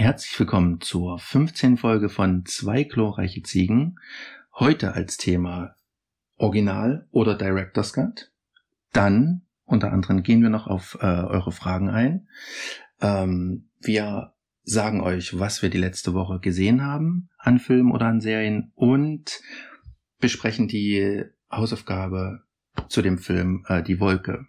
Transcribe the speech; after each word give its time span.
Herzlich 0.00 0.38
willkommen 0.38 0.80
zur 0.80 1.18
15. 1.18 1.76
Folge 1.76 2.08
von 2.08 2.46
Zwei 2.46 2.84
chlorreiche 2.84 3.42
Ziegen. 3.42 3.98
Heute 4.54 4.92
als 4.92 5.16
Thema 5.16 5.74
Original 6.36 7.08
oder 7.10 7.34
Director's 7.34 7.94
Cut. 7.94 8.30
Dann, 8.92 9.42
unter 9.64 9.90
anderem, 9.90 10.22
gehen 10.22 10.40
wir 10.40 10.50
noch 10.50 10.68
auf 10.68 10.98
äh, 11.00 11.04
eure 11.04 11.50
Fragen 11.50 11.90
ein. 11.90 12.28
Ähm, 13.00 13.70
wir 13.80 14.34
sagen 14.62 15.00
euch, 15.00 15.36
was 15.36 15.62
wir 15.62 15.68
die 15.68 15.78
letzte 15.78 16.14
Woche 16.14 16.38
gesehen 16.38 16.84
haben 16.84 17.28
an 17.36 17.58
Filmen 17.58 17.90
oder 17.90 18.06
an 18.06 18.20
Serien 18.20 18.70
und 18.76 19.40
besprechen 20.20 20.68
die 20.68 21.24
Hausaufgabe 21.50 22.44
zu 22.88 23.02
dem 23.02 23.18
Film 23.18 23.64
äh, 23.66 23.82
Die 23.82 23.98
Wolke. 23.98 24.46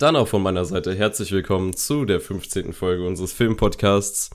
Dann 0.00 0.16
auch 0.16 0.28
von 0.28 0.42
meiner 0.42 0.64
Seite 0.64 0.94
herzlich 0.94 1.30
willkommen 1.30 1.76
zu 1.76 2.06
der 2.06 2.22
15. 2.22 2.72
Folge 2.72 3.06
unseres 3.06 3.34
Filmpodcasts. 3.34 4.30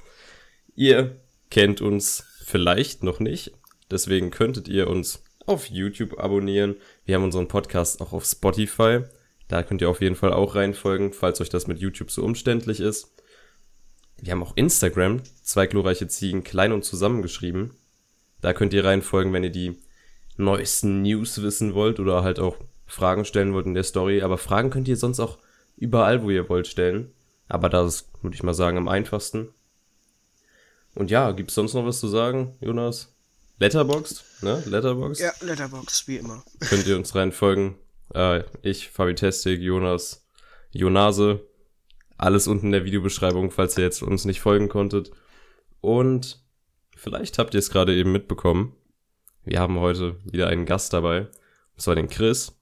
Ihr 0.76 1.20
kennt 1.50 1.82
uns 1.82 2.24
vielleicht 2.44 3.02
noch 3.02 3.20
nicht, 3.20 3.52
deswegen 3.90 4.30
könntet 4.30 4.68
ihr 4.68 4.88
uns 4.88 5.24
auf 5.48 5.66
YouTube 5.72 6.20
abonnieren. 6.20 6.76
Wir 7.06 7.16
haben 7.16 7.24
unseren 7.24 7.48
Podcast 7.48 8.00
auch 8.00 8.14
auf 8.14 8.26
Spotify. 8.26 9.06
Da 9.48 9.64
könnt 9.64 9.82
ihr 9.82 9.90
auf 9.90 10.02
jeden 10.02 10.16
Fall 10.16 10.34
auch 10.34 10.54
reinfolgen, 10.54 11.14
falls 11.14 11.42
euch 11.42 11.50
das 11.50 11.66
mit 11.66 11.80
YouTube 11.80 12.12
so 12.12 12.22
umständlich 12.24 12.80
ist. 12.80 13.16
Wir 14.22 14.34
haben 14.34 14.44
auch 14.44 14.56
Instagram, 14.56 15.24
zwei 15.42 15.66
glorreiche 15.66 16.08
Ziegen, 16.08 16.44
klein 16.44 16.74
und 16.74 16.86
zusammengeschrieben. 16.86 17.74
Da 18.40 18.54
könnt 18.54 18.76
ihr 18.76 18.86
reinfolgen, 18.86 19.34
wenn 19.34 19.44
ihr 19.44 19.50
die 19.50 19.80
neuesten 20.38 21.02
News 21.02 21.42
wissen 21.42 21.74
wollt 21.74 22.00
oder 22.00 22.22
halt 22.22 22.40
auch 22.40 22.58
Fragen 22.86 23.26
stellen 23.26 23.56
wollt 23.56 23.66
in 23.66 23.74
der 23.74 23.82
Story. 23.82 24.22
Aber 24.22 24.38
Fragen 24.38 24.70
könnt 24.70 24.88
ihr 24.88 24.98
sonst 24.98 25.20
auch 25.20 25.40
überall, 25.78 26.24
wo 26.24 26.30
ihr 26.30 26.48
wollt, 26.50 26.68
stellen. 26.68 27.14
Aber 27.48 27.70
das 27.70 27.96
ist, 27.96 28.10
würde 28.22 28.36
ich 28.36 28.44
mal 28.44 28.54
sagen, 28.54 28.78
am 28.78 28.88
einfachsten. 28.88 29.50
Und 30.96 31.12
ja, 31.12 31.32
gibt's 31.32 31.56
sonst 31.56 31.74
noch 31.74 31.86
was 31.86 32.00
zu 32.00 32.08
sagen, 32.08 32.56
Jonas? 32.62 33.14
Letterboxd, 33.60 34.44
ne? 34.44 34.64
Letterboxd? 34.66 35.22
Ja, 35.22 35.32
Letterboxd, 35.42 36.08
wie 36.08 36.18
immer. 36.18 36.44
Könnt 36.60 36.88
ihr 36.88 36.98
uns 36.98 37.16
reinfolgen. 37.16 37.76
Äh, 38.14 38.44
ich, 38.62 38.90
Fabi 38.90 39.16
Testig, 39.16 39.62
Jonas, 39.62 40.26
Jonase. 40.72 41.42
Alles 42.18 42.48
unten 42.48 42.68
in 42.68 42.72
der 42.72 42.86
Videobeschreibung, 42.86 43.52
falls 43.52 43.78
ihr 43.78 43.84
jetzt 43.84 44.02
uns 44.02 44.26
nicht 44.26 44.42
folgen 44.42 44.70
konntet. 44.70 45.12
Und 45.82 46.42
vielleicht 46.96 47.38
habt 47.38 47.54
ihr 47.54 47.60
es 47.60 47.70
gerade 47.70 47.94
eben 47.94 48.12
mitbekommen. 48.12 48.76
Wir 49.44 49.60
haben 49.60 49.80
heute 49.80 50.18
wieder 50.24 50.48
einen 50.48 50.66
Gast 50.66 50.94
dabei. 50.94 51.22
Und 51.22 51.82
zwar 51.82 51.96
den 51.96 52.10
Chris. 52.10 52.58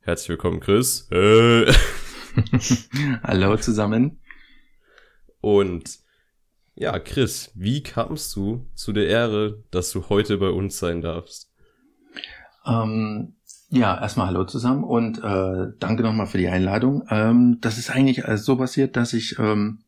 Herzlich 0.00 0.30
willkommen, 0.30 0.60
Chris. 0.60 1.08
Äh. 1.10 1.72
Hallo 3.22 3.56
zusammen. 3.56 4.20
Und 5.40 5.98
ja, 6.74 6.98
Chris, 6.98 7.50
wie 7.54 7.82
kamst 7.82 8.34
du 8.36 8.66
zu 8.74 8.92
der 8.92 9.08
Ehre, 9.08 9.62
dass 9.70 9.90
du 9.90 10.08
heute 10.08 10.38
bei 10.38 10.48
uns 10.48 10.78
sein 10.78 11.00
darfst? 11.00 11.50
Ähm, 12.66 13.36
ja, 13.70 14.00
erstmal 14.00 14.26
hallo 14.26 14.44
zusammen 14.44 14.84
und 14.84 15.18
äh, 15.18 15.72
danke 15.78 16.02
nochmal 16.02 16.26
für 16.26 16.38
die 16.38 16.48
Einladung. 16.48 17.04
Ähm, 17.08 17.58
das 17.60 17.78
ist 17.78 17.90
eigentlich 17.90 18.24
so 18.34 18.56
passiert, 18.56 18.96
dass 18.96 19.12
ich 19.12 19.38
ähm, 19.38 19.84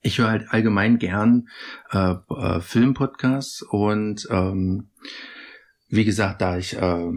ich 0.00 0.18
höre 0.18 0.30
halt 0.30 0.50
allgemein 0.50 0.98
gern 0.98 1.48
äh, 1.90 2.14
äh, 2.30 2.60
Filmpodcasts 2.60 3.62
und 3.62 4.26
ähm, 4.30 4.90
wie 5.88 6.04
gesagt, 6.04 6.42
da 6.42 6.56
ich 6.58 6.76
äh, 6.76 7.12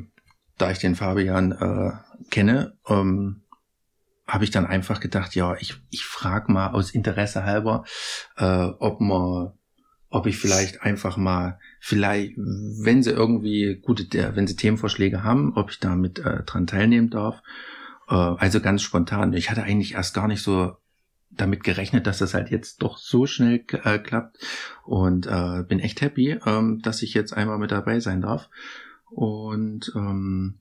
da 0.57 0.72
ich 0.72 0.79
den 0.79 0.95
Fabian 0.95 1.51
äh, 1.51 1.91
kenne, 2.29 2.78
ähm, 2.88 3.44
habe 4.27 4.43
ich 4.43 4.51
dann 4.51 4.65
einfach 4.65 4.99
gedacht, 4.99 5.35
ja, 5.35 5.55
ich, 5.55 5.75
ich 5.89 6.03
frage 6.05 6.51
mal 6.51 6.71
aus 6.71 6.91
Interesse 6.91 7.45
halber, 7.45 7.85
äh, 8.35 8.65
ob 8.79 8.99
man, 8.99 9.53
ob 10.09 10.25
ich 10.25 10.38
vielleicht 10.38 10.81
einfach 10.83 11.17
mal, 11.17 11.59
vielleicht, 11.79 12.33
wenn 12.38 13.03
sie 13.03 13.11
irgendwie 13.11 13.79
gute, 13.81 14.35
wenn 14.35 14.47
sie 14.47 14.55
Themenvorschläge 14.55 15.23
haben, 15.23 15.53
ob 15.55 15.71
ich 15.71 15.79
damit 15.79 16.19
äh, 16.19 16.43
dran 16.43 16.67
teilnehmen 16.67 17.09
darf. 17.09 17.41
Äh, 18.09 18.15
also 18.15 18.59
ganz 18.59 18.81
spontan. 18.81 19.33
Ich 19.33 19.49
hatte 19.49 19.63
eigentlich 19.63 19.93
erst 19.93 20.13
gar 20.13 20.27
nicht 20.27 20.44
so 20.44 20.75
damit 21.29 21.63
gerechnet, 21.63 22.07
dass 22.07 22.19
das 22.19 22.33
halt 22.33 22.51
jetzt 22.51 22.81
doch 22.81 22.97
so 22.97 23.25
schnell 23.25 23.63
äh, 23.83 23.99
klappt 23.99 24.38
und 24.85 25.27
äh, 25.27 25.63
bin 25.63 25.79
echt 25.79 26.01
happy, 26.01 26.39
ähm, 26.45 26.81
dass 26.81 27.01
ich 27.01 27.13
jetzt 27.13 27.33
einmal 27.33 27.59
mit 27.59 27.71
dabei 27.71 27.99
sein 27.99 28.21
darf. 28.21 28.49
Und 29.09 29.91
ähm, 29.95 30.59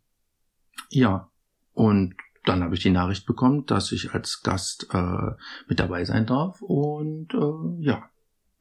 ja, 0.91 1.31
und 1.73 2.15
dann 2.49 2.63
habe 2.63 2.75
ich 2.75 2.83
die 2.83 2.91
Nachricht 2.91 3.27
bekommen, 3.27 3.67
dass 3.67 3.93
ich 3.93 4.13
als 4.13 4.43
Gast 4.43 4.89
äh, 4.93 5.31
mit 5.69 5.81
dabei 5.81 6.05
sein 6.05 6.27
darf 6.27 6.63
und 6.63 7.35
äh, 7.35 7.85
ja. 7.85 8.11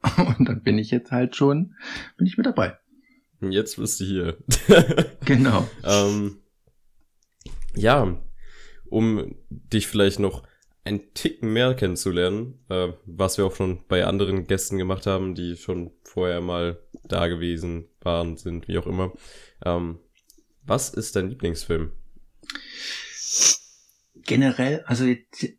Und 0.38 0.48
dann 0.48 0.62
bin 0.62 0.78
ich 0.78 0.90
jetzt 0.90 1.10
halt 1.10 1.34
schon, 1.34 1.74
bin 2.16 2.26
ich 2.26 2.36
mit 2.36 2.46
dabei. 2.46 2.78
Jetzt 3.40 3.76
bist 3.76 3.98
du 3.98 4.04
hier. 4.04 4.36
genau. 5.24 5.68
ähm, 5.82 6.38
ja, 7.74 8.16
um 8.88 9.34
dich 9.48 9.86
vielleicht 9.86 10.20
noch 10.20 10.42
ein 10.84 11.12
Ticken 11.14 11.52
mehr 11.52 11.74
kennenzulernen, 11.74 12.60
äh, 12.68 12.92
was 13.04 13.38
wir 13.38 13.46
auch 13.46 13.54
schon 13.54 13.80
bei 13.88 14.04
anderen 14.04 14.46
Gästen 14.46 14.78
gemacht 14.78 15.06
haben, 15.06 15.34
die 15.34 15.56
schon 15.56 15.90
vorher 16.04 16.40
mal 16.40 16.78
da 17.02 17.26
gewesen 17.26 17.88
waren, 18.00 18.36
sind, 18.36 18.68
wie 18.68 18.78
auch 18.78 18.86
immer. 18.86 19.12
Ähm, 19.64 19.98
was 20.62 20.90
ist 20.90 21.16
dein 21.16 21.28
Lieblingsfilm? 21.28 21.92
Generell, 24.26 24.82
also 24.86 25.04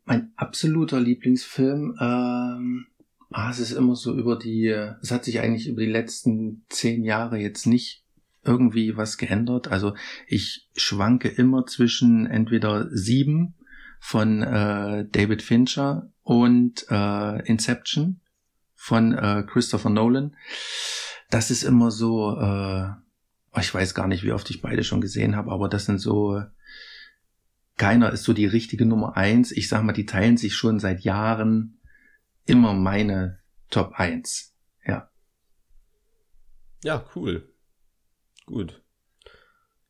mein 0.06 0.32
absoluter 0.36 1.00
Lieblingsfilm, 1.00 1.98
ähm, 2.00 2.88
ah, 3.32 3.50
es 3.50 3.60
ist 3.60 3.72
immer 3.72 3.96
so 3.96 4.14
über 4.14 4.38
die, 4.38 4.68
es 4.68 5.12
hat 5.12 5.26
sich 5.26 5.40
eigentlich 5.40 5.68
über 5.68 5.82
die 5.82 5.92
letzten 5.92 6.66
zehn 6.70 7.04
Jahre 7.04 7.38
jetzt 7.38 7.66
nicht 7.66 8.04
irgendwie 8.44 8.96
was 8.96 9.18
geändert. 9.18 9.68
Also 9.68 9.96
ich 10.28 10.70
schwanke 10.76 11.28
immer 11.28 11.66
zwischen 11.66 12.26
entweder 12.26 12.88
sieben 12.90 13.56
von 14.00 14.42
äh, 14.42 15.06
David 15.12 15.42
Fincher 15.42 16.12
und 16.24 16.86
äh, 16.90 17.46
Inception 17.48 18.22
von 18.76 19.14
äh, 19.14 19.44
Christopher 19.46 19.90
Nolan. 19.90 20.36
Das 21.30 21.52
ist 21.52 21.64
immer 21.64 21.92
so, 21.92 22.38
äh, 22.40 22.90
ich 23.60 23.74
weiß 23.74 23.94
gar 23.94 24.08
nicht, 24.08 24.24
wie 24.24 24.32
oft 24.32 24.50
ich 24.50 24.62
beide 24.62 24.84
schon 24.84 25.02
gesehen 25.02 25.36
habe, 25.36 25.52
aber 25.52 25.68
das 25.68 25.86
sind 25.86 26.00
so 26.00 26.42
keiner 27.78 28.12
ist 28.12 28.24
so 28.24 28.34
die 28.34 28.46
richtige 28.46 28.86
Nummer 28.86 29.16
eins. 29.16 29.52
Ich 29.52 29.70
sag 29.70 29.84
mal, 29.84 29.94
die 29.94 30.06
teilen 30.06 30.38
sich 30.38 30.56
schon 30.56 30.80
seit 30.80 31.02
Jahren 31.02 31.80
immer 32.46 32.74
meine 32.74 33.40
Top 33.70 33.94
1. 33.94 34.56
Ja. 34.86 35.10
Ja, 36.84 37.06
cool. 37.16 37.54
Gut. 38.46 38.84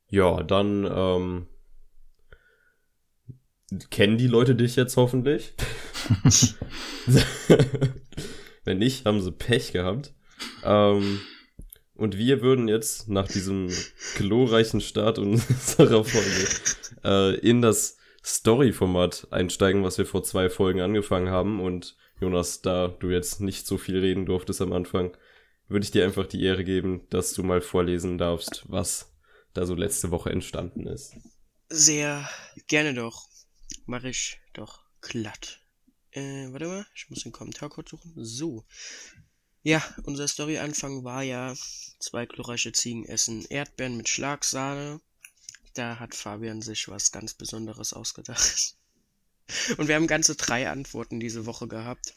Ja, 0.09 0.43
dann 0.43 0.85
ähm, 0.89 1.47
kennen 3.89 4.17
die 4.17 4.27
Leute 4.27 4.55
dich 4.55 4.75
jetzt 4.75 4.97
hoffentlich. 4.97 5.53
Wenn 8.63 8.79
nicht, 8.79 9.05
haben 9.05 9.21
sie 9.21 9.31
Pech 9.31 9.71
gehabt. 9.71 10.13
Ähm, 10.63 11.21
und 11.97 12.17
wir 12.17 12.41
würden 12.41 12.67
jetzt 12.67 13.09
nach 13.09 13.27
diesem 13.27 13.69
glorreichen 14.15 14.81
Start 14.81 15.19
unserer 15.19 16.03
Folge 16.03 16.47
äh, 17.03 17.35
in 17.39 17.61
das 17.61 17.97
Story-Format 18.23 19.27
einsteigen, 19.31 19.83
was 19.83 19.97
wir 19.97 20.05
vor 20.05 20.23
zwei 20.23 20.49
Folgen 20.49 20.81
angefangen 20.81 21.29
haben. 21.29 21.59
Und 21.59 21.95
Jonas, 22.19 22.61
da 22.61 22.87
du 22.87 23.09
jetzt 23.09 23.41
nicht 23.41 23.65
so 23.65 23.77
viel 23.77 23.97
reden 23.99 24.25
durftest 24.25 24.61
am 24.61 24.73
Anfang, 24.73 25.15
würde 25.67 25.83
ich 25.83 25.91
dir 25.91 26.05
einfach 26.05 26.27
die 26.27 26.43
Ehre 26.43 26.63
geben, 26.63 27.07
dass 27.09 27.33
du 27.33 27.43
mal 27.43 27.61
vorlesen 27.61 28.17
darfst, 28.17 28.63
was 28.67 29.13
da 29.53 29.65
so 29.65 29.75
letzte 29.75 30.11
Woche 30.11 30.29
entstanden 30.29 30.87
ist. 30.87 31.15
Sehr 31.69 32.29
gerne 32.67 32.93
doch. 32.93 33.27
Mach 33.85 34.03
ich 34.03 34.39
doch 34.53 34.83
glatt. 35.01 35.61
Äh, 36.11 36.51
warte 36.51 36.67
mal, 36.67 36.85
ich 36.95 37.09
muss 37.09 37.23
den 37.23 37.31
Kommentar 37.31 37.69
kurz 37.69 37.89
suchen. 37.89 38.13
So. 38.15 38.65
Ja, 39.67 39.83
unser 40.03 40.29
Story-Anfang 40.29 41.03
war 41.03 41.23
ja, 41.23 41.53
zwei 41.99 42.25
glorreiche 42.25 42.71
Ziegen 42.71 43.03
essen 43.03 43.43
Erdbeeren 43.49 43.97
mit 43.97 44.07
Schlagsahne. 44.07 45.01
Da 45.73 45.99
hat 45.99 46.15
Fabian 46.15 46.61
sich 46.61 46.87
was 46.87 47.11
ganz 47.11 47.33
Besonderes 47.33 47.91
ausgedacht. 47.91 48.77
Und 49.77 49.89
wir 49.89 49.95
haben 49.95 50.07
ganze 50.07 50.37
drei 50.37 50.69
Antworten 50.69 51.19
diese 51.19 51.45
Woche 51.45 51.67
gehabt. 51.67 52.13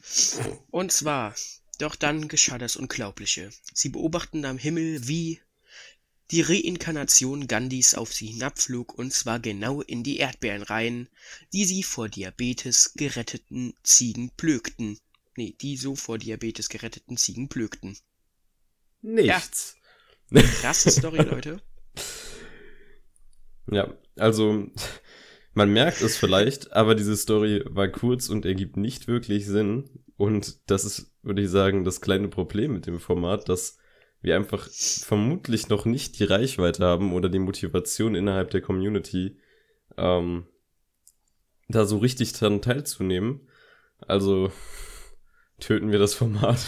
Und 0.70 0.93
zwar, 0.93 1.35
doch 1.79 1.97
dann 1.97 2.29
geschah 2.29 2.56
das 2.56 2.76
Unglaubliche. 2.76 3.50
Sie 3.75 3.88
beobachten 3.88 4.44
am 4.44 4.56
Himmel, 4.56 5.08
wie 5.08 5.41
die 6.31 6.43
Reinkarnation 6.43 7.49
Gandhis 7.49 7.97
auf 7.97 8.14
sie 8.14 8.29
hinabflog 8.29 8.94
und 8.97 9.12
zwar 9.12 9.41
genau 9.41 9.81
in 9.82 10.05
die 10.05 10.19
Erdbeeren 10.19 10.62
rein, 10.62 11.08
die 11.52 11.64
sie 11.64 11.82
vor 11.82 12.08
Diabetes 12.08 12.93
geretteten 12.94 13.75
Ziegen 13.82 14.31
plögten. 14.37 15.00
Nee, 15.36 15.56
die 15.60 15.76
so 15.76 15.94
vor 15.96 16.18
Diabetes 16.18 16.68
geretteten 16.68 17.16
Ziegen 17.16 17.48
plögten. 17.48 17.96
Nichts. 19.02 19.76
Ja. 20.30 20.42
Krasse 20.42 20.90
Story, 20.90 21.22
Leute. 21.22 21.60
Ja, 23.72 23.94
also 24.16 24.66
man 25.54 25.72
merkt 25.72 26.00
es 26.02 26.16
vielleicht, 26.16 26.72
aber 26.72 26.96
diese 26.96 27.16
Story 27.16 27.62
war 27.66 27.86
kurz 27.88 28.28
und 28.28 28.44
ergibt 28.44 28.76
nicht 28.76 29.06
wirklich 29.06 29.46
Sinn. 29.46 29.88
Und 30.16 30.58
das 30.70 30.84
ist, 30.84 31.12
würde 31.22 31.42
ich 31.42 31.50
sagen, 31.50 31.84
das 31.84 32.00
kleine 32.00 32.28
Problem 32.28 32.72
mit 32.72 32.86
dem 32.86 32.98
Format, 32.98 33.48
dass 33.48 33.78
wir 34.22 34.36
einfach 34.36 34.68
vermutlich 34.68 35.68
noch 35.68 35.84
nicht 35.84 36.18
die 36.18 36.24
Reichweite 36.24 36.84
haben 36.84 37.12
oder 37.12 37.28
die 37.28 37.38
Motivation 37.38 38.14
innerhalb 38.14 38.50
der 38.50 38.60
Community, 38.60 39.38
ähm, 39.96 40.46
da 41.68 41.84
so 41.84 41.98
richtig 41.98 42.32
dran 42.32 42.60
teilzunehmen. 42.60 43.48
Also 44.00 44.52
töten 45.60 45.92
wir 45.92 45.98
das 45.98 46.14
Format. 46.14 46.58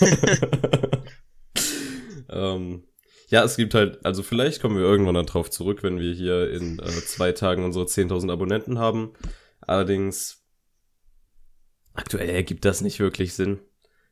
ähm, 2.30 2.84
ja, 3.28 3.44
es 3.44 3.56
gibt 3.56 3.74
halt, 3.74 4.04
also 4.04 4.22
vielleicht 4.22 4.60
kommen 4.60 4.76
wir 4.76 4.82
irgendwann 4.82 5.14
dann 5.14 5.26
drauf 5.26 5.50
zurück, 5.50 5.82
wenn 5.82 6.00
wir 6.00 6.12
hier 6.12 6.50
in 6.50 6.78
äh, 6.80 6.90
zwei 7.04 7.32
Tagen 7.32 7.64
unsere 7.64 7.84
10.000 7.84 8.32
Abonnenten 8.32 8.78
haben. 8.78 9.12
Allerdings, 9.60 10.42
aktuell 11.94 12.28
ergibt 12.28 12.64
das 12.64 12.80
nicht 12.80 12.98
wirklich 12.98 13.34
Sinn. 13.34 13.60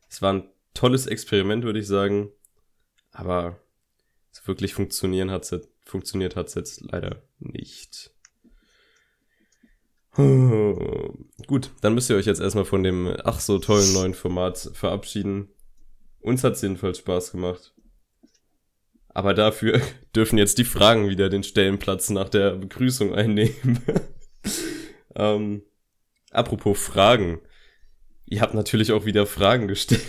Es 0.08 0.22
war 0.22 0.32
ein 0.32 0.48
tolles 0.74 1.06
Experiment, 1.06 1.64
würde 1.64 1.80
ich 1.80 1.86
sagen. 1.86 2.30
Aber 3.10 3.58
so 4.30 4.46
wirklich 4.46 4.74
funktionieren 4.74 5.30
hat's, 5.30 5.54
funktioniert 5.84 6.36
hat's 6.36 6.54
jetzt 6.54 6.80
leider 6.82 7.22
nicht. 7.40 8.12
Gut, 11.46 11.70
dann 11.80 11.94
müsst 11.94 12.10
ihr 12.10 12.16
euch 12.16 12.26
jetzt 12.26 12.40
erstmal 12.40 12.64
von 12.64 12.82
dem 12.82 13.14
ach 13.22 13.38
so 13.38 13.60
tollen 13.60 13.92
neuen 13.92 14.14
Format 14.14 14.70
verabschieden. 14.74 15.48
Uns 16.18 16.42
hat's 16.42 16.60
jedenfalls 16.60 16.98
Spaß 16.98 17.30
gemacht. 17.30 17.72
Aber 19.08 19.32
dafür 19.32 19.80
dürfen 20.16 20.36
jetzt 20.36 20.58
die 20.58 20.64
Fragen 20.64 21.08
wieder 21.08 21.28
den 21.28 21.44
Stellenplatz 21.44 22.10
nach 22.10 22.28
der 22.28 22.56
Begrüßung 22.56 23.14
einnehmen. 23.14 23.80
ähm, 25.14 25.62
apropos 26.32 26.78
Fragen. 26.80 27.40
Ihr 28.26 28.40
habt 28.40 28.54
natürlich 28.54 28.90
auch 28.90 29.06
wieder 29.06 29.24
Fragen 29.24 29.68
gestellt. 29.68 30.02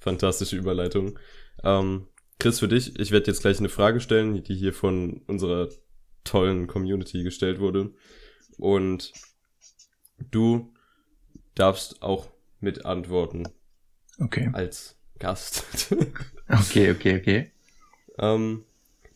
Fantastische 0.00 0.56
Überleitung. 0.56 1.18
Ähm, 1.62 2.08
Chris, 2.38 2.60
für 2.60 2.68
dich, 2.68 2.98
ich 2.98 3.10
werde 3.10 3.26
jetzt 3.26 3.42
gleich 3.42 3.58
eine 3.58 3.68
Frage 3.68 4.00
stellen, 4.00 4.42
die 4.42 4.54
hier 4.54 4.72
von 4.72 5.20
unserer 5.26 5.68
tollen 6.28 6.66
Community 6.66 7.22
gestellt 7.22 7.58
wurde. 7.60 7.92
Und 8.58 9.12
du 10.30 10.72
darfst 11.54 12.02
auch 12.02 12.28
mit 12.60 12.84
antworten. 12.84 13.48
Okay. 14.18 14.50
Als 14.52 14.96
Gast. 15.18 15.64
okay, 16.48 16.90
okay, 16.90 17.18
okay. 17.18 17.50
Ähm, 18.18 18.64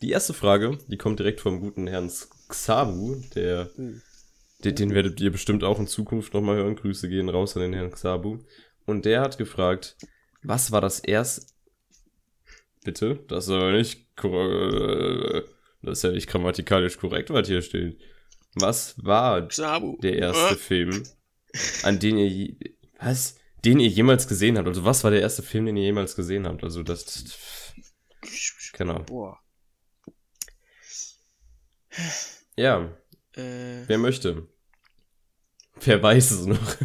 die 0.01 0.11
erste 0.11 0.33
Frage, 0.33 0.77
die 0.87 0.97
kommt 0.97 1.19
direkt 1.19 1.41
vom 1.41 1.59
guten 1.59 1.87
Herrn 1.87 2.11
Xabu, 2.49 3.15
der, 3.35 3.69
den, 4.63 4.75
den 4.75 4.93
werdet 4.93 5.19
ihr 5.21 5.31
bestimmt 5.31 5.63
auch 5.63 5.79
in 5.79 5.87
Zukunft 5.87 6.33
nochmal 6.33 6.57
hören. 6.57 6.75
Grüße 6.75 7.09
gehen 7.09 7.29
raus 7.29 7.55
an 7.55 7.63
den 7.63 7.73
Herrn 7.73 7.91
Xabu. 7.91 8.39
Und 8.85 9.05
der 9.05 9.21
hat 9.21 9.37
gefragt, 9.37 9.97
was 10.41 10.71
war 10.71 10.81
das 10.81 10.99
erste? 10.99 11.45
Bitte? 12.83 13.19
Das 13.29 13.49
aber 13.49 13.71
nicht 13.71 14.07
das 15.83 15.99
ist 15.99 16.03
ja 16.03 16.11
nicht 16.11 16.27
grammatikalisch 16.27 16.97
korrekt, 16.97 17.29
was 17.29 17.47
hier 17.47 17.61
steht. 17.61 17.99
Was 18.55 18.95
war 19.03 19.47
Xabu. 19.47 19.97
der 20.01 20.17
erste 20.17 20.55
Film, 20.55 21.03
an 21.83 21.99
den 21.99 22.17
ihr 22.17 22.55
was? 22.99 23.35
Den 23.65 23.79
ihr 23.79 23.87
jemals 23.87 24.27
gesehen 24.27 24.57
habt? 24.57 24.67
Also 24.67 24.83
was 24.85 25.03
war 25.03 25.11
der 25.11 25.21
erste 25.21 25.43
Film, 25.43 25.65
den 25.65 25.77
ihr 25.77 25.83
jemals 25.83 26.15
gesehen 26.15 26.47
habt? 26.47 26.63
Also 26.63 26.83
das 26.83 27.25
genau. 28.73 28.99
Boah. 29.03 29.39
Ja. 32.55 32.95
Äh, 33.35 33.87
Wer 33.87 33.97
möchte? 33.97 34.47
Wer 35.81 36.01
weiß 36.01 36.31
es 36.31 36.45
noch? 36.45 36.77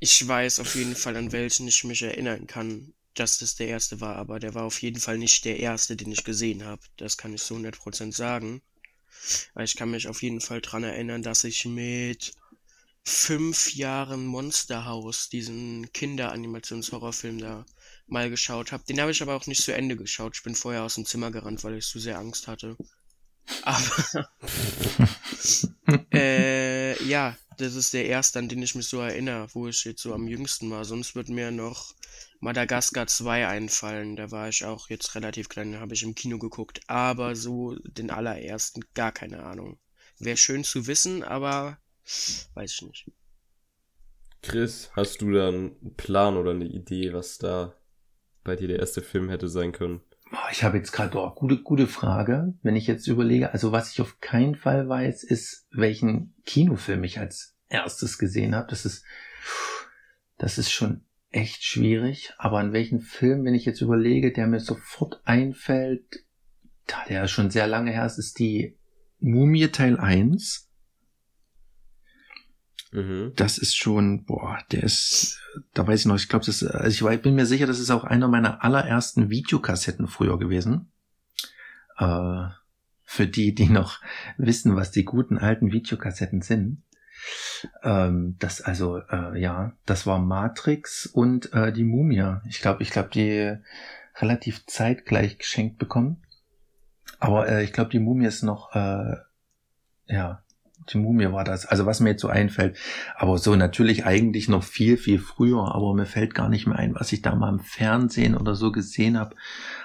ich 0.00 0.26
weiß 0.26 0.60
auf 0.60 0.74
jeden 0.74 0.94
Fall, 0.94 1.16
an 1.16 1.32
welchen 1.32 1.66
ich 1.66 1.82
mich 1.84 2.02
erinnern 2.02 2.46
kann, 2.46 2.92
dass 3.14 3.38
das 3.38 3.54
der 3.54 3.68
erste 3.68 4.00
war, 4.00 4.16
aber 4.16 4.38
der 4.38 4.54
war 4.54 4.64
auf 4.64 4.82
jeden 4.82 5.00
Fall 5.00 5.18
nicht 5.18 5.44
der 5.44 5.60
erste, 5.60 5.96
den 5.96 6.12
ich 6.12 6.24
gesehen 6.24 6.64
habe. 6.64 6.82
Das 6.96 7.16
kann 7.16 7.34
ich 7.34 7.42
so 7.42 7.54
100% 7.56 8.12
sagen. 8.14 8.62
Weil 9.54 9.64
ich 9.64 9.76
kann 9.76 9.90
mich 9.90 10.08
auf 10.08 10.22
jeden 10.22 10.40
Fall 10.40 10.60
dran 10.60 10.84
erinnern, 10.84 11.22
dass 11.22 11.44
ich 11.44 11.64
mit 11.64 12.34
fünf 13.04 13.74
Jahren 13.74 14.26
Monster 14.26 14.86
House, 14.86 15.28
diesen 15.28 15.92
Kinderanimations-Horrorfilm 15.92 17.38
da 17.38 17.64
mal 18.06 18.30
geschaut 18.30 18.72
habe. 18.72 18.84
Den 18.88 19.00
habe 19.00 19.12
ich 19.12 19.22
aber 19.22 19.34
auch 19.34 19.46
nicht 19.46 19.62
zu 19.62 19.72
Ende 19.72 19.96
geschaut. 19.96 20.36
Ich 20.36 20.42
bin 20.42 20.54
vorher 20.54 20.82
aus 20.82 20.96
dem 20.96 21.06
Zimmer 21.06 21.30
gerannt, 21.30 21.64
weil 21.64 21.76
ich 21.76 21.86
zu 21.86 21.98
sehr 21.98 22.18
Angst 22.18 22.48
hatte. 22.48 22.76
Aber 23.62 24.28
äh, 26.12 27.02
ja, 27.04 27.36
das 27.58 27.74
ist 27.74 27.92
der 27.92 28.06
erste, 28.06 28.38
an 28.38 28.48
den 28.48 28.62
ich 28.62 28.74
mich 28.74 28.86
so 28.86 29.00
erinnere, 29.00 29.48
wo 29.52 29.68
ich 29.68 29.84
jetzt 29.84 30.02
so 30.02 30.14
am 30.14 30.26
jüngsten 30.26 30.70
war. 30.70 30.84
Sonst 30.84 31.14
wird 31.14 31.28
mir 31.28 31.50
noch 31.50 31.94
Madagaskar 32.44 33.06
2 33.06 33.48
einfallen. 33.48 34.16
Da 34.16 34.30
war 34.30 34.50
ich 34.50 34.66
auch 34.66 34.90
jetzt 34.90 35.14
relativ 35.14 35.48
klein, 35.48 35.80
habe 35.80 35.94
ich 35.94 36.02
im 36.02 36.14
Kino 36.14 36.38
geguckt. 36.38 36.82
Aber 36.88 37.36
so 37.36 37.74
den 37.84 38.10
allerersten, 38.10 38.84
gar 38.92 39.12
keine 39.12 39.44
Ahnung. 39.44 39.78
Wäre 40.18 40.36
schön 40.36 40.62
zu 40.62 40.86
wissen, 40.86 41.24
aber 41.24 41.78
weiß 42.52 42.72
ich 42.72 42.82
nicht. 42.82 43.12
Chris, 44.42 44.90
hast 44.92 45.22
du 45.22 45.32
da 45.32 45.48
einen 45.48 45.94
Plan 45.96 46.36
oder 46.36 46.50
eine 46.50 46.66
Idee, 46.66 47.14
was 47.14 47.38
da 47.38 47.74
bei 48.44 48.56
dir 48.56 48.68
der 48.68 48.78
erste 48.78 49.00
Film 49.00 49.30
hätte 49.30 49.48
sein 49.48 49.72
können? 49.72 50.02
Ich 50.50 50.64
habe 50.64 50.76
jetzt 50.76 50.92
gerade 50.92 51.18
auch 51.18 51.36
gute, 51.36 51.62
gute 51.62 51.86
Frage, 51.86 52.52
wenn 52.62 52.76
ich 52.76 52.86
jetzt 52.86 53.06
überlege. 53.06 53.54
Also 53.54 53.72
was 53.72 53.90
ich 53.90 54.02
auf 54.02 54.20
keinen 54.20 54.54
Fall 54.54 54.86
weiß, 54.86 55.24
ist, 55.24 55.66
welchen 55.70 56.34
Kinofilm 56.44 57.04
ich 57.04 57.18
als 57.18 57.56
erstes 57.70 58.18
gesehen 58.18 58.54
habe. 58.54 58.68
Das 58.68 58.84
ist, 58.84 59.02
das 60.36 60.58
ist 60.58 60.70
schon 60.70 61.06
echt 61.34 61.64
schwierig. 61.64 62.32
Aber 62.38 62.58
an 62.58 62.72
welchen 62.72 63.00
Film, 63.00 63.44
wenn 63.44 63.54
ich 63.54 63.64
jetzt 63.64 63.80
überlege, 63.80 64.32
der 64.32 64.46
mir 64.46 64.60
sofort 64.60 65.20
einfällt, 65.24 66.24
da 66.86 66.96
der 67.08 67.28
schon 67.28 67.50
sehr 67.50 67.66
lange 67.66 67.92
her 67.92 68.06
ist, 68.06 68.18
ist 68.18 68.38
die 68.38 68.76
Mumie 69.20 69.68
Teil 69.68 69.98
1. 69.98 70.70
Mhm. 72.92 73.32
Das 73.34 73.58
ist 73.58 73.76
schon, 73.76 74.24
boah, 74.24 74.58
der 74.70 74.84
ist, 74.84 75.40
da 75.72 75.86
weiß 75.86 76.00
ich 76.00 76.06
noch, 76.06 76.16
ich 76.16 76.28
glaube, 76.28 76.44
das, 76.44 76.62
also 76.62 77.10
ich 77.10 77.22
bin 77.22 77.34
mir 77.34 77.46
sicher, 77.46 77.66
das 77.66 77.80
ist 77.80 77.90
auch 77.90 78.04
einer 78.04 78.28
meiner 78.28 78.62
allerersten 78.62 79.30
Videokassetten 79.30 80.06
früher 80.06 80.38
gewesen. 80.38 80.92
Äh, 81.96 82.48
für 83.02 83.26
die, 83.26 83.54
die 83.54 83.68
noch 83.68 84.00
wissen, 84.38 84.76
was 84.76 84.90
die 84.90 85.04
guten 85.04 85.38
alten 85.38 85.72
Videokassetten 85.72 86.42
sind. 86.42 86.82
Ähm, 87.82 88.36
das 88.38 88.60
also, 88.60 88.98
äh, 88.98 89.38
ja, 89.40 89.72
das 89.86 90.06
war 90.06 90.18
Matrix 90.18 91.06
und 91.06 91.52
äh, 91.52 91.72
die 91.72 91.84
Mumie. 91.84 92.36
Ich 92.48 92.60
glaube, 92.60 92.82
ich 92.82 92.90
glaube, 92.90 93.10
die 93.10 93.56
relativ 94.16 94.66
zeitgleich 94.66 95.38
geschenkt 95.38 95.78
bekommen. 95.78 96.22
Aber 97.18 97.48
äh, 97.48 97.64
ich 97.64 97.72
glaube, 97.72 97.90
die 97.90 97.98
Mumie 97.98 98.26
ist 98.26 98.42
noch, 98.42 98.74
äh, 98.74 99.16
ja, 100.06 100.42
die 100.92 100.98
Mumie 100.98 101.32
war 101.32 101.44
das. 101.44 101.66
Also 101.66 101.86
was 101.86 102.00
mir 102.00 102.10
jetzt 102.10 102.22
so 102.22 102.28
einfällt. 102.28 102.76
Aber 103.16 103.38
so 103.38 103.56
natürlich 103.56 104.04
eigentlich 104.04 104.48
noch 104.48 104.62
viel, 104.62 104.96
viel 104.96 105.18
früher. 105.18 105.74
Aber 105.74 105.94
mir 105.94 106.06
fällt 106.06 106.34
gar 106.34 106.48
nicht 106.48 106.66
mehr 106.66 106.78
ein, 106.78 106.94
was 106.94 107.12
ich 107.12 107.22
da 107.22 107.34
mal 107.34 107.48
im 107.48 107.60
Fernsehen 107.60 108.36
oder 108.36 108.54
so 108.54 108.72
gesehen 108.72 109.18
habe 109.18 109.36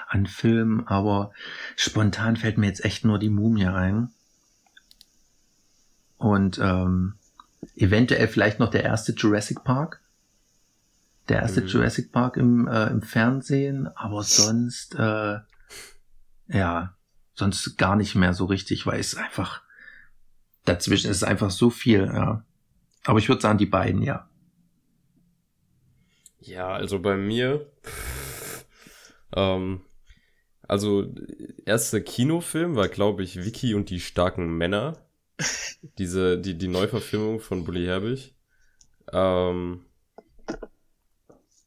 an 0.07 0.25
Filmen. 0.25 0.85
Aber 0.87 1.31
spontan 1.75 2.35
fällt 2.35 2.57
mir 2.57 2.67
jetzt 2.67 2.83
echt 2.83 3.05
nur 3.05 3.19
die 3.19 3.29
Mumie 3.29 3.67
ein. 3.67 4.09
Und 6.17 6.59
ähm, 6.61 7.15
eventuell 7.75 8.27
vielleicht 8.27 8.59
noch 8.59 8.69
der 8.69 8.83
erste 8.83 9.13
Jurassic 9.13 9.63
Park. 9.63 10.01
Der 11.27 11.41
erste 11.41 11.61
mhm. 11.61 11.67
Jurassic 11.67 12.11
Park 12.11 12.37
im, 12.37 12.67
äh, 12.67 12.87
im 12.87 13.01
Fernsehen. 13.01 13.87
Aber 13.95 14.23
sonst, 14.23 14.95
äh, 14.95 15.37
ja, 16.47 16.95
sonst 17.33 17.77
gar 17.77 17.95
nicht 17.95 18.15
mehr 18.15 18.33
so 18.33 18.45
richtig, 18.45 18.85
weil 18.85 18.99
es 18.99 19.15
einfach 19.15 19.61
dazwischen 20.65 21.09
ist 21.09 21.23
einfach 21.23 21.51
so 21.51 21.69
viel, 21.69 22.05
ja. 22.05 22.45
Aber 23.05 23.19
ich 23.19 23.29
würde 23.29 23.41
sagen, 23.41 23.57
die 23.57 23.65
beiden, 23.65 24.01
ja. 24.01 24.29
Ja, 26.39 26.69
also 26.69 26.99
bei 26.99 27.17
mir. 27.17 27.65
ähm, 29.35 29.81
also, 30.67 31.13
erster 31.65 32.01
Kinofilm 32.01 32.75
war, 32.75 32.87
glaube 32.87 33.23
ich, 33.23 33.43
Vicky 33.43 33.73
und 33.73 33.89
die 33.89 33.99
starken 33.99 34.57
Männer. 34.57 34.97
Diese, 35.97 36.37
die, 36.37 36.57
die 36.57 36.67
Neuverfilmung 36.67 37.39
von 37.39 37.63
Bully 37.63 37.85
Herbig. 37.85 38.35
Ähm, 39.11 39.85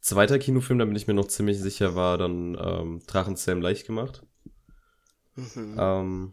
zweiter 0.01 0.39
Kinofilm, 0.39 0.79
da 0.79 0.85
bin 0.85 0.97
ich 0.97 1.07
mir 1.07 1.15
noch 1.15 1.29
ziemlich 1.29 1.59
sicher, 1.59 1.95
war 1.95 2.19
dann 2.19 2.57
ähm, 2.61 3.03
Drachen 3.07 3.37
Sam 3.37 3.63
leicht 3.63 3.87
gemacht. 3.87 4.23
Mhm. 5.37 5.77
Ähm, 5.79 6.33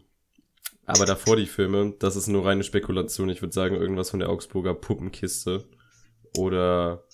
aber 0.86 1.06
davor 1.06 1.36
die 1.36 1.46
Filme, 1.46 1.94
das 1.98 2.16
ist 2.16 2.26
nur 2.26 2.44
reine 2.44 2.64
Spekulation. 2.64 3.28
Ich 3.28 3.42
würde 3.42 3.54
sagen, 3.54 3.76
irgendwas 3.76 4.10
von 4.10 4.18
der 4.20 4.28
Augsburger 4.28 4.74
Puppenkiste. 4.74 5.64
Oder, 6.36 7.04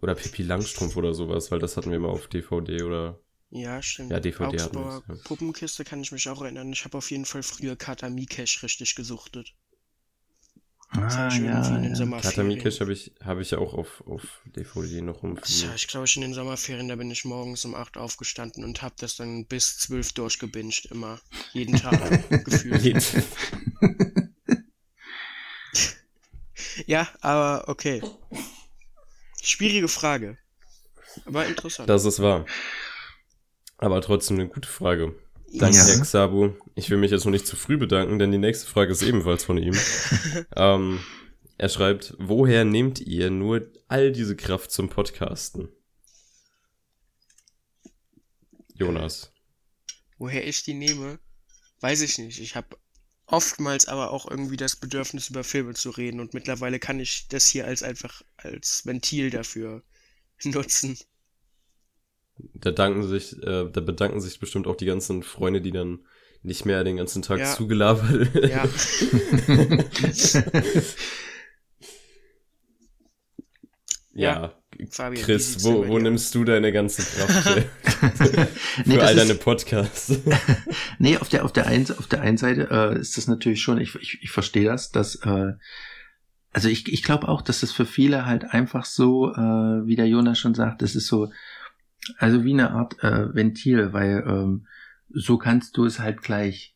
oder 0.00 0.14
Pippi 0.14 0.42
Langstrumpf 0.42 0.96
oder 0.96 1.12
sowas, 1.14 1.50
weil 1.50 1.58
das 1.58 1.76
hatten 1.76 1.90
wir 1.90 1.98
mal 1.98 2.08
auf 2.08 2.28
DVD 2.28 2.82
oder. 2.82 3.18
Ja, 3.50 3.82
stimmt. 3.82 4.10
Ja, 4.10 4.20
DVD 4.20 4.62
Augsburger 4.62 5.02
ja. 5.08 5.14
Puppenkiste 5.24 5.84
kann 5.84 6.00
ich 6.00 6.12
mich 6.12 6.28
auch 6.28 6.40
erinnern. 6.40 6.72
Ich 6.72 6.84
habe 6.84 6.96
auf 6.96 7.10
jeden 7.10 7.24
Fall 7.24 7.42
früher 7.42 7.76
Kata 7.76 8.08
Mikesh 8.08 8.62
richtig 8.62 8.94
gesuchtet. 8.94 9.54
Ah, 10.92 11.28
ja, 11.36 12.20
Katamikesh 12.20 12.80
habe 12.80 12.92
ich, 12.92 13.12
hab 13.24 13.38
ich 13.38 13.54
auch 13.54 13.74
auf, 13.74 14.02
auf 14.08 14.40
DVD 14.44 15.02
noch 15.02 15.22
rum. 15.22 15.38
Ja, 15.46 15.72
ich 15.76 15.86
glaube, 15.86 16.08
in 16.16 16.20
den 16.20 16.34
Sommerferien, 16.34 16.88
da 16.88 16.96
bin 16.96 17.08
ich 17.12 17.24
morgens 17.24 17.64
um 17.64 17.76
8 17.76 17.96
aufgestanden 17.96 18.64
und 18.64 18.82
habe 18.82 18.96
das 18.98 19.14
dann 19.14 19.46
bis 19.46 19.78
12 19.78 20.14
durchgebinged, 20.14 20.86
immer. 20.86 21.20
Jeden 21.52 21.76
Tag 21.76 22.28
gefühlt. 22.44 23.24
ja, 26.86 27.08
aber 27.20 27.68
okay. 27.68 28.02
Schwierige 29.40 29.86
Frage. 29.86 30.38
Aber 31.24 31.46
interessant. 31.46 31.88
Das 31.88 32.04
ist 32.04 32.20
wahr. 32.20 32.46
Aber 33.80 34.02
trotzdem 34.02 34.38
eine 34.38 34.48
gute 34.48 34.68
Frage. 34.68 35.14
Danke, 35.54 35.78
ja. 35.78 36.00
Xabu. 36.00 36.52
Ich 36.74 36.90
will 36.90 36.98
mich 36.98 37.10
jetzt 37.10 37.24
noch 37.24 37.32
nicht 37.32 37.46
zu 37.46 37.56
früh 37.56 37.78
bedanken, 37.78 38.18
denn 38.18 38.30
die 38.30 38.38
nächste 38.38 38.68
Frage 38.68 38.92
ist 38.92 39.02
ebenfalls 39.02 39.42
von 39.42 39.56
ihm. 39.56 39.74
ähm, 40.56 41.00
er 41.56 41.68
schreibt, 41.70 42.14
woher 42.18 42.64
nehmt 42.64 43.00
ihr 43.00 43.30
nur 43.30 43.66
all 43.88 44.12
diese 44.12 44.36
Kraft 44.36 44.70
zum 44.70 44.90
Podcasten? 44.90 45.70
Jonas. 48.74 49.32
Woher 50.18 50.46
ich 50.46 50.62
die 50.62 50.74
nehme, 50.74 51.18
weiß 51.80 52.02
ich 52.02 52.18
nicht. 52.18 52.38
Ich 52.38 52.56
habe 52.56 52.76
oftmals 53.24 53.88
aber 53.88 54.10
auch 54.10 54.30
irgendwie 54.30 54.58
das 54.58 54.76
Bedürfnis, 54.76 55.30
über 55.30 55.42
Filme 55.42 55.72
zu 55.72 55.88
reden 55.88 56.20
und 56.20 56.34
mittlerweile 56.34 56.78
kann 56.78 57.00
ich 57.00 57.28
das 57.28 57.46
hier 57.46 57.66
als 57.66 57.82
einfach 57.82 58.22
als 58.36 58.84
Ventil 58.84 59.30
dafür 59.30 59.82
nutzen. 60.44 60.98
Da 62.54 62.70
danken 62.70 63.02
sich, 63.02 63.36
äh, 63.42 63.68
da 63.70 63.80
bedanken 63.80 64.20
sich 64.20 64.40
bestimmt 64.40 64.66
auch 64.66 64.76
die 64.76 64.86
ganzen 64.86 65.22
Freunde, 65.22 65.60
die 65.60 65.72
dann 65.72 66.00
nicht 66.42 66.64
mehr 66.64 66.84
den 66.84 66.96
ganzen 66.96 67.22
Tag 67.22 67.40
ja. 67.40 67.46
zugelabert. 67.46 68.28
Ja. 74.12 74.42
ja. 74.42 74.60
Fabian, 74.90 75.24
Chris, 75.24 75.62
wo, 75.64 75.86
wo 75.86 75.98
nimmst 75.98 76.34
du 76.34 76.44
deine 76.44 76.72
ganze 76.72 77.02
Kraft 77.02 77.56
nee, 78.84 78.94
für 78.94 79.02
all 79.02 79.14
deine 79.14 79.32
ist, 79.32 79.42
Podcasts? 79.42 80.18
nee, 80.98 81.16
auf 81.16 81.28
der, 81.28 81.44
auf 81.44 81.52
der 81.52 81.66
einen, 81.66 81.86
auf 81.90 82.06
der 82.06 82.22
einen 82.22 82.36
Seite 82.36 82.68
äh, 82.70 82.98
ist 82.98 83.16
das 83.16 83.26
natürlich 83.26 83.62
schon, 83.62 83.80
ich, 83.80 83.94
ich, 83.96 84.18
ich 84.22 84.30
verstehe 84.30 84.64
das, 84.64 84.90
dass, 84.90 85.16
äh, 85.16 85.52
also 86.52 86.68
ich, 86.68 86.90
ich 86.92 87.02
glaube 87.02 87.28
auch, 87.28 87.42
dass 87.42 87.60
das 87.60 87.72
für 87.72 87.86
viele 87.86 88.26
halt 88.26 88.44
einfach 88.44 88.84
so, 88.84 89.32
äh, 89.32 89.86
wie 89.86 89.96
der 89.96 90.08
Jonas 90.08 90.38
schon 90.38 90.54
sagt, 90.54 90.82
das 90.82 90.94
ist 90.94 91.06
so, 91.06 91.30
also 92.18 92.44
wie 92.44 92.52
eine 92.52 92.70
Art 92.70 93.02
äh, 93.02 93.34
Ventil, 93.34 93.92
weil 93.92 94.24
ähm, 94.26 94.66
so 95.08 95.38
kannst 95.38 95.76
du 95.76 95.84
es 95.84 95.98
halt 95.98 96.22
gleich 96.22 96.74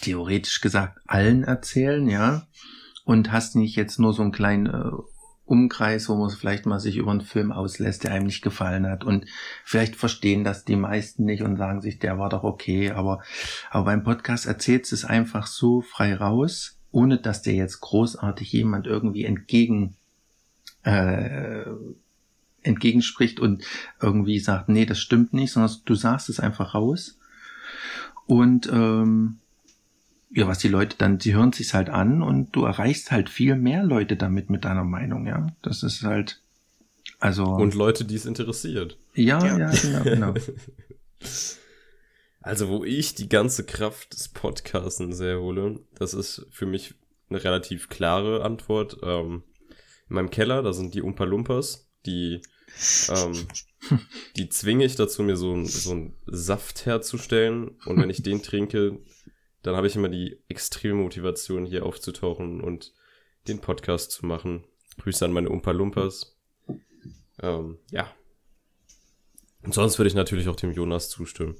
theoretisch 0.00 0.60
gesagt 0.60 0.98
allen 1.06 1.44
erzählen, 1.44 2.08
ja, 2.08 2.46
und 3.04 3.32
hast 3.32 3.56
nicht 3.56 3.76
jetzt 3.76 3.98
nur 3.98 4.12
so 4.12 4.22
einen 4.22 4.32
kleinen 4.32 4.66
äh, 4.66 4.90
Umkreis, 5.44 6.08
wo 6.08 6.14
man 6.14 6.30
vielleicht 6.30 6.66
mal 6.66 6.78
sich 6.78 6.96
über 6.96 7.10
einen 7.10 7.20
Film 7.20 7.52
auslässt, 7.52 8.04
der 8.04 8.12
einem 8.12 8.26
nicht 8.26 8.42
gefallen 8.42 8.86
hat. 8.86 9.04
Und 9.04 9.26
vielleicht 9.64 9.96
verstehen 9.96 10.44
das 10.44 10.64
die 10.64 10.76
meisten 10.76 11.24
nicht 11.24 11.42
und 11.42 11.56
sagen 11.56 11.82
sich, 11.82 11.98
der 11.98 12.18
war 12.18 12.28
doch 12.28 12.44
okay, 12.44 12.90
aber, 12.90 13.22
aber 13.70 13.84
beim 13.84 14.04
Podcast 14.04 14.46
erzählst 14.46 14.92
es 14.92 15.04
einfach 15.04 15.46
so 15.46 15.82
frei 15.82 16.14
raus, 16.14 16.78
ohne 16.90 17.18
dass 17.18 17.42
dir 17.42 17.54
jetzt 17.54 17.80
großartig 17.80 18.52
jemand 18.52 18.86
irgendwie 18.86 19.24
entgegen 19.24 19.96
äh, 20.84 21.64
entgegenspricht 22.62 23.40
und 23.40 23.64
irgendwie 24.00 24.38
sagt, 24.38 24.68
nee, 24.68 24.86
das 24.86 24.98
stimmt 24.98 25.32
nicht, 25.32 25.52
sondern 25.52 25.74
du 25.84 25.94
sagst 25.94 26.28
es 26.28 26.40
einfach 26.40 26.74
raus. 26.74 27.18
Und 28.26 28.68
ähm, 28.72 29.38
ja, 30.30 30.46
was 30.46 30.58
die 30.58 30.68
Leute 30.68 30.96
dann, 30.98 31.20
sie 31.20 31.34
hören 31.34 31.52
sich's 31.52 31.74
halt 31.74 31.90
an 31.90 32.22
und 32.22 32.52
du 32.52 32.64
erreichst 32.64 33.10
halt 33.10 33.28
viel 33.28 33.56
mehr 33.56 33.82
Leute 33.82 34.16
damit 34.16 34.48
mit 34.48 34.64
deiner 34.64 34.84
Meinung, 34.84 35.26
ja. 35.26 35.48
Das 35.60 35.82
ist 35.82 36.02
halt, 36.02 36.40
also. 37.18 37.44
Und 37.44 37.74
Leute, 37.74 38.04
die 38.04 38.14
es 38.14 38.26
interessiert. 38.26 38.98
Ja, 39.14 39.44
ja, 39.44 39.58
ja 39.58 39.70
genau, 39.70 40.02
genau. 40.02 40.34
Also, 42.44 42.68
wo 42.68 42.82
ich 42.82 43.14
die 43.14 43.28
ganze 43.28 43.64
Kraft 43.64 44.14
des 44.14 44.28
Podcasten 44.28 45.12
sehr 45.12 45.38
hole, 45.38 45.78
das 45.94 46.12
ist 46.12 46.44
für 46.50 46.66
mich 46.66 46.96
eine 47.30 47.44
relativ 47.44 47.88
klare 47.88 48.44
Antwort. 48.44 48.98
Ähm, 49.04 49.44
in 50.08 50.16
meinem 50.16 50.30
Keller, 50.30 50.62
da 50.62 50.72
sind 50.72 50.92
die 50.92 51.02
Umpa 51.02 51.22
Lumpas, 51.22 51.88
die 52.06 52.42
ähm, 53.08 53.46
die 54.36 54.48
zwinge 54.48 54.84
ich 54.84 54.96
dazu, 54.96 55.22
mir 55.22 55.36
so, 55.36 55.64
so 55.64 55.92
einen 55.92 56.16
Saft 56.26 56.86
herzustellen. 56.86 57.76
Und 57.84 58.00
wenn 58.00 58.10
ich 58.10 58.22
den 58.22 58.42
trinke, 58.42 58.98
dann 59.62 59.76
habe 59.76 59.86
ich 59.86 59.96
immer 59.96 60.08
die 60.08 60.38
extreme 60.48 61.02
Motivation, 61.02 61.66
hier 61.66 61.84
aufzutauchen 61.84 62.60
und 62.60 62.92
den 63.48 63.60
Podcast 63.60 64.12
zu 64.12 64.26
machen. 64.26 64.64
Grüße 65.00 65.24
an 65.24 65.32
meine 65.32 65.48
Umpa 65.48 65.72
Lumpas. 65.72 66.36
Ähm, 67.40 67.78
ja. 67.90 68.12
Und 69.62 69.74
sonst 69.74 69.98
würde 69.98 70.08
ich 70.08 70.14
natürlich 70.14 70.48
auch 70.48 70.56
dem 70.56 70.72
Jonas 70.72 71.08
zustimmen. 71.08 71.56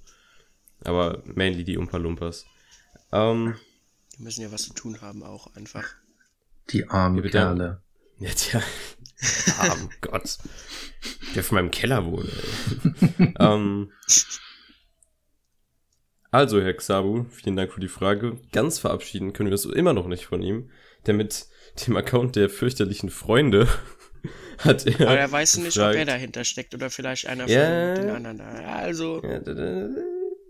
Aber 0.84 1.22
mainly 1.24 1.64
die 1.64 1.76
Umpa 1.76 1.96
Lumpas. 1.96 2.46
Ähm, 3.12 3.56
die 4.16 4.22
müssen 4.22 4.42
ja 4.42 4.52
was 4.52 4.62
zu 4.62 4.74
tun 4.74 5.00
haben, 5.00 5.22
auch 5.22 5.54
einfach. 5.54 5.94
Die 6.70 6.88
armen 6.88 7.22
Kerle. 7.22 7.82
Ja, 8.22 8.30
tja. 8.36 8.62
Arm 9.58 9.90
Gott. 10.00 10.38
Der 11.34 11.42
von 11.42 11.56
meinem 11.56 11.70
Keller 11.70 12.06
wohnt. 12.06 12.30
ähm, 13.38 13.92
also, 16.30 16.60
Herr 16.60 16.74
Xabu, 16.74 17.24
vielen 17.30 17.56
Dank 17.56 17.72
für 17.72 17.80
die 17.80 17.88
Frage. 17.88 18.40
Ganz 18.52 18.78
verabschieden 18.78 19.32
können 19.32 19.50
wir 19.50 19.54
es 19.54 19.64
immer 19.64 19.92
noch 19.92 20.06
nicht 20.06 20.26
von 20.26 20.40
ihm, 20.40 20.70
denn 21.06 21.16
mit 21.16 21.46
dem 21.86 21.96
Account 21.96 22.36
der 22.36 22.48
fürchterlichen 22.48 23.10
Freunde 23.10 23.68
hat 24.58 24.86
er. 24.86 25.08
Aber 25.08 25.18
er 25.18 25.30
weiß 25.30 25.58
nicht, 25.58 25.76
ob 25.78 25.94
er 25.94 26.04
dahinter 26.04 26.44
steckt 26.44 26.74
oder 26.74 26.90
vielleicht 26.90 27.26
einer 27.26 27.48
ja, 27.48 27.94
von 27.94 28.04
den 28.06 28.14
anderen 28.14 28.38
da. 28.38 28.44
Also. 28.44 29.22
Ja, 29.22 29.44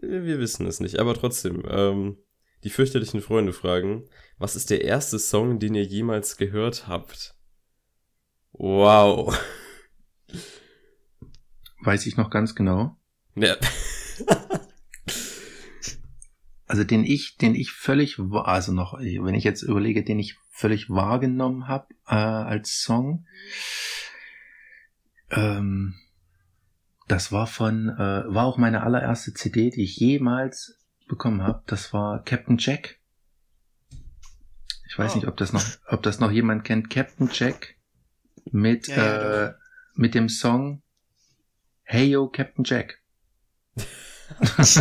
wir 0.02 0.38
wissen 0.38 0.66
es 0.66 0.80
nicht, 0.80 0.98
aber 0.98 1.14
trotzdem. 1.14 1.62
Ähm, 1.68 2.18
die 2.64 2.70
fürchterlichen 2.70 3.22
Freunde 3.22 3.52
fragen, 3.52 4.08
was 4.38 4.54
ist 4.54 4.70
der 4.70 4.84
erste 4.84 5.18
Song, 5.18 5.58
den 5.58 5.74
ihr 5.74 5.82
jemals 5.82 6.36
gehört 6.36 6.86
habt? 6.86 7.34
Wow. 8.52 9.38
Weiß 11.82 12.06
ich 12.06 12.16
noch 12.16 12.30
ganz 12.30 12.54
genau. 12.54 12.96
Ja. 13.34 13.56
also 16.66 16.84
den 16.84 17.04
ich, 17.04 17.36
den 17.38 17.54
ich 17.54 17.72
völlig, 17.72 18.18
also 18.44 18.72
noch, 18.72 18.98
wenn 18.98 19.34
ich 19.34 19.44
jetzt 19.44 19.62
überlege, 19.62 20.04
den 20.04 20.18
ich 20.18 20.36
völlig 20.50 20.90
wahrgenommen 20.90 21.66
habe 21.66 21.88
äh, 22.06 22.14
als 22.14 22.82
Song, 22.82 23.26
ähm, 25.30 25.94
das 27.08 27.32
war 27.32 27.46
von, 27.46 27.88
äh, 27.88 28.22
war 28.34 28.46
auch 28.46 28.58
meine 28.58 28.82
allererste 28.82 29.34
CD, 29.34 29.70
die 29.70 29.82
ich 29.82 29.96
jemals 29.96 30.78
bekommen 31.08 31.42
habe. 31.42 31.62
Das 31.66 31.92
war 31.92 32.22
Captain 32.22 32.58
Jack. 32.58 33.00
Ich 34.88 34.98
weiß 34.98 35.12
oh. 35.12 35.16
nicht, 35.16 35.26
ob 35.26 35.36
das 35.36 35.52
noch, 35.52 35.64
ob 35.88 36.02
das 36.02 36.20
noch 36.20 36.30
jemand 36.30 36.64
kennt. 36.64 36.90
Captain 36.90 37.28
Jack 37.32 37.76
mit, 38.50 38.88
ja, 38.88 38.96
ja, 38.96 39.46
äh, 39.46 39.54
mit 39.94 40.14
dem 40.14 40.28
Song 40.28 40.82
Hey 41.82 42.10
Yo 42.10 42.28
Captain 42.28 42.64
Jack. 42.64 43.00
das 44.38 44.76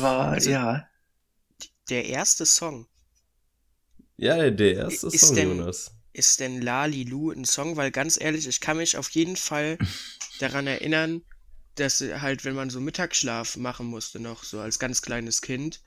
war, 0.00 0.32
also, 0.32 0.50
ja. 0.50 0.88
Der 1.88 2.06
erste 2.06 2.46
Song. 2.46 2.88
Ja, 4.16 4.50
der 4.50 4.74
erste 4.74 5.08
ist 5.08 5.20
Song, 5.20 5.36
denn, 5.36 5.58
Jonas. 5.58 5.92
Ist 6.12 6.40
denn 6.40 6.62
Lali 6.62 7.04
Lu 7.04 7.30
ein 7.30 7.44
Song? 7.44 7.76
Weil 7.76 7.90
ganz 7.90 8.18
ehrlich, 8.18 8.48
ich 8.48 8.60
kann 8.60 8.78
mich 8.78 8.96
auf 8.96 9.10
jeden 9.10 9.36
Fall 9.36 9.78
daran 10.38 10.66
erinnern, 10.66 11.22
dass 11.74 12.00
halt, 12.00 12.44
wenn 12.44 12.54
man 12.54 12.70
so 12.70 12.80
Mittagsschlaf 12.80 13.56
machen 13.56 13.86
musste, 13.86 14.18
noch 14.18 14.42
so 14.42 14.60
als 14.60 14.78
ganz 14.78 15.02
kleines 15.02 15.42
Kind, 15.42 15.82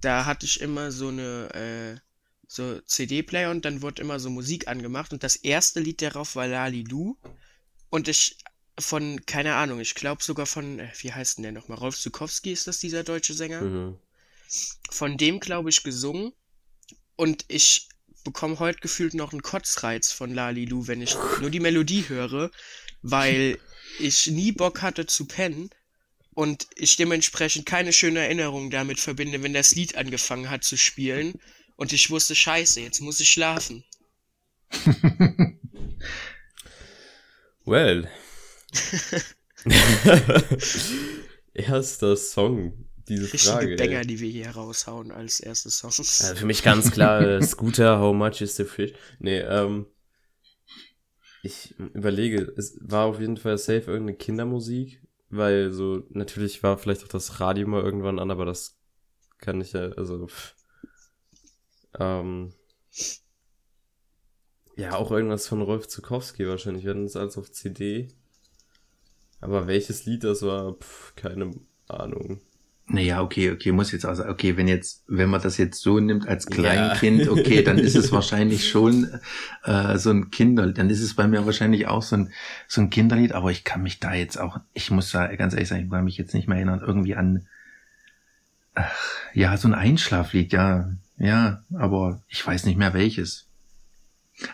da 0.00 0.24
hatte 0.24 0.46
ich 0.46 0.60
immer 0.60 0.92
so 0.92 1.08
eine 1.08 1.48
äh, 1.54 1.98
so 2.48 2.80
CD-Player 2.80 3.50
und 3.50 3.64
dann 3.66 3.82
wurde 3.82 4.02
immer 4.02 4.18
so 4.18 4.30
Musik 4.30 4.68
angemacht 4.68 5.12
und 5.12 5.22
das 5.22 5.36
erste 5.36 5.80
Lied 5.80 6.00
darauf 6.00 6.34
war 6.34 6.48
Lali 6.48 6.82
Lu 6.82 7.16
und 7.90 8.08
ich 8.08 8.38
von, 8.80 9.24
keine 9.26 9.56
Ahnung, 9.56 9.80
ich 9.80 9.94
glaube 9.94 10.22
sogar 10.22 10.46
von, 10.46 10.78
äh, 10.78 10.88
wie 11.00 11.12
heißt 11.12 11.38
denn 11.38 11.42
der 11.42 11.52
nochmal? 11.52 11.78
Rolf 11.78 11.98
Zukowski 11.98 12.52
ist 12.52 12.66
das 12.66 12.78
dieser 12.78 13.04
deutsche 13.04 13.34
Sänger? 13.34 13.60
Mhm. 13.60 13.98
Von 14.90 15.18
dem, 15.18 15.40
glaube 15.40 15.68
ich, 15.68 15.82
gesungen 15.82 16.32
und 17.16 17.44
ich 17.48 17.88
bekomme 18.24 18.58
heute 18.58 18.80
gefühlt 18.80 19.14
noch 19.14 19.32
einen 19.32 19.42
Kotzreiz 19.42 20.12
von 20.12 20.32
Lali 20.32 20.64
Lu, 20.64 20.86
wenn 20.86 21.02
ich 21.02 21.16
nur 21.40 21.50
die 21.50 21.60
Melodie 21.60 22.08
höre, 22.08 22.50
weil 23.02 23.58
ich 23.98 24.28
nie 24.28 24.52
Bock 24.52 24.80
hatte 24.80 25.06
zu 25.06 25.26
pennen 25.26 25.70
und 26.34 26.66
ich 26.76 26.96
dementsprechend 26.96 27.66
keine 27.66 27.92
schöne 27.92 28.20
Erinnerung 28.20 28.70
damit 28.70 29.00
verbinde, 29.00 29.42
wenn 29.42 29.52
das 29.52 29.74
Lied 29.74 29.96
angefangen 29.96 30.48
hat 30.48 30.64
zu 30.64 30.78
spielen 30.78 31.38
und 31.78 31.92
ich 31.92 32.10
wusste, 32.10 32.34
scheiße, 32.34 32.80
jetzt 32.80 33.00
muss 33.00 33.20
ich 33.20 33.30
schlafen. 33.30 33.84
Well. 37.64 38.08
Erster 41.54 42.16
Song, 42.16 42.86
diese 43.08 43.24
Richtige 43.24 43.52
Frage. 43.52 43.76
Banger, 43.76 44.00
ey. 44.00 44.06
die 44.06 44.20
wir 44.20 44.30
hier 44.30 44.50
raushauen 44.50 45.12
als 45.12 45.40
erste 45.40 45.70
Songs. 45.70 45.98
Also 46.22 46.34
für 46.34 46.46
mich 46.46 46.62
ganz 46.62 46.90
klar, 46.90 47.20
äh, 47.20 47.42
Scooter, 47.42 47.98
How 47.98 48.14
Much 48.14 48.40
is 48.40 48.56
the 48.56 48.64
Fish? 48.64 48.94
Nee, 49.18 49.40
ähm, 49.40 49.86
ich 51.42 51.78
überlege, 51.78 52.52
es 52.56 52.78
war 52.80 53.04
auf 53.04 53.20
jeden 53.20 53.36
Fall 53.36 53.58
safe 53.58 53.90
irgendeine 53.90 54.16
Kindermusik, 54.16 55.02
weil 55.28 55.70
so, 55.70 56.04
natürlich 56.10 56.62
war 56.62 56.78
vielleicht 56.78 57.04
auch 57.04 57.08
das 57.08 57.40
Radio 57.40 57.68
mal 57.68 57.82
irgendwann 57.82 58.18
an, 58.18 58.30
aber 58.30 58.46
das 58.46 58.78
kann 59.38 59.60
ich 59.60 59.74
ja, 59.74 59.90
also, 59.90 60.26
pff. 60.26 60.54
Ähm, 61.98 62.52
ja, 64.76 64.94
auch 64.94 65.10
irgendwas 65.10 65.48
von 65.48 65.60
Rolf 65.62 65.88
Zukowski 65.88 66.46
wahrscheinlich, 66.46 66.84
wir 66.84 66.90
hatten 66.90 67.04
es 67.04 67.16
alles 67.16 67.36
auf 67.36 67.50
CD. 67.50 68.08
Aber 69.40 69.66
welches 69.66 70.04
Lied 70.06 70.24
das 70.24 70.42
war, 70.42 70.74
pff, 70.74 71.14
keine 71.16 71.52
Ahnung. 71.88 72.40
Naja, 72.90 73.20
okay, 73.20 73.50
okay, 73.50 73.70
muss 73.70 73.92
jetzt 73.92 74.06
also, 74.06 74.24
okay, 74.24 74.56
wenn 74.56 74.66
jetzt, 74.66 75.04
wenn 75.08 75.28
man 75.28 75.42
das 75.42 75.58
jetzt 75.58 75.82
so 75.82 76.00
nimmt 76.00 76.26
als 76.26 76.44
Ja. 76.44 76.50
Kleinkind, 76.50 77.28
okay, 77.28 77.62
dann 77.62 77.78
ist 77.78 77.96
es 77.96 78.12
wahrscheinlich 78.12 78.68
schon 78.68 79.20
äh, 79.64 79.98
so 79.98 80.10
ein 80.10 80.30
Kinder, 80.30 80.72
dann 80.72 80.88
ist 80.88 81.02
es 81.02 81.14
bei 81.14 81.26
mir 81.28 81.44
wahrscheinlich 81.44 81.86
auch 81.86 82.02
so 82.02 82.16
ein, 82.16 82.32
so 82.66 82.80
ein 82.80 82.88
Kinderlied, 82.88 83.32
aber 83.32 83.50
ich 83.50 83.64
kann 83.64 83.82
mich 83.82 84.00
da 84.00 84.14
jetzt 84.14 84.38
auch, 84.38 84.60
ich 84.72 84.90
muss 84.90 85.10
da 85.10 85.26
ganz 85.36 85.52
ehrlich 85.52 85.68
sagen, 85.68 85.84
ich 85.84 85.90
kann 85.90 86.04
mich 86.04 86.16
jetzt 86.16 86.32
nicht 86.32 86.48
mehr 86.48 86.56
erinnern, 86.56 86.80
irgendwie 86.80 87.14
an, 87.14 87.46
ach, 88.74 88.96
ja, 89.34 89.56
so 89.58 89.68
ein 89.68 89.74
Einschlaflied, 89.74 90.52
ja, 90.54 90.90
ja, 91.18 91.64
aber 91.74 92.22
ich 92.28 92.46
weiß 92.46 92.64
nicht 92.64 92.78
mehr 92.78 92.94
welches. 92.94 93.46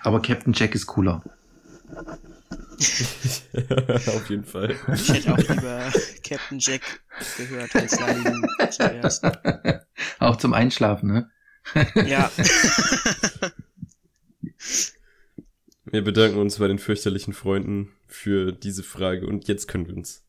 Aber 0.03 0.21
Captain 0.23 0.53
Jack 0.53 0.75
ist 0.75 0.87
cooler. 0.87 1.23
auf 4.07 4.31
jeden 4.31 4.45
Fall. 4.45 4.77
Ich 4.93 5.09
hätte 5.13 5.33
auch 5.33 5.39
lieber 5.39 5.93
Captain 6.23 6.59
Jack 6.59 6.83
gehört 7.37 7.75
als 7.77 7.99
Lali 8.01 8.29
Lu 8.29 8.47
zuerst. 8.71 9.25
Auch 10.19 10.37
zum 10.37 10.53
Einschlafen, 10.53 11.13
ne? 11.13 11.31
Ja. 12.07 12.31
Wir 15.85 16.03
bedanken 16.03 16.39
uns 16.39 16.59
bei 16.59 16.69
den 16.69 16.79
fürchterlichen 16.79 17.33
Freunden 17.33 17.93
für 18.07 18.53
diese 18.53 18.83
Frage 18.83 19.27
und 19.27 19.49
jetzt 19.49 19.69
können 19.69 19.87
wir 19.87 19.97
uns 19.97 20.25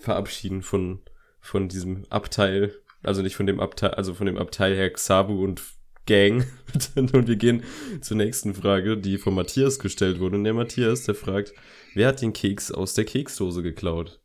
verabschieden 0.00 0.62
von, 0.62 1.00
von 1.40 1.68
diesem 1.68 2.06
Abteil, 2.10 2.74
also 3.02 3.22
nicht 3.22 3.36
von 3.36 3.46
dem 3.46 3.60
Abteil, 3.60 3.92
also 3.92 4.14
von 4.14 4.26
dem 4.26 4.38
Abteil 4.38 4.76
Herr 4.76 4.90
Xabu 4.90 5.42
und 5.42 5.62
Gang. 6.06 6.44
und 6.96 7.28
wir 7.28 7.36
gehen 7.36 7.62
zur 8.00 8.16
nächsten 8.16 8.54
Frage, 8.54 8.98
die 8.98 9.18
von 9.18 9.34
Matthias 9.34 9.78
gestellt 9.78 10.18
wurde. 10.18 10.36
Und 10.36 10.44
der 10.44 10.54
Matthias, 10.54 11.04
der 11.04 11.14
fragt, 11.14 11.52
wer 11.94 12.08
hat 12.08 12.22
den 12.22 12.32
Keks 12.32 12.72
aus 12.72 12.94
der 12.94 13.04
Keksdose 13.04 13.62
geklaut? 13.62 14.20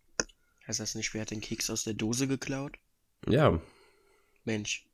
Heißt 0.67 0.79
das 0.79 0.95
nicht, 0.95 1.13
wer 1.13 1.21
hat 1.21 1.31
den 1.31 1.41
Keks 1.41 1.69
aus 1.69 1.83
der 1.83 1.93
Dose 1.93 2.27
geklaut? 2.27 2.77
Ja, 3.27 3.61
Mensch. 4.43 4.85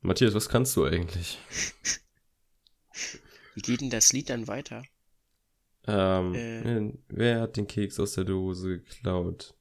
Matthias, 0.00 0.34
was 0.34 0.48
kannst 0.48 0.74
du 0.76 0.84
eigentlich? 0.84 1.38
Wie 3.54 3.60
geht 3.60 3.80
denn 3.80 3.90
das 3.90 4.12
Lied 4.12 4.30
dann 4.30 4.48
weiter? 4.48 4.82
Ähm, 5.86 6.34
Äh. 6.34 6.92
wer 7.08 7.40
hat 7.40 7.56
den 7.56 7.66
Keks 7.66 8.00
aus 8.00 8.14
der 8.14 8.24
Dose 8.24 8.80
geklaut? 8.80 9.54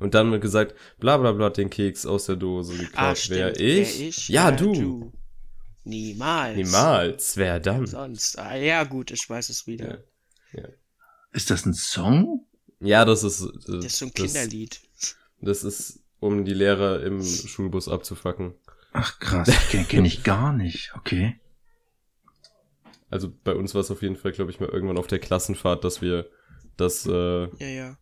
Und 0.00 0.14
dann 0.14 0.32
wird 0.32 0.42
gesagt, 0.42 0.74
bla 0.98 1.16
bla 1.18 1.32
bla 1.32 1.50
den 1.50 1.70
Keks 1.70 2.06
aus 2.06 2.26
der 2.26 2.36
Dose 2.36 2.76
geklaut. 2.76 3.18
Ah, 3.18 3.28
wer 3.28 3.60
ich? 3.60 3.98
Wer 4.00 4.08
ich? 4.08 4.28
Ja, 4.28 4.50
du. 4.50 5.12
Niemals. 5.84 6.56
Niemals. 6.56 7.36
Wer 7.36 7.60
dann? 7.60 7.86
Sonst. 7.86 8.38
Ah, 8.38 8.56
ja, 8.56 8.84
gut, 8.84 9.10
ich 9.12 9.28
weiß 9.28 9.48
es 9.50 9.66
wieder. 9.66 10.02
Ist 11.32 11.50
das 11.50 11.64
ein 11.64 11.74
Song? 11.74 12.46
Ja, 12.80 13.04
das 13.04 13.22
ist. 13.22 13.46
Das 13.66 13.84
ist 13.84 13.98
so 13.98 14.06
ein 14.06 14.14
Kinderlied. 14.14 14.80
Das 15.40 15.64
ist, 15.64 16.00
um 16.18 16.44
die 16.44 16.54
Lehrer 16.54 17.02
im 17.02 17.22
Schulbus 17.22 17.88
abzufacken. 17.88 18.54
Ach 18.92 19.18
krass, 19.20 19.48
kenne 19.70 19.84
kenn 19.84 20.04
ich 20.04 20.24
gar 20.24 20.52
nicht, 20.52 20.92
okay. 20.96 21.38
Also 23.08 23.32
bei 23.44 23.54
uns 23.54 23.74
war 23.74 23.80
es 23.80 23.90
auf 23.90 24.02
jeden 24.02 24.16
Fall, 24.16 24.32
glaube 24.32 24.50
ich, 24.50 24.60
mal 24.60 24.68
irgendwann 24.68 24.98
auf 24.98 25.06
der 25.06 25.18
Klassenfahrt, 25.18 25.84
dass 25.84 26.02
wir 26.02 26.28
das 26.76 27.06
äh, 27.06 27.48
Ja, 27.56 27.68
ja. 27.68 27.98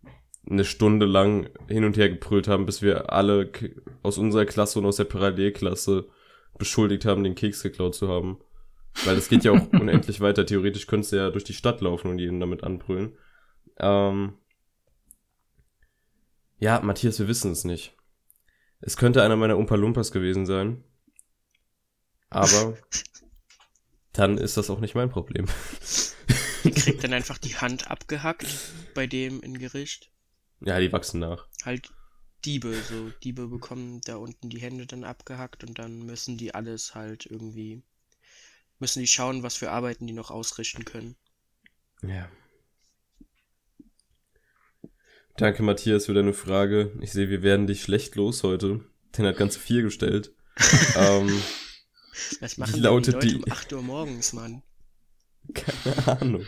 Eine 0.50 0.64
Stunde 0.64 1.06
lang 1.06 1.50
hin 1.68 1.84
und 1.84 1.96
her 1.96 2.08
gebrüllt 2.08 2.48
haben, 2.48 2.66
bis 2.66 2.82
wir 2.82 3.12
alle 3.12 3.50
aus 4.02 4.18
unserer 4.18 4.46
Klasse 4.46 4.78
und 4.78 4.86
aus 4.86 4.96
der 4.96 5.04
Parallelklasse 5.04 6.08
beschuldigt 6.58 7.04
haben, 7.04 7.24
den 7.24 7.34
Keks 7.34 7.62
geklaut 7.62 7.94
zu 7.94 8.08
haben. 8.08 8.40
Weil 9.04 9.16
es 9.16 9.28
geht 9.28 9.44
ja 9.44 9.52
auch 9.52 9.72
unendlich 9.72 10.20
weiter. 10.20 10.46
Theoretisch 10.46 10.86
könntest 10.86 11.12
du 11.12 11.16
ja 11.16 11.30
durch 11.30 11.44
die 11.44 11.54
Stadt 11.54 11.80
laufen 11.80 12.10
und 12.10 12.18
jeden 12.18 12.40
damit 12.40 12.64
anbrüllen. 12.64 13.16
Ähm 13.78 14.34
ja, 16.58 16.80
Matthias, 16.80 17.18
wir 17.18 17.28
wissen 17.28 17.52
es 17.52 17.64
nicht. 17.64 17.94
Es 18.80 18.96
könnte 18.96 19.22
einer 19.22 19.36
meiner 19.36 19.56
Umpa 19.56 19.74
Lumpas 19.74 20.12
gewesen 20.12 20.46
sein. 20.46 20.82
Aber 22.30 22.76
dann 24.12 24.38
ist 24.38 24.56
das 24.56 24.70
auch 24.70 24.80
nicht 24.80 24.94
mein 24.94 25.10
Problem. 25.10 25.46
Die 26.64 26.72
kriegt 26.72 27.04
dann 27.04 27.12
einfach 27.12 27.38
die 27.38 27.56
Hand 27.56 27.90
abgehackt 27.90 28.46
bei 28.94 29.06
dem 29.06 29.40
in 29.42 29.58
Gericht. 29.58 30.10
Ja, 30.60 30.78
die 30.80 30.92
wachsen 30.92 31.20
nach. 31.20 31.46
Halt 31.64 31.90
Diebe, 32.44 32.74
so 32.88 33.10
Diebe 33.22 33.48
bekommen 33.48 34.00
da 34.04 34.16
unten 34.16 34.48
die 34.50 34.60
Hände 34.60 34.86
dann 34.86 35.04
abgehackt 35.04 35.64
und 35.64 35.78
dann 35.78 36.04
müssen 36.06 36.36
die 36.36 36.54
alles 36.54 36.94
halt 36.94 37.26
irgendwie, 37.26 37.82
müssen 38.78 39.00
die 39.00 39.06
schauen, 39.06 39.42
was 39.42 39.56
für 39.56 39.70
Arbeiten 39.70 40.06
die 40.06 40.12
noch 40.12 40.30
ausrichten 40.30 40.84
können. 40.84 41.16
Ja. 42.02 42.28
Danke, 45.36 45.62
Matthias, 45.62 46.06
für 46.06 46.14
deine 46.14 46.32
Frage. 46.34 46.92
Ich 47.00 47.12
sehe, 47.12 47.28
wir 47.28 47.42
werden 47.42 47.66
dich 47.66 47.82
schlecht 47.82 48.16
los 48.16 48.42
heute. 48.42 48.80
Den 49.16 49.26
hat 49.26 49.36
ganz 49.36 49.56
viel 49.56 49.82
gestellt. 49.82 50.32
ähm, 50.96 51.30
Was 52.40 52.56
Wie 52.56 52.60
machen 52.60 52.72
denn 52.74 52.82
lautet 52.82 53.22
die 53.22 53.28
die- 53.28 53.36
um 53.36 53.44
8 53.52 53.72
Uhr 53.72 53.82
morgens, 53.82 54.32
Mann? 54.32 54.62
keine 55.54 56.20
Ahnung. 56.20 56.44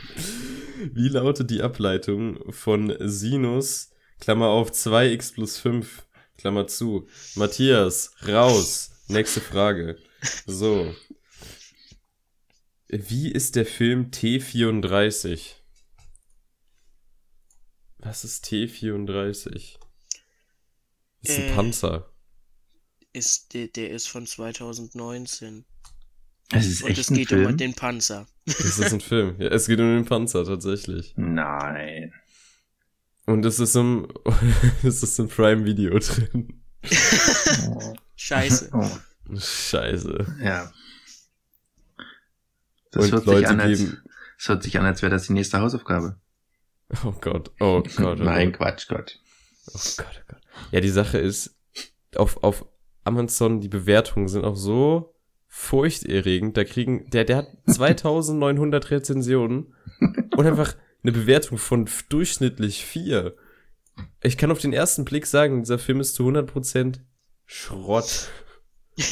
Wie 0.92 1.08
lautet 1.08 1.50
die 1.50 1.62
Ableitung 1.62 2.52
von 2.52 2.94
Sinus, 3.00 3.92
Klammer 4.20 4.48
auf 4.48 4.70
2x 4.70 5.34
plus 5.34 5.58
5, 5.58 6.06
Klammer 6.38 6.66
zu. 6.66 7.08
Matthias, 7.34 8.12
raus. 8.26 8.90
Nächste 9.08 9.40
Frage. 9.40 9.98
So. 10.46 10.94
Wie 12.88 13.30
ist 13.30 13.56
der 13.56 13.66
Film 13.66 14.10
T34? 14.10 15.54
Was 17.98 18.24
ist 18.24 18.44
T34? 18.46 19.78
Das 21.22 21.32
ist 21.32 21.38
ein 21.38 21.44
Äh. 21.44 21.54
Panzer. 21.54 22.12
Ist, 23.12 23.54
der, 23.54 23.66
der 23.68 23.90
ist 23.90 24.08
von 24.08 24.26
2019. 24.26 25.64
Es 26.52 26.66
ist 26.66 26.82
Und 26.82 26.90
echt 26.90 27.00
es 27.00 27.10
ein 27.10 27.16
geht 27.16 27.32
um 27.32 27.38
Film? 27.44 27.56
den 27.56 27.74
Panzer. 27.74 28.26
Das 28.46 28.78
ist 28.78 28.92
ein 28.92 29.00
Film. 29.00 29.36
Ja, 29.40 29.48
es 29.48 29.66
geht 29.66 29.78
um 29.80 29.86
den 29.94 30.04
Panzer 30.04 30.44
tatsächlich. 30.44 31.12
Nein. 31.16 32.12
Und 33.26 33.44
es 33.44 33.60
ist 33.60 33.76
im, 33.76 34.08
es 34.82 35.02
ist 35.02 35.18
im 35.18 35.28
Prime 35.28 35.64
Video 35.64 35.98
drin. 35.98 36.60
Oh. 37.68 37.94
Scheiße. 38.16 38.70
Oh, 38.72 38.90
Scheiße. 39.38 40.36
ja. 40.42 40.70
Das 42.92 43.04
Und 43.04 43.12
hört, 43.12 43.26
Leute 43.26 43.38
sich 43.40 43.48
an, 43.48 43.60
als, 43.60 43.78
geben- 43.78 43.98
das 44.38 44.48
hört 44.48 44.62
sich 44.64 44.78
an, 44.78 44.84
als 44.86 45.02
wäre 45.02 45.10
das 45.10 45.26
die 45.26 45.32
nächste 45.32 45.60
Hausaufgabe. 45.60 46.16
Oh 47.04 47.12
Gott, 47.20 47.52
oh 47.60 47.82
Gott. 47.96 48.20
Oh 48.20 48.24
Nein, 48.24 48.50
Gott. 48.50 48.58
Quatsch, 48.58 48.88
Gott. 48.88 49.20
Oh 49.68 49.78
Gott, 49.96 50.06
oh 50.22 50.24
Gott. 50.28 50.40
Ja, 50.72 50.80
die 50.80 50.88
Sache 50.88 51.18
ist, 51.18 51.56
auf, 52.16 52.42
auf 52.42 52.66
Amazon, 53.04 53.60
die 53.60 53.68
Bewertungen 53.68 54.26
sind 54.26 54.44
auch 54.44 54.56
so 54.56 55.14
furchterregend. 55.46 56.56
Da 56.56 56.64
kriegen, 56.64 57.08
der, 57.10 57.24
der 57.24 57.36
hat 57.36 57.48
2900 57.68 58.90
Rezensionen 58.90 59.72
und 60.36 60.46
einfach 60.46 60.74
eine 61.02 61.12
Bewertung 61.12 61.58
von 61.58 61.88
durchschnittlich 62.08 62.84
4. 62.84 63.34
Ich 64.22 64.36
kann 64.36 64.50
auf 64.50 64.58
den 64.58 64.72
ersten 64.72 65.04
Blick 65.04 65.26
sagen, 65.26 65.62
dieser 65.62 65.78
Film 65.78 66.00
ist 66.00 66.14
zu 66.14 66.28
100% 66.28 67.00
Schrott. 67.46 68.30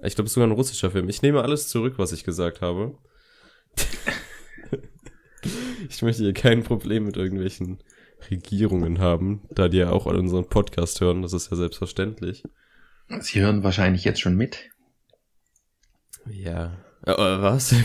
Ich 0.00 0.14
glaube, 0.14 0.26
es 0.26 0.30
ist 0.30 0.34
sogar 0.34 0.48
ein 0.48 0.52
russischer 0.52 0.92
Film. 0.92 1.08
Ich 1.08 1.22
nehme 1.22 1.42
alles 1.42 1.68
zurück, 1.68 1.94
was 1.96 2.12
ich 2.12 2.22
gesagt 2.22 2.60
habe. 2.60 2.96
ich 5.88 6.02
möchte 6.02 6.22
hier 6.22 6.34
kein 6.34 6.62
Problem 6.62 7.04
mit 7.04 7.16
irgendwelchen 7.16 7.82
Regierungen 8.30 9.00
haben, 9.00 9.42
da 9.50 9.68
die 9.68 9.78
ja 9.78 9.90
auch 9.90 10.06
an 10.06 10.14
unseren 10.14 10.48
Podcast 10.48 11.00
hören. 11.00 11.22
Das 11.22 11.32
ist 11.32 11.50
ja 11.50 11.56
selbstverständlich. 11.56 12.44
Sie 13.20 13.40
hören 13.40 13.64
wahrscheinlich 13.64 14.04
jetzt 14.04 14.20
schon 14.20 14.36
mit. 14.36 14.70
Ja. 16.30 16.78
Äh, 17.04 17.14
was? 17.16 17.74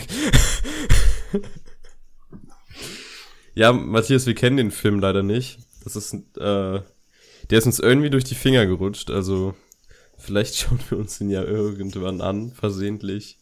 Ja, 3.54 3.72
Matthias, 3.72 4.26
wir 4.26 4.34
kennen 4.34 4.56
den 4.56 4.70
Film 4.72 4.98
leider 4.98 5.22
nicht. 5.22 5.58
Das 5.84 5.94
ist, 5.94 6.14
äh, 6.14 6.80
der 7.50 7.58
ist 7.58 7.66
uns 7.66 7.78
irgendwie 7.78 8.10
durch 8.10 8.24
die 8.24 8.34
Finger 8.34 8.66
gerutscht. 8.66 9.10
Also 9.10 9.54
vielleicht 10.18 10.56
schauen 10.58 10.80
wir 10.88 10.98
uns 10.98 11.18
den 11.18 11.30
ja 11.30 11.42
irgendwann 11.42 12.20
an, 12.20 12.50
versehentlich. 12.50 13.38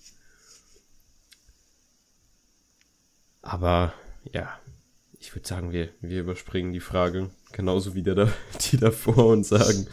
Aber 3.41 3.95
ja, 4.33 4.59
ich 5.19 5.35
würde 5.35 5.49
sagen, 5.49 5.73
wir, 5.73 5.89
wir 6.01 6.21
überspringen 6.21 6.73
die 6.73 6.81
Frage 6.81 7.31
genauso 7.53 7.95
wie 7.95 8.03
der 8.03 8.15
da, 8.15 8.33
die 8.71 8.77
davor 8.77 9.29
und 9.29 9.45
sagen. 9.45 9.87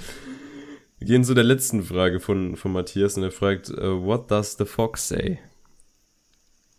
Wir 0.97 1.07
gehen 1.07 1.23
zu 1.23 1.33
der 1.33 1.45
letzten 1.45 1.83
Frage 1.83 2.19
von, 2.19 2.57
von 2.57 2.73
Matthias 2.73 3.15
und 3.15 3.23
er 3.23 3.31
fragt, 3.31 3.69
uh, 3.69 4.03
what 4.03 4.29
does 4.29 4.57
the 4.57 4.65
fox 4.65 5.07
say? 5.07 5.39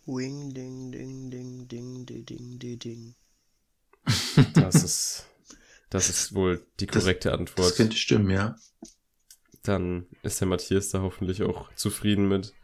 Wing, 0.04 0.52
ding, 0.52 0.92
ding, 0.92 1.30
ding, 1.30 1.68
ding, 1.68 2.04
ding, 2.06 2.58
ding, 2.58 2.78
ding. 2.78 3.14
Das 4.54 4.74
ist, 4.76 5.26
das 5.90 6.08
ist 6.08 6.34
wohl 6.34 6.64
die 6.80 6.86
korrekte 6.86 7.30
das, 7.30 7.38
Antwort. 7.38 7.70
Das 7.70 7.76
könnte 7.76 7.96
stimmen, 7.96 8.30
ja. 8.30 8.56
Dann 9.62 10.06
ist 10.22 10.40
der 10.40 10.48
Matthias 10.48 10.90
da 10.90 11.00
hoffentlich 11.02 11.42
auch 11.42 11.72
zufrieden 11.74 12.28
mit. 12.28 12.54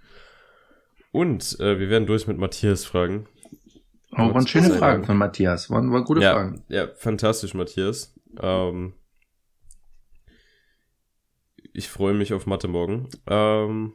Und 1.13 1.59
äh, 1.61 1.79
wir 1.79 1.89
werden 1.89 2.07
durch 2.07 2.27
mit 2.27 2.39
Matthias 2.39 2.85
Fragen. 2.85 3.29
Oh, 4.13 4.33
waren 4.33 4.47
schöne 4.47 4.71
Fragen 4.75 5.05
von 5.05 5.17
Matthias. 5.19 5.69
Waren, 5.69 5.93
waren 5.93 6.05
gute 6.05 6.23
ja, 6.23 6.33
Fragen. 6.33 6.65
Ja, 6.69 6.89
fantastisch, 6.97 7.55
Matthias. 7.55 8.15
Ähm, 8.41 8.95
ich 11.73 11.89
freue 11.89 12.15
mich 12.15 12.33
auf 12.33 12.47
Mathe 12.47 12.69
morgen. 12.69 13.09
Ähm, 13.27 13.95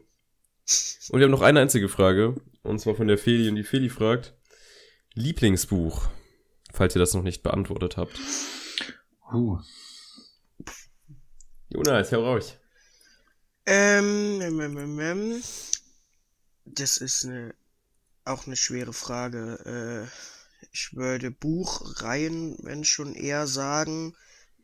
und 1.10 1.20
wir 1.20 1.24
haben 1.24 1.32
noch 1.32 1.42
eine 1.42 1.60
einzige 1.60 1.90
Frage. 1.90 2.36
Und 2.62 2.80
zwar 2.80 2.96
von 2.96 3.08
der 3.08 3.18
Feli. 3.18 3.50
Und 3.50 3.56
die 3.56 3.64
Feli 3.64 3.90
fragt: 3.90 4.36
Lieblingsbuch, 5.16 6.08
falls 6.74 6.96
ihr 6.96 7.00
das 7.00 7.14
noch 7.14 7.24
nicht 7.24 7.44
beantwortet 7.44 7.98
habt. 7.98 8.20
Uh. 9.34 9.60
Jonas, 11.70 12.12
hau 12.12 12.24
raus. 12.24 12.58
Ähm, 13.66 14.42
ähm, 14.42 14.78
ähm, 14.78 15.00
ähm, 15.00 15.44
das 16.66 16.98
ist 16.98 17.26
eine, 17.26 17.54
auch 18.26 18.46
eine 18.46 18.56
schwere 18.56 18.94
Frage. 18.94 20.10
Äh, 20.12 20.68
ich 20.74 20.96
würde 20.96 21.32
Buchreihen, 21.32 22.58
wenn 22.62 22.84
schon 22.84 23.14
eher 23.14 23.48
sagen. 23.48 24.16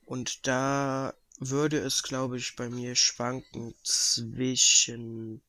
Und 0.05 0.47
da 0.47 1.13
würde 1.39 1.79
es, 1.79 2.03
glaube 2.03 2.37
ich, 2.37 2.55
bei 2.55 2.69
mir 2.69 2.95
schwanken 2.95 3.75
zwischen 3.83 5.41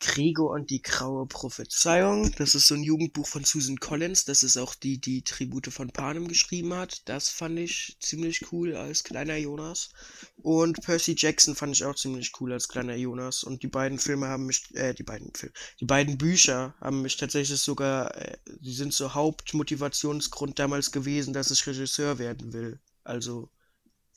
Gregor 0.00 0.50
und 0.50 0.70
die 0.70 0.80
graue 0.80 1.26
Prophezeiung. 1.26 2.32
Das 2.36 2.54
ist 2.54 2.68
so 2.68 2.74
ein 2.74 2.82
Jugendbuch 2.82 3.26
von 3.26 3.44
Susan 3.44 3.78
Collins. 3.78 4.24
Das 4.24 4.42
ist 4.42 4.56
auch 4.56 4.74
die, 4.74 4.98
die 4.98 5.22
Tribute 5.22 5.68
von 5.68 5.90
Panem 5.90 6.28
geschrieben 6.28 6.72
hat. 6.74 7.08
Das 7.08 7.28
fand 7.28 7.58
ich 7.58 7.96
ziemlich 8.00 8.52
cool 8.52 8.76
als 8.76 9.02
kleiner 9.02 9.36
Jonas. 9.36 9.90
Und 10.36 10.80
Percy 10.82 11.14
Jackson 11.16 11.56
fand 11.56 11.74
ich 11.74 11.84
auch 11.84 11.96
ziemlich 11.96 12.32
cool 12.40 12.52
als 12.52 12.68
kleiner 12.68 12.94
Jonas. 12.94 13.42
Und 13.42 13.62
die 13.62 13.68
beiden 13.68 13.98
Filme 13.98 14.28
haben 14.28 14.46
mich, 14.46 14.72
äh, 14.74 14.94
die 14.94 15.02
beiden 15.02 15.32
Filme, 15.34 15.52
die 15.80 15.86
beiden 15.86 16.16
Bücher 16.16 16.74
haben 16.80 17.02
mich 17.02 17.16
tatsächlich 17.16 17.60
sogar, 17.60 18.16
äh, 18.16 18.36
die 18.60 18.74
sind 18.74 18.94
so 18.94 19.14
Hauptmotivationsgrund 19.14 20.58
damals 20.58 20.92
gewesen, 20.92 21.32
dass 21.32 21.50
ich 21.50 21.66
Regisseur 21.66 22.18
werden 22.18 22.52
will. 22.52 22.78
Also, 23.02 23.50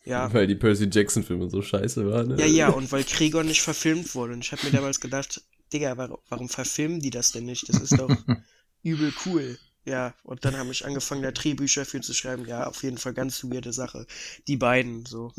ja. 0.04 0.32
Weil 0.34 0.48
die 0.48 0.56
Percy 0.56 0.90
Jackson 0.92 1.24
Filme 1.24 1.50
so 1.50 1.62
scheiße 1.62 2.10
waren. 2.10 2.30
Ne? 2.30 2.40
Ja, 2.40 2.46
ja, 2.46 2.70
und 2.70 2.92
weil 2.92 3.04
Gregor 3.04 3.44
nicht 3.44 3.62
verfilmt 3.62 4.16
wurde. 4.16 4.34
Und 4.34 4.44
ich 4.44 4.52
habe 4.52 4.64
mir 4.66 4.72
damals 4.72 5.00
gedacht, 5.00 5.44
Digga, 5.74 5.98
warum, 5.98 6.18
warum 6.30 6.50
verfilmen 6.50 7.00
die 7.00 7.10
das 7.10 7.32
denn 7.32 7.46
nicht? 7.46 7.70
Das 7.70 7.82
ist 7.82 7.98
doch 7.98 8.10
übel 8.84 9.14
cool. 9.26 9.58
Ja, 9.84 10.14
und 10.24 10.46
dann 10.46 10.58
habe 10.58 10.72
ich 10.72 10.86
angefangen, 10.86 11.24
da 11.24 11.32
Drehbücher 11.32 11.86
für 11.86 12.02
zu 12.02 12.14
schreiben. 12.14 12.46
Ja, 12.46 12.68
auf 12.68 12.84
jeden 12.84 12.98
Fall 12.98 13.14
ganz 13.14 13.44
weirde 13.44 13.74
Sache. 13.74 14.06
Die 14.48 14.58
beiden, 14.58 15.06
so. 15.06 15.34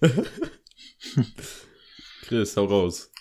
Chris, 2.22 2.56
hau 2.56 2.64
raus. 2.64 3.12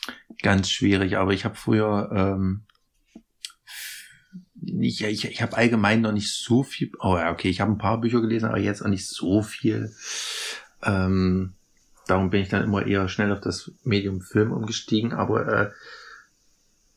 Ganz 0.41 0.69
schwierig, 0.69 1.17
aber 1.17 1.33
ich 1.33 1.45
habe 1.45 1.55
früher, 1.55 2.09
ähm, 2.11 2.65
ich, 4.61 5.03
ich, 5.03 5.25
ich 5.25 5.41
habe 5.41 5.55
allgemein 5.55 6.01
noch 6.01 6.11
nicht 6.13 6.33
so 6.33 6.63
viel, 6.63 6.91
oh 6.99 7.15
ja, 7.15 7.31
okay, 7.31 7.49
ich 7.49 7.61
habe 7.61 7.71
ein 7.71 7.77
paar 7.77 8.01
Bücher 8.01 8.21
gelesen, 8.21 8.49
aber 8.49 8.59
jetzt 8.59 8.81
auch 8.81 8.89
nicht 8.89 9.07
so 9.07 9.41
viel. 9.43 9.93
Ähm, 10.83 11.56
darum 12.07 12.29
bin 12.29 12.41
ich 12.41 12.49
dann 12.49 12.63
immer 12.63 12.85
eher 12.85 13.07
schnell 13.09 13.31
auf 13.31 13.41
das 13.41 13.71
Medium 13.83 14.21
Film 14.21 14.51
umgestiegen, 14.51 15.13
aber 15.13 15.47
äh, 15.47 15.71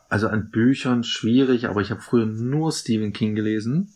also 0.09 0.29
an 0.29 0.51
Büchern 0.51 1.05
schwierig, 1.05 1.69
aber 1.69 1.81
ich 1.81 1.91
habe 1.91 2.01
früher 2.01 2.27
nur 2.27 2.73
Stephen 2.73 3.13
King 3.13 3.35
gelesen. 3.35 3.93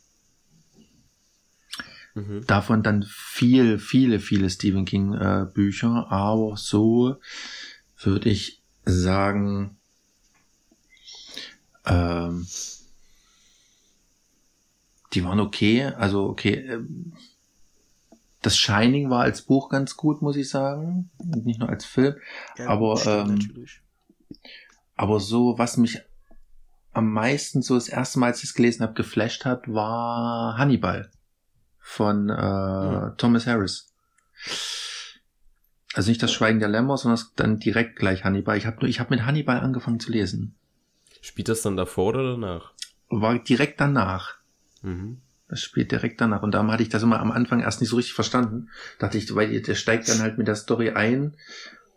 Mhm. 2.14 2.46
Davon 2.46 2.83
dann 2.83 3.03
viel, 3.03 3.79
viele, 3.79 4.20
viele 4.20 4.48
Stephen 4.48 4.85
King 4.85 5.14
äh, 5.14 5.46
Bücher, 5.53 6.07
aber 6.11 6.57
so 6.57 7.16
würde 8.00 8.31
ich 8.31 8.62
sagen, 8.85 9.77
ähm, 11.85 12.46
die 15.12 15.24
waren 15.24 15.40
okay, 15.40 15.85
also 15.85 16.24
okay, 16.24 16.55
ähm, 16.55 17.12
das 18.45 18.59
Shining 18.59 19.09
war 19.09 19.23
als 19.23 19.43
Buch 19.43 19.71
ganz 19.71 19.97
gut, 19.97 20.21
muss 20.21 20.37
ich 20.37 20.51
sagen. 20.51 21.11
Nicht 21.19 21.61
nur 21.61 21.71
als 21.71 21.87
Film. 21.87 22.17
Ja, 22.59 22.69
aber, 22.69 23.01
ähm, 23.07 23.67
aber 24.97 25.19
so, 25.19 25.57
was 25.57 25.79
mich 25.79 26.03
am 26.93 27.11
meisten 27.11 27.63
so 27.63 27.75
das 27.75 27.89
erste 27.89 28.19
Mal, 28.19 28.27
als 28.27 28.39
ich 28.39 28.51
es 28.51 28.55
gelesen 28.55 28.83
habe, 28.83 28.93
geflasht 28.93 29.47
hat, 29.47 29.67
war 29.67 30.59
Hannibal 30.59 31.11
von 31.79 32.29
äh, 32.29 32.35
mhm. 32.35 33.17
Thomas 33.17 33.47
Harris. 33.47 33.93
Also 35.95 36.11
nicht 36.11 36.23
das 36.23 36.33
Schweigen 36.33 36.59
der 36.59 36.69
Lämmer, 36.69 36.99
sondern 36.99 37.25
dann 37.37 37.59
direkt 37.59 37.97
gleich 37.97 38.25
Hannibal. 38.25 38.59
Ich 38.59 38.67
habe 38.67 38.87
ich 38.87 39.01
hab 39.01 39.09
mit 39.09 39.25
Hannibal 39.25 39.61
angefangen 39.61 40.01
zu 40.01 40.13
lesen. 40.13 40.55
Spielt 41.23 41.49
das 41.49 41.63
dann 41.63 41.79
davor 41.79 42.09
oder 42.09 42.33
danach? 42.33 42.73
War 43.09 43.39
direkt 43.39 43.81
danach. 43.81 44.35
Mhm. 44.83 45.23
Das 45.55 45.61
spielt 45.61 45.93
direkt 45.93 46.21
danach. 46.21 46.43
Und 46.43 46.51
darum 46.51 46.73
hatte 46.73 46.83
ich 46.83 46.88
das 46.88 47.05
immer 47.05 47.21
am 47.21 47.31
Anfang 47.31 47.61
erst 47.61 47.81
nicht 47.81 47.90
so 47.90 47.95
richtig 47.95 48.12
verstanden. 48.12 48.71
Dachte 48.99 49.19
ich, 49.19 49.33
weil 49.37 49.61
der 49.62 49.77
steigt 49.77 50.09
dann 50.09 50.19
halt 50.19 50.37
mit 50.37 50.49
der 50.49 50.57
Story 50.57 50.90
ein. 50.90 51.37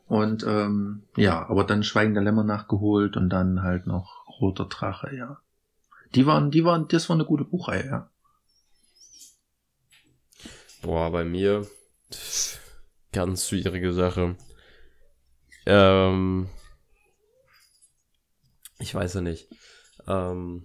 Und 0.05 0.45
ähm, 0.47 1.01
ja, 1.15 1.49
aber 1.49 1.63
dann 1.63 1.81
Schweigen 1.81 2.13
der 2.13 2.21
Lämmer 2.21 2.43
nachgeholt 2.43 3.17
und 3.17 3.29
dann 3.29 3.63
halt 3.63 3.87
noch 3.87 4.27
Roter 4.39 4.65
Drache, 4.65 5.09
ja. 5.15 5.39
Die 6.13 6.27
waren, 6.27 6.51
die 6.51 6.65
waren, 6.65 6.87
das 6.87 7.09
war 7.09 7.15
eine 7.15 7.25
gute 7.25 7.45
Buchreihe, 7.45 7.87
ja. 7.87 8.11
Boah, 10.83 11.11
bei 11.11 11.25
mir 11.25 11.65
ganz 13.11 13.49
schwierige 13.49 13.91
Sache. 13.91 14.35
Ähm, 15.65 16.47
ich 18.77 18.93
weiß 18.93 19.15
ja 19.15 19.21
nicht. 19.21 19.49
Ähm, 20.07 20.63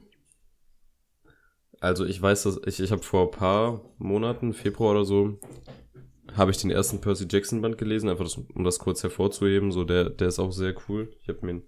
also 1.83 2.07
ich 2.07 2.23
weiß, 2.23 2.45
dass 2.45 2.61
ich, 2.64 2.79
ich 2.79 2.92
habe 2.92 3.03
vor 3.03 3.25
ein 3.25 3.33
paar 3.33 3.81
Monaten, 3.99 4.55
Februar 4.55 4.92
oder 4.92 5.05
so, 5.05 5.40
habe 6.37 6.53
ich 6.53 6.59
den 6.59 6.71
ersten 6.71 7.01
Percy 7.01 7.27
Jackson 7.29 7.61
Band 7.61 7.77
gelesen, 7.77 8.09
einfach 8.09 8.23
das, 8.23 8.37
um 8.37 8.62
das 8.62 8.79
kurz 8.79 9.03
hervorzuheben. 9.03 9.73
So, 9.73 9.83
der, 9.83 10.09
der 10.09 10.29
ist 10.29 10.38
auch 10.38 10.53
sehr 10.53 10.77
cool. 10.88 11.12
Ich 11.23 11.29
habe 11.29 11.45
mir 11.45 11.61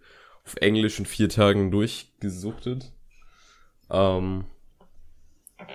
auf 0.47 0.55
Englisch 0.61 1.01
in 1.01 1.07
vier 1.07 1.29
Tagen 1.29 1.73
durchgesuchtet. 1.73 2.93
Ähm, 3.91 4.45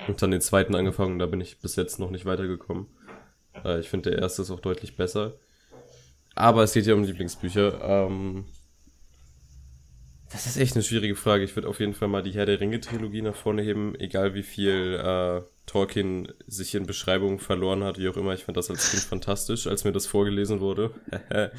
und 0.08 0.22
dann 0.22 0.32
den 0.32 0.42
zweiten 0.42 0.74
angefangen, 0.74 1.20
da 1.20 1.26
bin 1.26 1.42
ich 1.42 1.60
bis 1.60 1.76
jetzt 1.76 2.00
noch 2.00 2.10
nicht 2.10 2.26
weitergekommen. 2.26 2.88
Äh, 3.66 3.82
ich 3.82 3.90
finde, 3.90 4.12
der 4.12 4.20
erste 4.20 4.44
ist 4.44 4.52
auch 4.52 4.62
deutlich 4.62 4.96
besser. 4.96 5.34
Aber 6.34 6.64
es 6.64 6.72
geht 6.72 6.86
ja 6.86 6.94
um 6.94 7.04
Lieblingsbücher. 7.04 7.82
Ähm, 7.82 8.46
das 10.32 10.46
ist 10.46 10.58
echt 10.58 10.76
eine 10.76 10.84
schwierige 10.84 11.16
Frage. 11.16 11.44
Ich 11.44 11.56
würde 11.56 11.68
auf 11.68 11.80
jeden 11.80 11.94
Fall 11.94 12.08
mal 12.08 12.22
die 12.22 12.32
Herr 12.32 12.46
der 12.46 12.60
Ringe-Trilogie 12.60 13.22
nach 13.22 13.36
vorne 13.36 13.64
heben, 13.64 13.96
egal 13.96 14.36
wie 14.36 14.44
viel 14.44 15.00
äh, 15.04 15.42
Tolkien 15.66 16.32
sich 16.46 16.76
in 16.76 16.86
Beschreibungen 16.86 17.40
verloren 17.40 17.84
hat, 17.84 17.98
wie 17.98 18.08
auch 18.10 18.18
immer. 18.18 18.34
Ich 18.34 18.44
fand 18.44 18.58
das 18.58 18.70
als 18.70 18.92
Kind 18.92 19.04
fantastisch, 19.10 19.66
als 19.68 19.84
mir 19.84 19.92
das 19.92 20.06
vorgelesen 20.06 20.60
wurde. 20.60 20.94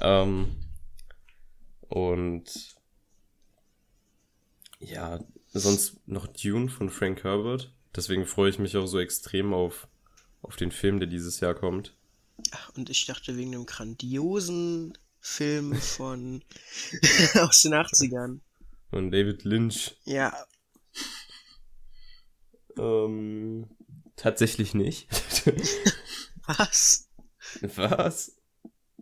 ähm, 0.00 0.56
und 1.88 2.76
ja, 4.78 5.20
sonst 5.52 6.06
noch 6.06 6.26
Dune 6.26 6.68
von 6.68 6.90
Frank 6.90 7.24
Herbert. 7.24 7.72
Deswegen 7.94 8.26
freue 8.26 8.50
ich 8.50 8.58
mich 8.58 8.76
auch 8.76 8.86
so 8.86 8.98
extrem 8.98 9.52
auf, 9.52 9.88
auf 10.42 10.56
den 10.56 10.70
Film, 10.70 10.98
der 10.98 11.08
dieses 11.08 11.40
Jahr 11.40 11.54
kommt. 11.54 11.94
Ach, 12.52 12.72
und 12.76 12.88
ich 12.88 13.06
dachte 13.06 13.36
wegen 13.36 13.52
dem 13.52 13.66
grandiosen 13.66 14.96
Film 15.22 15.74
von 15.76 16.42
aus 17.34 17.62
den 17.62 17.72
80ern. 17.74 18.40
Von 18.90 19.10
David 19.10 19.44
Lynch. 19.44 19.96
Ja. 20.04 20.34
Ähm, 22.78 23.68
tatsächlich 24.16 24.74
nicht. 24.74 25.08
Was? 26.46 27.08
Was? 27.76 28.36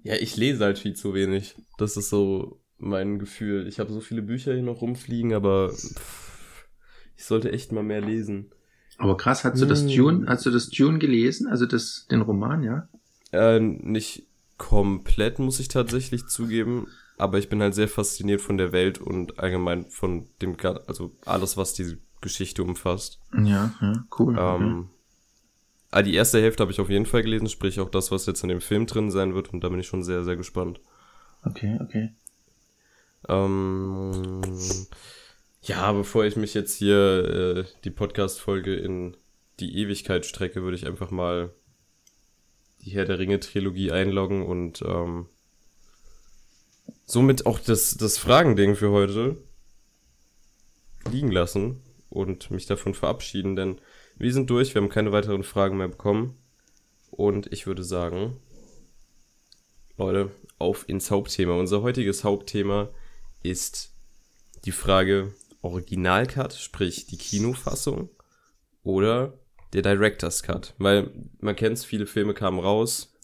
Ja, 0.03 0.15
ich 0.15 0.37
lese 0.37 0.65
halt 0.65 0.79
viel 0.79 0.95
zu 0.95 1.15
wenig. 1.15 1.57
Das 1.79 1.97
ist 1.97 2.11
so 2.11 2.61
mein 2.79 3.19
Gefühl. 3.19 3.67
Ich 3.67 3.81
habe 3.81 3.93
so 3.93 4.01
viele 4.01 4.23
Bücher 4.23 4.53
hier 4.53 4.63
noch 4.63 4.81
rumfliegen, 4.83 5.35
aber 5.35 5.71
pff, 5.73 6.67
ich 7.17 7.25
sollte 7.25 7.53
echt 7.53 7.73
mal 7.73 7.83
mehr 7.83 8.01
lesen. 8.01 8.51
Aber 8.99 9.17
krass, 9.17 9.45
hast 9.45 9.61
du 9.61 9.67
das 9.67 9.83
Hm. 9.83 9.89
Dune, 9.89 10.27
hast 10.29 10.45
du 10.47 10.51
das 10.51 10.69
Dune 10.69 10.99
gelesen? 10.99 11.47
Also 11.49 11.67
das, 11.67 12.07
den 12.11 12.21
Roman, 12.23 12.63
ja? 12.63 12.89
Äh, 13.33 13.61
nicht 13.61 14.27
komplett, 14.61 15.39
muss 15.39 15.59
ich 15.59 15.69
tatsächlich 15.69 16.27
zugeben. 16.27 16.87
Aber 17.17 17.39
ich 17.39 17.49
bin 17.49 17.63
halt 17.63 17.75
sehr 17.75 17.89
fasziniert 17.89 18.41
von 18.43 18.59
der 18.59 18.73
Welt 18.73 18.99
und 18.99 19.39
allgemein 19.39 19.91
von 19.91 20.29
dem, 20.41 20.57
also 20.87 21.17
alles, 21.25 21.57
was 21.57 21.73
diese 21.73 21.99
Geschichte 22.21 22.63
umfasst. 22.63 23.21
Ja, 23.33 23.75
ja, 23.81 24.05
cool. 24.19 24.37
Ähm, 24.39 24.91
ah, 25.91 26.03
die 26.03 26.15
erste 26.15 26.41
Hälfte 26.41 26.63
habe 26.63 26.73
ich 26.73 26.81
auf 26.81 26.91
jeden 26.91 27.07
Fall 27.07 27.23
gelesen, 27.23 27.49
sprich 27.49 27.81
auch 27.81 27.91
das, 27.91 28.11
was 28.11 28.27
jetzt 28.27 28.43
in 28.43 28.51
dem 28.51 28.61
Film 28.61 28.87
drin 28.87 29.11
sein 29.11 29.35
wird. 29.35 29.53
Und 29.53 29.65
da 29.65 29.71
bin 29.71 29.81
ich 29.81 29.87
schon 29.87 30.03
sehr, 30.03 30.25
sehr 30.25 30.37
gespannt. 30.37 30.81
okay, 31.45 31.79
okay. 31.83 32.15
Ähm, 33.29 34.43
ja, 35.63 35.93
bevor 35.93 36.25
ich 36.25 36.37
mich 36.37 36.53
jetzt 36.55 36.75
hier 36.75 36.97
äh, 36.97 37.65
die 37.85 37.91
Podcast-Folge 37.91 38.75
in 38.75 39.17
die 39.59 39.79
Ewigkeit 39.79 40.27
strecke, 40.27 40.63
würde 40.63 40.77
ich 40.77 40.87
einfach 40.87 41.11
mal 41.11 41.51
die 42.83 42.91
Herr 42.91 43.05
der 43.05 43.19
Ringe-Trilogie 43.19 43.93
einloggen 43.93 44.45
und 44.45 44.83
ähm, 44.83 45.27
somit 47.05 47.47
auch 47.47 47.59
das, 47.59 47.97
das 47.97 48.19
Fragending 48.19 48.77
für 48.77 48.91
heute 48.91 49.37
liegen 51.11 51.31
lassen 51.31 51.83
und 52.09 52.51
mich 52.51 52.67
davon 52.67 52.95
verabschieden, 52.95 53.57
denn 53.57 53.81
wir 54.17 54.33
sind 54.33 54.51
durch, 54.51 54.75
wir 54.75 54.83
haben 54.83 54.91
keine 54.91 55.13
weiteren 55.13 55.45
Fragen 55.45 55.79
mehr 55.79 55.89
bekommen. 55.89 56.37
Und 57.11 57.53
ich 57.53 57.67
würde 57.67 57.83
sagen, 57.83 58.37
Leute, 59.97 60.31
auf 60.59 60.89
ins 60.89 61.11
Hauptthema. 61.11 61.55
Unser 61.55 61.83
heutiges 61.83 62.23
Hauptthema 62.23 62.91
ist 63.43 63.95
die 64.65 64.73
Frage 64.73 65.35
Originalcut, 65.63 66.53
sprich 66.53 67.07
die 67.07 67.17
Kinofassung 67.17 68.11
oder 68.83 69.39
der 69.73 69.83
Director's 69.83 70.43
Cut. 70.43 70.75
Weil 70.79 71.11
man 71.41 71.57
kennt 71.57 71.79
es, 71.79 71.85
viele 71.85 72.07
Filme 72.07 72.35
kamen 72.35 72.59
raus 72.59 73.15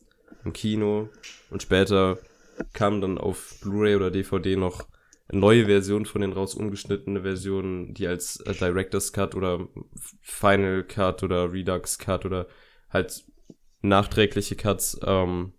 im 0.44 0.52
Kino 0.52 1.08
und 1.50 1.62
später 1.62 2.18
kamen 2.72 3.00
dann 3.00 3.18
auf 3.18 3.58
Blu-ray 3.60 3.96
oder 3.96 4.10
DVD 4.10 4.56
noch 4.56 4.86
neue 5.32 5.66
Versionen 5.66 6.06
von 6.06 6.20
den 6.20 6.32
raus, 6.32 6.54
ungeschnittene 6.54 7.22
Versionen, 7.22 7.94
die 7.94 8.06
als 8.06 8.40
äh, 8.40 8.54
Director's 8.54 9.12
Cut 9.12 9.34
oder 9.34 9.68
Final 10.22 10.84
Cut 10.84 11.22
oder 11.22 11.52
Redux 11.52 11.98
Cut 11.98 12.24
oder 12.24 12.46
halt 12.90 13.24
nachträgliche 13.82 14.56
Cuts, 14.56 14.98
ähm, 15.04 15.52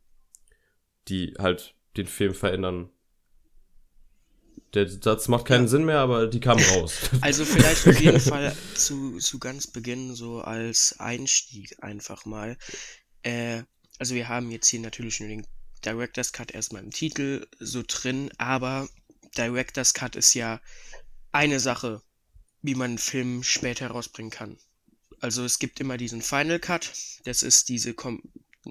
die 1.08 1.34
halt 1.38 1.76
den 1.98 2.08
Film 2.08 2.34
verändern. 2.34 2.90
Der 4.74 4.90
Satz 4.90 5.28
macht 5.28 5.46
keinen 5.46 5.64
Ja. 5.64 5.70
Sinn 5.70 5.86
mehr, 5.86 6.00
aber 6.00 6.28
die 6.28 6.40
kamen 6.40 6.64
raus. 6.76 6.94
Also 7.22 7.46
vielleicht 7.46 7.88
auf 7.88 8.00
jeden 8.00 8.20
Fall 8.20 8.56
zu, 8.76 9.18
zu 9.20 9.40
ganz 9.40 9.68
Beginn 9.68 10.16
so 10.16 10.42
als 10.42 11.00
Einstieg 11.00 11.82
einfach 11.84 12.26
mal. 12.26 12.58
Äh, 13.24 13.64
also 14.00 14.14
wir 14.16 14.28
haben 14.28 14.52
jetzt 14.52 14.68
hier 14.68 14.80
natürlich 14.80 15.20
nur 15.20 15.30
den 15.30 15.48
Director's 15.86 16.34
Cut 16.34 16.52
erstmal 16.52 16.84
im 16.84 16.92
Titel 16.92 17.48
so 17.60 17.84
drin, 17.88 18.30
aber 18.38 18.88
Director's 19.38 19.94
Cut 19.94 20.16
ist 20.16 20.34
ja 20.34 20.60
eine 21.32 21.60
Sache, 21.60 22.02
wie 22.62 22.76
man 22.76 22.92
einen 22.92 22.98
Film 22.98 23.44
später 23.44 23.88
rausbringen 23.88 24.32
kann. 24.32 24.58
Also 25.20 25.44
es 25.44 25.60
gibt 25.60 25.80
immer 25.80 25.98
diesen 25.98 26.22
Final 26.22 26.60
Cut, 26.60 26.92
das 27.24 27.44
ist 27.44 27.70
diese 27.70 27.94
Kom 27.94 28.22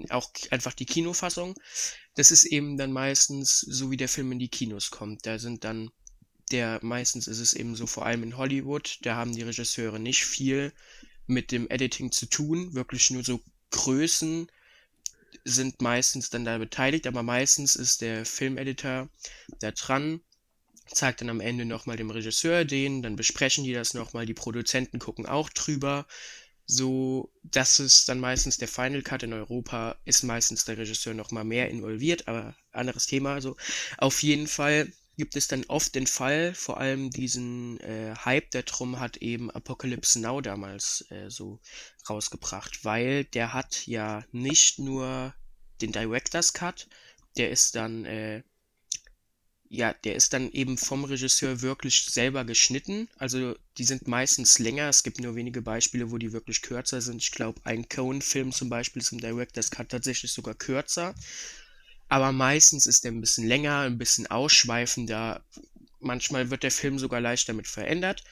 auch 0.09 0.31
einfach 0.51 0.73
die 0.73 0.85
Kinofassung. 0.85 1.55
Das 2.15 2.31
ist 2.31 2.45
eben 2.45 2.77
dann 2.77 2.91
meistens 2.91 3.59
so, 3.59 3.91
wie 3.91 3.97
der 3.97 4.09
Film 4.09 4.31
in 4.31 4.39
die 4.39 4.49
Kinos 4.49 4.91
kommt. 4.91 5.25
Da 5.25 5.39
sind 5.39 5.63
dann 5.63 5.91
der 6.51 6.79
meistens 6.81 7.27
ist 7.27 7.39
es 7.39 7.53
eben 7.53 7.75
so, 7.75 7.87
vor 7.87 8.05
allem 8.05 8.23
in 8.23 8.37
Hollywood, 8.37 8.99
da 9.01 9.15
haben 9.15 9.35
die 9.35 9.41
Regisseure 9.41 9.99
nicht 9.99 10.25
viel 10.25 10.71
mit 11.25 11.51
dem 11.51 11.69
Editing 11.69 12.11
zu 12.11 12.25
tun, 12.25 12.73
wirklich 12.73 13.09
nur 13.11 13.23
so 13.23 13.41
Größen 13.71 14.49
sind 15.43 15.81
meistens 15.81 16.29
dann 16.29 16.45
da 16.45 16.57
beteiligt, 16.57 17.05
aber 17.05 17.21
meistens 17.21 17.75
ist 17.75 18.01
der 18.01 18.25
Filmeditor 18.25 19.09
da 19.59 19.71
dran, 19.71 20.21
zeigt 20.87 21.21
dann 21.21 21.29
am 21.29 21.41
Ende 21.41 21.65
nochmal 21.65 21.97
dem 21.97 22.09
Regisseur 22.09 22.63
den, 22.63 23.01
dann 23.01 23.17
besprechen 23.17 23.65
die 23.65 23.73
das 23.73 23.93
nochmal, 23.93 24.25
die 24.25 24.33
Produzenten 24.33 24.99
gucken 24.99 25.25
auch 25.25 25.49
drüber. 25.49 26.07
So, 26.69 27.31
das 27.43 27.79
ist 27.79 28.09
dann 28.09 28.19
meistens 28.19 28.57
der 28.57 28.67
Final 28.67 29.01
Cut 29.01 29.23
in 29.23 29.31
Europa, 29.31 29.97
ist 30.03 30.23
meistens 30.23 30.65
der 30.65 30.77
Regisseur 30.77 31.13
nochmal 31.13 31.45
mehr 31.45 31.69
involviert, 31.69 32.27
aber 32.27 32.55
anderes 32.73 33.05
Thema. 33.05 33.33
Also 33.33 33.55
auf 33.97 34.21
jeden 34.21 34.47
Fall 34.47 34.91
gibt 35.15 35.37
es 35.37 35.47
dann 35.47 35.63
oft 35.69 35.95
den 35.95 36.07
Fall, 36.07 36.53
vor 36.53 36.77
allem 36.77 37.09
diesen 37.09 37.79
äh, 37.79 38.13
Hype, 38.25 38.51
der 38.51 38.63
drum 38.63 38.99
hat 38.99 39.17
eben 39.17 39.49
Apocalypse 39.49 40.19
Now 40.19 40.41
damals 40.41 41.05
äh, 41.09 41.29
so 41.29 41.59
rausgebracht, 42.09 42.83
weil 42.83 43.23
der 43.23 43.53
hat 43.53 43.87
ja 43.87 44.25
nicht 44.33 44.77
nur 44.77 45.33
den 45.81 45.93
Director's 45.93 46.51
Cut, 46.51 46.87
der 47.37 47.49
ist 47.49 47.75
dann, 47.75 48.03
äh, 48.03 48.43
ja, 49.69 49.93
der 49.93 50.15
ist 50.15 50.33
dann 50.33 50.49
eben 50.51 50.77
vom 50.77 51.03
Regisseur 51.03 51.61
wirklich 51.61 52.05
selber 52.05 52.45
geschnitten. 52.45 53.09
Also 53.17 53.55
die 53.77 53.83
sind 53.83 54.07
meistens 54.07 54.59
länger. 54.59 54.87
Es 54.89 55.03
gibt 55.03 55.19
nur 55.19 55.35
wenige 55.35 55.61
Beispiele, 55.61 56.11
wo 56.11 56.17
die 56.17 56.31
wirklich 56.31 56.61
kürzer 56.61 57.01
sind. 57.01 57.21
Ich 57.21 57.31
glaube, 57.31 57.59
ein 57.65 57.89
Cohen-Film 57.89 58.51
zum 58.53 58.69
Beispiel 58.69 59.01
ist 59.01 59.11
im 59.11 59.19
Director's 59.19 59.71
Cut 59.71 59.89
tatsächlich 59.89 60.31
sogar 60.31 60.55
kürzer. 60.55 61.15
Aber 62.07 62.31
meistens 62.31 62.87
ist 62.87 63.03
der 63.03 63.11
ein 63.11 63.21
bisschen 63.21 63.47
länger, 63.47 63.81
ein 63.81 63.97
bisschen 63.97 64.27
ausschweifender. 64.27 65.43
Manchmal 65.99 66.49
wird 66.49 66.63
der 66.63 66.71
Film 66.71 66.99
sogar 66.99 67.19
leicht 67.19 67.49
damit 67.49 67.67
verändert. 67.67 68.23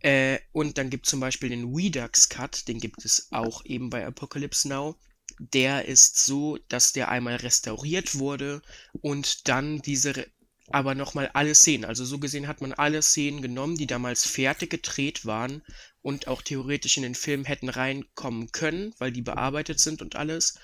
Äh, 0.00 0.38
und 0.52 0.78
dann 0.78 0.90
gibt 0.90 1.06
es 1.06 1.10
zum 1.10 1.20
Beispiel 1.20 1.50
den 1.50 1.74
Redux 1.74 2.28
Cut, 2.28 2.66
den 2.68 2.80
gibt 2.80 3.04
es 3.04 3.28
auch 3.30 3.64
eben 3.64 3.90
bei 3.90 4.04
Apocalypse 4.04 4.68
Now. 4.68 4.96
Der 5.38 5.86
ist 5.86 6.18
so, 6.18 6.58
dass 6.68 6.92
der 6.92 7.08
einmal 7.08 7.36
restauriert 7.36 8.18
wurde 8.18 8.62
und 9.00 9.48
dann 9.48 9.80
diese, 9.80 10.26
aber 10.70 10.94
nochmal 10.94 11.30
alle 11.34 11.54
Szenen, 11.54 11.84
also 11.84 12.04
so 12.04 12.18
gesehen 12.18 12.48
hat 12.48 12.60
man 12.60 12.72
alle 12.72 13.02
Szenen 13.02 13.42
genommen, 13.42 13.76
die 13.76 13.86
damals 13.86 14.24
fertig 14.26 14.70
gedreht 14.70 15.26
waren 15.26 15.62
und 16.02 16.28
auch 16.28 16.42
theoretisch 16.42 16.96
in 16.96 17.02
den 17.02 17.14
Film 17.14 17.44
hätten 17.44 17.68
reinkommen 17.68 18.52
können, 18.52 18.94
weil 18.98 19.12
die 19.12 19.22
bearbeitet 19.22 19.80
sind 19.80 20.02
und 20.02 20.16
alles 20.16 20.54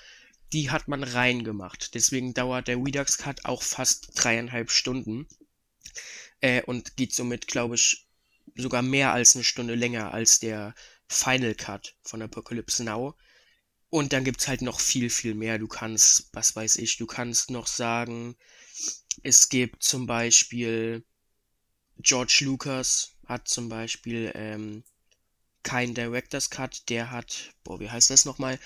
die 0.53 0.69
hat 0.69 0.87
man 0.87 1.03
reingemacht. 1.03 1.93
Deswegen 1.93 2.33
dauert 2.33 2.67
der 2.67 2.77
Redux 2.77 3.17
Cut 3.17 3.45
auch 3.45 3.63
fast 3.63 4.11
dreieinhalb 4.15 4.71
Stunden. 4.71 5.27
Äh, 6.39 6.61
und 6.63 6.95
geht 6.95 7.13
somit, 7.13 7.47
glaube 7.47 7.75
ich, 7.75 8.07
sogar 8.55 8.81
mehr 8.81 9.11
als 9.11 9.35
eine 9.35 9.43
Stunde 9.43 9.75
länger 9.75 10.13
als 10.13 10.39
der 10.39 10.73
Final 11.07 11.55
Cut 11.55 11.95
von 12.03 12.21
Apocalypse 12.21 12.83
Now. 12.83 13.15
Und 13.89 14.13
dann 14.13 14.23
gibt's 14.23 14.47
halt 14.47 14.61
noch 14.61 14.79
viel, 14.79 15.09
viel 15.09 15.33
mehr. 15.33 15.57
Du 15.57 15.67
kannst, 15.67 16.29
was 16.33 16.55
weiß 16.55 16.77
ich, 16.77 16.97
du 16.97 17.05
kannst 17.05 17.51
noch 17.51 17.67
sagen, 17.67 18.35
es 19.23 19.49
gibt 19.49 19.83
zum 19.83 20.07
Beispiel 20.07 21.03
George 21.99 22.41
Lucas 22.43 23.15
hat 23.25 23.47
zum 23.47 23.69
Beispiel 23.69 24.31
ähm, 24.35 24.83
kein 25.63 25.93
Director's 25.93 26.49
Cut, 26.49 26.89
der 26.89 27.11
hat, 27.11 27.51
boah, 27.63 27.79
wie 27.79 27.89
heißt 27.89 28.09
das 28.09 28.25
nochmal? 28.25 28.59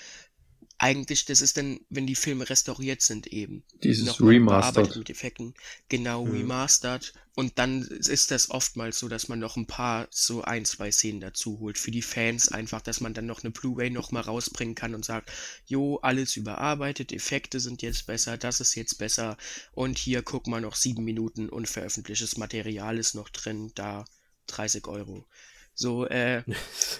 Eigentlich, 0.84 1.26
das 1.26 1.40
ist 1.42 1.56
dann, 1.58 1.78
wenn 1.90 2.08
die 2.08 2.16
Filme 2.16 2.50
restauriert 2.50 3.02
sind 3.02 3.28
eben. 3.28 3.62
Dieses 3.84 4.04
Nochmal 4.04 4.30
Remastered. 4.32 4.96
mit 4.96 5.10
Effekten. 5.10 5.54
Genau, 5.88 6.24
Mhm. 6.24 6.32
remastered. 6.32 7.12
Und 7.36 7.56
dann 7.60 7.82
ist 7.82 8.32
das 8.32 8.50
oftmals 8.50 8.98
so, 8.98 9.06
dass 9.06 9.28
man 9.28 9.38
noch 9.38 9.56
ein 9.56 9.68
paar, 9.68 10.08
so 10.10 10.42
ein, 10.42 10.64
zwei 10.64 10.90
Szenen 10.90 11.20
dazu 11.20 11.60
holt. 11.60 11.78
Für 11.78 11.92
die 11.92 12.02
Fans 12.02 12.48
einfach, 12.48 12.80
dass 12.82 13.00
man 13.00 13.14
dann 13.14 13.26
noch 13.26 13.44
eine 13.44 13.52
Blu-ray 13.52 13.90
noch 13.90 14.10
mal 14.10 14.22
rausbringen 14.22 14.74
kann 14.74 14.96
und 14.96 15.04
sagt, 15.04 15.30
jo, 15.66 15.98
alles 16.02 16.34
überarbeitet, 16.36 17.12
Effekte 17.12 17.60
sind 17.60 17.80
jetzt 17.82 18.06
besser, 18.08 18.36
das 18.36 18.58
ist 18.60 18.74
jetzt 18.74 18.98
besser. 18.98 19.36
Und 19.72 19.98
hier 19.98 20.22
guck 20.22 20.48
mal 20.48 20.60
noch 20.60 20.74
sieben 20.74 21.04
Minuten 21.04 21.48
unveröffentlichtes 21.48 22.38
Material 22.38 22.98
ist 22.98 23.14
noch 23.14 23.28
drin, 23.28 23.70
da 23.76 24.04
30 24.48 24.88
Euro. 24.88 25.26
So, 25.74 26.06
äh, 26.06 26.42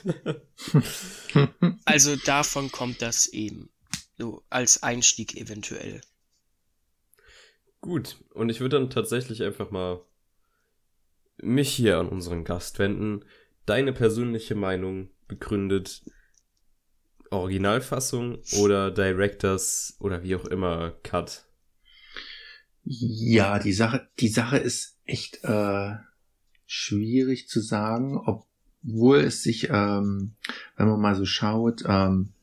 also 1.85 2.17
davon 2.17 2.71
kommt 2.73 3.03
das 3.03 3.27
eben. 3.27 3.69
So, 4.23 4.45
als 4.51 4.85
Einstieg 4.85 5.37
eventuell. 5.37 6.01
Gut, 7.81 8.19
und 8.35 8.51
ich 8.51 8.61
würde 8.61 8.79
dann 8.79 8.89
tatsächlich 8.89 9.43
einfach 9.43 9.73
mal 9.73 10.01
mich 11.39 11.73
hier 11.75 11.99
an 11.99 12.09
unseren 12.09 12.45
Gast 12.45 12.79
wenden. 12.79 13.25
Deine 13.67 13.93
persönliche 13.93 14.55
Meinung 14.55 15.11
begründet 15.27 16.05
Originalfassung 17.31 18.39
oder 18.61 18.93
Directors 18.93 19.97
oder 19.99 20.23
wie 20.23 20.37
auch 20.37 20.45
immer 20.45 20.93
Cut. 21.03 21.45
Ja, 22.85 23.59
die 23.59 23.73
Sache, 23.73 24.09
die 24.21 24.29
Sache 24.29 24.59
ist 24.59 25.01
echt 25.05 25.43
äh, 25.43 25.97
schwierig 26.65 27.49
zu 27.49 27.61
sagen, 27.61 28.23
obwohl 28.25 29.19
es 29.19 29.43
sich, 29.43 29.69
ähm, 29.71 30.37
wenn 30.77 30.87
man 30.87 31.01
mal 31.01 31.17
so 31.17 31.25
schaut, 31.25 31.83
ähm, 31.89 32.35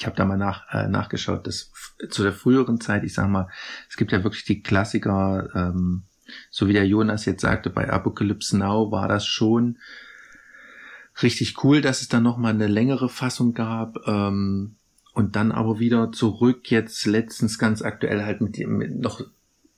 ich 0.00 0.06
habe 0.06 0.16
da 0.16 0.24
mal 0.24 0.38
nach, 0.38 0.64
äh, 0.72 0.88
nachgeschaut, 0.88 1.46
dass 1.46 1.72
zu 2.08 2.22
der 2.22 2.32
früheren 2.32 2.80
Zeit, 2.80 3.04
ich 3.04 3.12
sag 3.12 3.28
mal, 3.28 3.48
es 3.86 3.98
gibt 3.98 4.12
ja 4.12 4.24
wirklich 4.24 4.44
die 4.44 4.62
Klassiker, 4.62 5.50
ähm, 5.54 6.04
so 6.50 6.68
wie 6.68 6.72
der 6.72 6.86
Jonas 6.86 7.26
jetzt 7.26 7.42
sagte, 7.42 7.68
bei 7.68 7.90
Apocalypse 7.90 8.56
Now 8.56 8.90
war 8.90 9.08
das 9.08 9.26
schon 9.26 9.76
richtig 11.22 11.62
cool, 11.62 11.82
dass 11.82 12.00
es 12.00 12.08
dann 12.08 12.22
nochmal 12.22 12.54
eine 12.54 12.66
längere 12.66 13.10
Fassung 13.10 13.52
gab. 13.52 13.98
Ähm, 14.06 14.76
und 15.12 15.36
dann 15.36 15.52
aber 15.52 15.80
wieder 15.80 16.12
zurück, 16.12 16.70
jetzt 16.70 17.04
letztens 17.04 17.58
ganz 17.58 17.82
aktuell 17.82 18.24
halt 18.24 18.40
mit, 18.40 18.56
mit 18.66 18.98
noch 18.98 19.20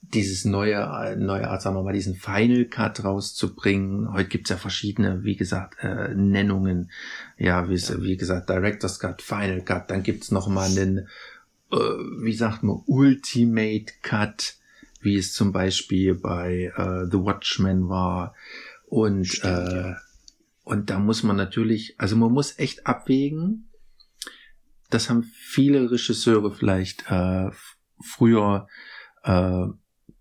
dieses 0.03 0.45
neue, 0.45 1.17
neue 1.17 1.49
Art, 1.49 1.62
sagen 1.62 1.77
wir 1.77 1.83
mal, 1.83 1.93
diesen 1.93 2.17
Final 2.17 2.67
Cut 2.67 3.05
rauszubringen. 3.05 4.12
Heute 4.12 4.29
gibt's 4.29 4.51
ja 4.51 4.57
verschiedene, 4.57 5.23
wie 5.23 5.37
gesagt, 5.37 5.83
äh, 5.83 6.15
Nennungen. 6.15 6.91
Ja, 7.38 7.69
wie, 7.69 7.77
ja. 7.77 8.03
wie 8.03 8.17
gesagt, 8.17 8.51
Director's 8.51 8.99
Cut, 8.99 9.23
Final 9.23 9.62
Cut, 9.62 9.91
dann 9.91 10.03
gibt's 10.03 10.31
noch 10.31 10.49
mal 10.49 10.69
einen, 10.69 11.09
äh, 11.71 11.77
wie 11.77 12.35
sagt 12.35 12.62
man, 12.62 12.83
Ultimate 12.87 13.93
Cut, 14.03 14.57
wie 15.01 15.17
es 15.17 15.33
zum 15.33 15.53
Beispiel 15.53 16.15
bei 16.15 16.73
äh, 16.77 17.07
The 17.11 17.19
Watchmen 17.19 17.88
war. 17.88 18.35
Und, 18.87 19.27
Stimmt, 19.27 19.69
äh, 19.69 19.88
ja. 19.91 19.97
und 20.65 20.91
da 20.91 20.99
muss 20.99 21.23
man 21.23 21.37
natürlich, 21.37 21.95
also 21.99 22.17
man 22.17 22.33
muss 22.33 22.59
echt 22.59 22.87
abwägen. 22.87 23.69
Das 24.91 25.09
haben 25.09 25.23
viele 25.23 25.91
Regisseure 25.91 26.53
vielleicht 26.53 27.11
äh, 27.11 27.51
früher 27.99 28.67
äh, 29.23 29.69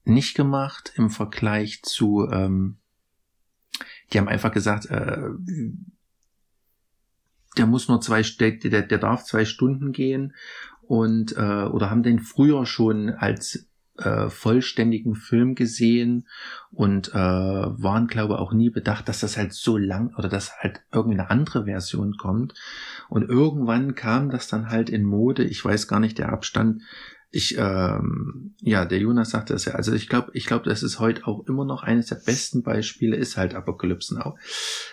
nicht 0.03 0.35
gemacht 0.35 0.93
im 0.95 1.09
Vergleich 1.09 1.83
zu, 1.83 2.27
ähm, 2.31 2.77
die 4.11 4.19
haben 4.19 4.27
einfach 4.27 4.51
gesagt, 4.51 4.85
äh, 4.87 5.29
der 7.57 7.65
muss 7.65 7.87
nur 7.87 8.01
zwei, 8.01 8.21
der, 8.21 8.81
der, 8.83 8.97
darf 8.97 9.23
zwei 9.25 9.45
Stunden 9.45 9.91
gehen 9.91 10.33
und 10.81 11.35
äh, 11.35 11.65
oder 11.65 11.89
haben 11.89 12.03
den 12.03 12.19
früher 12.19 12.65
schon 12.65 13.09
als 13.09 13.67
äh, 13.97 14.29
vollständigen 14.29 15.15
Film 15.15 15.55
gesehen 15.55 16.27
und 16.71 17.09
äh, 17.09 17.13
waren, 17.13 18.07
glaube 18.07 18.39
auch 18.39 18.53
nie 18.53 18.69
bedacht, 18.69 19.07
dass 19.07 19.19
das 19.19 19.37
halt 19.37 19.53
so 19.53 19.77
lang 19.77 20.15
oder 20.17 20.29
dass 20.29 20.57
halt 20.59 20.81
irgendeine 20.91 21.29
andere 21.29 21.65
Version 21.65 22.15
kommt. 22.17 22.53
Und 23.09 23.29
irgendwann 23.29 23.95
kam 23.95 24.29
das 24.29 24.47
dann 24.47 24.69
halt 24.69 24.89
in 24.89 25.03
Mode. 25.03 25.43
Ich 25.43 25.63
weiß 25.63 25.87
gar 25.87 25.99
nicht 25.99 26.17
der 26.17 26.31
Abstand, 26.31 26.83
ich, 27.33 27.57
ähm, 27.57 28.53
ja, 28.59 28.83
der 28.83 28.99
Jonas 28.99 29.29
sagte 29.29 29.53
es 29.53 29.63
ja. 29.63 29.73
Also 29.73 29.93
ich 29.93 30.09
glaube, 30.09 30.31
ich 30.33 30.45
glaube, 30.45 30.67
das 30.69 30.83
ist 30.83 30.99
heute 30.99 31.25
auch 31.25 31.47
immer 31.47 31.63
noch 31.63 31.81
eines 31.81 32.07
der 32.07 32.15
besten 32.15 32.61
Beispiele, 32.61 33.15
ist 33.15 33.37
halt 33.37 33.55
Apokalypse 33.55 34.15
Now. 34.15 34.37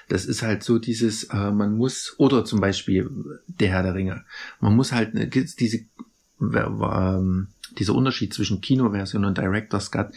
Das 0.09 0.25
ist 0.25 0.43
halt 0.43 0.63
so 0.63 0.79
dieses, 0.79 1.25
äh, 1.25 1.51
man 1.51 1.77
muss, 1.77 2.15
oder 2.19 2.45
zum 2.45 2.61
Beispiel 2.61 3.11
der 3.49 3.71
Herr 3.71 3.83
der 3.83 3.95
Ringe. 3.95 4.25
Man 4.61 4.77
muss 4.77 4.93
halt 4.93 5.15
ne, 5.15 5.27
diese, 5.27 5.81
ähm, 6.41 7.49
dieser 7.77 7.95
Unterschied 7.95 8.33
zwischen 8.33 8.61
Kinoversion 8.61 9.25
und 9.25 9.37
Director's 9.37 9.91
Cut, 9.91 10.13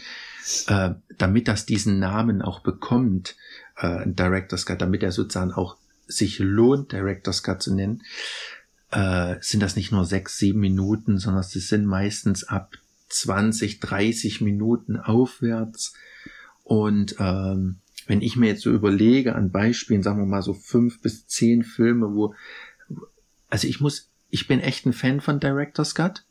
äh, 0.68 0.90
damit 1.18 1.48
das 1.48 1.66
diesen 1.66 1.98
Namen 1.98 2.40
auch 2.40 2.60
bekommt, 2.60 3.34
äh, 3.78 4.06
Director's 4.06 4.64
Cut, 4.64 4.80
damit 4.80 5.02
er 5.02 5.10
sozusagen 5.10 5.52
auch 5.52 5.76
sich 6.06 6.38
lohnt, 6.38 6.92
Director's 6.92 7.42
Cut 7.42 7.62
zu 7.62 7.74
nennen, 7.74 8.02
äh, 8.92 9.36
sind 9.40 9.60
das 9.60 9.74
nicht 9.74 9.90
nur 9.90 10.04
sechs, 10.04 10.38
sieben 10.38 10.60
Minuten, 10.60 11.18
sondern 11.18 11.40
es 11.40 11.52
sind 11.52 11.86
meistens 11.86 12.44
ab 12.44 12.76
20, 13.08 13.80
30 13.80 14.40
Minuten 14.40 14.96
aufwärts. 14.96 15.94
Und 16.62 17.16
ähm, 17.18 17.80
wenn 18.06 18.22
ich 18.22 18.36
mir 18.36 18.46
jetzt 18.48 18.62
so 18.62 18.70
überlege 18.70 19.34
an 19.34 19.50
Beispielen, 19.50 20.02
sagen 20.02 20.18
wir 20.18 20.26
mal 20.26 20.42
so 20.42 20.54
fünf 20.54 21.00
bis 21.00 21.26
zehn 21.26 21.64
Filme, 21.64 22.14
wo, 22.14 22.34
also 23.48 23.66
ich 23.66 23.80
muss, 23.80 24.10
ich 24.30 24.46
bin 24.46 24.60
echt 24.60 24.86
ein 24.86 24.92
Fan 24.92 25.20
von 25.20 25.40
Director's 25.40 25.94
Cut, 25.94 26.24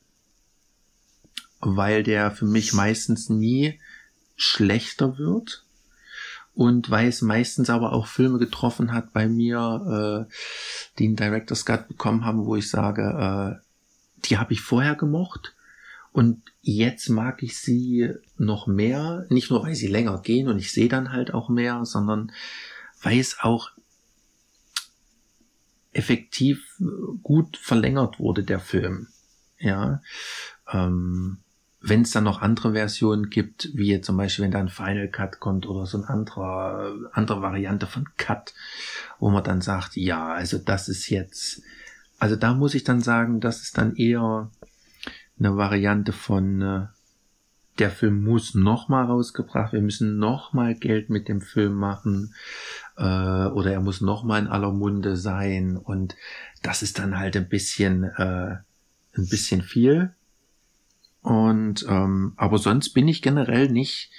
weil 1.60 2.04
der 2.04 2.32
für 2.32 2.46
mich 2.46 2.74
meistens 2.74 3.30
nie 3.30 3.80
schlechter 4.36 5.18
wird 5.18 5.66
und 6.54 6.90
weil 6.90 7.08
es 7.08 7.22
meistens 7.22 7.70
aber 7.70 7.94
auch 7.94 8.08
Filme 8.08 8.38
getroffen 8.38 8.94
hat 8.94 9.14
bei 9.14 9.28
mir, 9.28 10.28
äh, 10.28 10.34
die 11.00 11.06
einen 11.06 11.16
Director's 11.16 11.66
Cut 11.66 11.88
bekommen 11.88 12.26
haben, 12.26 12.46
wo 12.46 12.56
ich 12.56 12.70
sage, 12.70 13.02
äh, 13.02 13.62
die 14.26 14.38
habe 14.38 14.54
ich 14.54 14.62
vorher 14.62 14.96
gemocht 14.96 15.56
und 16.12 16.42
jetzt 16.62 17.10
mag 17.10 17.42
ich 17.42 17.58
sie 17.58 18.14
noch 18.38 18.68
mehr, 18.68 19.26
nicht 19.30 19.50
nur 19.50 19.64
weil 19.64 19.76
sie 19.76 19.88
länger 19.88 20.22
gehen 20.22 20.48
und 20.50 20.58
ich 20.58 20.72
sehe 20.72 20.90
dann 20.90 21.12
halt 21.12 21.34
auch 21.34 21.50
mehr, 21.50 21.86
sondern 21.86 22.32
weil 23.02 23.20
es 23.20 23.38
auch 23.40 23.72
effektiv 25.94 26.80
gut 27.24 27.58
verlängert 27.58 28.20
wurde, 28.20 28.44
der 28.44 28.60
Film. 28.60 29.08
Ja. 29.58 30.02
Ähm, 30.72 31.41
wenn 31.82 32.04
es 32.04 32.12
dann 32.12 32.24
noch 32.24 32.42
andere 32.42 32.74
Versionen 32.74 33.30
gibt, 33.30 33.70
wie 33.74 33.88
jetzt 33.88 34.06
zum 34.06 34.16
Beispiel, 34.16 34.46
wenn 34.46 34.52
da 34.52 34.60
ein 34.60 34.70
Final 34.70 35.08
Cut 35.10 35.40
kommt 35.40 35.66
oder 35.66 35.88
so 35.88 35.98
ein 35.98 36.04
anderer, 36.04 36.94
andere 37.12 37.42
Variante 37.42 37.88
von 37.88 38.08
Cut, 38.18 38.54
wo 39.20 39.32
man 39.32 39.44
dann 39.44 39.62
sagt, 39.62 39.98
ja, 39.98 40.32
also 40.32 40.60
das 40.60 40.90
ist 40.90 41.10
jetzt, 41.10 41.64
also 42.20 42.36
da 42.36 42.54
muss 42.54 42.76
ich 42.76 42.84
dann 42.84 43.02
sagen, 43.02 43.40
das 43.40 43.64
ist 43.64 43.80
dann 43.80 43.96
eher 43.96 44.52
eine 45.40 45.58
Variante 45.58 46.14
von, 46.14 46.62
äh, 46.62 46.86
der 47.80 47.90
Film 47.90 48.24
muss 48.24 48.54
nochmal 48.54 49.06
rausgebracht, 49.06 49.74
wir 49.74 49.82
müssen 49.82 50.20
nochmal 50.20 50.76
Geld 50.76 51.10
mit 51.10 51.28
dem 51.28 51.42
Film 51.42 51.74
machen, 51.74 52.36
äh, 52.96 53.02
oder 53.02 53.72
er 53.72 53.82
muss 53.82 54.02
nochmal 54.02 54.42
in 54.42 54.48
aller 54.48 54.72
Munde 54.72 55.18
sein 55.18 55.78
und 55.78 56.16
das 56.62 56.84
ist 56.84 57.00
dann 57.00 57.18
halt 57.18 57.36
ein 57.36 57.50
bisschen, 57.50 58.04
äh, 58.04 58.58
ein 59.14 59.28
bisschen 59.30 59.64
viel 59.64 60.14
und 61.22 61.86
ähm, 61.88 62.34
aber 62.38 62.58
sonst 62.58 62.90
bin 62.90 63.08
ich 63.08 63.22
generell 63.22 63.70
nicht 63.70 64.12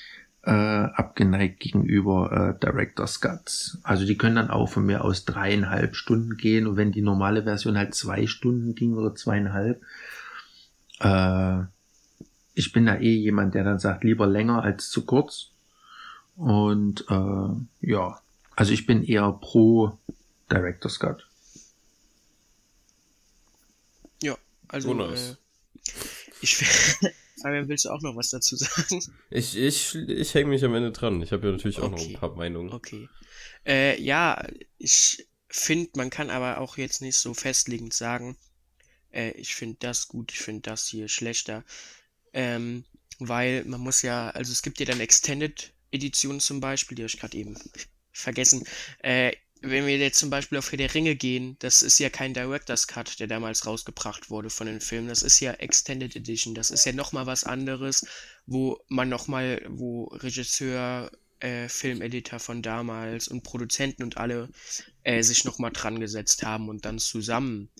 äh, 0.44 0.50
abgeneigt 0.50 1.60
gegenüber 1.60 2.56
äh, 2.56 2.60
Director's 2.64 3.20
Cuts. 3.20 3.78
Also 3.82 4.04
die 4.06 4.16
können 4.16 4.36
dann 4.36 4.50
auch 4.50 4.68
von 4.68 4.84
mir 4.84 5.04
aus 5.04 5.24
dreieinhalb 5.24 5.94
Stunden 5.94 6.36
gehen 6.36 6.66
und 6.66 6.76
wenn 6.76 6.92
die 6.92 7.02
normale 7.02 7.44
Version 7.44 7.76
halt 7.76 7.94
zwei 7.94 8.26
Stunden 8.26 8.74
ging 8.74 8.94
oder 8.94 9.14
zweieinhalb, 9.14 9.82
äh, 11.00 11.62
ich 12.54 12.72
bin 12.72 12.86
da 12.86 12.96
eh 12.96 13.16
jemand, 13.16 13.54
der 13.54 13.64
dann 13.64 13.78
sagt, 13.78 14.04
lieber 14.04 14.26
länger 14.26 14.62
als 14.62 14.90
zu 14.90 15.04
kurz. 15.04 15.50
Und 16.36 17.04
äh, 17.08 17.86
ja, 17.86 18.20
also 18.56 18.72
ich 18.72 18.86
bin 18.86 19.02
eher 19.02 19.32
pro 19.32 19.98
Director's 20.50 20.98
Cut. 20.98 21.26
Ja, 24.22 24.36
also 24.68 24.98
äh, 25.00 25.36
ich 26.42 26.56
Fabian, 27.42 27.68
willst 27.68 27.84
du 27.84 27.90
auch 27.90 28.02
noch 28.02 28.14
was 28.16 28.30
dazu 28.30 28.56
sagen? 28.56 29.02
Ich, 29.30 29.56
ich, 29.56 29.94
ich 29.94 30.34
hänge 30.34 30.50
mich 30.50 30.64
am 30.64 30.74
Ende 30.74 30.92
dran. 30.92 31.22
Ich 31.22 31.32
habe 31.32 31.46
ja 31.46 31.52
natürlich 31.52 31.78
auch 31.78 31.92
okay. 31.92 32.02
noch 32.02 32.08
ein 32.08 32.20
paar 32.20 32.34
Meinungen. 32.36 32.72
Okay. 32.72 33.08
Äh, 33.66 34.00
ja, 34.00 34.46
ich 34.78 35.26
finde, 35.48 35.90
man 35.96 36.10
kann 36.10 36.30
aber 36.30 36.58
auch 36.58 36.76
jetzt 36.76 37.02
nicht 37.02 37.16
so 37.16 37.34
festlegend 37.34 37.94
sagen, 37.94 38.36
äh, 39.12 39.30
ich 39.32 39.54
finde 39.54 39.76
das 39.80 40.08
gut, 40.08 40.32
ich 40.32 40.38
finde 40.38 40.62
das 40.62 40.86
hier 40.86 41.08
schlechter. 41.08 41.64
Ähm, 42.32 42.84
weil 43.18 43.64
man 43.64 43.80
muss 43.80 44.02
ja, 44.02 44.30
also 44.30 44.52
es 44.52 44.62
gibt 44.62 44.80
ja 44.80 44.86
dann 44.86 45.00
Extended 45.00 45.72
Editionen 45.90 46.40
zum 46.40 46.60
Beispiel, 46.60 46.96
die 46.96 47.02
habe 47.02 47.08
ich 47.08 47.20
gerade 47.20 47.36
eben 47.36 47.56
vergessen. 48.12 48.64
Äh, 49.00 49.32
wenn 49.62 49.86
wir 49.86 49.96
jetzt 49.96 50.18
zum 50.18 50.30
Beispiel 50.30 50.58
auf 50.58 50.72
Herr 50.72 50.76
der 50.76 50.92
Ringe 50.92 51.14
gehen, 51.14 51.56
das 51.60 51.82
ist 51.82 51.98
ja 51.98 52.10
kein 52.10 52.34
Director's 52.34 52.88
Cut, 52.88 53.20
der 53.20 53.28
damals 53.28 53.64
rausgebracht 53.64 54.28
wurde 54.28 54.50
von 54.50 54.66
den 54.66 54.80
Filmen. 54.80 55.08
Das 55.08 55.22
ist 55.22 55.38
ja 55.40 55.52
Extended 55.52 56.16
Edition. 56.16 56.54
Das 56.54 56.70
ist 56.70 56.84
ja 56.84 56.92
nochmal 56.92 57.26
was 57.26 57.44
anderes, 57.44 58.06
wo 58.46 58.80
man 58.88 59.08
nochmal, 59.08 59.64
wo 59.68 60.04
Regisseur, 60.06 61.12
äh, 61.38 61.68
Filmeditor 61.68 62.40
von 62.40 62.62
damals 62.62 63.28
und 63.28 63.42
Produzenten 63.44 64.02
und 64.02 64.16
alle 64.16 64.48
äh, 65.04 65.22
sich 65.22 65.44
nochmal 65.44 65.72
dran 65.72 66.00
gesetzt 66.00 66.42
haben 66.42 66.68
und 66.68 66.84
dann 66.84 66.98
zusammen 66.98 67.70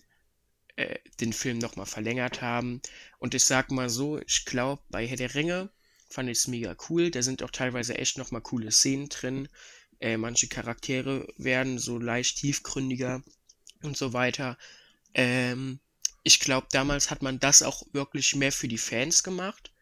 äh, 0.76 0.98
den 1.20 1.32
Film 1.32 1.58
nochmal 1.58 1.86
verlängert 1.86 2.42
haben. 2.42 2.80
Und 3.18 3.34
ich 3.34 3.44
sag 3.44 3.70
mal 3.72 3.90
so, 3.90 4.20
ich 4.20 4.44
glaube, 4.44 4.82
bei 4.88 5.06
Herr 5.06 5.16
der 5.16 5.34
Ringe 5.34 5.70
fand 6.08 6.28
ich 6.28 6.38
es 6.38 6.48
mega 6.48 6.76
cool. 6.88 7.10
Da 7.10 7.22
sind 7.22 7.42
auch 7.42 7.50
teilweise 7.50 7.98
echt 7.98 8.18
nochmal 8.18 8.40
coole 8.40 8.70
Szenen 8.70 9.08
drin 9.08 9.48
äh, 10.02 10.16
manche 10.16 10.48
Charaktere 10.48 11.26
werden 11.38 11.78
so 11.78 11.98
leicht 11.98 12.38
tiefgründiger 12.38 13.22
und 13.82 13.96
so 13.96 14.12
weiter. 14.12 14.58
Ähm, 15.14 15.78
ich 16.24 16.40
glaube, 16.40 16.66
damals 16.70 17.10
hat 17.10 17.22
man 17.22 17.38
das 17.38 17.62
auch 17.62 17.84
wirklich 17.92 18.34
mehr 18.34 18.52
für 18.52 18.68
die 18.68 18.78
Fans 18.78 19.22
gemacht. 19.22 19.72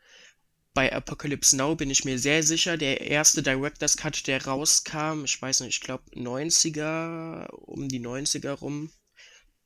Bei 0.72 0.92
Apocalypse 0.92 1.56
Now 1.56 1.74
bin 1.74 1.90
ich 1.90 2.04
mir 2.04 2.18
sehr 2.18 2.42
sicher, 2.42 2.76
der 2.76 3.00
erste 3.00 3.42
Director's 3.42 3.96
Cut, 3.96 4.26
der 4.26 4.44
rauskam, 4.46 5.24
ich 5.24 5.40
weiß 5.40 5.60
nicht, 5.60 5.76
ich 5.76 5.80
glaube 5.80 6.04
90er, 6.14 7.48
um 7.50 7.88
die 7.88 8.00
90er 8.00 8.52
rum, 8.52 8.90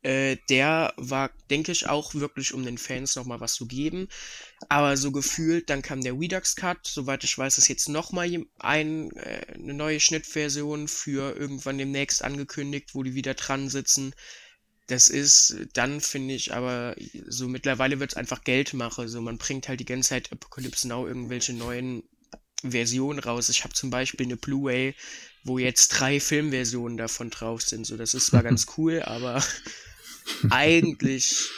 Äh, 0.05 0.37
der 0.51 0.93
war, 0.99 1.31
denke 1.49 1.73
ich, 1.73 1.89
auch 1.89 2.15
wirklich, 2.15 2.53
um 2.53 2.63
den 2.65 2.77
Fans 2.77 3.17
nochmal 3.17 3.41
was 3.41 3.55
zu 3.55 3.67
geben. 3.67 4.09
Aber 4.69 4.99
so 4.99 5.11
gefühlt, 5.11 5.71
dann 5.71 5.81
kam 5.81 6.03
der 6.03 6.19
Redux 6.19 6.57
Cut. 6.57 6.87
Soweit 6.87 7.25
ich 7.25 7.37
weiß, 7.39 7.57
ist 7.57 7.69
jetzt 7.69 7.89
nochmal 7.89 8.31
ein, 8.59 9.11
äh, 9.13 9.47
eine 9.55 9.73
neue 9.73 10.01
Schnittversion 10.01 10.89
für 10.89 11.35
irgendwann 11.37 11.79
demnächst 11.79 12.23
angekündigt, 12.23 12.91
wo 12.95 13.03
die 13.03 13.15
wieder 13.15 13.33
dran 13.33 13.71
sitzen. 13.71 14.15
Das 14.89 15.09
ist 15.09 15.57
dann, 15.73 16.03
finde 16.03 16.35
ich, 16.35 16.53
aber 16.53 16.95
so 17.27 17.49
mittlerweile 17.49 17.99
wird 17.99 18.13
es 18.13 18.17
einfach 18.19 18.45
Geldmache. 18.45 19.09
So, 19.09 19.23
man 19.23 19.39
bringt 19.39 19.69
halt 19.69 19.81
die 19.81 19.87
ganze 19.87 20.11
Zeit 20.11 20.31
Apocalypse 20.31 20.87
Now 20.87 21.07
irgendwelche 21.07 21.55
neuen 21.55 22.03
Versionen 22.63 23.21
raus. 23.21 23.49
Ich 23.49 23.65
habe 23.65 23.73
zum 23.73 23.89
Beispiel 23.89 24.27
eine 24.27 24.37
Blu-ray, 24.37 24.95
wo 25.45 25.59
jetzt 25.59 25.89
drei 25.89 26.21
Filmversionen 26.21 26.99
davon 26.99 27.31
drauf 27.31 27.63
sind. 27.63 27.87
So, 27.87 27.97
das 27.97 28.13
ist 28.13 28.27
zwar 28.27 28.43
ganz 28.51 28.67
cool, 28.77 29.03
aber 29.03 29.43
eigentlich 30.51 31.51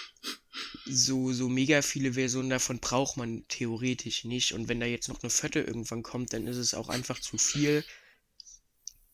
so, 0.85 1.33
so 1.33 1.49
mega 1.49 1.83
viele 1.83 2.14
Versionen 2.14 2.51
davon 2.51 2.79
braucht 2.79 3.17
man 3.17 3.47
theoretisch 3.49 4.25
nicht. 4.25 4.53
Und 4.53 4.69
wenn 4.69 4.81
da 4.81 4.87
jetzt 4.87 5.09
noch 5.09 5.23
eine 5.23 5.31
vierte 5.31 5.61
irgendwann 5.61 6.03
kommt, 6.03 6.33
dann 6.33 6.47
ist 6.47 6.57
es 6.57 6.75
auch 6.75 6.89
einfach 6.89 7.21
zu 7.21 7.39
viel. 7.39 7.85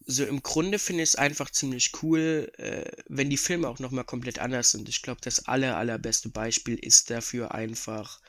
So 0.05 0.24
im 0.24 0.42
Grunde 0.42 0.78
finde 0.78 1.05
ich 1.05 1.11
es 1.11 1.16
einfach 1.16 1.50
ziemlich 1.50 1.92
cool, 2.03 2.50
äh, 2.59 2.90
wenn 3.09 3.30
die 3.30 3.36
Filme 3.36 3.68
auch 3.68 3.78
nochmal 3.78 4.05
komplett 4.05 4.38
anders 4.38 4.72
sind. 4.72 4.88
Ich 4.88 5.03
glaube, 5.03 5.20
das 5.22 5.46
aller, 5.46 5.76
allerbeste 5.76 6.28
Beispiel 6.28 6.76
ist 6.76 7.11
dafür 7.11 7.55
einfach 7.55 8.20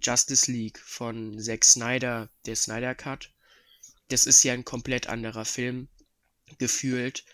Justice 0.00 0.50
League 0.50 0.78
von 0.78 1.38
Zack 1.40 1.64
Snyder, 1.64 2.30
der 2.46 2.56
Snyder 2.56 2.94
Cut. 2.94 3.30
Das 4.08 4.26
ist 4.26 4.42
ja 4.42 4.52
ein 4.52 4.64
komplett 4.64 5.08
anderer 5.08 5.44
Film, 5.44 5.88
gefühlt. 6.58 7.24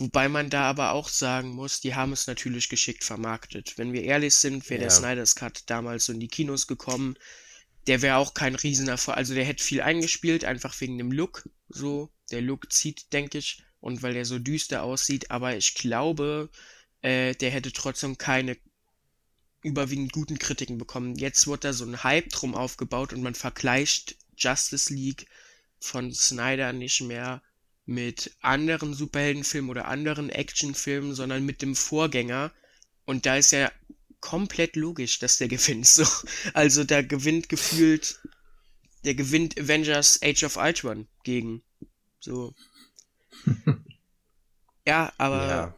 Wobei 0.00 0.28
man 0.28 0.48
da 0.48 0.62
aber 0.62 0.92
auch 0.92 1.08
sagen 1.08 1.50
muss, 1.50 1.80
die 1.80 1.96
haben 1.96 2.12
es 2.12 2.28
natürlich 2.28 2.68
geschickt 2.68 3.02
vermarktet. 3.02 3.76
Wenn 3.78 3.92
wir 3.92 4.04
ehrlich 4.04 4.32
sind, 4.32 4.70
wäre 4.70 4.80
ja. 4.80 4.86
der 4.86 4.90
Snyder's 4.90 5.34
Cut 5.34 5.64
damals 5.66 6.04
so 6.04 6.12
in 6.12 6.20
die 6.20 6.28
Kinos 6.28 6.68
gekommen, 6.68 7.18
der 7.88 8.00
wäre 8.00 8.18
auch 8.18 8.32
kein 8.32 8.54
Riesenerfolg. 8.54 9.18
Also 9.18 9.34
der 9.34 9.44
hätte 9.44 9.64
viel 9.64 9.80
eingespielt, 9.80 10.44
einfach 10.44 10.80
wegen 10.80 10.98
dem 10.98 11.10
Look. 11.10 11.48
So, 11.68 12.12
der 12.30 12.42
Look 12.42 12.72
zieht, 12.72 13.12
denke 13.12 13.38
ich, 13.38 13.64
und 13.80 14.00
weil 14.04 14.14
der 14.14 14.24
so 14.24 14.38
düster 14.38 14.84
aussieht. 14.84 15.32
Aber 15.32 15.56
ich 15.56 15.74
glaube, 15.74 16.48
äh, 17.02 17.34
der 17.34 17.50
hätte 17.50 17.72
trotzdem 17.72 18.18
keine 18.18 18.56
überwiegend 19.62 20.12
guten 20.12 20.38
Kritiken 20.38 20.78
bekommen. 20.78 21.16
Jetzt 21.16 21.48
wird 21.48 21.64
da 21.64 21.72
so 21.72 21.84
ein 21.84 22.04
Hype 22.04 22.28
drum 22.28 22.54
aufgebaut 22.54 23.12
und 23.12 23.22
man 23.22 23.34
vergleicht 23.34 24.14
Justice 24.36 24.94
League 24.94 25.26
von 25.80 26.14
Snyder 26.14 26.72
nicht 26.72 27.00
mehr 27.00 27.42
mit 27.88 28.36
anderen 28.42 28.92
Superheldenfilmen 28.92 29.70
oder 29.70 29.88
anderen 29.88 30.28
Actionfilmen, 30.28 31.14
sondern 31.14 31.46
mit 31.46 31.62
dem 31.62 31.74
Vorgänger. 31.74 32.52
Und 33.06 33.24
da 33.24 33.38
ist 33.38 33.50
ja 33.52 33.72
komplett 34.20 34.76
logisch, 34.76 35.18
dass 35.20 35.38
der 35.38 35.48
gewinnt. 35.56 35.86
So. 35.86 36.06
Also 36.52 36.84
da 36.84 37.00
gewinnt 37.00 37.48
gefühlt, 37.48 38.20
der 39.04 39.14
gewinnt 39.14 39.58
Avengers 39.58 40.20
Age 40.22 40.44
of 40.44 40.58
Ultron 40.58 41.08
gegen. 41.24 41.62
So. 42.20 42.54
ja, 44.86 45.10
aber 45.16 45.48
ja. 45.48 45.74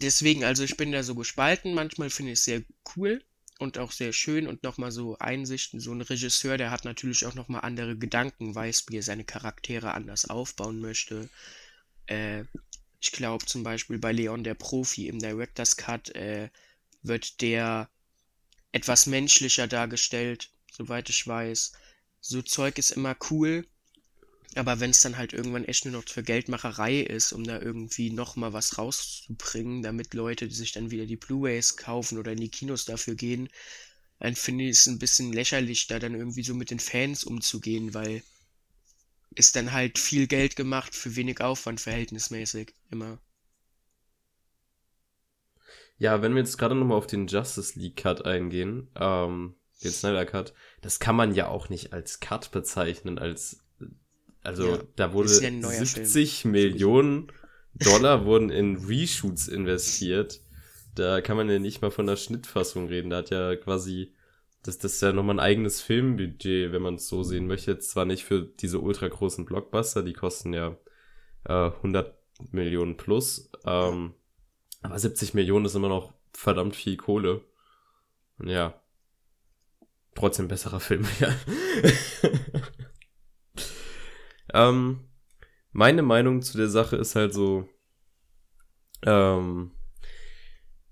deswegen, 0.00 0.44
also 0.44 0.64
ich 0.64 0.78
bin 0.78 0.92
da 0.92 1.02
so 1.02 1.14
gespalten. 1.14 1.74
Manchmal 1.74 2.08
finde 2.08 2.32
ich 2.32 2.38
es 2.38 2.46
sehr 2.46 2.62
cool 2.96 3.22
und 3.58 3.78
auch 3.78 3.92
sehr 3.92 4.12
schön 4.12 4.46
und 4.46 4.62
nochmal 4.62 4.90
so 4.90 5.18
Einsichten. 5.18 5.80
So 5.80 5.92
ein 5.92 6.00
Regisseur, 6.00 6.58
der 6.58 6.70
hat 6.70 6.84
natürlich 6.84 7.26
auch 7.26 7.34
nochmal 7.34 7.62
andere 7.62 7.96
Gedanken, 7.96 8.54
weiß, 8.54 8.86
wie 8.88 8.96
er 8.96 9.02
seine 9.02 9.24
Charaktere 9.24 9.94
anders 9.94 10.28
aufbauen 10.28 10.80
möchte. 10.80 11.28
Äh, 12.06 12.44
ich 13.00 13.12
glaube 13.12 13.44
zum 13.46 13.62
Beispiel 13.62 13.98
bei 13.98 14.12
Leon 14.12 14.44
der 14.44 14.54
Profi 14.54 15.08
im 15.08 15.18
Director's 15.18 15.76
Cut 15.76 16.10
äh, 16.10 16.48
wird 17.02 17.40
der 17.42 17.88
etwas 18.72 19.06
menschlicher 19.06 19.66
dargestellt, 19.66 20.50
soweit 20.72 21.08
ich 21.10 21.26
weiß. 21.26 21.72
So 22.20 22.42
Zeug 22.42 22.78
ist 22.78 22.90
immer 22.90 23.16
cool, 23.30 23.66
aber 24.56 24.80
wenn 24.80 24.90
es 24.90 25.00
dann 25.00 25.16
halt 25.16 25.32
irgendwann 25.32 25.64
echt 25.64 25.84
nur 25.84 25.92
noch 25.92 26.08
für 26.08 26.22
Geldmacherei 26.22 27.00
ist, 27.00 27.32
um 27.32 27.44
da 27.44 27.60
irgendwie 27.60 28.10
nochmal 28.10 28.52
was 28.52 28.78
rauszubringen, 28.78 29.82
damit 29.82 30.14
Leute 30.14 30.50
sich 30.50 30.72
dann 30.72 30.90
wieder 30.90 31.06
die 31.06 31.16
Blu-rays 31.16 31.76
kaufen 31.76 32.18
oder 32.18 32.32
in 32.32 32.40
die 32.40 32.50
Kinos 32.50 32.84
dafür 32.84 33.14
gehen, 33.14 33.48
dann 34.20 34.34
finde 34.36 34.64
ich 34.64 34.70
es 34.70 34.86
ein 34.86 34.98
bisschen 34.98 35.32
lächerlich, 35.32 35.86
da 35.86 35.98
dann 35.98 36.14
irgendwie 36.14 36.44
so 36.44 36.54
mit 36.54 36.70
den 36.70 36.80
Fans 36.80 37.24
umzugehen, 37.24 37.94
weil 37.94 38.22
ist 39.34 39.56
dann 39.56 39.72
halt 39.72 39.98
viel 39.98 40.26
Geld 40.26 40.56
gemacht 40.56 40.94
für 40.94 41.16
wenig 41.16 41.40
Aufwand 41.40 41.80
verhältnismäßig 41.80 42.72
immer. 42.90 43.18
Ja, 45.98 46.22
wenn 46.22 46.34
wir 46.34 46.42
jetzt 46.42 46.58
gerade 46.58 46.74
nochmal 46.74 46.98
auf 46.98 47.06
den 47.06 47.26
Justice 47.26 47.78
League 47.78 47.96
Cut 47.96 48.24
eingehen, 48.24 48.88
ähm, 48.96 49.56
den 49.82 49.92
Snyder 49.92 50.26
Cut, 50.26 50.54
das 50.80 50.98
kann 50.98 51.16
man 51.16 51.34
ja 51.34 51.48
auch 51.48 51.68
nicht 51.68 51.92
als 51.92 52.20
Cut 52.20 52.50
bezeichnen, 52.50 53.18
als 53.18 53.63
also 54.44 54.68
ja, 54.68 54.78
da 54.96 55.12
wurde 55.12 55.30
ja 55.30 55.70
70 55.70 56.42
Film. 56.42 56.52
Millionen 56.52 57.32
Dollar 57.74 58.24
wurden 58.24 58.50
in 58.50 58.76
Reshoots 58.76 59.48
investiert. 59.48 60.40
Da 60.94 61.20
kann 61.20 61.36
man 61.36 61.48
ja 61.50 61.58
nicht 61.58 61.82
mal 61.82 61.90
von 61.90 62.06
der 62.06 62.16
Schnittfassung 62.16 62.86
reden. 62.86 63.10
Da 63.10 63.16
hat 63.18 63.30
ja 63.30 63.56
quasi, 63.56 64.12
das, 64.62 64.78
das 64.78 64.94
ist 64.94 65.02
ja 65.02 65.12
nochmal 65.12 65.36
ein 65.36 65.40
eigenes 65.40 65.80
Filmbudget, 65.80 66.72
wenn 66.72 66.82
man 66.82 66.96
es 66.96 67.08
so 67.08 67.22
sehen 67.22 67.46
möchte. 67.46 67.72
Jetzt 67.72 67.90
zwar 67.90 68.04
nicht 68.04 68.24
für 68.24 68.42
diese 68.42 68.78
ultra 68.78 69.08
großen 69.08 69.44
Blockbuster, 69.44 70.02
die 70.02 70.12
kosten 70.12 70.52
ja 70.52 70.76
äh, 71.44 71.70
100 71.70 72.14
Millionen 72.52 72.96
plus. 72.96 73.50
Ähm, 73.64 74.14
aber 74.82 74.98
70 74.98 75.34
Millionen 75.34 75.64
ist 75.64 75.74
immer 75.74 75.88
noch 75.88 76.12
verdammt 76.32 76.76
viel 76.76 76.96
Kohle. 76.96 77.40
Und 78.38 78.48
ja, 78.48 78.80
trotzdem 80.14 80.48
besserer 80.48 80.80
Film, 80.80 81.06
ja. 81.20 81.34
Ähm, 84.54 85.00
meine 85.72 86.02
Meinung 86.02 86.40
zu 86.40 86.56
der 86.56 86.68
Sache 86.68 86.96
ist 86.96 87.16
halt 87.16 87.34
so, 87.34 87.68
ähm, 89.04 89.72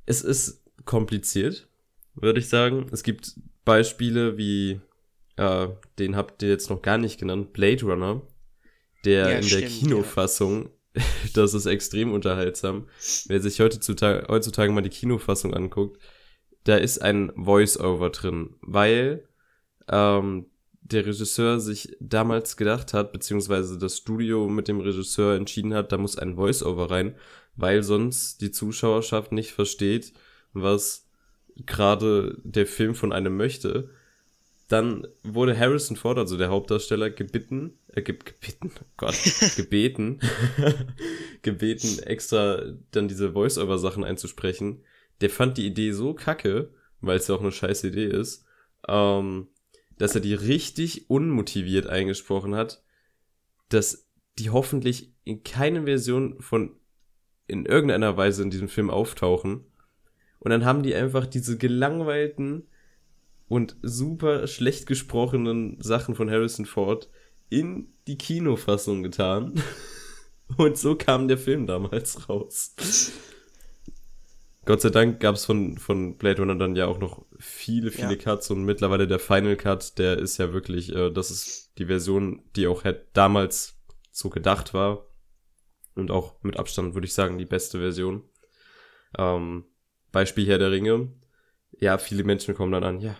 es 0.04 0.22
ist 0.22 0.64
kompliziert, 0.84 1.68
würde 2.14 2.40
ich 2.40 2.48
sagen. 2.48 2.86
Es 2.92 3.04
gibt 3.04 3.34
Beispiele 3.64 4.36
wie, 4.36 4.80
äh, 5.36 5.68
den 5.98 6.16
habt 6.16 6.42
ihr 6.42 6.48
jetzt 6.48 6.68
noch 6.68 6.82
gar 6.82 6.98
nicht 6.98 7.20
genannt, 7.20 7.52
Blade 7.52 7.84
Runner, 7.84 8.22
der 9.04 9.30
ja, 9.30 9.36
in 9.36 9.44
stimmt, 9.44 9.62
der 9.62 9.68
Kinofassung, 9.70 10.70
ja. 10.96 11.02
das 11.34 11.54
ist 11.54 11.66
extrem 11.66 12.12
unterhaltsam. 12.12 12.88
Wer 13.26 13.40
sich 13.40 13.60
heutzutage, 13.60 14.26
heutzutage 14.28 14.72
mal 14.72 14.82
die 14.82 14.90
Kinofassung 14.90 15.54
anguckt, 15.54 16.02
da 16.64 16.76
ist 16.76 17.00
ein 17.00 17.32
Voice-Over 17.36 18.10
drin, 18.10 18.56
weil 18.60 19.28
ähm, 19.88 20.46
der 20.84 21.06
Regisseur 21.06 21.60
sich 21.60 21.96
damals 22.00 22.56
gedacht 22.56 22.92
hat, 22.92 23.12
beziehungsweise 23.12 23.78
das 23.78 23.98
Studio 23.98 24.48
mit 24.48 24.68
dem 24.68 24.80
Regisseur 24.80 25.36
entschieden 25.36 25.74
hat, 25.74 25.92
da 25.92 25.98
muss 25.98 26.18
ein 26.18 26.36
Voice-Over 26.36 26.90
rein, 26.90 27.14
weil 27.56 27.82
sonst 27.82 28.40
die 28.40 28.50
Zuschauerschaft 28.50 29.32
nicht 29.32 29.52
versteht, 29.52 30.12
was 30.52 31.08
gerade 31.66 32.38
der 32.42 32.66
Film 32.66 32.94
von 32.94 33.12
einem 33.12 33.36
möchte. 33.36 33.90
Dann 34.68 35.06
wurde 35.22 35.58
Harrison 35.58 35.96
Ford, 35.96 36.18
also 36.18 36.36
der 36.36 36.48
Hauptdarsteller, 36.48 37.10
gebeten, 37.10 37.78
äh, 37.88 38.02
ge 38.02 38.16
gebeten, 38.16 38.72
oh 38.80 38.86
Gott, 38.96 39.14
gebeten, 39.56 40.20
gebeten, 41.42 41.98
extra 42.00 42.62
dann 42.90 43.08
diese 43.08 43.32
Voice-Over-Sachen 43.32 44.02
einzusprechen. 44.02 44.82
Der 45.20 45.30
fand 45.30 45.58
die 45.58 45.66
Idee 45.66 45.92
so 45.92 46.14
kacke, 46.14 46.70
weil 47.00 47.18
es 47.18 47.28
ja 47.28 47.34
auch 47.34 47.40
eine 47.40 47.52
scheiß 47.52 47.84
Idee 47.84 48.06
ist, 48.06 48.46
ähm, 48.88 49.48
dass 50.02 50.16
er 50.16 50.20
die 50.20 50.34
richtig 50.34 51.08
unmotiviert 51.08 51.86
eingesprochen 51.86 52.56
hat, 52.56 52.82
dass 53.68 54.08
die 54.36 54.50
hoffentlich 54.50 55.14
in 55.22 55.44
keiner 55.44 55.84
Version 55.84 56.40
von 56.40 56.74
in 57.46 57.66
irgendeiner 57.66 58.16
Weise 58.16 58.42
in 58.42 58.50
diesem 58.50 58.66
Film 58.66 58.90
auftauchen. 58.90 59.64
Und 60.40 60.50
dann 60.50 60.64
haben 60.64 60.82
die 60.82 60.92
einfach 60.92 61.24
diese 61.24 61.56
gelangweilten 61.56 62.66
und 63.46 63.76
super 63.80 64.48
schlecht 64.48 64.88
gesprochenen 64.88 65.80
Sachen 65.80 66.16
von 66.16 66.28
Harrison 66.28 66.66
Ford 66.66 67.08
in 67.48 67.94
die 68.08 68.18
Kinofassung 68.18 69.04
getan. 69.04 69.62
Und 70.56 70.76
so 70.78 70.96
kam 70.96 71.28
der 71.28 71.38
Film 71.38 71.68
damals 71.68 72.28
raus. 72.28 72.74
Gott 74.64 74.80
sei 74.80 74.90
Dank 74.90 75.18
gab 75.20 75.34
es 75.34 75.44
von, 75.44 75.76
von 75.76 76.16
Blade 76.16 76.40
Runner 76.40 76.54
dann 76.54 76.76
ja 76.76 76.86
auch 76.86 76.98
noch 76.98 77.24
viele, 77.38 77.90
viele 77.90 78.12
ja. 78.12 78.16
Cuts 78.16 78.50
und 78.50 78.64
mittlerweile 78.64 79.08
der 79.08 79.18
Final 79.18 79.56
Cut, 79.56 79.98
der 79.98 80.18
ist 80.18 80.38
ja 80.38 80.52
wirklich, 80.52 80.94
äh, 80.94 81.10
das 81.10 81.30
ist 81.30 81.72
die 81.78 81.86
Version, 81.86 82.42
die 82.54 82.68
auch 82.68 82.84
damals 83.12 83.80
so 84.12 84.30
gedacht 84.30 84.72
war. 84.72 85.06
Und 85.94 86.10
auch 86.10 86.42
mit 86.42 86.58
Abstand 86.58 86.94
würde 86.94 87.06
ich 87.06 87.12
sagen, 87.12 87.38
die 87.38 87.44
beste 87.44 87.78
Version. 87.78 88.22
Ähm, 89.18 89.64
Beispiel 90.10 90.46
Herr 90.46 90.58
der 90.58 90.70
Ringe. 90.70 91.12
Ja, 91.80 91.98
viele 91.98 92.24
Menschen 92.24 92.54
kommen 92.54 92.72
dann 92.72 92.84
an, 92.84 93.00
ja, 93.00 93.16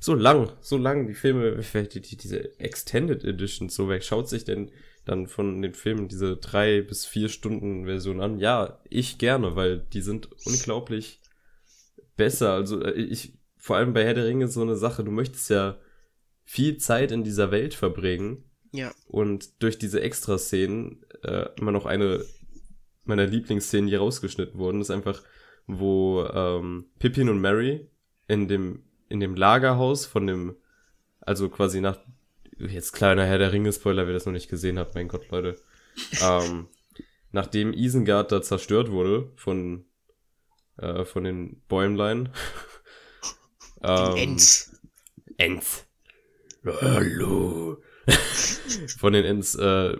so 0.00 0.14
lang, 0.14 0.52
so 0.60 0.76
lang, 0.76 1.06
die 1.06 1.14
Filme, 1.14 1.60
die, 1.62 2.00
die, 2.00 2.16
diese 2.16 2.58
Extended 2.58 3.24
Edition, 3.24 3.68
so 3.68 3.88
wer 3.88 4.00
schaut 4.00 4.28
sich 4.28 4.44
denn 4.44 4.70
dann 5.04 5.26
von 5.26 5.60
den 5.60 5.74
Filmen 5.74 6.08
diese 6.08 6.36
drei 6.36 6.80
bis 6.80 7.04
vier 7.04 7.28
Stunden 7.28 7.84
Version 7.84 8.20
an. 8.20 8.38
Ja, 8.38 8.80
ich 8.88 9.18
gerne, 9.18 9.56
weil 9.56 9.78
die 9.78 10.00
sind 10.00 10.28
unglaublich 10.46 11.20
besser. 12.16 12.52
Also 12.52 12.82
äh, 12.82 12.92
ich, 12.92 13.34
vor 13.56 13.76
allem 13.76 13.92
bei 13.92 14.04
Herr 14.04 14.14
der 14.14 14.26
Ringe 14.26 14.48
so 14.48 14.62
eine 14.62 14.76
Sache, 14.76 15.04
du 15.04 15.10
möchtest 15.10 15.50
ja 15.50 15.78
viel 16.44 16.78
Zeit 16.78 17.12
in 17.12 17.24
dieser 17.24 17.50
Welt 17.50 17.74
verbringen. 17.74 18.44
Ja. 18.72 18.92
Und 19.06 19.62
durch 19.62 19.78
diese 19.78 20.00
Extraszenen 20.00 21.04
äh, 21.22 21.46
immer 21.58 21.72
noch 21.72 21.86
eine 21.86 22.24
meiner 23.04 23.26
Lieblingsszenen, 23.26 23.88
die 23.88 23.96
rausgeschnitten 23.96 24.58
wurden, 24.58 24.80
ist 24.80 24.90
einfach, 24.90 25.22
wo 25.66 26.24
ähm, 26.24 26.86
Pippin 26.98 27.28
und 27.28 27.40
Mary 27.40 27.88
in 28.28 28.48
dem, 28.48 28.84
in 29.08 29.20
dem 29.20 29.34
Lagerhaus 29.34 30.06
von 30.06 30.26
dem, 30.26 30.56
also 31.20 31.48
quasi 31.48 31.80
nach, 31.80 31.98
jetzt 32.58 32.92
kleiner 32.92 33.26
Herr 33.26 33.38
der 33.38 33.52
Ringe-Spoiler, 33.52 34.06
wer 34.06 34.14
das 34.14 34.26
noch 34.26 34.32
nicht 34.32 34.48
gesehen 34.48 34.78
hat, 34.78 34.94
mein 34.94 35.08
Gott, 35.08 35.30
Leute. 35.30 35.56
ähm, 36.22 36.68
nachdem 37.32 37.72
Isengard 37.72 38.32
da 38.32 38.42
zerstört 38.42 38.90
wurde 38.90 39.30
von, 39.36 39.84
äh, 40.78 41.04
von 41.04 41.24
den 41.24 41.62
Bäumlein. 41.68 42.30
ähm, 43.82 44.16
Ents. 44.16 44.80
Ents. 45.36 45.86
Hallo. 46.64 47.82
von 48.98 49.12
den 49.12 49.24
Ents 49.24 49.54
äh, 49.54 49.96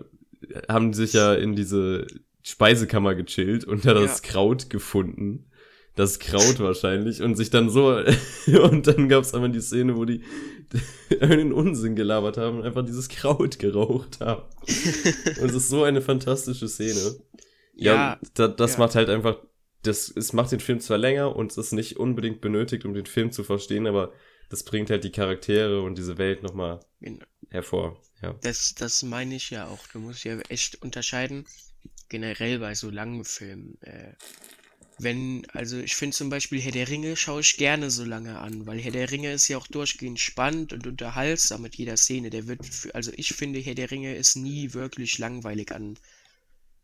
haben 0.69 0.93
sich 0.93 1.13
ja 1.13 1.35
in 1.35 1.57
diese 1.57 2.07
Speisekammer 2.43 3.15
gechillt 3.15 3.65
und 3.65 3.85
da 3.85 3.95
das 3.95 4.23
ja. 4.23 4.31
Kraut 4.31 4.71
gefunden. 4.71 5.51
Das 5.97 6.19
Kraut 6.19 6.59
wahrscheinlich 6.59 7.23
und 7.23 7.37
sich 7.37 7.51
dann 7.51 7.71
so 7.71 7.97
und 8.47 8.87
dann 8.87 9.09
gab 9.09 9.23
es 9.23 9.33
einmal 9.33 9.53
die 9.53 9.61
Szene, 9.61 9.97
wo 9.97 10.05
die 10.05 10.23
einen 11.21 11.53
Unsinn 11.53 11.95
gelabert 11.95 12.37
haben 12.37 12.59
und 12.59 12.65
einfach 12.65 12.85
dieses 12.85 13.09
Kraut 13.09 13.59
geraucht 13.59 14.21
haben. 14.21 14.43
und 15.41 15.51
es 15.51 15.55
ist 15.55 15.69
so 15.69 15.85
eine 15.85 16.03
fantastische 16.03 16.69
Szene. 16.69 17.17
Ja, 17.75 17.95
ja 17.95 18.21
da, 18.35 18.49
das 18.49 18.75
ja. 18.75 18.79
macht 18.81 18.95
halt 18.97 19.09
einfach, 19.09 19.39
das, 19.83 20.13
es 20.15 20.33
macht 20.33 20.53
den 20.53 20.61
Film 20.61 20.81
zwar 20.81 20.99
länger 20.99 21.37
und 21.37 21.53
es 21.53 21.59
ist 21.59 21.73
nicht 21.73 21.97
unbedingt 21.99 22.41
benötigt, 22.41 22.85
um 22.85 22.95
den 22.95 23.07
Film 23.07 23.31
zu 23.31 23.45
verstehen, 23.45 23.87
aber 23.87 24.13
das 24.49 24.63
bringt 24.63 24.91
halt 24.91 25.05
die 25.05 25.13
Charaktere 25.13 25.83
und 25.83 25.97
diese 25.97 26.19
Welt 26.19 26.43
nochmal 26.43 26.81
genau. 27.01 27.25
hervor. 27.51 28.01
Ja. 28.23 28.35
Das, 28.43 28.75
das 28.75 29.03
meine 29.03 29.35
ich 29.35 29.51
ja 29.51 29.67
auch. 29.69 29.87
Du 29.89 29.99
musst 29.99 30.25
ja 30.25 30.39
echt 30.49 30.83
unterscheiden 30.83 31.47
generell 32.09 32.59
bei 32.59 32.75
so 32.75 32.91
langen 32.91 33.25
Filmen. 33.25 33.79
Äh, 33.83 34.15
wenn, 34.99 35.47
also 35.51 35.79
ich 35.79 35.97
finde 35.97 36.17
zum 36.17 36.31
Beispiel 36.31 36.61
Herr 36.61 36.73
der 36.73 36.89
Ringe 36.89 37.17
schaue 37.17 37.41
ich 37.41 37.57
gerne 37.57 37.91
so 37.91 38.05
lange 38.05 38.39
an, 38.39 38.67
weil 38.67 38.81
Herr 38.81 38.93
der 38.93 39.11
Ringe 39.11 39.33
ist 39.33 39.49
ja 39.49 39.59
auch 39.59 39.67
durchgehend 39.67 40.21
spannend 40.21 40.73
und 40.73 40.87
unterhaltsam 40.87 41.63
mit 41.63 41.75
jeder 41.75 41.97
Szene. 41.97 42.31
Der 42.31 42.47
wird, 42.47 42.65
für, 42.65 42.95
also 42.95 43.11
ich 43.17 43.35
finde 43.35 43.59
Herr 43.59 43.75
der 43.75 43.91
Ringe 43.91 44.15
ist 44.15 44.37
nie 44.37 44.73
wirklich 44.73 45.19
langweilig 45.19 45.73
an 45.73 45.99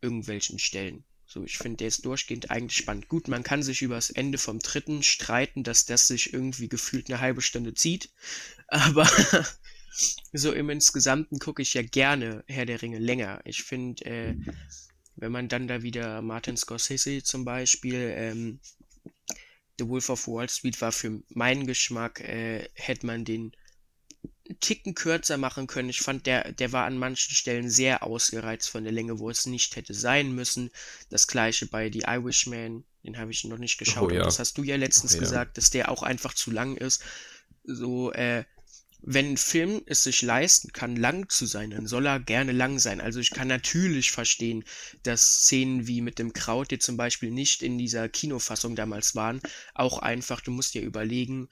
irgendwelchen 0.01 0.59
Stellen. 0.59 1.03
So, 1.25 1.45
ich 1.45 1.57
finde, 1.57 1.77
der 1.77 1.87
ist 1.87 2.03
durchgehend 2.03 2.51
eigentlich 2.51 2.77
spannend. 2.77 3.07
Gut, 3.07 3.29
man 3.29 3.43
kann 3.43 3.63
sich 3.63 3.81
über 3.81 3.95
das 3.95 4.09
Ende 4.09 4.37
vom 4.37 4.59
dritten 4.59 5.01
streiten, 5.01 5.63
dass 5.63 5.85
das 5.85 6.07
sich 6.07 6.33
irgendwie 6.33 6.67
gefühlt 6.67 7.09
eine 7.09 7.21
halbe 7.21 7.41
Stunde 7.41 7.73
zieht. 7.73 8.09
Aber 8.67 9.09
so 10.33 10.51
im 10.51 10.69
Insgesamten 10.69 11.39
gucke 11.39 11.61
ich 11.61 11.73
ja 11.73 11.83
gerne 11.83 12.43
Herr 12.47 12.65
der 12.65 12.81
Ringe 12.81 12.99
länger. 12.99 13.39
Ich 13.45 13.63
finde, 13.63 14.03
äh, 14.03 14.35
wenn 15.21 15.31
man 15.31 15.47
dann 15.47 15.67
da 15.67 15.83
wieder 15.83 16.21
Martin 16.23 16.57
Scorsese 16.57 17.21
zum 17.23 17.45
Beispiel, 17.45 18.11
ähm, 18.15 18.59
The 19.77 19.87
Wolf 19.87 20.09
of 20.09 20.27
Wall 20.27 20.49
Street 20.49 20.81
war 20.81 20.91
für 20.91 21.21
meinen 21.29 21.67
Geschmack, 21.67 22.21
äh, 22.21 22.67
hätte 22.73 23.05
man 23.05 23.23
den 23.23 23.51
Ticken 24.59 24.95
kürzer 24.95 25.37
machen 25.37 25.67
können. 25.67 25.89
Ich 25.89 26.01
fand, 26.01 26.25
der, 26.25 26.51
der 26.51 26.71
war 26.71 26.85
an 26.85 26.97
manchen 26.97 27.35
Stellen 27.35 27.69
sehr 27.69 28.03
ausgereizt 28.03 28.69
von 28.69 28.83
der 28.83 28.91
Länge, 28.91 29.19
wo 29.19 29.29
es 29.29 29.45
nicht 29.45 29.75
hätte 29.75 29.93
sein 29.93 30.33
müssen. 30.33 30.71
Das 31.09 31.27
gleiche 31.27 31.67
bei 31.67 31.91
The 31.91 32.03
Irishman, 32.07 32.83
den 33.03 33.17
habe 33.19 33.31
ich 33.31 33.43
noch 33.43 33.59
nicht 33.59 33.77
geschaut. 33.77 34.11
Oh, 34.11 34.15
ja. 34.15 34.23
Das 34.23 34.39
hast 34.39 34.57
du 34.57 34.63
ja 34.63 34.75
letztens 34.75 35.13
oh, 35.13 35.17
ja. 35.17 35.21
gesagt, 35.21 35.57
dass 35.57 35.69
der 35.69 35.89
auch 35.89 36.01
einfach 36.01 36.33
zu 36.33 36.49
lang 36.49 36.75
ist. 36.75 37.03
So, 37.63 38.11
äh, 38.11 38.43
wenn 39.03 39.31
ein 39.31 39.37
Film 39.37 39.81
es 39.85 40.03
sich 40.03 40.21
leisten 40.21 40.73
kann, 40.73 40.95
lang 40.95 41.27
zu 41.29 41.45
sein, 41.45 41.71
dann 41.71 41.87
soll 41.87 42.05
er 42.05 42.19
gerne 42.19 42.51
lang 42.51 42.79
sein. 42.79 43.01
Also 43.01 43.19
ich 43.19 43.31
kann 43.31 43.47
natürlich 43.47 44.11
verstehen, 44.11 44.63
dass 45.03 45.43
Szenen 45.43 45.87
wie 45.87 46.01
mit 46.01 46.19
dem 46.19 46.33
Kraut, 46.33 46.71
die 46.71 46.79
zum 46.79 46.97
Beispiel 46.97 47.31
nicht 47.31 47.63
in 47.63 47.77
dieser 47.77 48.09
Kinofassung 48.09 48.75
damals 48.75 49.15
waren, 49.15 49.41
auch 49.73 49.99
einfach, 49.99 50.41
du 50.41 50.51
musst 50.51 50.75
dir 50.75 50.83
überlegen, 50.83 51.49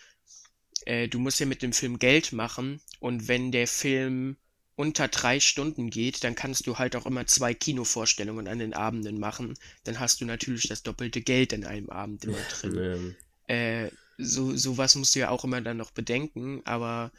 äh, 0.86 1.08
du 1.08 1.20
musst 1.20 1.40
ja 1.40 1.46
mit 1.46 1.62
dem 1.64 1.74
Film 1.74 1.98
Geld 1.98 2.34
machen 2.34 2.82
und 3.00 3.28
wenn 3.28 3.52
der 3.52 3.68
Film 3.68 4.38
unter 4.76 5.10
drei 5.10 5.42
Stunden 5.42 5.90
geht, 5.90 6.24
dann 6.24 6.36
kannst 6.36 6.66
du 6.66 6.78
halt 6.78 6.96
auch 6.96 7.06
immer 7.06 7.26
zwei 7.26 7.54
Kinovorstellungen 7.54 8.48
an 8.48 8.60
den 8.60 8.74
Abenden 8.74 9.20
machen. 9.20 9.56
Dann 9.84 10.00
hast 10.00 10.22
du 10.22 10.26
natürlich 10.26 10.70
das 10.70 10.84
doppelte 10.84 11.22
Geld 11.22 11.52
in 11.52 11.66
einem 11.66 11.90
Abend 11.90 12.24
immer 12.26 12.38
drin. 12.50 13.16
Äh, 13.48 13.90
so 14.20 14.56
sowas 14.56 14.94
musst 14.94 15.16
du 15.16 15.20
ja 15.22 15.32
auch 15.32 15.44
immer 15.44 15.60
dann 15.60 15.78
noch 15.78 15.90
bedenken, 15.90 16.62
aber 16.66 17.12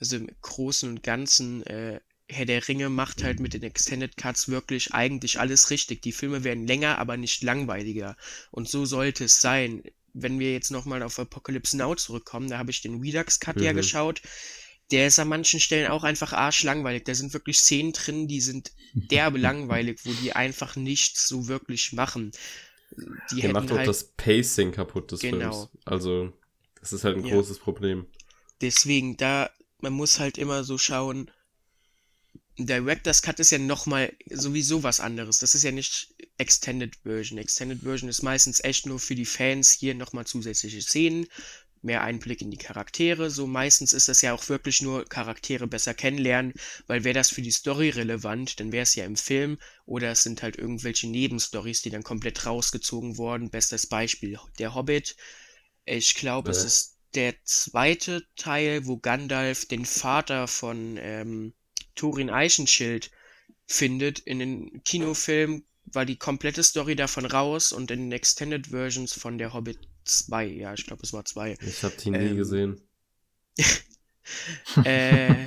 also 0.00 0.16
im 0.16 0.28
Großen 0.42 0.88
und 0.88 1.02
Ganzen, 1.02 1.64
äh, 1.66 2.00
Herr 2.28 2.44
der 2.44 2.66
Ringe 2.66 2.88
macht 2.88 3.22
halt 3.22 3.38
mit 3.38 3.54
den 3.54 3.62
Extended 3.62 4.16
Cuts 4.16 4.48
wirklich 4.48 4.92
eigentlich 4.92 5.38
alles 5.38 5.70
richtig. 5.70 6.02
Die 6.02 6.12
Filme 6.12 6.42
werden 6.42 6.66
länger, 6.66 6.98
aber 6.98 7.16
nicht 7.16 7.42
langweiliger. 7.42 8.16
Und 8.50 8.68
so 8.68 8.84
sollte 8.84 9.24
es 9.24 9.40
sein. 9.40 9.82
Wenn 10.12 10.38
wir 10.38 10.52
jetzt 10.52 10.70
nochmal 10.70 11.02
auf 11.02 11.18
Apocalypse 11.18 11.76
Now 11.76 11.94
zurückkommen, 11.94 12.48
da 12.48 12.58
habe 12.58 12.70
ich 12.70 12.80
den 12.80 13.00
Redux 13.00 13.38
Cut 13.38 13.56
mhm. 13.56 13.62
ja 13.62 13.72
geschaut. 13.72 14.22
Der 14.90 15.06
ist 15.06 15.18
an 15.18 15.28
manchen 15.28 15.60
Stellen 15.60 15.90
auch 15.90 16.04
einfach 16.04 16.32
arschlangweilig. 16.32 17.04
Da 17.04 17.14
sind 17.14 17.32
wirklich 17.32 17.58
Szenen 17.58 17.92
drin, 17.92 18.26
die 18.26 18.40
sind 18.40 18.72
derbe 18.94 19.38
langweilig, 19.38 20.00
wo 20.04 20.12
die 20.12 20.32
einfach 20.32 20.74
nichts 20.74 21.28
so 21.28 21.48
wirklich 21.48 21.92
machen. 21.92 22.32
Die 23.30 23.40
der 23.40 23.52
macht 23.52 23.70
auch 23.70 23.78
halt, 23.78 23.88
das 23.88 24.04
Pacing 24.16 24.72
kaputt 24.72 25.12
des 25.12 25.20
genau. 25.20 25.52
Films. 25.52 25.68
Also, 25.84 26.32
das 26.80 26.92
ist 26.92 27.04
halt 27.04 27.18
ein 27.18 27.24
ja. 27.24 27.34
großes 27.34 27.58
Problem. 27.58 28.06
Deswegen, 28.60 29.16
da 29.16 29.50
man 29.80 29.92
muss 29.92 30.18
halt 30.18 30.38
immer 30.38 30.64
so 30.64 30.78
schauen, 30.78 31.30
Director's 32.58 33.20
Cut 33.20 33.38
ist 33.38 33.50
ja 33.50 33.58
nochmal 33.58 34.14
sowieso 34.30 34.82
was 34.82 35.00
anderes. 35.00 35.38
Das 35.38 35.54
ist 35.54 35.62
ja 35.62 35.72
nicht 35.72 36.14
Extended 36.38 36.96
Version. 37.02 37.38
Extended 37.38 37.82
Version 37.82 38.08
ist 38.08 38.22
meistens 38.22 38.64
echt 38.64 38.86
nur 38.86 38.98
für 38.98 39.14
die 39.14 39.26
Fans 39.26 39.72
hier 39.72 39.94
nochmal 39.94 40.26
zusätzliche 40.26 40.80
Szenen, 40.80 41.26
mehr 41.82 42.02
Einblick 42.02 42.40
in 42.40 42.50
die 42.50 42.56
Charaktere. 42.56 43.28
So 43.28 43.46
meistens 43.46 43.92
ist 43.92 44.08
das 44.08 44.22
ja 44.22 44.32
auch 44.32 44.48
wirklich 44.48 44.80
nur 44.80 45.04
Charaktere 45.04 45.66
besser 45.66 45.92
kennenlernen, 45.92 46.54
weil 46.86 47.04
wäre 47.04 47.12
das 47.12 47.28
für 47.28 47.42
die 47.42 47.50
Story 47.50 47.90
relevant, 47.90 48.58
dann 48.58 48.72
wäre 48.72 48.84
es 48.84 48.94
ja 48.94 49.04
im 49.04 49.16
Film 49.16 49.58
oder 49.84 50.10
es 50.12 50.22
sind 50.22 50.42
halt 50.42 50.56
irgendwelche 50.56 51.08
Nebenstories, 51.08 51.82
die 51.82 51.90
dann 51.90 52.02
komplett 52.04 52.46
rausgezogen 52.46 53.18
wurden. 53.18 53.50
Bestes 53.50 53.86
Beispiel, 53.86 54.38
der 54.58 54.74
Hobbit. 54.74 55.14
Ich 55.84 56.14
glaube, 56.14 56.50
es 56.50 56.64
ist 56.64 56.95
der 57.16 57.34
zweite 57.44 58.26
Teil, 58.36 58.86
wo 58.86 58.98
Gandalf 58.98 59.64
den 59.64 59.84
Vater 59.84 60.46
von 60.46 60.98
ähm, 61.00 61.54
Thorin 61.94 62.30
Eichenschild 62.30 63.10
findet 63.66 64.20
in 64.20 64.38
den 64.38 64.84
Kinofilmen, 64.84 65.64
war 65.86 66.04
die 66.04 66.16
komplette 66.16 66.62
Story 66.62 66.94
davon 66.94 67.26
raus 67.26 67.72
und 67.72 67.90
in 67.90 68.00
den 68.00 68.12
Extended 68.12 68.68
Versions 68.68 69.12
von 69.12 69.38
der 69.38 69.54
Hobbit 69.54 69.78
2, 70.04 70.46
ja, 70.46 70.74
ich 70.74 70.86
glaube, 70.86 71.02
es 71.02 71.12
war 71.12 71.24
2. 71.24 71.56
Ich 71.66 71.82
habe 71.82 71.94
die 71.96 72.08
ähm, 72.10 72.30
nie 72.30 72.36
gesehen. 72.36 72.80
äh, 74.84 75.46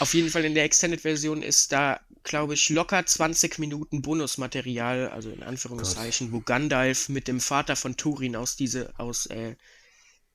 auf 0.00 0.14
jeden 0.14 0.30
Fall 0.30 0.44
in 0.44 0.54
der 0.54 0.64
Extended 0.64 1.02
Version 1.02 1.42
ist 1.42 1.72
da, 1.72 2.00
glaube 2.22 2.54
ich, 2.54 2.68
locker 2.70 3.04
20 3.04 3.58
Minuten 3.58 4.02
Bonusmaterial, 4.02 5.08
also 5.08 5.30
in 5.30 5.42
Anführungszeichen, 5.42 6.30
Gott. 6.30 6.40
wo 6.40 6.44
Gandalf 6.44 7.08
mit 7.08 7.28
dem 7.28 7.40
Vater 7.40 7.76
von 7.76 7.96
Turin 7.96 8.36
aus 8.36 8.56
diese, 8.56 8.98
aus 8.98 9.26
äh, 9.26 9.56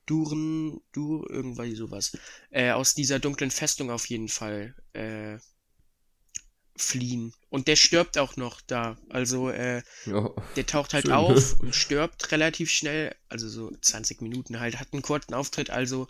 Duren, 0.10 0.82
Dur, 0.91 1.30
irgendwas 1.30 1.70
sowas, 1.78 2.18
äh, 2.49 2.72
aus 2.72 2.95
dieser 2.95 3.20
dunklen 3.20 3.51
Festung 3.51 3.91
auf 3.91 4.07
jeden 4.07 4.28
Fall 4.28 4.76
äh, 4.93 5.38
fliehen. 6.76 7.34
Und 7.49 7.68
der 7.68 7.76
stirbt 7.76 8.18
auch 8.18 8.36
noch 8.36 8.62
da. 8.62 8.97
Also, 9.10 9.51
äh, 9.51 9.84
oh, 10.12 10.34
der 10.55 10.66
taucht 10.66 10.93
halt 10.93 11.05
schön. 11.05 11.14
auf 11.14 11.60
und 11.60 11.76
stirbt 11.76 12.32
relativ 12.32 12.72
schnell. 12.72 13.16
Also 13.28 13.47
so 13.47 13.72
20 13.82 14.22
Minuten 14.22 14.60
halt, 14.60 14.80
hat 14.80 14.93
einen 14.93 15.03
kurzen 15.03 15.36
Auftritt. 15.36 15.70
Also, 15.70 16.07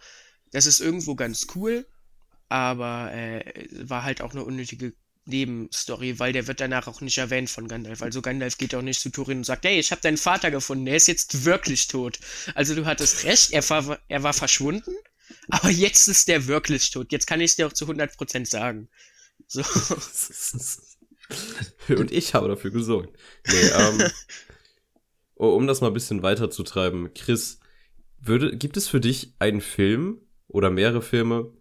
das 0.51 0.65
ist 0.65 0.79
irgendwo 0.79 1.15
ganz 1.15 1.47
cool. 1.55 1.85
Aber 2.47 3.11
äh, 3.11 3.67
war 3.89 4.03
halt 4.03 4.21
auch 4.21 4.31
eine 4.31 4.45
unnötige 4.45 4.93
Nebenstory, 5.29 6.19
weil 6.19 6.33
der 6.33 6.47
wird 6.47 6.59
danach 6.59 6.87
auch 6.87 7.01
nicht 7.01 7.17
erwähnt 7.17 7.49
von 7.49 7.67
Gandalf. 7.67 8.01
Also 8.01 8.21
Gandalf 8.21 8.57
geht 8.57 8.75
auch 8.75 8.81
nicht 8.81 8.99
zu 8.99 9.09
Turin 9.09 9.39
und 9.39 9.43
sagt, 9.45 9.65
hey, 9.65 9.79
ich 9.79 9.91
habe 9.91 10.01
deinen 10.01 10.17
Vater 10.17 10.51
gefunden, 10.51 10.87
er 10.87 10.95
ist 10.95 11.07
jetzt 11.07 11.45
wirklich 11.45 11.87
tot. 11.87 12.19
Also 12.55 12.75
du 12.75 12.85
hattest 12.85 13.23
recht, 13.25 13.51
er 13.51 13.67
war, 13.69 13.99
er 14.07 14.23
war 14.23 14.33
verschwunden, 14.33 14.95
aber 15.49 15.69
jetzt 15.69 16.07
ist 16.07 16.27
der 16.27 16.47
wirklich 16.47 16.91
tot. 16.91 17.11
Jetzt 17.11 17.27
kann 17.27 17.41
ich 17.41 17.51
es 17.51 17.55
dir 17.55 17.67
auch 17.67 17.73
zu 17.73 17.85
100% 17.85 18.45
sagen. 18.45 18.89
So. 19.47 19.63
und 21.95 22.11
ich 22.11 22.33
habe 22.33 22.47
dafür 22.47 22.71
gesorgt. 22.71 23.17
Nee, 23.47 23.69
ähm, 23.73 24.03
oh, 25.35 25.49
um 25.49 25.67
das 25.67 25.81
mal 25.81 25.87
ein 25.87 25.93
bisschen 25.93 26.23
weiter 26.23 26.49
zu 26.49 26.63
treiben, 26.63 27.13
Chris, 27.13 27.59
würde, 28.19 28.55
gibt 28.57 28.77
es 28.77 28.87
für 28.87 28.99
dich 28.99 29.33
einen 29.39 29.61
Film 29.61 30.21
oder 30.47 30.69
mehrere 30.69 31.01
Filme, 31.01 31.53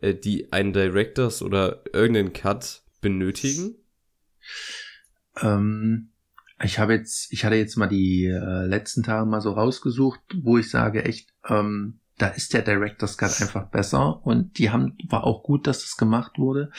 äh, 0.00 0.14
die 0.14 0.52
einen 0.52 0.72
Directors 0.72 1.42
oder 1.42 1.84
irgendeinen 1.92 2.32
Cut 2.32 2.81
benötigen? 3.02 3.74
Ähm, 5.40 6.12
ich 6.62 6.78
habe 6.78 6.94
jetzt, 6.94 7.32
ich 7.32 7.44
hatte 7.44 7.56
jetzt 7.56 7.76
mal 7.76 7.88
die 7.88 8.24
äh, 8.24 8.66
letzten 8.66 9.02
Tage 9.02 9.26
mal 9.26 9.40
so 9.40 9.52
rausgesucht, 9.52 10.20
wo 10.42 10.56
ich 10.56 10.70
sage, 10.70 11.04
echt, 11.04 11.34
ähm, 11.46 12.00
da 12.18 12.28
ist 12.28 12.54
der 12.54 12.62
Director's 12.62 13.18
Cut 13.18 13.42
einfach 13.42 13.68
besser 13.68 14.24
und 14.24 14.58
die 14.58 14.70
haben, 14.70 14.96
war 15.08 15.24
auch 15.24 15.42
gut, 15.42 15.66
dass 15.66 15.80
das 15.80 15.96
gemacht 15.96 16.38
wurde. 16.38 16.70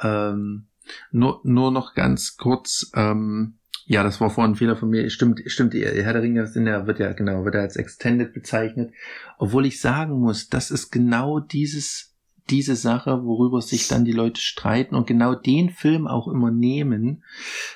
Ähm, 0.00 0.66
nur, 1.10 1.40
nur 1.44 1.70
noch 1.70 1.94
ganz 1.94 2.36
kurz, 2.36 2.90
ähm, 2.94 3.58
ja, 3.86 4.02
das 4.02 4.20
war 4.20 4.30
vorhin 4.30 4.52
ein 4.52 4.56
Fehler 4.56 4.76
von 4.76 4.90
mir. 4.90 5.08
Stimmt, 5.10 5.42
stimmt, 5.46 5.74
Herr 5.74 6.12
der 6.12 6.22
Ringe 6.22 6.50
ja, 6.54 6.86
wird 6.86 6.98
ja, 6.98 7.12
genau, 7.12 7.44
wird 7.44 7.54
ja 7.54 7.62
als 7.62 7.76
Extended 7.76 8.32
bezeichnet. 8.32 8.92
Obwohl 9.38 9.66
ich 9.66 9.80
sagen 9.80 10.20
muss, 10.20 10.48
das 10.48 10.70
ist 10.70 10.90
genau 10.90 11.40
dieses, 11.40 12.11
diese 12.50 12.76
Sache, 12.76 13.24
worüber 13.24 13.62
sich 13.62 13.88
dann 13.88 14.04
die 14.04 14.12
Leute 14.12 14.40
streiten 14.40 14.94
und 14.94 15.06
genau 15.06 15.34
den 15.34 15.70
Film 15.70 16.06
auch 16.06 16.28
immer 16.28 16.50
nehmen 16.50 17.22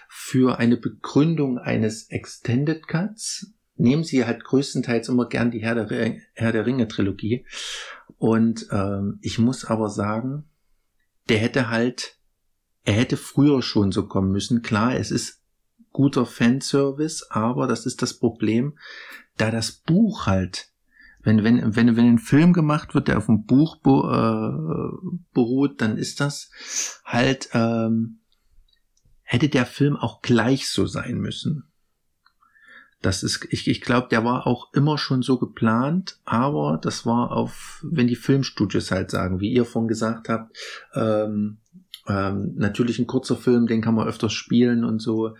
für 0.09 0.59
eine 0.59 0.77
Begründung 0.77 1.59
eines 1.59 2.11
Extended 2.11 2.87
Cuts. 2.89 3.53
Nehmen 3.77 4.05
sie 4.05 4.25
halt 4.25 4.45
größtenteils 4.45 5.09
immer 5.09 5.29
gern 5.29 5.51
die 5.51 5.61
Herr 5.61 5.75
der, 5.75 6.17
Herr 6.35 6.53
der 6.53 6.67
Ringe 6.67 6.89
Trilogie. 6.89 7.45
Und 8.19 8.67
ähm, 8.71 9.19
ich 9.21 9.39
muss 9.39 9.64
aber 9.64 9.91
sagen, 9.91 10.45
der 11.29 11.39
hätte 11.39 11.71
halt, 11.71 12.19
er 12.85 12.95
hätte 12.95 13.17
früher 13.17 13.62
schon 13.62 13.93
so 13.93 14.07
kommen 14.07 14.33
müssen. 14.33 14.62
Klar, 14.62 14.95
es 14.97 15.11
ist 15.11 15.43
guter 15.93 16.27
Fanservice, 16.27 17.27
aber 17.31 17.67
das 17.67 17.87
ist 17.87 18.03
das 18.03 18.14
Problem, 18.14 18.79
da 19.37 19.51
das 19.51 19.73
Buch 19.73 20.27
halt, 20.27 20.71
wenn, 21.27 21.43
wenn, 21.43 21.74
wenn, 21.74 21.97
wenn 21.97 22.07
ein 22.07 22.18
Film 22.18 22.53
gemacht 22.53 22.95
wird, 22.95 23.09
der 23.09 23.18
auf 23.18 23.27
dem 23.27 23.47
Buch 23.47 23.79
äh, 23.85 25.11
beruht, 25.35 25.81
dann 25.81 25.99
ist 25.99 26.20
das 26.20 26.51
halt, 27.05 27.49
ähm, 27.53 28.20
hätte 29.22 29.49
der 29.49 29.66
Film 29.66 29.97
auch 29.97 30.22
gleich 30.22 30.70
so 30.70 30.87
sein 30.87 31.18
müssen. 31.18 31.64
Das 33.03 33.24
ist, 33.24 33.45
ich, 33.51 33.66
ich 33.66 33.81
glaube, 33.81 34.07
der 34.09 34.24
war 34.24 34.47
auch 34.47 34.72
immer 34.72 34.99
schon 34.99 35.22
so 35.22 35.37
geplant, 35.37 36.20
aber 36.24 36.79
das 36.81 37.05
war 37.07 37.33
auf, 37.33 37.85
wenn 37.85 38.07
die 38.07 38.14
Filmstudios 38.14 38.93
halt 38.93 39.11
sagen, 39.11 39.41
wie 39.41 39.53
ihr 39.53 39.64
vorhin 39.64 39.89
gesagt 39.89 40.29
habt, 40.29 40.57
ähm, 40.95 41.59
ähm, 42.07 42.55
natürlich 42.55 43.01
ein 43.01 43.09
kurzer 43.09 43.37
Film, 43.37 43.66
den 43.66 43.83
kann 43.83 43.97
man 43.97 44.07
öfters 44.07 44.33
spielen 44.33 44.85
und 44.85 45.01
so. 45.01 45.35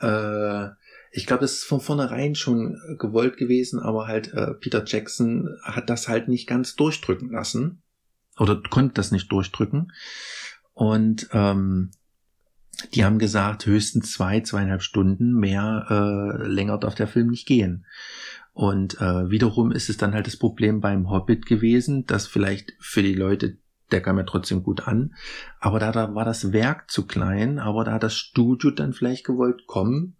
Äh, 0.00 0.68
ich 1.12 1.26
glaube, 1.26 1.44
es 1.44 1.58
ist 1.58 1.64
von 1.64 1.80
vornherein 1.80 2.34
schon 2.34 2.78
gewollt 2.98 3.36
gewesen, 3.36 3.78
aber 3.78 4.06
halt 4.06 4.32
äh, 4.32 4.54
Peter 4.54 4.82
Jackson 4.84 5.48
hat 5.62 5.90
das 5.90 6.08
halt 6.08 6.26
nicht 6.28 6.48
ganz 6.48 6.74
durchdrücken 6.74 7.30
lassen. 7.30 7.82
Oder 8.38 8.60
konnte 8.70 8.94
das 8.94 9.12
nicht 9.12 9.30
durchdrücken. 9.30 9.92
Und 10.72 11.28
ähm, 11.32 11.90
die 12.94 13.04
haben 13.04 13.18
gesagt, 13.18 13.66
höchstens 13.66 14.12
zwei, 14.12 14.40
zweieinhalb 14.40 14.82
Stunden, 14.82 15.34
mehr 15.34 15.86
äh, 15.90 16.46
länger 16.46 16.78
darf 16.78 16.94
der 16.94 17.06
Film 17.06 17.28
nicht 17.28 17.46
gehen. 17.46 17.84
Und 18.54 18.98
äh, 19.00 19.30
wiederum 19.30 19.70
ist 19.70 19.90
es 19.90 19.98
dann 19.98 20.14
halt 20.14 20.26
das 20.26 20.38
Problem 20.38 20.80
beim 20.80 21.10
Hobbit 21.10 21.44
gewesen, 21.44 22.06
dass 22.06 22.26
vielleicht 22.26 22.72
für 22.80 23.02
die 23.02 23.14
Leute, 23.14 23.58
der 23.90 24.00
kam 24.00 24.16
ja 24.16 24.24
trotzdem 24.24 24.62
gut 24.62 24.86
an. 24.88 25.14
Aber 25.60 25.78
da, 25.78 25.92
da 25.92 26.14
war 26.14 26.24
das 26.24 26.52
Werk 26.54 26.90
zu 26.90 27.06
klein, 27.06 27.58
aber 27.58 27.84
da 27.84 27.92
hat 27.92 28.02
das 28.02 28.16
Studio 28.16 28.70
dann 28.70 28.94
vielleicht 28.94 29.24
gewollt, 29.24 29.66
kommen, 29.66 30.16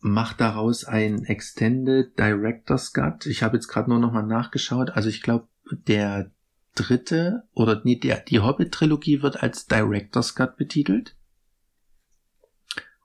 macht 0.00 0.40
daraus 0.40 0.84
ein 0.84 1.24
Extended 1.24 2.18
Director's 2.18 2.92
Cut. 2.92 3.26
Ich 3.26 3.42
habe 3.42 3.56
jetzt 3.56 3.68
gerade 3.68 3.90
nur 3.90 3.98
noch 3.98 4.12
mal 4.12 4.22
nachgeschaut. 4.22 4.90
Also 4.90 5.08
ich 5.08 5.22
glaube, 5.22 5.48
der 5.70 6.30
dritte 6.74 7.44
oder 7.52 7.80
nee, 7.84 7.96
der, 7.96 8.20
die 8.20 8.40
Hobbit-Trilogie 8.40 9.22
wird 9.22 9.42
als 9.42 9.66
Director's 9.66 10.34
Cut 10.34 10.56
betitelt. 10.56 11.16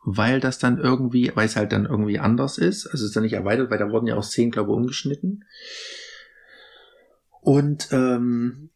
Weil 0.05 0.39
das 0.39 0.59
dann 0.59 0.79
irgendwie, 0.79 1.31
weil 1.33 1.45
es 1.45 1.55
halt 1.55 1.71
dann 1.71 1.85
irgendwie 1.85 2.19
anders 2.19 2.57
ist. 2.57 2.85
Also 2.87 3.03
es 3.03 3.09
ist 3.09 3.15
dann 3.15 3.23
nicht 3.23 3.33
erweitert, 3.33 3.71
weil 3.71 3.79
da 3.79 3.89
wurden 3.89 4.07
ja 4.07 4.15
auch 4.15 4.23
Szenen, 4.23 4.51
glaube 4.51 4.71
ich, 4.71 4.77
umgeschnitten. 4.77 5.45
Und 7.41 7.87
ähm, 7.91 8.69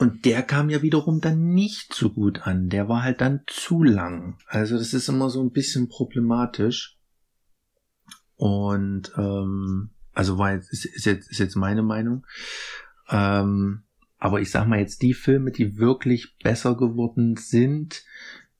und 0.00 0.24
der 0.24 0.42
kam 0.42 0.70
ja 0.70 0.80
wiederum 0.80 1.20
dann 1.20 1.52
nicht 1.52 1.92
so 1.92 2.08
gut 2.08 2.46
an. 2.46 2.70
Der 2.70 2.88
war 2.88 3.02
halt 3.02 3.20
dann 3.20 3.42
zu 3.46 3.82
lang. 3.82 4.38
Also 4.46 4.78
das 4.78 4.94
ist 4.94 5.10
immer 5.10 5.28
so 5.28 5.42
ein 5.42 5.52
bisschen 5.52 5.90
problematisch. 5.90 6.98
Und 8.40 9.12
ähm, 9.18 9.90
also 10.14 10.38
war 10.38 10.54
jetzt, 10.54 10.72
ist, 10.72 10.86
ist 10.86 11.04
jetzt, 11.04 11.30
ist 11.30 11.40
jetzt 11.40 11.56
meine 11.56 11.82
Meinung. 11.82 12.26
Ähm, 13.10 13.82
aber 14.16 14.40
ich 14.40 14.50
sag 14.50 14.66
mal 14.66 14.78
jetzt 14.78 15.02
die 15.02 15.12
Filme, 15.12 15.50
die 15.50 15.76
wirklich 15.76 16.38
besser 16.42 16.74
geworden 16.74 17.36
sind 17.36 18.02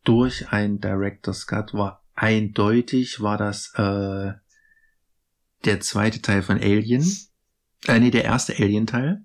durch 0.05 0.53
ein 0.53 0.81
Director's 0.81 1.47
Cut, 1.47 1.72
war 1.72 2.05
eindeutig, 2.14 3.22
war 3.22 3.39
das 3.39 3.72
äh, 3.76 4.35
der 5.64 5.81
zweite 5.81 6.20
Teil 6.20 6.43
von 6.43 6.59
Alien. 6.59 7.03
Äh, 7.87 8.01
nee, 8.01 8.11
der 8.11 8.24
erste 8.24 8.53
Alien-Teil. 8.59 9.24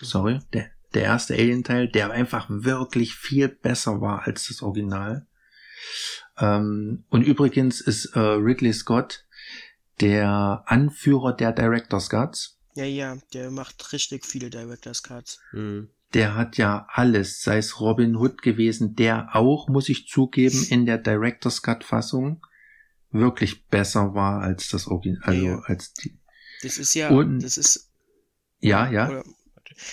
Sorry, 0.00 0.38
der, 0.52 0.70
der 0.94 1.02
erste 1.02 1.34
Alien-Teil, 1.34 1.88
der 1.88 2.12
einfach 2.12 2.46
wirklich 2.48 3.16
viel 3.16 3.48
besser 3.48 4.00
war 4.00 4.22
als 4.24 4.46
das 4.46 4.62
Original. 4.62 5.26
Ähm, 6.38 7.04
und 7.08 7.22
übrigens 7.22 7.80
ist 7.80 8.14
äh, 8.14 8.20
Ridley 8.20 8.72
Scott 8.72 9.24
der 10.00 10.62
Anführer 10.66 11.32
der 11.32 11.52
Director's 11.52 12.10
Cuts. 12.10 12.58
Ja, 12.74 12.84
ja, 12.84 13.16
der 13.32 13.50
macht 13.50 13.92
richtig 13.92 14.24
viele 14.24 14.50
Director's 14.50 15.02
Cuts. 15.02 15.40
Mhm. 15.52 15.90
Der 16.14 16.34
hat 16.34 16.56
ja 16.56 16.86
alles, 16.90 17.42
sei 17.42 17.58
es 17.58 17.80
Robin 17.80 18.16
Hood 18.16 18.40
gewesen, 18.40 18.94
der 18.96 19.34
auch, 19.34 19.68
muss 19.68 19.88
ich 19.88 20.08
zugeben, 20.08 20.66
in 20.70 20.86
der 20.86 20.98
Director's 20.98 21.62
Cut 21.62 21.84
Fassung 21.84 22.40
wirklich 23.10 23.66
besser 23.66 24.14
war 24.14 24.42
als 24.42 24.68
das 24.68 24.86
Original, 24.86 25.22
also 25.22 25.44
ja, 25.44 25.52
ja. 25.52 25.62
als 25.64 25.92
die. 25.94 26.18
Das 26.62 26.78
ist 26.78 26.94
ja, 26.94 27.10
und, 27.10 27.40
das 27.40 27.56
ist. 27.56 27.90
Ja, 28.60 28.90
ja. 28.90 29.08
Oder, 29.08 29.24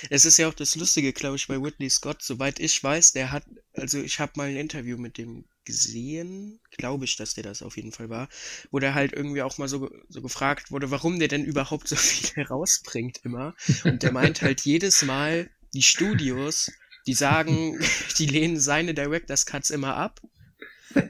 es 0.10 0.26
ist 0.26 0.38
ja 0.38 0.48
auch 0.48 0.54
das 0.54 0.76
Lustige, 0.76 1.14
glaube 1.14 1.36
ich, 1.36 1.48
bei 1.48 1.62
Whitney 1.62 1.90
Scott. 1.90 2.22
Soweit 2.22 2.60
ich 2.60 2.84
weiß, 2.84 3.12
der 3.14 3.32
hat, 3.32 3.46
also 3.74 4.00
ich 4.00 4.20
habe 4.20 4.34
mal 4.36 4.48
ein 4.48 4.56
Interview 4.56 4.98
mit 4.98 5.18
dem 5.18 5.46
gesehen, 5.66 6.60
glaube 6.72 7.06
ich, 7.06 7.16
dass 7.18 7.34
der 7.34 7.44
das 7.44 7.62
auf 7.62 7.78
jeden 7.78 7.92
Fall 7.92 8.10
war, 8.10 8.30
wo 8.72 8.80
der 8.80 8.94
halt 8.94 9.14
irgendwie 9.14 9.42
auch 9.42 9.58
mal 9.58 9.68
so, 9.68 9.90
so 10.08 10.22
gefragt 10.22 10.72
wurde, 10.72 10.92
warum 10.92 11.20
der 11.20 11.28
denn 11.28 11.44
überhaupt 11.44 11.88
so 11.88 11.96
viel 11.96 12.44
rausbringt 12.44 13.22
immer. 13.24 13.56
Und 13.84 14.04
der 14.04 14.12
meint 14.12 14.42
halt 14.42 14.62
jedes 14.62 15.02
Mal, 15.02 15.50
die 15.74 15.84
Studios, 15.84 16.72
die 17.08 17.14
sagen, 17.14 17.80
die 18.18 18.28
lehnen 18.28 18.60
seine 18.60 18.94
Director's 18.94 19.46
Cuts 19.46 19.70
immer 19.70 19.96
ab. 19.96 20.22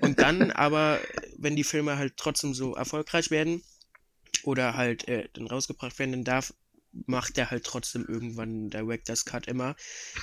Und 0.02 0.20
dann 0.20 0.52
aber, 0.52 1.00
wenn 1.38 1.56
die 1.56 1.64
Filme 1.64 1.98
halt 1.98 2.18
trotzdem 2.18 2.54
so 2.54 2.76
erfolgreich 2.76 3.30
werden 3.30 3.62
oder 4.44 4.76
halt 4.76 5.08
äh, 5.08 5.30
dann 5.34 5.48
rausgebracht 5.48 6.00
werden, 6.00 6.12
dann 6.12 6.24
darf 6.24 6.54
macht 7.06 7.38
er 7.38 7.52
halt 7.52 7.64
trotzdem 7.64 8.06
irgendwann 8.08 8.70
Director's 8.70 9.26
Cut 9.26 9.48
immer. 9.48 9.76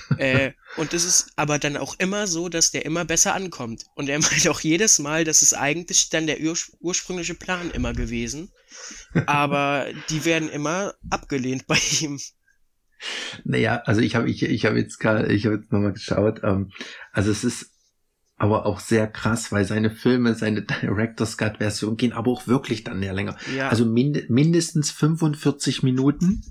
äh, 0.17 0.51
und 0.77 0.93
es 0.93 1.05
ist 1.05 1.31
aber 1.35 1.59
dann 1.59 1.77
auch 1.77 1.95
immer 1.99 2.27
so, 2.27 2.49
dass 2.49 2.71
der 2.71 2.85
immer 2.85 3.05
besser 3.05 3.33
ankommt. 3.33 3.85
Und 3.95 4.09
er 4.09 4.19
meint 4.21 4.47
auch 4.47 4.59
jedes 4.61 4.99
Mal, 4.99 5.23
das 5.23 5.41
ist 5.41 5.53
eigentlich 5.53 6.09
dann 6.09 6.27
der 6.27 6.41
ur 6.41 6.57
ursprüngliche 6.79 7.35
Plan 7.35 7.71
immer 7.71 7.93
gewesen. 7.93 8.51
Aber 9.25 9.87
die 10.09 10.25
werden 10.25 10.49
immer 10.49 10.93
abgelehnt 11.09 11.67
bei 11.67 11.77
ihm. 12.01 12.19
Naja, 13.43 13.81
also 13.85 14.01
ich 14.01 14.15
habe 14.15 14.29
ich, 14.29 14.43
ich 14.43 14.65
hab 14.65 14.75
jetzt 14.75 14.99
gerade, 14.99 15.31
ich 15.33 15.45
habe 15.45 15.57
jetzt 15.57 15.71
nochmal 15.71 15.93
geschaut. 15.93 16.41
Ähm, 16.43 16.71
also 17.11 17.31
es 17.31 17.43
ist 17.43 17.73
aber 18.37 18.65
auch 18.65 18.79
sehr 18.79 19.07
krass, 19.07 19.51
weil 19.51 19.65
seine 19.65 19.89
Filme, 19.89 20.35
seine 20.35 20.63
Director's 20.63 21.37
Cut 21.37 21.57
Version 21.57 21.97
gehen 21.97 22.13
aber 22.13 22.31
auch 22.31 22.47
wirklich 22.47 22.83
dann 22.83 22.99
mehr 22.99 23.13
länger. 23.13 23.37
Ja. 23.55 23.69
Also 23.69 23.85
mind 23.85 24.29
mindestens 24.29 24.91
45 24.91 25.83
Minuten. 25.83 26.43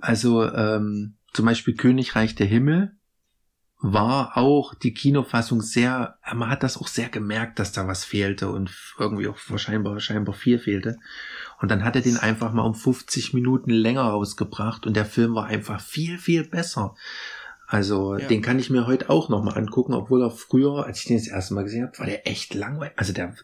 Also 0.00 0.44
ähm, 0.44 1.16
zum 1.32 1.46
Beispiel 1.46 1.74
Königreich 1.74 2.34
der 2.34 2.46
Himmel 2.46 2.96
war 3.86 4.38
auch 4.38 4.72
die 4.74 4.94
Kinofassung 4.94 5.60
sehr, 5.60 6.16
man 6.32 6.48
hat 6.48 6.62
das 6.62 6.78
auch 6.78 6.88
sehr 6.88 7.10
gemerkt, 7.10 7.58
dass 7.58 7.72
da 7.72 7.86
was 7.86 8.02
fehlte 8.02 8.48
und 8.48 8.74
irgendwie 8.98 9.28
auch 9.28 9.36
wahrscheinlich, 9.48 10.02
scheinbar 10.02 10.34
viel 10.34 10.58
fehlte. 10.58 10.96
Und 11.60 11.70
dann 11.70 11.84
hat 11.84 11.94
er 11.94 12.00
den 12.00 12.16
einfach 12.16 12.54
mal 12.54 12.62
um 12.62 12.74
50 12.74 13.34
Minuten 13.34 13.68
länger 13.68 14.04
rausgebracht 14.04 14.86
und 14.86 14.96
der 14.96 15.04
Film 15.04 15.34
war 15.34 15.46
einfach 15.46 15.82
viel, 15.82 16.16
viel 16.16 16.48
besser. 16.48 16.94
Also 17.66 18.16
ja. 18.16 18.26
den 18.26 18.40
kann 18.40 18.58
ich 18.58 18.70
mir 18.70 18.86
heute 18.86 19.10
auch 19.10 19.28
nochmal 19.28 19.58
angucken, 19.58 19.92
obwohl 19.92 20.22
er 20.22 20.30
früher, 20.30 20.86
als 20.86 21.00
ich 21.00 21.04
den 21.04 21.18
das 21.18 21.28
erste 21.28 21.52
Mal 21.52 21.64
gesehen 21.64 21.86
habe, 21.86 21.98
war 21.98 22.06
der 22.06 22.26
echt 22.26 22.54
langweilig. 22.54 22.94
Also 22.96 23.12
der, 23.12 23.34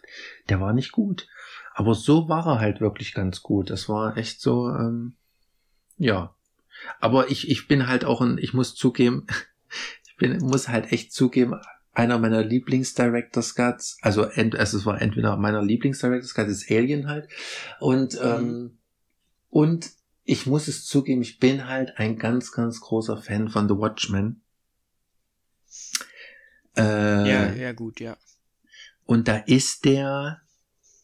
der 0.48 0.58
war 0.58 0.72
nicht 0.72 0.92
gut. 0.92 1.28
Aber 1.74 1.94
so 1.94 2.30
war 2.30 2.46
er 2.46 2.60
halt 2.60 2.80
wirklich 2.80 3.12
ganz 3.12 3.42
gut. 3.42 3.68
Das 3.68 3.90
war 3.90 4.16
echt 4.16 4.40
so, 4.40 4.70
ähm, 4.70 5.16
ja, 5.98 6.34
aber 6.98 7.30
ich, 7.30 7.50
ich 7.50 7.68
bin 7.68 7.86
halt 7.86 8.04
auch 8.04 8.20
ein, 8.20 8.38
ich 8.38 8.54
muss 8.54 8.74
zugeben, 8.74 9.26
ich 10.06 10.16
bin, 10.16 10.38
muss 10.38 10.68
halt 10.68 10.92
echt 10.92 11.12
zugeben, 11.12 11.60
einer 11.92 12.18
meiner 12.18 12.42
Lieblings-Director's 12.42 13.54
Cuts, 13.54 13.98
also, 14.00 14.24
ent, 14.24 14.56
also 14.56 14.78
es 14.78 14.86
war 14.86 15.00
entweder 15.00 15.36
meiner 15.36 15.62
Lieblings-Director's 15.62 16.34
Cuts 16.34 16.50
ist 16.50 16.70
Alien 16.70 17.08
halt. 17.08 17.28
Und, 17.80 18.14
mhm. 18.14 18.20
ähm, 18.22 18.78
und 19.48 19.90
ich 20.24 20.46
muss 20.46 20.68
es 20.68 20.86
zugeben, 20.86 21.22
ich 21.22 21.38
bin 21.38 21.66
halt 21.66 21.98
ein 21.98 22.16
ganz, 22.16 22.52
ganz 22.52 22.80
großer 22.80 23.16
Fan 23.16 23.48
von 23.48 23.68
The 23.68 23.76
Watchmen. 23.76 24.42
Äh, 26.76 26.82
ja, 27.28 27.52
ja, 27.52 27.72
gut, 27.72 28.00
ja. 28.00 28.16
Und 29.04 29.26
da 29.26 29.38
ist 29.38 29.84
der, 29.84 30.40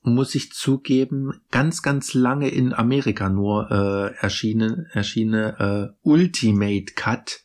muss 0.07 0.35
ich 0.37 0.53
zugeben, 0.53 1.41
ganz, 1.51 1.83
ganz 1.83 2.15
lange 2.15 2.49
in 2.49 2.73
Amerika 2.73 3.29
nur 3.29 3.71
äh, 3.71 4.15
erschienen, 4.23 4.87
erschienen 4.93 5.55
äh, 5.57 5.89
Ultimate 6.03 6.95
Cut, 6.95 7.41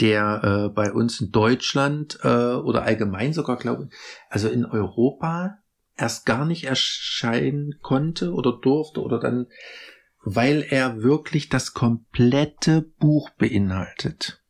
der 0.00 0.42
äh, 0.42 0.68
bei 0.70 0.92
uns 0.92 1.20
in 1.20 1.30
Deutschland 1.30 2.18
äh, 2.22 2.54
oder 2.54 2.84
allgemein 2.84 3.34
sogar, 3.34 3.56
glaube 3.56 3.88
ich, 3.88 3.96
also 4.30 4.48
in 4.48 4.64
Europa 4.64 5.58
erst 5.96 6.24
gar 6.24 6.46
nicht 6.46 6.64
erscheinen 6.64 7.80
konnte 7.82 8.32
oder 8.32 8.52
durfte 8.52 9.02
oder 9.02 9.20
dann, 9.20 9.46
weil 10.22 10.66
er 10.68 11.02
wirklich 11.02 11.50
das 11.50 11.74
komplette 11.74 12.80
Buch 12.80 13.28
beinhaltet. 13.30 14.42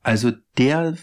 Also 0.00 0.30
der, 0.58 0.96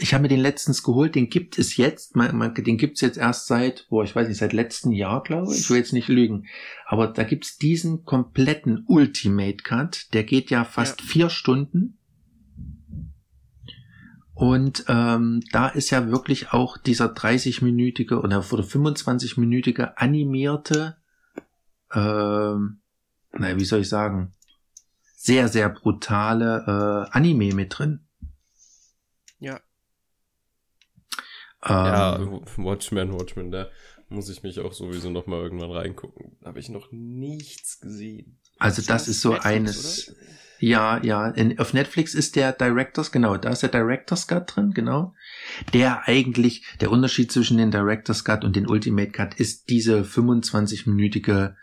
ich 0.00 0.14
habe 0.14 0.22
mir 0.22 0.28
den 0.28 0.40
letztens 0.40 0.84
geholt, 0.84 1.16
den 1.16 1.28
gibt 1.28 1.58
es 1.58 1.76
jetzt, 1.76 2.14
man, 2.14 2.36
man, 2.36 2.54
den 2.54 2.78
gibt's 2.78 3.00
jetzt 3.00 3.18
erst 3.18 3.48
seit, 3.48 3.86
boah, 3.88 4.04
ich 4.04 4.14
weiß 4.14 4.28
nicht, 4.28 4.38
seit 4.38 4.52
letztem 4.52 4.92
Jahr, 4.92 5.22
glaube 5.22 5.52
ich, 5.52 5.60
ich 5.60 5.70
will 5.70 5.78
jetzt 5.78 5.92
nicht 5.92 6.08
lügen, 6.08 6.46
aber 6.86 7.08
da 7.08 7.24
gibt's 7.24 7.58
diesen 7.58 8.04
kompletten 8.04 8.84
Ultimate 8.86 9.56
Cut, 9.56 10.14
der 10.14 10.22
geht 10.22 10.50
ja 10.50 10.64
fast 10.64 11.00
ja. 11.00 11.06
vier 11.06 11.30
Stunden 11.30 11.98
und 14.38 14.84
ähm, 14.86 15.42
da 15.50 15.66
ist 15.66 15.90
ja 15.90 16.12
wirklich 16.12 16.52
auch 16.52 16.78
dieser 16.78 17.06
30-minütige 17.06 18.20
oder, 18.20 18.38
oder 18.52 18.62
25-minütige 18.62 19.94
animierte, 19.96 20.96
ähm, 21.92 22.80
naja, 23.32 23.58
wie 23.58 23.64
soll 23.64 23.80
ich 23.80 23.88
sagen, 23.88 24.32
sehr, 25.16 25.48
sehr 25.48 25.68
brutale 25.68 27.08
äh, 27.10 27.16
Anime 27.16 27.52
mit 27.52 27.76
drin. 27.76 28.06
Ja. 29.40 29.58
Ähm, 31.64 31.74
ja, 31.74 32.20
Watchmen, 32.56 33.12
Watchmen, 33.12 33.50
da 33.50 33.68
muss 34.08 34.28
ich 34.28 34.42
mich 34.42 34.60
auch 34.60 34.72
sowieso 34.72 35.10
noch 35.10 35.26
mal 35.26 35.40
irgendwann 35.40 35.72
reingucken. 35.72 36.36
Da 36.40 36.48
habe 36.48 36.60
ich 36.60 36.68
noch 36.68 36.88
nichts 36.92 37.80
gesehen. 37.80 38.38
Also 38.58 38.82
das 38.82 39.08
ist 39.08 39.20
so 39.20 39.30
Netflix, 39.30 39.46
eines. 39.46 40.08
Oder? 40.08 40.16
Ja, 40.60 41.02
ja. 41.04 41.28
In, 41.28 41.58
auf 41.58 41.72
Netflix 41.72 42.14
ist 42.14 42.36
der 42.36 42.52
Directors, 42.52 43.12
genau, 43.12 43.36
da 43.36 43.50
ist 43.50 43.62
der 43.62 43.68
Director's 43.68 44.26
Cut 44.26 44.56
drin, 44.56 44.72
genau. 44.72 45.14
Der 45.72 46.08
eigentlich, 46.08 46.64
der 46.80 46.90
Unterschied 46.90 47.30
zwischen 47.30 47.58
den 47.58 47.70
Director's 47.70 48.24
Cut 48.24 48.44
und 48.44 48.56
den 48.56 48.68
Ultimate 48.68 49.10
Cut 49.12 49.34
ist 49.34 49.68
diese 49.68 50.02
25-minütige 50.02 51.54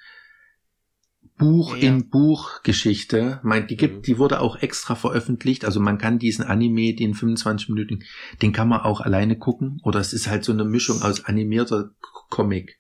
Buch 1.37 1.75
ja. 1.75 1.89
in 1.89 2.09
Buch 2.09 2.63
Geschichte. 2.63 3.39
Mein, 3.43 3.67
die 3.67 3.75
gibt, 3.75 3.97
mhm. 3.97 4.01
die 4.03 4.17
wurde 4.17 4.39
auch 4.39 4.57
extra 4.57 4.95
veröffentlicht. 4.95 5.65
Also 5.65 5.79
man 5.79 5.97
kann 5.97 6.19
diesen 6.19 6.45
Anime, 6.45 6.95
den 6.95 7.13
25 7.13 7.69
Minuten, 7.69 8.03
den 8.41 8.53
kann 8.53 8.69
man 8.69 8.81
auch 8.81 9.01
alleine 9.01 9.37
gucken. 9.37 9.79
Oder 9.83 9.99
es 9.99 10.13
ist 10.13 10.27
halt 10.27 10.43
so 10.43 10.53
eine 10.53 10.63
Mischung 10.63 11.01
aus 11.01 11.25
animierter 11.25 11.91
Comic. 12.29 12.77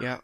Ja. 0.00 0.22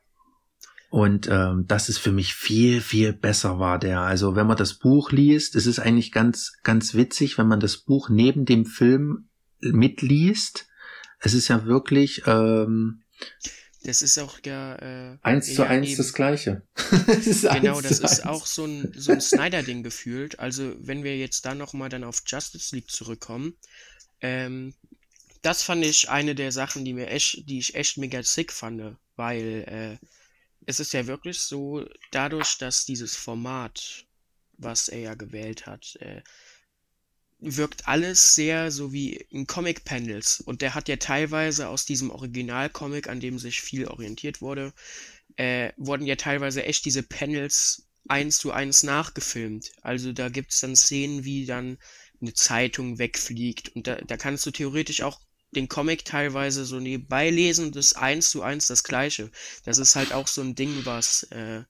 Und 0.90 1.28
ähm, 1.30 1.66
das 1.66 1.88
ist 1.88 1.98
für 1.98 2.12
mich 2.12 2.34
viel, 2.34 2.80
viel 2.80 3.12
besser 3.12 3.58
war 3.58 3.78
der. 3.78 4.00
Also 4.00 4.36
wenn 4.36 4.46
man 4.46 4.56
das 4.56 4.74
Buch 4.74 5.10
liest, 5.10 5.56
es 5.56 5.66
ist 5.66 5.80
eigentlich 5.80 6.12
ganz, 6.12 6.54
ganz 6.62 6.94
witzig, 6.94 7.36
wenn 7.36 7.48
man 7.48 7.60
das 7.60 7.76
Buch 7.76 8.08
neben 8.08 8.46
dem 8.46 8.64
Film 8.64 9.28
mitliest. 9.60 10.66
Es 11.18 11.34
ist 11.34 11.48
ja 11.48 11.66
wirklich. 11.66 12.22
Ähm, 12.26 13.02
das 13.88 14.02
ist 14.02 14.18
auch 14.18 14.38
ja. 14.44 14.74
Äh, 14.76 15.18
eins 15.22 15.54
zu 15.54 15.66
eins 15.66 15.96
das 15.96 16.12
Gleiche. 16.12 16.62
das 17.06 17.26
ist 17.26 17.48
genau, 17.48 17.80
das 17.80 17.92
ist 17.92 18.20
eins. 18.20 18.22
auch 18.26 18.44
so 18.44 18.66
ein, 18.66 18.92
so 18.94 19.12
ein 19.12 19.20
Snyder-Ding 19.22 19.82
gefühlt. 19.82 20.38
Also 20.38 20.74
wenn 20.78 21.04
wir 21.04 21.16
jetzt 21.16 21.46
da 21.46 21.54
nochmal 21.54 21.88
dann 21.88 22.04
auf 22.04 22.22
Justice 22.26 22.76
League 22.76 22.90
zurückkommen, 22.90 23.56
ähm, 24.20 24.74
das 25.40 25.62
fand 25.62 25.86
ich 25.86 26.10
eine 26.10 26.34
der 26.34 26.52
Sachen, 26.52 26.84
die 26.84 26.92
mir 26.92 27.08
echt, 27.08 27.48
die 27.48 27.60
ich 27.60 27.74
echt 27.76 27.96
mega 27.96 28.22
sick 28.22 28.52
fand, 28.52 28.98
weil 29.16 29.64
äh, 29.66 30.06
es 30.66 30.80
ist 30.80 30.92
ja 30.92 31.06
wirklich 31.06 31.40
so, 31.40 31.86
dadurch, 32.10 32.58
dass 32.58 32.84
dieses 32.84 33.16
Format, 33.16 34.04
was 34.58 34.90
er 34.90 34.98
ja 34.98 35.14
gewählt 35.14 35.64
hat, 35.64 35.96
äh, 36.00 36.20
wirkt 37.40 37.86
alles 37.86 38.34
sehr 38.34 38.70
so 38.70 38.92
wie 38.92 39.14
in 39.14 39.46
Comic-Panels. 39.46 40.40
Und 40.40 40.62
der 40.62 40.74
hat 40.74 40.88
ja 40.88 40.96
teilweise 40.96 41.68
aus 41.68 41.84
diesem 41.84 42.10
Original-Comic, 42.10 43.08
an 43.08 43.20
dem 43.20 43.38
sich 43.38 43.60
viel 43.60 43.86
orientiert 43.86 44.40
wurde, 44.40 44.72
äh, 45.36 45.72
wurden 45.76 46.06
ja 46.06 46.16
teilweise 46.16 46.64
echt 46.64 46.84
diese 46.84 47.02
Panels 47.02 47.86
eins 48.08 48.38
zu 48.38 48.50
eins 48.52 48.82
nachgefilmt. 48.82 49.70
Also 49.82 50.12
da 50.12 50.28
gibt 50.28 50.52
es 50.52 50.60
dann 50.60 50.74
Szenen, 50.74 51.24
wie 51.24 51.46
dann 51.46 51.78
eine 52.20 52.34
Zeitung 52.34 52.98
wegfliegt. 52.98 53.74
Und 53.76 53.86
da, 53.86 53.96
da 53.96 54.16
kannst 54.16 54.44
du 54.46 54.50
theoretisch 54.50 55.02
auch 55.02 55.20
den 55.52 55.68
Comic 55.68 56.04
teilweise 56.04 56.64
so 56.64 56.80
nebenbei 56.80 57.30
lesen 57.30 57.66
und 57.66 57.76
ist 57.76 57.94
eins 57.94 58.30
zu 58.30 58.42
eins 58.42 58.66
das 58.66 58.84
gleiche. 58.84 59.30
Das 59.64 59.78
ist 59.78 59.96
halt 59.96 60.12
auch 60.12 60.26
so 60.26 60.42
ein 60.42 60.54
Ding, 60.54 60.84
was 60.84 61.22
äh, 61.24 61.62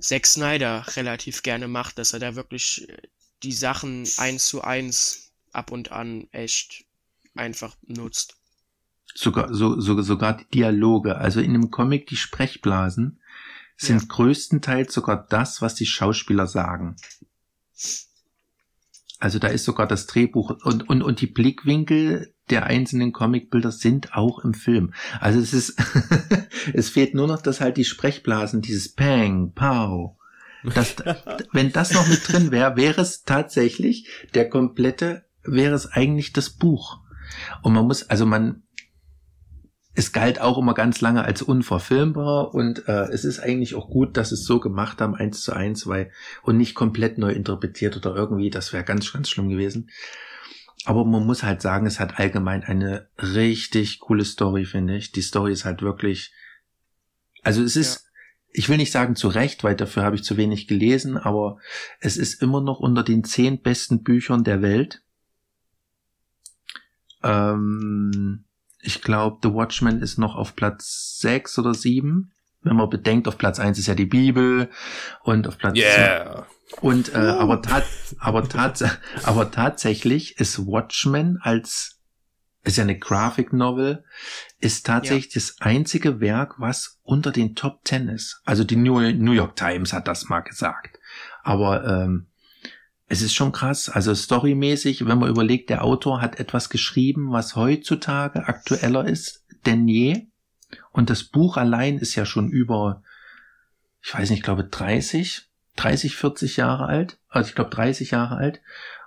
Zack 0.00 0.26
Snyder 0.26 0.84
relativ 0.96 1.42
gerne 1.42 1.68
macht, 1.68 1.98
dass 1.98 2.12
er 2.12 2.18
da 2.18 2.34
wirklich 2.34 2.88
äh, 2.88 2.96
die 3.42 3.52
Sachen 3.52 4.08
eins 4.18 4.46
zu 4.46 4.62
eins 4.62 5.32
ab 5.52 5.70
und 5.70 5.92
an 5.92 6.28
echt 6.32 6.84
einfach 7.34 7.76
nutzt. 7.86 8.36
Sogar, 9.14 9.52
so, 9.52 9.78
so, 9.80 10.00
sogar 10.00 10.38
die 10.38 10.48
Dialoge, 10.54 11.18
also 11.18 11.40
in 11.40 11.52
dem 11.52 11.70
Comic 11.70 12.06
die 12.06 12.16
Sprechblasen 12.16 13.20
sind 13.76 14.02
ja. 14.02 14.08
größtenteils 14.08 14.92
sogar 14.92 15.26
das, 15.28 15.60
was 15.60 15.74
die 15.74 15.86
Schauspieler 15.86 16.46
sagen. 16.46 16.96
Also 19.18 19.38
da 19.38 19.48
ist 19.48 19.64
sogar 19.64 19.86
das 19.86 20.06
Drehbuch 20.06 20.50
und, 20.64 20.88
und, 20.88 21.02
und 21.02 21.20
die 21.20 21.26
Blickwinkel 21.26 22.34
der 22.50 22.64
einzelnen 22.64 23.12
Comicbilder 23.12 23.70
sind 23.70 24.14
auch 24.14 24.40
im 24.40 24.52
Film. 24.52 24.94
Also 25.20 25.38
es 25.38 25.52
ist, 25.52 25.76
es 26.72 26.90
fehlt 26.90 27.14
nur 27.14 27.28
noch, 27.28 27.40
dass 27.40 27.60
halt 27.60 27.76
die 27.76 27.84
Sprechblasen, 27.84 28.62
dieses 28.62 28.92
Pang, 28.92 29.52
Pow, 29.54 30.16
das, 30.62 30.96
wenn 31.52 31.72
das 31.72 31.92
noch 31.92 32.06
mit 32.06 32.26
drin 32.26 32.50
wäre, 32.50 32.76
wäre 32.76 33.00
es 33.00 33.22
tatsächlich 33.22 34.08
der 34.34 34.48
komplette, 34.48 35.24
wäre 35.42 35.74
es 35.74 35.86
eigentlich 35.86 36.32
das 36.32 36.50
Buch. 36.50 37.00
Und 37.62 37.72
man 37.72 37.86
muss, 37.86 38.08
also 38.08 38.26
man, 38.26 38.62
es 39.94 40.12
galt 40.12 40.40
auch 40.40 40.58
immer 40.58 40.74
ganz 40.74 41.00
lange 41.00 41.24
als 41.24 41.42
unverfilmbar 41.42 42.54
und 42.54 42.88
äh, 42.88 43.08
es 43.08 43.24
ist 43.24 43.40
eigentlich 43.40 43.74
auch 43.74 43.90
gut, 43.90 44.16
dass 44.16 44.32
es 44.32 44.44
so 44.44 44.58
gemacht 44.58 45.00
haben, 45.00 45.14
eins 45.14 45.42
zu 45.42 45.52
eins, 45.52 45.86
weil 45.86 46.10
und 46.42 46.56
nicht 46.56 46.74
komplett 46.74 47.18
neu 47.18 47.32
interpretiert 47.32 47.96
oder 47.96 48.14
irgendwie, 48.14 48.50
das 48.50 48.72
wäre 48.72 48.84
ganz, 48.84 49.12
ganz 49.12 49.28
schlimm 49.28 49.48
gewesen. 49.48 49.90
Aber 50.84 51.04
man 51.04 51.26
muss 51.26 51.42
halt 51.42 51.62
sagen, 51.62 51.86
es 51.86 52.00
hat 52.00 52.18
allgemein 52.18 52.64
eine 52.64 53.08
richtig 53.18 54.00
coole 54.00 54.24
Story, 54.24 54.64
finde 54.64 54.96
ich. 54.96 55.12
Die 55.12 55.22
Story 55.22 55.52
ist 55.52 55.64
halt 55.64 55.82
wirklich, 55.82 56.32
also 57.42 57.62
es 57.62 57.76
ist. 57.76 58.01
Ich 58.52 58.68
will 58.68 58.76
nicht 58.76 58.92
sagen 58.92 59.16
zu 59.16 59.28
Recht, 59.28 59.64
weil 59.64 59.74
dafür 59.74 60.02
habe 60.02 60.16
ich 60.16 60.24
zu 60.24 60.36
wenig 60.36 60.68
gelesen, 60.68 61.16
aber 61.16 61.58
es 62.00 62.16
ist 62.16 62.42
immer 62.42 62.60
noch 62.60 62.80
unter 62.80 63.02
den 63.02 63.24
zehn 63.24 63.62
besten 63.62 64.02
Büchern 64.02 64.44
der 64.44 64.60
Welt. 64.62 65.02
Ähm, 67.22 68.44
ich 68.80 69.00
glaube, 69.00 69.38
The 69.42 69.54
Watchman 69.54 70.02
ist 70.02 70.18
noch 70.18 70.36
auf 70.36 70.54
Platz 70.54 71.18
sechs 71.18 71.58
oder 71.58 71.72
sieben. 71.72 72.32
Wenn 72.62 72.76
man 72.76 72.90
bedenkt, 72.90 73.26
auf 73.26 73.38
Platz 73.38 73.58
eins 73.58 73.78
ist 73.78 73.86
ja 73.86 73.94
die 73.94 74.06
Bibel 74.06 74.68
und 75.22 75.48
auf 75.48 75.58
Platz 75.58 75.76
yeah. 75.76 76.46
und 76.80 77.12
äh, 77.12 77.18
aber, 77.18 77.60
tat, 77.60 77.84
aber, 78.18 78.48
tat, 78.48 79.00
aber 79.24 79.50
tatsächlich 79.50 80.38
ist 80.38 80.66
Watchmen 80.66 81.38
als 81.40 82.01
ist 82.64 82.76
ja 82.76 82.84
eine 82.84 82.98
Graphic 82.98 83.52
Novel, 83.52 84.04
ist 84.60 84.86
tatsächlich 84.86 85.34
ja. 85.34 85.40
das 85.40 85.56
einzige 85.60 86.20
Werk, 86.20 86.60
was 86.60 87.00
unter 87.02 87.32
den 87.32 87.54
Top 87.54 87.84
Ten 87.84 88.08
ist. 88.08 88.40
Also 88.44 88.62
die 88.64 88.76
New, 88.76 89.00
New 89.00 89.32
York 89.32 89.56
Times 89.56 89.92
hat 89.92 90.06
das 90.06 90.28
mal 90.28 90.40
gesagt. 90.40 90.98
Aber 91.42 91.84
ähm, 91.84 92.28
es 93.08 93.20
ist 93.20 93.34
schon 93.34 93.52
krass. 93.52 93.88
Also 93.88 94.14
storymäßig, 94.14 95.06
wenn 95.06 95.18
man 95.18 95.28
überlegt, 95.28 95.70
der 95.70 95.84
Autor 95.84 96.20
hat 96.20 96.38
etwas 96.38 96.70
geschrieben, 96.70 97.32
was 97.32 97.56
heutzutage 97.56 98.46
aktueller 98.46 99.06
ist 99.06 99.44
denn 99.66 99.88
je. 99.88 100.28
Und 100.92 101.10
das 101.10 101.24
Buch 101.24 101.56
allein 101.56 101.98
ist 101.98 102.14
ja 102.14 102.24
schon 102.24 102.48
über, 102.48 103.02
ich 104.02 104.14
weiß 104.14 104.30
nicht, 104.30 104.40
ich 104.40 104.44
glaube 104.44 104.64
30, 104.64 105.48
30, 105.76 106.16
40 106.16 106.56
Jahre 106.56 106.86
alt. 106.86 107.18
Also 107.28 107.48
ich 107.48 107.54
glaube 107.54 107.70
30 107.70 108.12
Jahre 108.12 108.36
alt. 108.36 108.60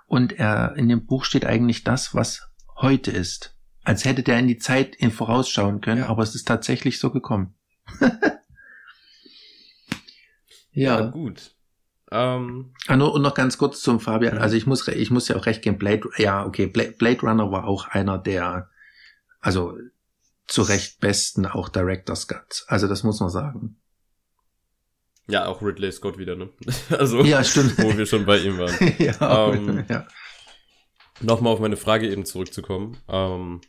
Und 0.06 0.32
er, 0.32 0.76
in 0.76 0.88
dem 0.88 1.06
Buch 1.06 1.24
steht 1.24 1.44
eigentlich 1.44 1.82
das, 1.84 2.14
was 2.14 2.48
heute 2.76 3.10
ist. 3.10 3.56
Als 3.84 4.04
hätte 4.04 4.22
der 4.22 4.38
in 4.38 4.48
die 4.48 4.58
Zeit 4.58 4.96
in 4.96 5.10
vorausschauen 5.10 5.80
können, 5.80 6.00
ja. 6.00 6.08
aber 6.08 6.22
es 6.22 6.34
ist 6.34 6.48
tatsächlich 6.48 6.98
so 6.98 7.10
gekommen. 7.10 7.54
ja. 10.72 11.00
ja, 11.00 11.00
gut. 11.02 11.52
Ähm, 12.10 12.72
ah, 12.86 12.96
nur, 12.96 13.14
und 13.14 13.22
noch 13.22 13.34
ganz 13.34 13.58
kurz 13.58 13.80
zum 13.80 14.00
Fabian. 14.00 14.38
Also 14.38 14.56
ich 14.56 14.66
muss, 14.66 14.86
ich 14.88 15.10
muss 15.10 15.28
ja 15.28 15.36
auch 15.36 15.46
recht 15.46 15.62
geben. 15.62 15.78
Blade, 15.78 16.08
ja, 16.18 16.44
okay. 16.44 16.66
Blade 16.66 17.20
Runner 17.20 17.50
war 17.50 17.64
auch 17.64 17.88
einer 17.88 18.18
der, 18.18 18.70
also 19.40 19.76
zu 20.46 20.62
Recht 20.62 21.00
besten 21.00 21.46
auch 21.46 21.68
Director's 21.68 22.28
Cut. 22.28 22.64
Also 22.68 22.86
das 22.86 23.02
muss 23.02 23.20
man 23.20 23.30
sagen. 23.30 23.76
Ja, 25.28 25.46
auch 25.46 25.60
Ridley 25.60 25.90
Scott 25.90 26.18
wieder, 26.18 26.36
ne? 26.36 26.50
Also, 26.90 27.24
ja, 27.24 27.42
stimmt. 27.42 27.78
wo 27.78 27.96
wir 27.96 28.06
schon 28.06 28.24
bei 28.26 28.38
ihm 28.38 28.58
waren. 28.58 28.94
ja, 28.98 29.52
ähm, 29.52 29.84
ja. 29.88 30.06
Nochmal 31.20 31.52
auf 31.52 31.60
meine 31.60 31.76
Frage 31.76 32.10
eben 32.10 32.24
zurückzukommen. 32.24 32.98
Ähm, 33.08 33.60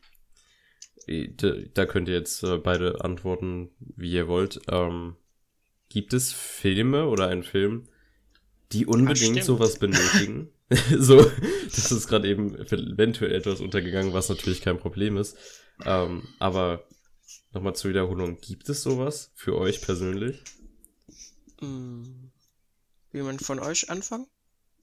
da 1.73 1.85
könnt 1.85 2.09
ihr 2.09 2.15
jetzt 2.15 2.43
äh, 2.43 2.57
beide 2.57 3.03
antworten, 3.03 3.69
wie 3.79 4.11
ihr 4.11 4.27
wollt. 4.27 4.59
Ähm, 4.69 5.15
gibt 5.89 6.13
es 6.13 6.33
Filme 6.33 7.07
oder 7.07 7.27
einen 7.27 7.43
Film, 7.43 7.87
die 8.71 8.85
unbedingt 8.85 9.43
sowas 9.43 9.79
benötigen? 9.79 10.49
so, 10.97 11.31
das 11.63 11.91
ist 11.93 12.07
gerade 12.09 12.27
eben 12.27 12.53
eventuell 12.55 13.33
etwas 13.33 13.61
untergegangen, 13.61 14.11
was 14.11 14.27
natürlich 14.27 14.61
kein 14.61 14.77
Problem 14.77 15.15
ist. 15.15 15.37
Ähm, 15.85 16.27
aber 16.39 16.83
nochmal 17.53 17.75
zur 17.75 17.91
Wiederholung, 17.91 18.37
gibt 18.41 18.67
es 18.67 18.83
sowas 18.83 19.31
für 19.35 19.57
euch 19.57 19.81
persönlich? 19.81 20.43
Hm. 21.61 22.31
Will 23.13 23.23
man 23.23 23.39
von 23.39 23.59
euch 23.59 23.89
anfangen? 23.89 24.27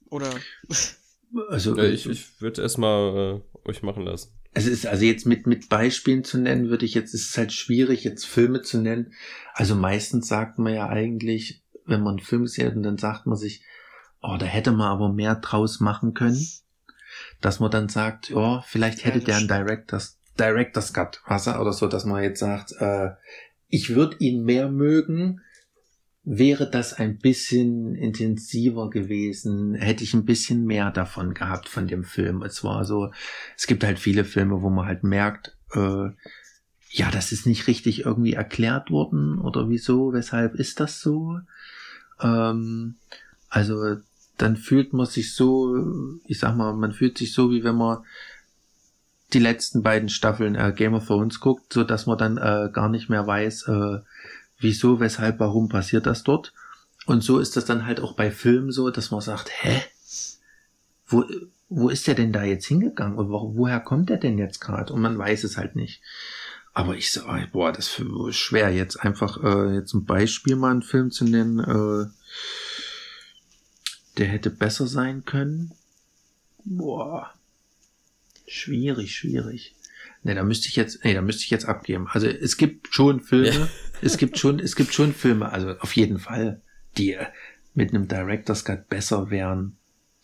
Oder? 0.08 0.34
Also, 1.48 1.76
ja, 1.76 1.84
ich, 1.84 2.08
ich 2.08 2.40
würde 2.40 2.62
erstmal 2.62 3.42
äh, 3.64 3.68
euch 3.68 3.82
machen 3.82 4.04
lassen. 4.04 4.30
Es 4.52 4.66
ist 4.66 4.86
also 4.86 5.04
jetzt 5.04 5.26
mit, 5.26 5.46
mit 5.46 5.68
Beispielen 5.68 6.22
zu 6.22 6.38
nennen, 6.38 6.68
würde 6.68 6.84
ich 6.84 6.94
jetzt, 6.94 7.12
ist 7.12 7.30
es 7.30 7.38
halt 7.38 7.52
schwierig, 7.52 8.04
jetzt 8.04 8.24
Filme 8.24 8.62
zu 8.62 8.78
nennen. 8.78 9.12
Also 9.52 9.74
meistens 9.74 10.28
sagt 10.28 10.60
man 10.60 10.72
ja 10.72 10.88
eigentlich, 10.88 11.62
wenn 11.86 12.02
man 12.02 12.18
einen 12.18 12.24
Film 12.24 12.46
sieht, 12.46 12.72
dann 12.76 12.98
sagt 12.98 13.26
man 13.26 13.36
sich, 13.36 13.62
oh, 14.22 14.36
da 14.38 14.46
hätte 14.46 14.70
man 14.70 14.88
aber 14.88 15.12
mehr 15.12 15.34
draus 15.34 15.80
machen 15.80 16.14
können. 16.14 16.46
Dass 17.40 17.58
man 17.58 17.70
dann 17.70 17.88
sagt, 17.88 18.32
oh, 18.32 18.62
vielleicht 18.66 19.04
hätte 19.04 19.18
ja, 19.18 19.24
der 19.24 19.36
einen 19.36 19.48
Director's, 19.48 20.18
Director's 20.38 20.92
Cut, 20.92 21.20
was 21.26 21.48
oder 21.48 21.72
so, 21.72 21.88
dass 21.88 22.04
man 22.04 22.22
jetzt 22.22 22.40
sagt, 22.40 22.72
äh, 22.78 23.10
ich 23.68 23.94
würde 23.94 24.16
ihn 24.18 24.44
mehr 24.44 24.68
mögen, 24.68 25.40
wäre 26.24 26.68
das 26.68 26.94
ein 26.94 27.18
bisschen 27.18 27.94
intensiver 27.94 28.88
gewesen, 28.88 29.74
hätte 29.74 30.04
ich 30.04 30.14
ein 30.14 30.24
bisschen 30.24 30.64
mehr 30.64 30.90
davon 30.90 31.34
gehabt 31.34 31.68
von 31.68 31.86
dem 31.86 32.04
Film. 32.04 32.42
Es 32.42 32.64
war 32.64 32.84
so, 32.84 33.10
es 33.56 33.66
gibt 33.66 33.84
halt 33.84 33.98
viele 33.98 34.24
Filme, 34.24 34.62
wo 34.62 34.70
man 34.70 34.86
halt 34.86 35.04
merkt, 35.04 35.54
äh, 35.74 36.08
ja, 36.90 37.10
das 37.10 37.32
ist 37.32 37.46
nicht 37.46 37.66
richtig 37.66 38.06
irgendwie 38.06 38.32
erklärt 38.32 38.90
worden 38.90 39.38
oder 39.38 39.68
wieso, 39.68 40.12
weshalb 40.12 40.54
ist 40.54 40.80
das 40.80 41.00
so? 41.00 41.40
Ähm, 42.20 42.94
also 43.50 43.96
dann 44.38 44.56
fühlt 44.56 44.92
man 44.92 45.06
sich 45.06 45.34
so, 45.34 45.76
ich 46.26 46.38
sag 46.38 46.56
mal, 46.56 46.72
man 46.72 46.92
fühlt 46.92 47.18
sich 47.18 47.34
so, 47.34 47.50
wie 47.50 47.64
wenn 47.64 47.76
man 47.76 47.98
die 49.32 49.40
letzten 49.40 49.82
beiden 49.82 50.08
Staffeln 50.08 50.54
äh, 50.54 50.72
Game 50.74 50.94
of 50.94 51.06
Thrones 51.06 51.40
guckt, 51.40 51.72
so 51.72 51.84
dass 51.84 52.06
man 52.06 52.16
dann 52.16 52.38
äh, 52.38 52.70
gar 52.72 52.88
nicht 52.88 53.10
mehr 53.10 53.26
weiß, 53.26 53.68
äh, 53.68 53.98
wieso, 54.58 55.00
weshalb, 55.00 55.40
warum 55.40 55.68
passiert 55.68 56.06
das 56.06 56.22
dort. 56.24 56.52
Und 57.06 57.22
so 57.22 57.38
ist 57.38 57.56
das 57.56 57.64
dann 57.64 57.86
halt 57.86 58.00
auch 58.00 58.14
bei 58.14 58.30
Filmen 58.30 58.72
so, 58.72 58.90
dass 58.90 59.10
man 59.10 59.20
sagt, 59.20 59.50
hä? 59.62 59.82
Wo, 61.06 61.24
wo 61.68 61.88
ist 61.90 62.06
der 62.06 62.14
denn 62.14 62.32
da 62.32 62.44
jetzt 62.44 62.66
hingegangen? 62.66 63.18
Und 63.18 63.30
wo, 63.30 63.54
woher 63.56 63.80
kommt 63.80 64.08
der 64.08 64.16
denn 64.16 64.38
jetzt 64.38 64.60
gerade? 64.60 64.92
Und 64.92 65.02
man 65.02 65.18
weiß 65.18 65.44
es 65.44 65.56
halt 65.56 65.76
nicht. 65.76 66.00
Aber 66.72 66.96
ich 66.96 67.12
so, 67.12 67.22
boah, 67.52 67.72
das 67.72 68.00
ist 68.00 68.36
schwer 68.36 68.70
jetzt 68.70 68.96
einfach 68.96 69.42
äh, 69.42 69.76
jetzt 69.76 69.94
ein 69.94 70.04
Beispiel 70.04 70.56
mal 70.56 70.72
einen 70.72 70.82
Film 70.82 71.12
zu 71.12 71.24
nennen, 71.24 71.60
äh, 71.60 72.10
der 74.18 74.26
hätte 74.26 74.50
besser 74.50 74.86
sein 74.86 75.24
können. 75.24 75.72
Boah. 76.64 77.32
Schwierig, 78.46 79.14
schwierig. 79.14 79.74
Ne, 80.24 80.34
da 80.34 80.42
müsste 80.42 80.68
ich 80.68 80.76
jetzt, 80.76 81.04
nee, 81.04 81.12
da 81.12 81.20
müsste 81.20 81.42
ich 81.44 81.50
jetzt 81.50 81.66
abgeben. 81.66 82.08
Also 82.08 82.26
es 82.26 82.56
gibt 82.56 82.92
schon 82.94 83.20
Filme, 83.20 83.68
es 84.00 84.16
gibt 84.16 84.38
schon, 84.38 84.58
es 84.58 84.74
gibt 84.74 84.94
schon 84.94 85.12
Filme, 85.12 85.52
also 85.52 85.76
auf 85.78 85.94
jeden 85.94 86.18
Fall, 86.18 86.62
die 86.96 87.18
mit 87.74 87.90
einem 87.90 88.08
Director's 88.08 88.64
Cut 88.64 88.88
besser 88.88 89.28
wären. 89.28 89.76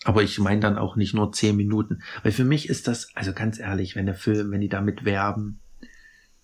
Aber 0.04 0.22
ich 0.22 0.38
meine 0.38 0.60
dann 0.60 0.78
auch 0.78 0.96
nicht 0.96 1.12
nur 1.12 1.32
zehn 1.32 1.54
Minuten. 1.54 2.02
Weil 2.22 2.32
für 2.32 2.44
mich 2.44 2.70
ist 2.70 2.88
das, 2.88 3.14
also 3.14 3.34
ganz 3.34 3.58
ehrlich, 3.58 3.94
wenn 3.94 4.06
der 4.06 4.14
Film, 4.14 4.50
wenn 4.50 4.62
die 4.62 4.70
damit 4.70 5.04
werben, 5.04 5.60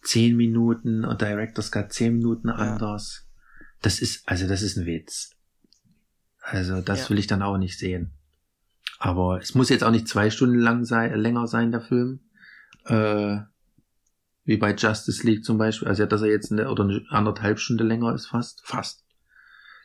zehn 0.02 0.36
Minuten 0.36 1.06
und 1.06 1.22
Director's 1.22 1.72
Cut 1.72 1.94
zehn 1.94 2.18
Minuten 2.18 2.48
ja. 2.48 2.56
anders, 2.56 3.26
das 3.80 4.00
ist, 4.00 4.28
also 4.28 4.46
das 4.46 4.60
ist 4.60 4.76
ein 4.76 4.84
Witz. 4.84 5.30
Also 6.42 6.82
das 6.82 7.04
ja. 7.04 7.10
will 7.10 7.18
ich 7.18 7.26
dann 7.26 7.40
auch 7.40 7.56
nicht 7.56 7.78
sehen. 7.78 8.10
Aber 8.98 9.40
es 9.40 9.54
muss 9.54 9.70
jetzt 9.70 9.82
auch 9.82 9.90
nicht 9.90 10.08
zwei 10.08 10.28
Stunden 10.28 10.58
lang 10.58 10.84
sein, 10.84 11.18
länger 11.18 11.46
sein, 11.46 11.72
der 11.72 11.80
Film 11.80 12.20
äh, 12.86 13.38
wie 14.44 14.56
bei 14.56 14.74
Justice 14.74 15.26
League 15.26 15.44
zum 15.44 15.58
Beispiel, 15.58 15.88
also 15.88 16.02
ja, 16.02 16.06
dass 16.06 16.22
er 16.22 16.28
jetzt 16.28 16.52
eine 16.52 16.70
oder 16.70 16.84
eine 16.84 17.04
anderthalb 17.10 17.58
Stunde 17.58 17.84
länger 17.84 18.14
ist 18.14 18.26
fast, 18.26 18.62
fast. 18.64 19.04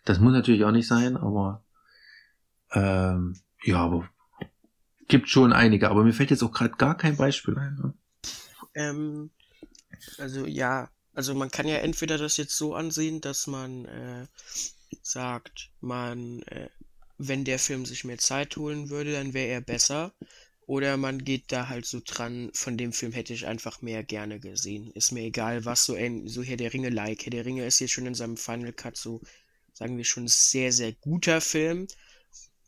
Das 0.05 0.19
muss 0.19 0.33
natürlich 0.33 0.63
auch 0.63 0.71
nicht 0.71 0.87
sein, 0.87 1.17
aber 1.17 1.63
ähm, 2.71 3.35
ja, 3.63 3.77
aber 3.77 4.09
gibt 5.07 5.29
schon 5.29 5.51
einige, 5.51 5.89
aber 5.89 6.03
mir 6.03 6.13
fällt 6.13 6.31
jetzt 6.31 6.43
auch 6.43 6.51
gerade 6.51 6.75
gar 6.77 6.95
kein 6.95 7.17
Beispiel 7.17 7.57
ein. 7.57 7.75
Ne? 7.75 7.93
Ähm, 8.75 9.31
also 10.17 10.45
ja, 10.45 10.89
also 11.13 11.35
man 11.35 11.51
kann 11.51 11.67
ja 11.67 11.77
entweder 11.77 12.17
das 12.17 12.37
jetzt 12.37 12.55
so 12.55 12.73
ansehen, 12.75 13.19
dass 13.19 13.47
man 13.47 13.85
äh, 13.85 14.27
sagt, 15.01 15.71
man, 15.81 16.41
äh, 16.43 16.69
wenn 17.17 17.43
der 17.43 17.59
Film 17.59 17.85
sich 17.85 18.03
mehr 18.03 18.17
Zeit 18.17 18.55
holen 18.57 18.89
würde, 18.89 19.13
dann 19.13 19.33
wäre 19.33 19.49
er 19.49 19.61
besser. 19.61 20.13
Oder 20.71 20.95
man 20.95 21.25
geht 21.25 21.51
da 21.51 21.67
halt 21.67 21.85
so 21.85 21.99
dran, 22.01 22.49
von 22.53 22.77
dem 22.77 22.93
Film 22.93 23.11
hätte 23.11 23.33
ich 23.33 23.45
einfach 23.45 23.81
mehr 23.81 24.03
gerne 24.03 24.39
gesehen. 24.39 24.89
Ist 24.91 25.11
mir 25.11 25.23
egal, 25.23 25.65
was 25.65 25.83
so 25.83 25.95
ein, 25.95 26.29
so 26.29 26.43
Herr 26.43 26.55
der 26.55 26.71
Ringe 26.71 26.87
like. 26.87 27.25
Herr 27.25 27.31
der 27.31 27.43
Ringe 27.43 27.65
ist 27.65 27.79
jetzt 27.79 27.91
schon 27.91 28.05
in 28.05 28.15
seinem 28.15 28.37
Final 28.37 28.71
Cut 28.71 28.95
so, 28.95 29.19
sagen 29.73 29.97
wir 29.97 30.05
schon, 30.05 30.29
sehr, 30.29 30.71
sehr 30.71 30.93
guter 30.93 31.41
Film. 31.41 31.87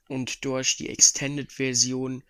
Und 0.09 0.43
durch 0.43 0.75
die 0.75 0.89
Extended-Version 0.89 2.23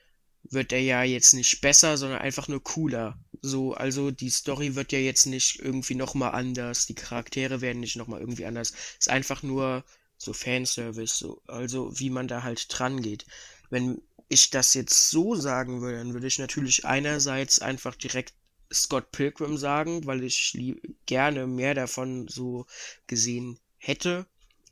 wird 0.43 0.73
er 0.73 0.81
ja 0.81 1.01
jetzt 1.01 1.33
nicht 1.33 1.59
besser, 1.59 1.97
sondern 1.97 2.21
einfach 2.21 2.47
nur 2.47 2.63
cooler. 2.63 3.17
So, 3.41 3.73
also 3.73 4.11
die 4.11 4.29
Story 4.29 4.75
wird 4.75 4.91
ja 4.91 4.99
jetzt 4.99 5.25
nicht 5.25 5.59
irgendwie 5.59 5.95
nochmal 5.95 6.33
anders, 6.33 6.85
die 6.85 6.93
Charaktere 6.93 7.61
werden 7.61 7.79
nicht 7.79 7.95
nochmal 7.95 8.19
irgendwie 8.19 8.45
anders. 8.45 8.73
Ist 8.99 9.09
einfach 9.09 9.41
nur 9.41 9.83
so 10.19 10.33
Fanservice, 10.33 11.17
so, 11.17 11.41
also 11.47 11.99
wie 11.99 12.11
man 12.11 12.27
da 12.27 12.43
halt 12.43 12.67
dran 12.69 13.01
geht. 13.01 13.25
Wenn 13.71 13.99
ich 14.29 14.49
das 14.49 14.73
jetzt 14.73 15.09
so 15.09 15.35
sagen 15.35 15.81
würde, 15.81 15.97
dann 15.97 16.13
würde 16.13 16.27
ich 16.27 16.39
natürlich 16.39 16.85
einerseits 16.85 17.59
einfach 17.59 17.95
direkt 17.95 18.33
Scott 18.71 19.11
Pilgrim 19.11 19.57
sagen, 19.57 20.05
weil 20.05 20.23
ich 20.23 20.57
gerne 21.05 21.47
mehr 21.47 21.75
davon 21.75 22.27
so 22.27 22.65
gesehen 23.07 23.59
hätte. 23.77 24.25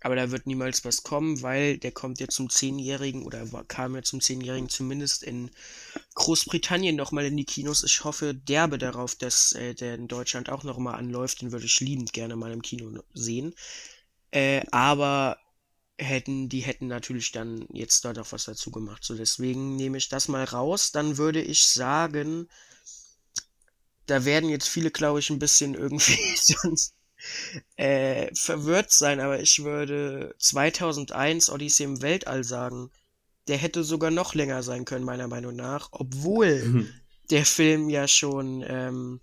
Aber 0.03 0.15
da 0.15 0.31
wird 0.31 0.47
niemals 0.47 0.83
was 0.83 1.03
kommen, 1.03 1.43
weil 1.43 1.77
der 1.77 1.91
kommt 1.91 2.19
ja 2.19 2.27
zum 2.27 2.49
Zehnjährigen 2.49 3.23
oder 3.23 3.45
kam 3.67 3.95
ja 3.95 4.01
zum 4.01 4.19
Zehnjährigen 4.19 4.67
zumindest 4.67 5.21
in 5.21 5.51
Großbritannien 6.15 6.95
nochmal 6.95 7.25
in 7.25 7.37
die 7.37 7.45
Kinos. 7.45 7.83
Ich 7.83 8.03
hoffe 8.03 8.33
derbe 8.33 8.79
darauf, 8.79 9.13
dass 9.13 9.53
äh, 9.53 9.75
der 9.75 9.95
in 9.95 10.07
Deutschland 10.07 10.49
auch 10.49 10.63
nochmal 10.63 10.95
anläuft. 10.95 11.41
Den 11.41 11.51
würde 11.51 11.67
ich 11.67 11.79
liebend 11.79 12.13
gerne 12.13 12.35
mal 12.35 12.51
im 12.51 12.63
Kino 12.63 13.03
sehen. 13.13 13.53
Äh, 14.31 14.63
aber 14.71 15.37
hätten, 16.01 16.49
die 16.49 16.61
hätten 16.61 16.87
natürlich 16.87 17.31
dann 17.31 17.65
jetzt 17.71 18.03
da 18.05 18.13
doch 18.13 18.31
was 18.31 18.45
dazu 18.45 18.71
gemacht. 18.71 19.03
So, 19.03 19.15
deswegen 19.15 19.75
nehme 19.75 19.97
ich 19.97 20.09
das 20.09 20.27
mal 20.27 20.43
raus. 20.43 20.91
Dann 20.91 21.17
würde 21.17 21.41
ich 21.41 21.67
sagen, 21.67 22.49
da 24.07 24.25
werden 24.25 24.49
jetzt 24.49 24.67
viele, 24.67 24.91
glaube 24.91 25.19
ich, 25.19 25.29
ein 25.29 25.39
bisschen 25.39 25.75
irgendwie 25.75 26.17
sonst 26.35 26.95
äh, 27.75 28.33
verwirrt 28.33 28.91
sein, 28.91 29.19
aber 29.19 29.39
ich 29.39 29.63
würde 29.63 30.35
2001 30.39 31.49
Odyssey 31.49 31.85
im 31.85 32.01
Weltall 32.01 32.43
sagen. 32.43 32.91
Der 33.47 33.57
hätte 33.57 33.83
sogar 33.83 34.11
noch 34.11 34.35
länger 34.35 34.63
sein 34.63 34.85
können, 34.85 35.05
meiner 35.05 35.27
Meinung 35.27 35.55
nach, 35.55 35.89
obwohl 35.91 36.63
mhm. 36.63 36.93
der 37.31 37.45
Film 37.45 37.89
ja 37.89 38.07
schon 38.07 38.63
ähm, 38.67 39.19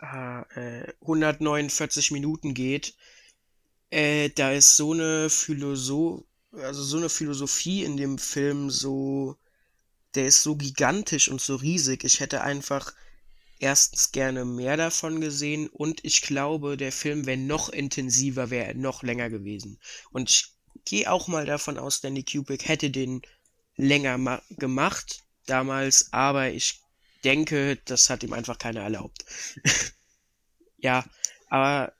äh, 0.00 0.92
149 1.00 2.10
Minuten 2.10 2.54
geht 2.54 2.94
äh, 3.94 4.28
da 4.30 4.52
ist 4.52 4.76
so 4.76 4.92
eine 4.92 5.30
Philosoph 5.30 6.24
also 6.62 6.82
so 6.82 6.96
eine 6.98 7.08
Philosophie 7.08 7.84
in 7.84 7.96
dem 7.96 8.18
Film 8.18 8.70
so, 8.70 9.36
der 10.14 10.26
ist 10.26 10.42
so 10.42 10.56
gigantisch 10.56 11.28
und 11.28 11.40
so 11.40 11.56
riesig. 11.56 12.04
Ich 12.04 12.20
hätte 12.20 12.42
einfach 12.42 12.94
erstens 13.58 14.12
gerne 14.12 14.44
mehr 14.44 14.76
davon 14.76 15.20
gesehen 15.20 15.68
und 15.68 16.04
ich 16.04 16.22
glaube, 16.22 16.76
der 16.76 16.92
Film 16.92 17.26
wäre 17.26 17.38
noch 17.38 17.68
intensiver, 17.68 18.50
wäre 18.50 18.74
noch 18.74 19.02
länger 19.02 19.30
gewesen. 19.30 19.78
Und 20.12 20.30
ich 20.30 20.52
gehe 20.84 21.10
auch 21.10 21.28
mal 21.28 21.46
davon 21.46 21.78
aus, 21.78 22.00
Danny 22.00 22.24
Kubrick 22.24 22.68
hätte 22.68 22.90
den 22.90 23.22
länger 23.76 24.42
gemacht 24.50 25.22
damals, 25.46 26.12
aber 26.12 26.50
ich 26.50 26.80
denke, 27.22 27.78
das 27.84 28.10
hat 28.10 28.22
ihm 28.22 28.32
einfach 28.32 28.58
keiner 28.58 28.82
erlaubt. 28.82 29.24
ja, 30.78 31.04
aber 31.48 31.92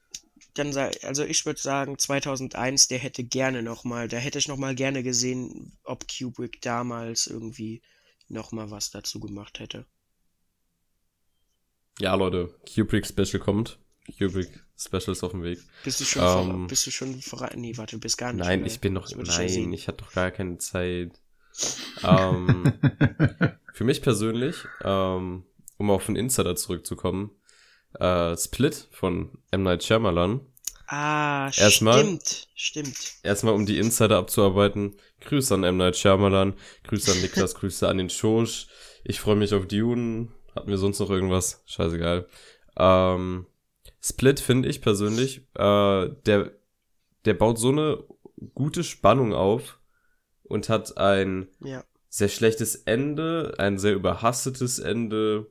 dann 0.55 0.72
sei, 0.72 0.90
also 1.02 1.24
ich 1.24 1.44
würde 1.46 1.61
sagen 1.61 1.98
2001, 1.98 2.88
der 2.88 2.98
hätte 2.98 3.24
gerne 3.24 3.62
noch 3.62 3.84
mal, 3.84 4.09
da 4.09 4.16
hätte 4.16 4.38
ich 4.38 4.48
noch 4.48 4.57
mal 4.57 4.74
gerne 4.74 5.02
gesehen, 5.02 5.76
ob 5.82 6.07
Kubrick 6.09 6.61
damals 6.62 7.26
irgendwie 7.26 7.82
noch 8.28 8.52
mal 8.52 8.70
was 8.70 8.90
dazu 8.90 9.20
gemacht 9.20 9.59
hätte. 9.59 9.86
Ja, 11.98 12.14
Leute, 12.14 12.55
Kubrick 12.72 13.07
Special 13.07 13.40
kommt. 13.40 13.78
Kubrick 14.18 14.64
Special 14.76 15.12
ist 15.12 15.24
auf 15.24 15.32
dem 15.32 15.42
Weg. 15.42 15.59
Bist 15.82 16.00
du 16.00 16.05
schon 16.05 16.22
ähm, 16.22 16.59
vor, 16.59 16.66
bist 16.68 16.86
du 16.86 16.90
schon 16.90 17.20
voran? 17.20 17.50
Nee, 17.57 17.76
warte, 17.76 17.96
du 17.96 18.00
bist 18.00 18.18
gar 18.18 18.32
nicht. 18.32 18.44
Nein, 18.44 18.61
mehr. 18.61 18.66
ich 18.68 18.80
bin 18.80 18.92
noch 18.92 19.11
nein, 19.14 19.72
ich 19.72 19.88
hatte 19.88 20.05
doch 20.05 20.12
gar 20.12 20.30
keine 20.30 20.59
Zeit. 20.59 21.12
Ähm, 22.02 22.72
für 23.72 23.84
mich 23.84 24.02
persönlich, 24.02 24.57
ähm, 24.82 25.44
um 25.78 25.90
auf 25.90 26.07
den 26.07 26.16
Insider 26.16 26.57
zurückzukommen, 26.57 27.30
äh, 28.01 28.36
Split 28.36 28.88
von 28.92 29.30
M. 29.51 29.62
Night 29.62 29.84
Shyamalan. 29.84 30.40
Ah, 30.86 31.51
Erstmal- 31.57 32.01
stimmt, 32.01 32.49
stimmt. 32.55 32.97
Erstmal, 33.22 33.55
um 33.55 33.64
die 33.66 33.78
Insider 33.78 34.18
abzuarbeiten. 34.18 34.97
Grüße 35.20 35.55
an 35.55 35.64
M. 35.64 35.78
Night 35.78 35.97
Shyamalan, 35.97 36.55
Grüße 36.86 37.12
an 37.12 37.20
Niklas, 37.22 37.55
Grüße 37.57 37.88
an 37.88 37.99
den 37.99 38.11
Schosch. 38.11 38.66
Ich 39.05 39.20
freue 39.20 39.36
mich 39.36 39.55
auf 39.55 39.66
Dune. 39.66 40.28
Hatten 40.55 40.68
wir 40.68 40.78
sonst 40.78 40.99
noch 41.01 41.11
irgendwas? 41.11 41.62
Scheißegal. 41.66 42.26
Ähm, 42.76 43.47
Split 44.01 44.40
finde 44.40 44.68
ich 44.68 44.82
persönlich, 44.82 45.38
äh, 45.55 46.09
der, 46.26 46.53
der 47.24 47.34
baut 47.34 47.59
so 47.59 47.70
eine 47.70 48.05
gute 48.55 48.84
Spannung 48.84 49.32
auf 49.32 49.78
und 50.42 50.68
hat 50.68 50.99
ein 50.99 51.49
Ja. 51.61 51.82
sehr 52.11 52.28
schlechtes 52.28 52.76
Ende, 52.76 53.55
ein 53.59 53.78
sehr 53.78 53.95
überhastetes 53.95 54.78
Ende, 54.78 55.47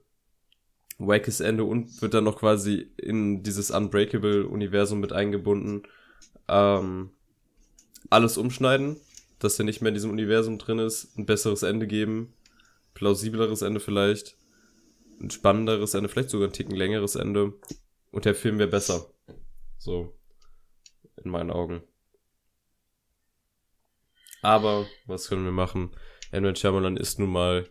wackes 1.08 1.40
Ende 1.40 1.64
und 1.64 2.02
wird 2.02 2.14
dann 2.14 2.24
noch 2.24 2.40
quasi 2.40 2.92
in 2.98 3.44
dieses 3.44 3.72
Unbreakable-Universum 3.72 5.00
mit 5.00 5.14
eingebunden. 5.14 5.84
Ähm, 6.48 7.12
alles 8.10 8.38
umschneiden, 8.38 8.98
dass 9.40 9.60
er 9.60 9.66
nicht 9.66 9.82
mehr 9.82 9.90
in 9.90 9.96
diesem 9.96 10.12
Universum 10.12 10.58
drin 10.58 10.80
ist, 10.80 11.18
ein 11.18 11.26
besseres 11.26 11.64
Ende 11.64 11.88
geben, 11.88 12.34
plausibleres 12.94 13.62
Ende 13.62 13.80
vielleicht, 13.80 14.38
ein 15.22 15.30
spannenderes 15.30 15.94
Ende, 15.94 16.10
vielleicht 16.10 16.30
sogar 16.30 16.48
ein 16.48 16.54
Ticken 16.54 16.76
längeres 16.76 17.16
Ende 17.16 17.54
und 18.12 18.26
der 18.26 18.36
Film 18.36 18.60
wäre 18.60 18.70
besser. 18.70 19.08
So, 19.78 20.14
in 21.24 21.32
meinen 21.32 21.52
Augen. 21.52 21.84
Aber, 24.42 24.86
was 25.08 25.30
können 25.30 25.46
wir 25.46 25.52
machen? 25.52 25.92
Night 26.32 26.60
Shyamalan 26.60 26.98
ist 26.98 27.20
nun 27.20 27.32
mal 27.32 27.70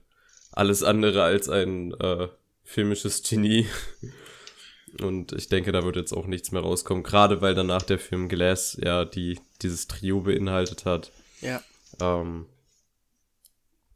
alles 0.53 0.83
andere 0.83 1.23
als 1.23 1.49
ein 1.49 1.93
äh, 1.95 2.29
filmisches 2.73 3.23
Genie. 3.23 3.67
Und 5.01 5.33
ich 5.33 5.49
denke, 5.49 5.73
da 5.73 5.85
wird 5.85 5.97
jetzt 5.97 6.13
auch 6.13 6.27
nichts 6.27 6.53
mehr 6.53 6.63
rauskommen. 6.63 7.03
Gerade 7.03 7.41
weil 7.41 7.55
danach 7.55 7.83
der 7.83 7.99
Film 7.99 8.29
Glass 8.29 8.79
ja 8.83 9.05
die, 9.05 9.39
dieses 9.63 9.87
Trio 9.87 10.21
beinhaltet 10.21 10.85
hat. 10.85 11.13
Ja. 11.41 11.63
Ähm, 12.01 12.47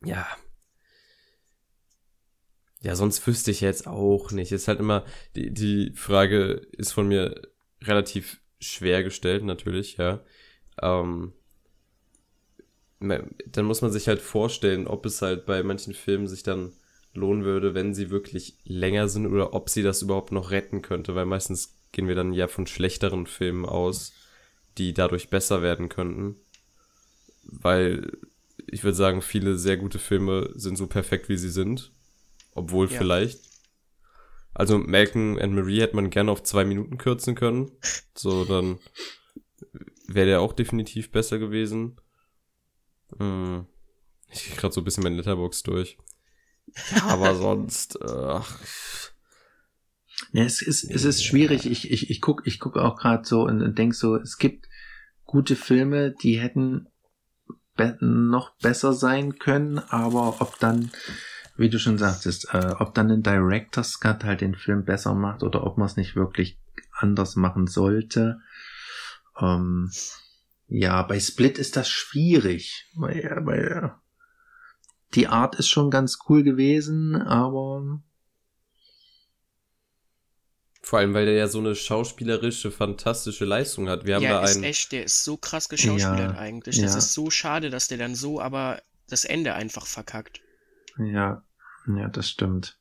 ja. 0.05 0.27
Ja, 2.81 2.97
sonst 2.97 3.27
wüsste 3.27 3.51
ich 3.51 3.61
jetzt 3.61 3.87
auch 3.87 4.31
nicht. 4.31 4.53
Ist 4.53 4.69
halt 4.69 4.81
immer, 4.81 5.05
die, 5.35 5.53
die 5.53 5.93
Frage 5.95 6.67
ist 6.73 6.93
von 6.93 7.09
mir 7.09 7.43
relativ 7.83 8.41
schwer 8.59 9.03
gestellt, 9.03 9.45
natürlich, 9.45 9.97
ja. 9.97 10.25
Ähm, 10.81 11.33
dann 13.01 13.67
muss 13.67 13.83
man 13.83 13.93
sich 13.93 14.09
halt 14.09 14.21
vorstellen, 14.21 14.87
ob 14.87 15.05
es 15.05 15.21
halt 15.21 15.45
bei 15.45 15.63
manchen 15.63 15.93
Filmen 15.93 16.27
sich 16.27 16.43
dann 16.43 16.73
lohnen 17.17 17.45
würde, 17.45 17.75
wenn 17.75 17.95
sie 17.95 18.11
wirklich 18.11 18.57
länger 18.65 19.09
sind 19.09 19.27
oder 19.27 19.55
ob 19.55 19.69
sie 19.71 19.83
das 19.83 20.03
überhaupt 20.03 20.33
noch 20.33 20.51
retten 20.51 20.83
könnte, 20.83 21.15
weil 21.15 21.27
meistens 21.27 21.77
gehen 21.93 22.09
wir 22.09 22.15
dann 22.15 22.33
ja 22.33 22.49
von 22.49 22.67
schlechteren 22.67 23.27
Filmen 23.27 23.65
aus, 23.65 24.13
die 24.79 24.93
dadurch 24.93 25.31
besser 25.31 25.63
werden 25.63 25.89
könnten. 25.89 26.37
Weil 27.45 28.13
ich 28.67 28.85
würde 28.85 28.97
sagen, 28.97 29.23
viele 29.23 29.57
sehr 29.57 29.77
gute 29.77 29.99
Filme 29.99 30.51
sind 30.55 30.77
so 30.77 30.87
perfekt, 30.87 31.29
wie 31.29 31.37
sie 31.37 31.51
sind. 31.51 31.93
Obwohl 32.53 32.91
Ja. 32.91 32.99
vielleicht. 32.99 33.41
Also 34.55 34.79
Malcolm 34.79 35.39
and 35.39 35.55
Marie 35.55 35.81
hätte 35.81 35.97
man 35.97 36.11
gerne 36.11 36.31
auf 36.31 36.43
zwei 36.43 36.65
Minuten 36.65 36.97
kürzen 36.99 37.35
können. 37.35 37.71
So, 38.15 38.45
dann 38.45 38.79
wäre 40.09 40.27
der 40.27 40.41
auch 40.41 40.55
definitiv 40.55 41.11
besser 41.11 41.39
gewesen. 41.39 42.01
Hm. 43.19 43.67
Ich 44.33 44.45
krieg 44.45 44.57
gerade 44.57 44.75
so 44.75 44.81
ein 44.81 44.85
bisschen 44.85 45.03
mein 45.03 45.17
Letterbox 45.17 45.63
durch. 45.63 45.99
Ja, 46.95 47.03
aber 47.09 47.35
sonst, 47.35 47.97
äh, 47.97 48.41
Ja, 50.33 50.45
es 50.45 50.63
ist, 50.63 50.85
es 50.85 51.05
ist 51.05 51.25
schwierig. 51.25 51.67
Ich, 51.67 51.91
ich, 51.91 52.11
ich 52.11 52.21
guck, 52.21 52.47
ich 52.47 52.59
guck 52.59 52.77
auch 52.77 52.97
gerade 52.97 53.25
so 53.25 53.43
und, 53.43 53.63
und 53.63 53.79
denk 53.79 53.95
so, 53.95 54.17
es 54.17 54.39
gibt 54.39 54.69
gute 55.25 55.57
Filme, 55.57 56.13
die 56.13 56.39
hätten 56.39 56.89
be 57.77 57.97
noch 58.01 58.57
besser 58.59 58.93
sein 58.93 59.39
können, 59.39 59.79
aber 59.79 60.41
ob 60.41 60.59
dann, 60.59 60.91
wie 61.57 61.69
du 61.69 61.79
schon 61.79 61.99
sagtest, 61.99 62.49
äh, 62.53 62.75
ob 62.79 62.95
dann 62.95 63.11
ein 63.11 63.23
Director's 63.23 64.01
Cut 64.01 64.25
halt 64.25 64.41
den 64.41 64.55
Film 64.55 64.85
besser 64.85 65.15
macht 65.15 65.43
oder 65.43 65.65
ob 65.65 65.77
man 65.77 65.87
es 65.87 65.97
nicht 65.97 66.17
wirklich 66.17 66.59
anders 66.93 67.37
machen 67.37 67.67
sollte. 67.67 68.41
Ähm, 69.39 69.91
ja, 70.69 71.03
bei 71.03 71.21
Split 71.21 71.59
ist 71.59 71.77
das 71.77 71.89
schwierig, 71.89 72.91
weil, 72.95 73.41
weil 73.45 73.95
die 75.17 75.29
Art 75.29 75.57
ist 75.57 75.69
schon 75.69 75.91
ganz 75.91 76.19
cool 76.29 76.43
gewesen, 76.43 77.17
aber 77.17 78.01
vor 80.83 81.01
allem, 81.01 81.15
weil 81.15 81.27
der 81.27 81.35
ja 81.35 81.49
so 81.49 81.59
eine 81.59 81.75
schauspielerische, 81.75 82.71
fantastische 82.71 83.45
Leistung 83.45 83.89
hat. 83.89 84.07
Wir 84.07 84.15
haben 84.15 84.23
ja, 84.23 84.41
da 84.41 84.45
ist 84.45 84.55
einen, 84.55 84.65
echt, 84.65 84.93
der 84.93 85.05
ist 85.05 85.25
so 85.25 85.37
krass 85.37 85.69
geschauspielert 85.69 86.35
Ja, 86.35 86.39
eigentlich. 86.39 86.81
Das 86.81 86.93
ja. 86.93 86.99
ist 86.99 87.13
so 87.13 87.29
schade, 87.29 87.71
dass 87.71 87.89
der 87.89 87.99
dann 87.99 88.15
so 88.15 88.41
aber 88.41 88.81
das 89.09 89.25
Ende 89.25 89.55
einfach 89.55 89.85
verkackt. 89.85 90.43
Ja, 90.97 91.43
ja, 91.89 92.09
das 92.09 92.31
stimmt. 92.31 92.79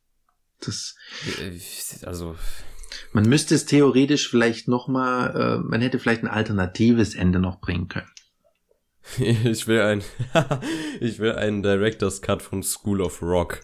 Das, 0.59 0.95
äh, 1.39 1.59
also, 2.05 2.35
man 3.11 3.27
müsste 3.27 3.55
es 3.55 3.65
theoretisch 3.65 4.29
vielleicht 4.29 4.67
noch 4.67 4.87
mal, 4.87 5.35
äh, 5.35 5.57
man 5.67 5.81
hätte 5.81 5.97
vielleicht 5.97 6.21
ein 6.21 6.29
alternatives 6.29 7.15
Ende 7.15 7.39
noch 7.39 7.59
bringen 7.59 7.87
können. 7.87 8.11
ich 9.17 9.67
will 9.67 9.81
ein, 9.81 10.03
ich 10.99 11.19
will 11.19 11.33
einen 11.33 11.61
Director's 11.63 12.21
Cut 12.21 12.41
von 12.41 12.63
School 12.63 13.01
of 13.01 13.21
Rock, 13.21 13.61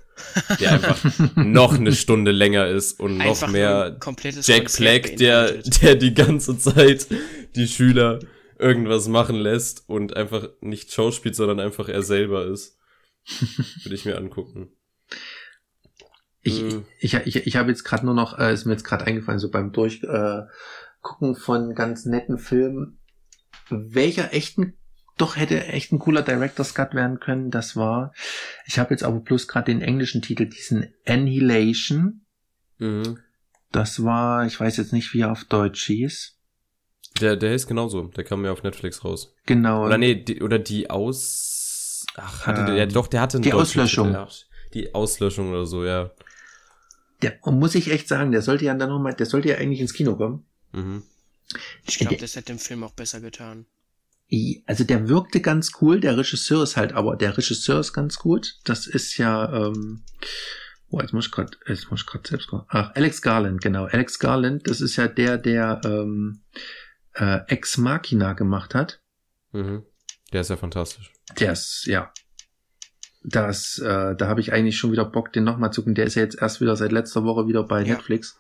der 0.60 0.74
einfach 0.74 1.00
noch 1.36 1.74
eine 1.74 1.94
Stunde 1.94 2.32
länger 2.32 2.68
ist 2.68 3.00
und 3.00 3.18
noch 3.18 3.26
Einfach 3.26 3.50
mehr 3.50 3.98
Jack 4.42 4.72
Black, 4.78 5.18
der, 5.18 5.54
der 5.64 5.96
die 5.96 6.14
ganze 6.14 6.58
Zeit 6.58 7.08
die 7.56 7.68
Schüler 7.68 8.20
irgendwas 8.60 9.08
machen 9.08 9.36
lässt 9.36 9.90
und 9.90 10.16
einfach 10.16 10.50
nicht 10.62 10.94
schauspielt, 10.94 11.36
sondern 11.36 11.60
einfach 11.60 11.90
er 11.90 12.04
selber 12.04 12.46
ist. 12.46 12.78
Würde 13.84 13.96
ich 13.96 14.06
mir 14.06 14.18
angucken. 14.18 14.70
Ich, 16.44 16.62
Mhm. 16.62 16.86
ich, 17.00 17.14
ich, 17.14 17.36
ich 17.48 17.56
habe 17.56 17.70
jetzt 17.70 17.84
gerade 17.84 18.06
nur 18.06 18.16
noch, 18.16 18.38
äh, 18.38 18.54
ist 18.54 18.66
mir 18.66 18.74
jetzt 18.74 18.84
gerade 18.84 19.06
eingefallen, 19.06 19.40
so 19.40 19.52
beim 19.52 19.72
Durchgucken 19.72 21.36
äh, 21.36 21.36
von 21.36 21.76
ganz 21.76 22.06
netten 22.06 22.38
Filmen, 22.40 23.00
welcher 23.70 24.34
echten, 24.34 24.78
doch 25.18 25.36
hätte 25.36 25.66
echt 25.68 25.92
ein 25.92 26.00
cooler 26.00 26.22
Director's 26.24 26.74
Cut 26.74 26.94
werden 26.94 27.20
können, 27.20 27.52
das 27.52 27.76
war, 27.76 28.14
ich 28.66 28.80
habe 28.80 28.92
jetzt 28.92 29.04
aber 29.04 29.20
bloß 29.20 29.48
gerade 29.48 29.66
den 29.72 29.82
englischen 29.82 30.22
Titel, 30.22 30.46
diesen 30.46 30.94
Annihilation, 31.08 32.26
Mhm. 32.80 33.20
das 33.72 34.04
war, 34.04 34.46
ich 34.48 34.60
weiß 34.60 34.78
jetzt 34.78 34.92
nicht, 34.94 35.14
wie 35.14 35.22
er 35.22 35.32
auf 35.32 35.44
Deutsch 35.44 35.86
hieß. 35.86 36.38
Der, 37.20 37.36
der 37.36 37.54
ist 37.54 37.68
genauso. 37.68 38.04
Der 38.08 38.24
kam 38.24 38.44
ja 38.44 38.52
auf 38.52 38.64
Netflix 38.64 39.04
raus. 39.04 39.36
Genau. 39.46 39.86
Oder 39.86 39.98
nee, 40.00 40.16
die, 40.16 40.42
oder 40.42 40.58
die 40.58 40.90
Aus... 40.90 42.06
Ach, 42.16 42.48
hatte 42.48 42.66
der, 42.66 42.76
ja, 42.76 42.84
Ähm, 42.84 42.90
doch, 42.90 43.08
der 43.08 43.22
hatte 43.22 43.38
einen 43.38 43.44
die 43.44 43.54
Auslöschung. 43.54 44.08
Titel, 44.08 44.18
ja. 44.20 44.28
Die 44.74 44.96
Auslöschung 44.96 45.52
oder 45.52 45.66
so, 45.66 45.86
ja. 45.86 46.12
Der, 47.22 47.38
und 47.42 47.60
muss 47.60 47.76
ich 47.76 47.92
echt 47.92 48.08
sagen, 48.08 48.32
der 48.32 48.42
sollte 48.42 48.66
ja 48.66 48.74
dann 48.74 48.90
noch 48.90 49.00
mal, 49.00 49.14
der 49.14 49.28
sollte 49.28 49.50
ja 49.50 49.58
eigentlich 49.58 49.80
ins 49.82 49.94
Kino 49.94 50.16
kommen. 50.16 50.46
Mhm. 50.72 51.04
Ich 51.86 52.00
glaube, 52.00 52.18
das 52.18 52.36
hätte 52.36 52.48
dem 52.54 52.60
Film 52.60 52.84
auch 52.84 52.94
besser 52.94 53.20
getan. 53.20 53.66
Also 54.66 54.86
der 54.86 55.10
wirkte 55.10 55.42
ganz 55.42 55.72
cool, 55.82 56.00
der 56.00 56.18
Regisseur 56.18 56.64
ist 56.64 56.78
halt, 56.78 56.94
aber 56.94 57.18
der 57.18 57.38
Regisseur 57.38 57.80
ist 57.80 57.92
ganz 57.92 58.18
gut. 58.18 58.60
Das 58.64 58.88
ist 58.88 59.18
ja, 59.18 59.52
ähm, 59.68 60.04
oh, 60.90 61.02
jetzt 61.02 61.12
muss 61.14 61.26
ich 61.26 61.32
gerade, 61.32 61.52
jetzt 61.68 61.92
muss 61.92 62.02
ich 62.02 62.08
gerade 62.08 62.28
selbst 62.30 62.48
gucken. 62.48 62.66
Ach, 62.70 62.92
Alex 62.96 63.22
Garland, 63.22 63.62
genau. 63.62 63.86
Alex 63.86 64.20
Garland, 64.20 64.68
das 64.70 64.80
ist 64.80 64.96
ja 64.96 65.10
der, 65.10 65.38
der 65.38 65.82
ähm, 65.84 66.44
äh, 67.14 67.40
Ex 67.48 67.78
Machina 67.78 68.32
gemacht 68.34 68.74
hat. 68.74 69.02
Mhm. 69.52 69.84
Der 70.32 70.42
ist 70.42 70.50
ja 70.50 70.56
fantastisch. 70.56 71.12
Der 71.40 71.52
ist, 71.52 71.86
ja. 71.86 72.14
Das, 73.24 73.78
äh, 73.80 74.16
da 74.16 74.28
habe 74.28 74.40
ich 74.40 74.54
eigentlich 74.54 74.78
schon 74.78 74.94
wieder 74.94 75.06
Bock, 75.06 75.34
den 75.34 75.44
nochmal 75.44 75.74
zu 75.74 75.82
gucken. 75.82 75.96
Der 75.96 76.06
ist 76.06 76.16
ja 76.16 76.24
jetzt 76.24 76.42
erst 76.42 76.62
wieder 76.62 76.76
seit 76.78 76.94
letzter 76.94 77.26
Woche 77.26 77.48
wieder 77.48 77.64
bei 77.64 77.82
Ja. 77.82 77.96
Netflix. 77.96 78.40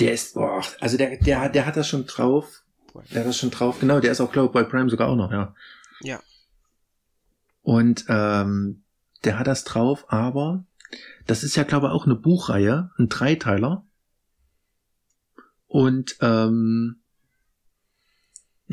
Der 0.00 0.12
ist, 0.12 0.34
boah, 0.34 0.62
also 0.80 0.96
der, 0.96 1.16
der, 1.18 1.48
der 1.48 1.64
hat 1.64 1.76
das 1.76 1.86
schon 1.88 2.06
drauf. 2.06 2.63
Der 3.12 3.20
hat 3.20 3.28
das 3.28 3.38
schon 3.38 3.50
drauf. 3.50 3.80
Genau, 3.80 4.00
der 4.00 4.12
ist 4.12 4.20
auch, 4.20 4.32
glaube 4.32 4.46
ich, 4.46 4.52
bei 4.52 4.62
Prime 4.64 4.88
sogar 4.88 5.08
auch 5.08 5.16
noch, 5.16 5.32
ja. 5.32 5.54
Ja. 6.00 6.20
Und 7.62 8.04
ähm, 8.08 8.84
der 9.24 9.38
hat 9.38 9.46
das 9.46 9.64
drauf, 9.64 10.04
aber 10.08 10.64
das 11.26 11.42
ist 11.42 11.56
ja, 11.56 11.64
glaube 11.64 11.86
ich, 11.86 11.92
auch 11.92 12.04
eine 12.04 12.14
Buchreihe, 12.14 12.90
ein 12.98 13.08
Dreiteiler. 13.08 13.86
Und 15.66 16.16
ähm, 16.20 17.00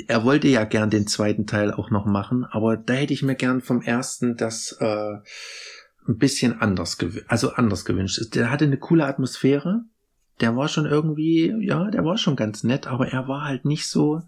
er 0.08 0.24
wollte 0.24 0.48
ja 0.48 0.64
gern 0.64 0.90
den 0.90 1.08
zweiten 1.08 1.48
Teil 1.48 1.74
auch 1.74 1.90
noch 1.90 2.06
machen, 2.06 2.46
aber 2.46 2.78
da 2.78 2.94
hätte 2.94 3.14
ich 3.14 3.24
mir 3.24 3.36
gern 3.36 3.62
vom 3.62 3.82
ersten 3.82 4.38
das 4.38 4.78
äh, 4.80 5.16
ein 6.08 6.18
bisschen 6.18 6.62
anders 6.62 6.98
gewünscht, 6.98 7.26
also 7.30 7.54
anders 7.54 7.86
gewünscht. 7.86 8.36
Der 8.36 8.52
hatte 8.52 8.66
eine 8.66 8.78
coole 8.78 9.06
Atmosphäre. 9.06 9.84
Der 10.42 10.56
war 10.56 10.68
schon 10.68 10.86
irgendwie, 10.86 11.54
ja, 11.60 11.89
der 11.92 12.04
war 12.04 12.18
schon 12.18 12.36
ganz 12.36 12.64
nett, 12.64 12.88
aber 12.88 13.08
er 13.08 13.28
war 13.28 13.44
halt 13.44 13.66
nicht 13.66 13.88
so, 13.88 14.22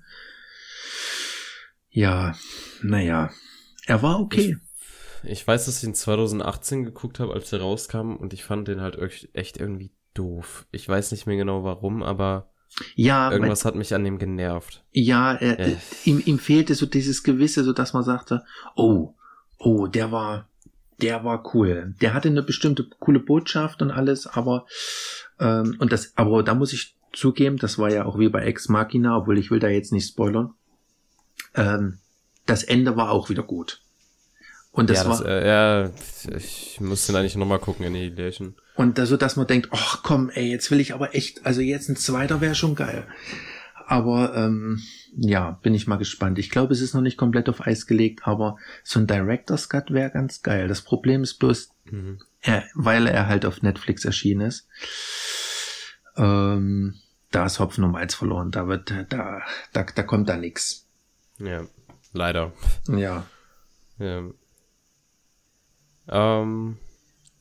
ja, 1.90 2.34
naja, 2.82 3.30
er 3.86 4.02
war 4.02 4.20
okay. 4.20 4.58
ich 5.24 5.46
weiß, 5.46 5.66
dass 5.66 5.78
ich 5.80 5.84
ihn 5.84 5.96
2018 5.96 6.86
geguckt 6.86 7.20
habe, 7.20 7.34
als 7.34 7.52
er 7.54 7.62
rauskam 7.62 8.16
und 8.16 8.34
ich 8.34 8.44
fand 8.44 8.68
den 8.68 8.82
halt 8.82 8.98
echt 9.34 9.58
irgendwie 9.58 9.92
doof. 10.14 10.66
Ich 10.72 10.88
weiß 10.88 11.12
nicht 11.12 11.28
mehr 11.28 11.38
genau 11.38 11.64
warum, 11.64 12.04
aber 12.04 12.50
ja, 12.96 13.32
irgendwas 13.32 13.66
hat 13.66 13.76
mich 13.76 13.94
an 13.94 14.04
dem 14.04 14.18
genervt. 14.18 14.84
Ja, 14.92 15.34
er, 15.34 15.60
äh. 15.60 15.76
ihm, 16.06 16.22
ihm 16.26 16.40
fehlte 16.40 16.76
so 16.76 16.86
dieses 16.86 17.24
Gewisse, 17.24 17.64
so 17.64 17.74
dass 17.74 17.94
man 17.94 18.04
sagte, 18.04 18.44
oh, 18.76 19.14
oh, 19.60 19.88
der 19.88 20.12
war, 20.12 20.50
der 21.04 21.24
war 21.24 21.54
cool. 21.54 21.94
Der 22.02 22.14
hatte 22.14 22.30
eine 22.30 22.42
bestimmte 22.42 22.88
coole 23.00 23.20
Botschaft 23.20 23.82
und 23.82 23.92
alles, 23.92 24.26
aber 24.26 24.66
ähm, 25.40 25.76
und 25.80 25.92
das, 25.92 26.14
aber 26.16 26.44
da 26.44 26.56
muss 26.56 26.74
ich 26.74 26.96
zugeben, 27.12 27.58
das 27.58 27.78
war 27.78 27.92
ja 27.92 28.06
auch 28.06 28.18
wie 28.18 28.30
bei 28.30 28.44
Ex 28.44 28.70
Machina, 28.70 29.18
obwohl 29.18 29.38
ich 29.38 29.52
will 29.52 29.60
da 29.60 29.68
jetzt 29.68 29.92
nicht 29.92 30.08
spoilern. 30.08 30.54
Ähm, 31.56 32.00
das 32.46 32.64
Ende 32.64 32.96
war 32.96 33.12
auch 33.12 33.30
wieder 33.30 33.44
gut. 33.44 33.82
Und 34.72 34.90
das, 34.90 35.04
ja, 35.04 35.10
das 35.10 35.20
war, 35.20 35.28
äh, 35.28 35.48
ja, 35.48 35.92
ich 36.36 36.82
muss 36.82 37.06
den 37.06 37.16
eigentlich 37.16 37.36
nochmal 37.36 37.60
gucken, 37.60 37.86
Annihilation. 37.86 38.56
Und 38.76 38.98
da 38.98 39.06
so, 39.06 39.18
dass 39.18 39.36
man 39.36 39.46
denkt, 39.46 39.70
ach 39.72 40.02
komm, 40.02 40.32
ey, 40.32 40.50
jetzt 40.50 40.72
will 40.72 40.80
ich 40.80 40.96
aber 40.96 41.14
echt, 41.14 41.46
also 41.46 41.62
jetzt 41.62 41.90
ein 41.90 41.96
zweiter 41.96 42.42
wäre 42.42 42.56
schon 42.56 42.74
geil. 42.74 43.06
Aber 43.88 44.36
ähm, 44.36 44.82
ja, 45.16 45.52
bin 45.62 45.74
ich 45.74 45.88
mal 45.88 45.98
gespannt. 45.98 46.40
Ich 46.40 46.50
glaube, 46.50 46.74
es 46.74 46.82
ist 46.82 46.94
noch 46.94 47.02
nicht 47.02 47.18
komplett 47.18 47.50
auf 47.50 47.66
Eis 47.66 47.86
gelegt, 47.86 48.28
aber 48.28 48.58
so 48.84 49.00
ein 49.00 49.08
Director's 49.08 49.70
Cut 49.70 49.92
wäre 49.92 50.12
ganz 50.12 50.42
geil. 50.42 50.68
Das 50.68 50.82
Problem 50.82 51.24
ist 51.24 51.36
bloß, 51.36 51.72
mhm. 51.86 52.20
er, 52.42 52.64
weil 52.74 53.08
er 53.08 53.28
halt 53.28 53.46
auf 53.46 53.62
Netflix 53.62 54.06
erschienen 54.06 54.42
ist, 54.42 54.68
ähm, 56.16 56.96
da 57.32 57.46
ist 57.46 57.60
Hopfen 57.60 57.84
um 57.84 57.96
Eis 57.96 58.16
verloren. 58.16 58.52
Da 58.52 58.68
wird, 58.68 58.92
da, 58.92 59.42
da, 59.74 59.84
da 59.84 60.04
kommt 60.04 60.30
da 60.30 60.38
nix. 60.38 60.88
Ja, 61.40 61.66
leider. 62.14 62.54
Ja. 62.88 63.26
Ja. 63.98 64.24
Ähm, 66.08 66.78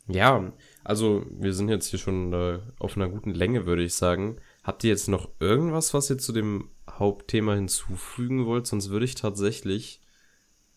ja, 0.07 0.53
also 0.85 1.25
wir 1.31 1.53
sind 1.53 1.69
jetzt 1.69 1.87
hier 1.87 1.99
schon 1.99 2.33
äh, 2.33 2.61
auf 2.79 2.97
einer 2.97 3.09
guten 3.09 3.35
Länge, 3.35 3.67
würde 3.67 3.83
ich 3.83 3.95
sagen. 3.95 4.39
Habt 4.63 4.85
ihr 4.85 4.91
jetzt 4.91 5.09
noch 5.09 5.29
irgendwas, 5.41 5.93
was 5.93 6.09
ihr 6.11 6.19
zu 6.19 6.33
dem 6.33 6.71
Hauptthema 6.89 7.55
hinzufügen 7.55 8.47
wollt? 8.47 8.67
Sonst 8.67 8.91
würde 8.91 9.05
ich 9.05 9.17
tatsächlich 9.17 10.01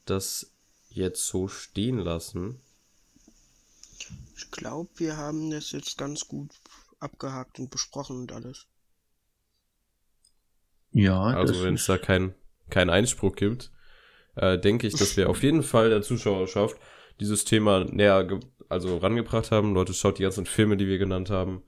das 0.06 0.56
jetzt 0.90 1.28
so 1.28 1.48
stehen 1.48 2.00
lassen. 2.00 2.62
Ich 4.36 4.52
glaube, 4.52 4.90
wir 4.96 5.18
haben 5.18 5.52
das 5.52 5.72
jetzt 5.72 5.98
ganz 5.98 6.28
gut 6.28 6.52
abgehakt 7.00 7.60
und 7.60 7.70
besprochen 7.70 8.18
und 8.22 8.32
alles. 8.32 8.68
Ja. 10.92 11.22
Also 11.22 11.64
wenn 11.64 11.76
es 11.76 11.86
da 11.86 11.98
keinen 11.98 12.34
kein 12.70 12.90
Einspruch 12.90 13.36
gibt, 13.36 13.72
äh, 14.36 14.58
denke 14.58 14.88
ich, 14.88 14.96
dass 14.96 15.18
wir 15.18 15.30
auf 15.30 15.44
jeden 15.44 15.62
Fall 15.62 15.90
der 15.90 16.02
Zuschauerschaft 16.02 16.78
dieses 17.20 17.46
Thema 17.46 17.84
näher 17.84 18.28
also 18.70 18.98
rangebracht 18.98 19.52
haben. 19.52 19.74
Leute, 19.74 19.94
schaut 19.94 20.18
die 20.18 20.24
ganzen 20.24 20.46
Filme, 20.46 20.78
die 20.78 20.88
wir 20.88 20.98
genannt 20.98 21.30
haben. 21.30 21.64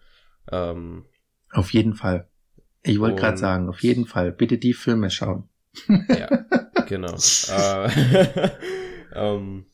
Ähm, 0.52 1.06
auf 1.52 1.74
jeden 1.74 1.94
Fall. 1.94 2.28
Ich 2.84 3.00
wollte 3.00 3.20
gerade 3.20 3.38
sagen, 3.38 3.70
auf 3.70 3.82
jeden 3.82 4.06
Fall. 4.06 4.32
Bitte 4.32 4.58
die 4.58 4.74
Filme 4.74 5.10
schauen. 5.10 5.50
ja, 6.10 6.28
genau. 6.88 7.16
äh, 7.50 8.50
ähm, 9.14 9.66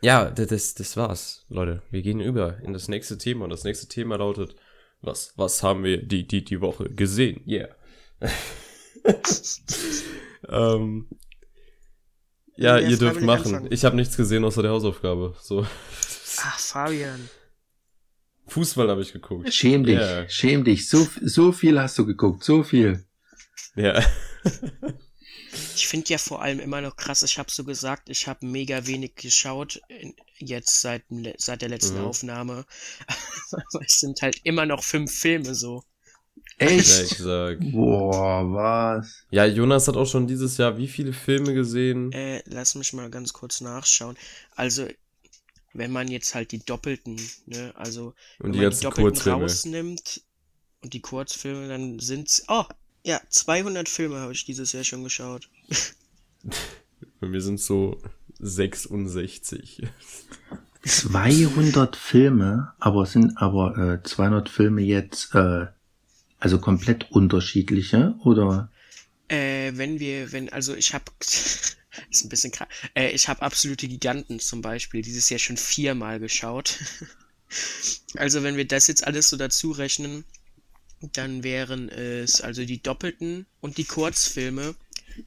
ja, 0.00 0.30
das, 0.30 0.74
das 0.74 0.96
war's, 0.96 1.46
Leute. 1.48 1.82
Wir 1.90 2.02
gehen 2.02 2.20
über 2.20 2.58
in 2.60 2.72
das 2.72 2.88
nächste 2.88 3.18
Thema 3.18 3.44
und 3.44 3.50
das 3.50 3.64
nächste 3.64 3.86
Thema 3.86 4.16
lautet, 4.16 4.56
was, 5.00 5.32
was 5.36 5.62
haben 5.62 5.84
wir 5.84 6.02
die, 6.02 6.26
die, 6.26 6.44
die 6.44 6.60
Woche 6.60 6.90
gesehen? 6.90 7.42
Yeah. 7.46 7.68
ähm, 10.48 11.08
ja, 12.56 12.78
ihr 12.78 12.96
dürft 12.96 13.20
machen. 13.20 13.68
Ich 13.70 13.84
habe 13.84 13.96
nichts 13.96 14.16
gesehen 14.16 14.44
außer 14.44 14.62
der 14.62 14.72
Hausaufgabe. 14.72 15.34
So. 15.40 15.66
Ach, 16.40 16.58
Fabian. 16.58 17.28
Fußball 18.52 18.88
habe 18.88 19.02
ich 19.02 19.12
geguckt. 19.12 19.52
Schäm 19.52 19.84
dich, 19.84 19.98
yeah. 19.98 20.28
schäm 20.28 20.64
dich. 20.64 20.88
So, 20.88 21.08
so 21.22 21.52
viel 21.52 21.80
hast 21.80 21.98
du 21.98 22.04
geguckt, 22.04 22.44
so 22.44 22.62
viel. 22.62 23.04
Ja. 23.74 24.04
ich 25.74 25.86
finde 25.86 26.10
ja 26.10 26.18
vor 26.18 26.42
allem 26.42 26.60
immer 26.60 26.82
noch 26.82 26.96
krass, 26.96 27.22
ich 27.22 27.38
habe 27.38 27.50
so 27.50 27.64
gesagt, 27.64 28.10
ich 28.10 28.28
habe 28.28 28.44
mega 28.44 28.86
wenig 28.86 29.14
geschaut, 29.14 29.80
jetzt 30.36 30.82
seit, 30.82 31.04
seit 31.38 31.62
der 31.62 31.70
letzten 31.70 31.98
mhm. 31.98 32.04
Aufnahme. 32.04 32.66
Es 33.86 34.00
sind 34.00 34.22
halt 34.22 34.40
immer 34.44 34.64
noch 34.64 34.82
fünf 34.82 35.12
Filme 35.12 35.54
so. 35.54 35.84
Echt? 36.58 37.18
Ja, 37.20 37.54
Boah, 37.54 38.44
was? 38.52 39.24
Ja, 39.30 39.44
Jonas 39.44 39.88
hat 39.88 39.96
auch 39.96 40.06
schon 40.06 40.26
dieses 40.26 40.56
Jahr 40.56 40.78
wie 40.78 40.88
viele 40.88 41.12
Filme 41.12 41.54
gesehen? 41.54 42.12
Äh, 42.12 42.42
lass 42.46 42.74
mich 42.74 42.92
mal 42.92 43.10
ganz 43.10 43.32
kurz 43.32 43.60
nachschauen. 43.60 44.16
Also, 44.56 44.86
wenn 45.74 45.90
man 45.90 46.08
jetzt 46.08 46.34
halt 46.34 46.52
die 46.52 46.64
Doppelten, 46.64 47.20
ne, 47.46 47.72
also 47.76 48.14
und 48.38 48.54
wenn 48.54 48.62
man 48.62 48.70
die 48.70 48.80
Doppelten 48.80 49.12
Kurzfilme. 49.12 49.42
rausnimmt 49.42 50.22
und 50.82 50.92
die 50.92 51.00
Kurzfilme, 51.00 51.68
dann 51.68 51.98
sind's, 51.98 52.44
oh, 52.48 52.64
ja, 53.04 53.20
200 53.28 53.88
Filme 53.88 54.20
habe 54.20 54.32
ich 54.32 54.44
dieses 54.44 54.72
Jahr 54.72 54.84
schon 54.84 55.04
geschaut. 55.04 55.48
Bei 57.20 57.28
mir 57.28 57.40
sind 57.40 57.60
so 57.60 58.00
66. 58.38 59.82
200 60.84 61.94
Filme, 61.94 62.72
aber 62.80 63.06
sind 63.06 63.36
aber 63.36 63.78
äh, 63.78 64.02
200 64.02 64.48
Filme 64.48 64.82
jetzt 64.82 65.34
äh, 65.34 65.66
also 66.38 66.58
komplett 66.58 67.10
unterschiedliche 67.12 68.16
oder? 68.24 68.70
Äh, 69.28 69.72
wenn 69.76 70.00
wir, 70.00 70.32
wenn, 70.32 70.52
also 70.52 70.74
ich 70.74 70.92
habe, 70.92 71.04
ist 72.10 72.24
ein 72.24 72.28
bisschen 72.28 72.52
krass, 72.52 72.68
äh, 72.94 73.10
ich 73.10 73.28
habe 73.28 73.42
absolute 73.42 73.88
Giganten 73.88 74.40
zum 74.40 74.62
Beispiel 74.62 75.02
dieses 75.02 75.28
Jahr 75.30 75.38
schon 75.38 75.56
viermal 75.56 76.20
geschaut. 76.20 76.78
also 78.16 78.42
wenn 78.42 78.56
wir 78.56 78.66
das 78.66 78.86
jetzt 78.86 79.06
alles 79.06 79.28
so 79.28 79.36
dazu 79.36 79.72
rechnen, 79.72 80.24
dann 81.00 81.42
wären 81.42 81.88
es 81.88 82.40
also 82.40 82.64
die 82.64 82.82
Doppelten 82.82 83.46
und 83.60 83.76
die 83.76 83.84
Kurzfilme, 83.84 84.74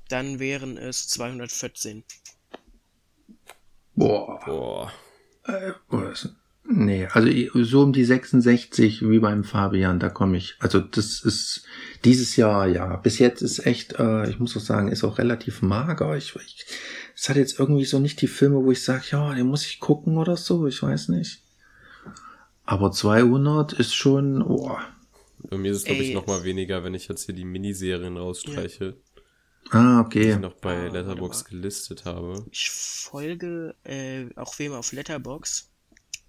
dann 0.07 0.39
wären 0.39 0.77
es 0.77 1.07
214. 1.09 2.03
Boah. 3.95 4.39
Boah. 4.45 4.93
Äh, 5.43 5.73
Nee, 6.77 7.07
also 7.09 7.29
so 7.63 7.83
um 7.83 7.93
die 7.93 8.03
66 8.03 9.09
wie 9.09 9.19
beim 9.19 9.45
Fabian, 9.45 9.97
da 9.97 10.09
komme 10.09 10.35
ich. 10.35 10.55
Also 10.59 10.81
das 10.81 11.21
ist 11.21 11.63
dieses 12.03 12.35
Jahr, 12.35 12.67
ja, 12.67 12.97
bis 12.97 13.17
jetzt 13.17 13.41
ist 13.41 13.65
echt, 13.65 13.93
äh, 13.97 14.29
ich 14.29 14.39
muss 14.39 14.57
auch 14.57 14.61
sagen, 14.61 14.89
ist 14.89 15.05
auch 15.05 15.17
relativ 15.17 15.61
mager. 15.61 16.17
Ich, 16.17 16.35
ich 16.35 16.65
es 17.15 17.29
hat 17.29 17.37
jetzt 17.37 17.59
irgendwie 17.59 17.85
so 17.85 17.99
nicht 17.99 18.19
die 18.19 18.27
Filme, 18.27 18.61
wo 18.61 18.71
ich 18.71 18.83
sage, 18.83 19.05
ja, 19.11 19.33
den 19.33 19.47
muss 19.47 19.65
ich 19.65 19.79
gucken 19.79 20.17
oder 20.17 20.35
so, 20.35 20.67
ich 20.67 20.83
weiß 20.83 21.07
nicht. 21.09 21.43
Aber 22.65 22.91
200 22.91 23.71
ist 23.71 23.95
schon, 23.95 24.41
oh. 24.41 24.77
Bei 25.49 25.57
mir 25.57 25.71
ist 25.71 25.77
es, 25.77 25.83
glaube 25.85 26.03
ich, 26.03 26.13
noch 26.13 26.27
mal 26.27 26.43
weniger, 26.43 26.83
wenn 26.83 26.93
ich 26.93 27.07
jetzt 27.07 27.25
hier 27.25 27.35
die 27.35 27.45
Miniserien 27.45 28.17
rausstreiche. 28.17 28.97
Ah, 29.69 30.01
okay. 30.01 30.23
Die 30.23 30.29
ich 30.31 30.39
noch 30.39 30.55
bei 30.55 30.89
ah, 30.89 30.91
Letterbox 30.91 31.45
gelistet 31.45 32.03
habe. 32.03 32.45
Ich 32.51 32.69
folge 32.69 33.75
äh, 33.85 34.25
auch 34.35 34.59
wem 34.59 34.73
auf 34.73 34.91
Letterbox 34.91 35.71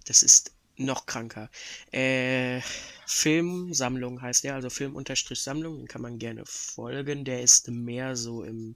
das 0.07 0.23
ist 0.23 0.51
noch 0.77 1.05
kranker. 1.05 1.49
Äh, 1.91 2.61
Filmsammlung 3.05 4.21
heißt 4.21 4.43
der, 4.43 4.55
also 4.55 4.69
Film-Sammlung, 4.69 5.77
den 5.77 5.87
kann 5.87 6.01
man 6.01 6.19
gerne 6.19 6.45
folgen. 6.45 7.25
Der 7.25 7.41
ist 7.41 7.67
mehr 7.69 8.15
so 8.15 8.43
im 8.43 8.75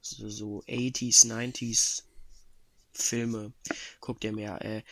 so, 0.00 0.28
so 0.28 0.62
80s, 0.66 1.26
90s 1.26 2.02
Filme. 2.92 3.52
Guckt 4.00 4.24
er 4.24 4.32
mehr. 4.32 4.60
Äh, 4.64 4.82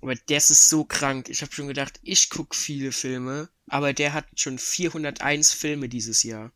aber 0.00 0.14
das 0.14 0.50
ist 0.50 0.68
so 0.68 0.84
krank. 0.84 1.28
Ich 1.28 1.42
habe 1.42 1.52
schon 1.52 1.68
gedacht, 1.68 2.00
ich 2.02 2.28
guck 2.28 2.54
viele 2.54 2.92
Filme, 2.92 3.48
aber 3.68 3.92
der 3.92 4.12
hat 4.12 4.26
schon 4.34 4.58
401 4.58 5.52
Filme 5.52 5.88
dieses 5.88 6.22
Jahr. 6.22 6.52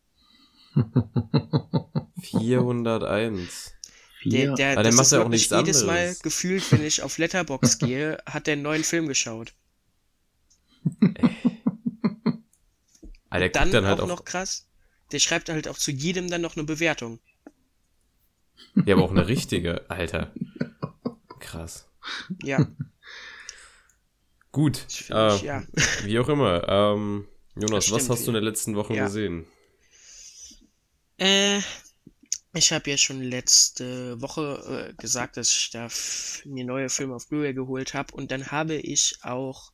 401. 2.21 3.76
Der, 4.29 4.53
der, 4.55 4.73
Aber 4.73 4.83
der 4.83 4.93
macht 4.93 5.11
ja 5.11 5.23
auch 5.23 5.29
nichts 5.29 5.49
jedes 5.49 5.83
anderes. 5.83 5.85
Mal 5.85 6.15
gefühlt, 6.21 6.71
wenn 6.71 6.83
ich 6.83 7.01
auf 7.03 7.17
Letterbox 7.17 7.77
gehe, 7.79 8.17
hat 8.25 8.47
der 8.47 8.53
einen 8.53 8.61
neuen 8.63 8.83
Film 8.83 9.07
geschaut. 9.07 9.53
Alter, 13.29 13.49
dann, 13.49 13.71
dann 13.71 13.85
halt 13.85 13.99
auch 13.99 14.07
noch 14.07 14.23
krass, 14.25 14.67
der 15.11 15.19
schreibt 15.19 15.49
halt 15.49 15.67
auch 15.67 15.77
zu 15.77 15.91
jedem 15.91 16.29
dann 16.29 16.41
noch 16.41 16.55
eine 16.55 16.63
Bewertung. 16.63 17.19
Ja, 18.85 18.95
aber 18.95 19.03
auch 19.03 19.11
eine 19.11 19.27
richtige, 19.27 19.89
Alter. 19.89 20.33
Krass. 21.39 21.89
Ja. 22.43 22.67
Gut. 24.51 24.85
Äh, 25.09 25.35
ich, 25.35 25.41
ja. 25.41 25.63
Wie 26.03 26.19
auch 26.19 26.29
immer. 26.29 26.67
Ähm, 26.67 27.27
Jonas, 27.55 27.91
was 27.91 28.09
hast 28.09 28.25
du 28.25 28.31
in 28.31 28.35
der 28.35 28.43
letzten 28.43 28.75
Woche 28.75 28.95
ja. 28.95 29.05
gesehen? 29.05 29.45
Äh, 31.17 31.59
ich 32.53 32.71
habe 32.71 32.89
ja 32.89 32.97
schon 32.97 33.21
letzte 33.21 34.21
Woche 34.21 34.89
äh, 34.89 34.93
gesagt, 35.01 35.37
dass 35.37 35.49
ich 35.49 35.69
da 35.71 35.87
mir 36.45 36.65
neue 36.65 36.89
Filme 36.89 37.15
auf 37.15 37.27
Blu-ray 37.27 37.53
geholt 37.53 37.93
habe 37.93 38.13
und 38.13 38.31
dann 38.31 38.51
habe 38.51 38.75
ich 38.75 39.19
auch 39.21 39.71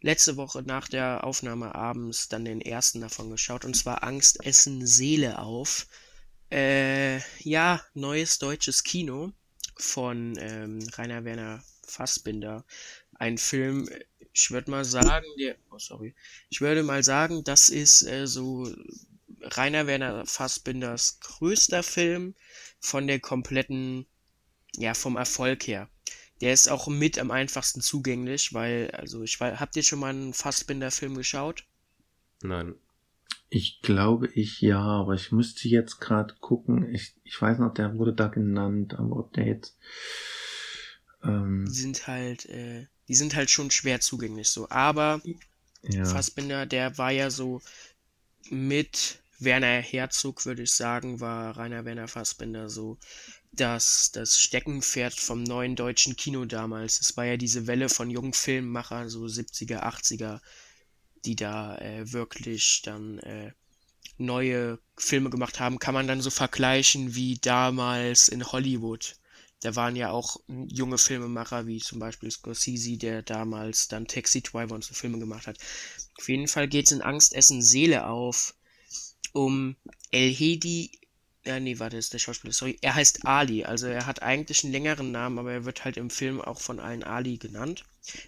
letzte 0.00 0.36
Woche 0.36 0.62
nach 0.62 0.88
der 0.88 1.24
Aufnahme 1.24 1.74
abends 1.74 2.28
dann 2.28 2.44
den 2.44 2.60
ersten 2.60 3.00
davon 3.00 3.30
geschaut 3.30 3.64
und 3.64 3.74
zwar 3.74 4.04
Angst 4.04 4.44
essen 4.44 4.86
Seele 4.86 5.38
auf. 5.38 5.86
Äh, 6.50 7.18
ja, 7.40 7.82
neues 7.94 8.38
deutsches 8.38 8.84
Kino 8.84 9.32
von 9.76 10.36
ähm, 10.38 10.78
Rainer 10.92 11.24
Werner 11.24 11.64
Fassbinder. 11.86 12.64
Ein 13.14 13.38
Film, 13.38 13.88
ich 14.32 14.50
würde 14.50 14.70
mal 14.70 14.84
sagen, 14.84 15.26
der, 15.38 15.56
oh 15.70 15.78
sorry, 15.78 16.14
ich 16.50 16.60
würde 16.60 16.82
mal 16.82 17.02
sagen, 17.02 17.42
das 17.42 17.68
ist 17.68 18.02
äh, 18.02 18.26
so 18.26 18.72
Rainer 19.42 19.86
Werner 19.86 20.26
Fassbinders 20.26 21.20
größter 21.20 21.82
Film 21.82 22.34
von 22.80 23.06
der 23.06 23.20
kompletten, 23.20 24.06
ja, 24.76 24.94
vom 24.94 25.16
Erfolg 25.16 25.66
her. 25.66 25.88
Der 26.40 26.52
ist 26.52 26.68
auch 26.68 26.88
mit 26.88 27.18
am 27.18 27.30
einfachsten 27.30 27.80
zugänglich, 27.80 28.52
weil, 28.52 28.90
also 28.90 29.22
ich 29.22 29.40
weiß, 29.40 29.58
habt 29.58 29.76
ihr 29.76 29.82
schon 29.82 30.00
mal 30.00 30.10
einen 30.10 30.34
Fassbinder-Film 30.34 31.14
geschaut? 31.14 31.64
Nein. 32.42 32.74
Ich 33.48 33.80
glaube 33.80 34.28
ich 34.34 34.60
ja, 34.60 34.80
aber 34.80 35.14
ich 35.14 35.32
müsste 35.32 35.68
jetzt 35.68 36.00
gerade 36.00 36.34
gucken. 36.40 36.92
Ich, 36.92 37.14
ich 37.22 37.40
weiß 37.40 37.58
noch, 37.58 37.72
der 37.72 37.96
wurde 37.96 38.12
da 38.12 38.26
genannt, 38.26 38.94
aber 38.94 39.16
ob 39.16 39.32
der 39.32 39.46
jetzt. 39.46 39.78
Ähm, 41.22 41.64
die 41.66 41.74
sind 41.74 42.06
halt, 42.06 42.46
äh, 42.46 42.86
die 43.08 43.14
sind 43.14 43.34
halt 43.34 43.50
schon 43.50 43.70
schwer 43.70 44.00
zugänglich 44.00 44.48
so. 44.48 44.68
Aber 44.68 45.22
ja. 45.82 46.04
Fassbinder, 46.04 46.66
der 46.66 46.98
war 46.98 47.12
ja 47.12 47.30
so 47.30 47.62
mit 48.50 49.20
Werner 49.38 49.80
Herzog, 49.80 50.46
würde 50.46 50.62
ich 50.62 50.72
sagen, 50.72 51.20
war 51.20 51.56
Rainer 51.56 51.84
Werner 51.84 52.08
Fassbinder 52.08 52.68
so 52.68 52.98
das, 53.52 54.10
das 54.12 54.38
Steckenpferd 54.38 55.14
vom 55.14 55.42
neuen 55.42 55.76
deutschen 55.76 56.16
Kino 56.16 56.44
damals. 56.44 57.00
Es 57.00 57.16
war 57.16 57.24
ja 57.24 57.36
diese 57.36 57.66
Welle 57.66 57.88
von 57.88 58.10
jungen 58.10 58.32
Filmemachern, 58.32 59.08
so 59.08 59.24
70er, 59.24 59.82
80er, 59.82 60.40
die 61.24 61.36
da 61.36 61.76
äh, 61.78 62.12
wirklich 62.12 62.82
dann 62.84 63.18
äh, 63.20 63.52
neue 64.18 64.78
Filme 64.96 65.30
gemacht 65.30 65.60
haben, 65.60 65.78
kann 65.78 65.94
man 65.94 66.06
dann 66.06 66.20
so 66.20 66.30
vergleichen 66.30 67.14
wie 67.14 67.38
damals 67.38 68.28
in 68.28 68.44
Hollywood. 68.44 69.16
Da 69.60 69.74
waren 69.74 69.96
ja 69.96 70.10
auch 70.10 70.36
junge 70.48 70.98
Filmemacher, 70.98 71.66
wie 71.66 71.78
zum 71.78 71.98
Beispiel 71.98 72.30
Scorsese, 72.30 72.98
der 72.98 73.22
damals 73.22 73.88
dann 73.88 74.06
Taxi 74.06 74.42
Driver 74.42 74.74
und 74.74 74.84
so 74.84 74.94
Filme 74.94 75.18
gemacht 75.18 75.46
hat. 75.46 75.58
Auf 76.18 76.28
jeden 76.28 76.46
Fall 76.46 76.68
geht 76.68 76.86
es 76.86 76.92
in 76.92 77.02
Angst, 77.02 77.34
Essen, 77.34 77.62
Seele 77.62 78.06
auf 78.06 78.54
um 79.36 79.76
El 80.10 80.34
Hedi. 80.34 80.90
Ja, 81.44 81.60
nee, 81.60 81.78
warte, 81.78 81.96
ist 81.98 82.12
der 82.12 82.18
Schauspieler. 82.18 82.52
Sorry. 82.52 82.78
Er 82.80 82.94
heißt 82.94 83.26
Ali. 83.26 83.64
Also 83.64 83.86
er 83.86 84.06
hat 84.06 84.22
eigentlich 84.22 84.64
einen 84.64 84.72
längeren 84.72 85.12
Namen, 85.12 85.38
aber 85.38 85.52
er 85.52 85.64
wird 85.64 85.84
halt 85.84 85.96
im 85.96 86.10
Film 86.10 86.40
auch 86.40 86.60
von 86.60 86.80
allen 86.80 87.04
Ali 87.04 87.36
genannt. 87.36 87.84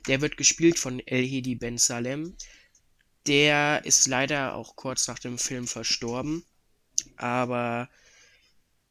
Der 0.06 0.20
wird 0.20 0.36
gespielt 0.36 0.78
von 0.78 1.00
El 1.00 1.26
Hedi 1.26 1.54
Ben 1.54 1.78
Salem. 1.78 2.36
Der 3.26 3.84
ist 3.84 4.06
leider 4.06 4.54
auch 4.54 4.76
kurz 4.76 5.08
nach 5.08 5.18
dem 5.18 5.38
Film 5.38 5.66
verstorben. 5.66 6.44
Aber 7.16 7.88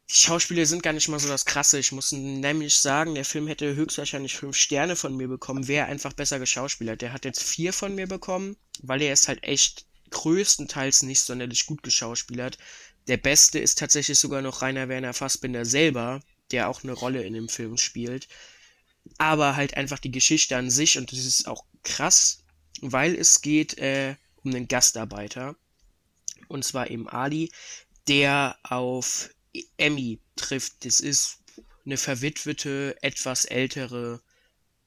die 0.09 0.15
Schauspieler 0.15 0.65
sind 0.65 0.83
gar 0.83 0.93
nicht 0.93 1.07
mal 1.09 1.19
so 1.19 1.27
das 1.27 1.45
Krasse. 1.45 1.79
Ich 1.79 1.91
muss 1.91 2.11
nämlich 2.11 2.77
sagen, 2.77 3.15
der 3.15 3.25
Film 3.25 3.47
hätte 3.47 3.75
höchstwahrscheinlich 3.75 4.35
fünf 4.35 4.57
Sterne 4.57 4.95
von 4.95 5.15
mir 5.15 5.27
bekommen, 5.27 5.67
wäre 5.67 5.85
einfach 5.85 6.13
besser 6.13 6.39
geschauspielert. 6.39 7.01
Der 7.01 7.13
hat 7.13 7.25
jetzt 7.25 7.43
vier 7.43 7.73
von 7.73 7.93
mir 7.95 8.07
bekommen, 8.07 8.57
weil 8.81 9.01
er 9.01 9.13
ist 9.13 9.27
halt 9.27 9.43
echt 9.43 9.86
größtenteils 10.11 11.03
nicht 11.03 11.21
sonderlich 11.21 11.65
gut 11.65 11.83
geschauspielert. 11.83 12.57
Der 13.07 13.17
beste 13.17 13.59
ist 13.59 13.77
tatsächlich 13.77 14.19
sogar 14.19 14.41
noch 14.41 14.61
Rainer 14.61 14.89
Werner 14.89 15.13
Fassbinder 15.13 15.65
selber, 15.65 16.21
der 16.51 16.69
auch 16.69 16.83
eine 16.83 16.93
Rolle 16.93 17.23
in 17.23 17.33
dem 17.33 17.49
Film 17.49 17.77
spielt. 17.77 18.27
Aber 19.17 19.55
halt 19.55 19.75
einfach 19.75 19.99
die 19.99 20.11
Geschichte 20.11 20.57
an 20.57 20.69
sich 20.69 20.97
und 20.97 21.11
das 21.11 21.19
ist 21.19 21.47
auch 21.47 21.63
krass, 21.83 22.43
weil 22.81 23.15
es 23.15 23.41
geht 23.41 23.77
äh, 23.77 24.15
um 24.43 24.53
einen 24.53 24.67
Gastarbeiter. 24.67 25.55
Und 26.47 26.65
zwar 26.65 26.89
eben 26.89 27.07
Ali, 27.07 27.51
der 28.07 28.57
auf 28.63 29.29
Emmy 29.77 30.19
trifft. 30.35 30.85
Das 30.85 30.99
ist 30.99 31.39
eine 31.85 31.97
verwitwete, 31.97 32.97
etwas 33.01 33.45
ältere 33.45 34.21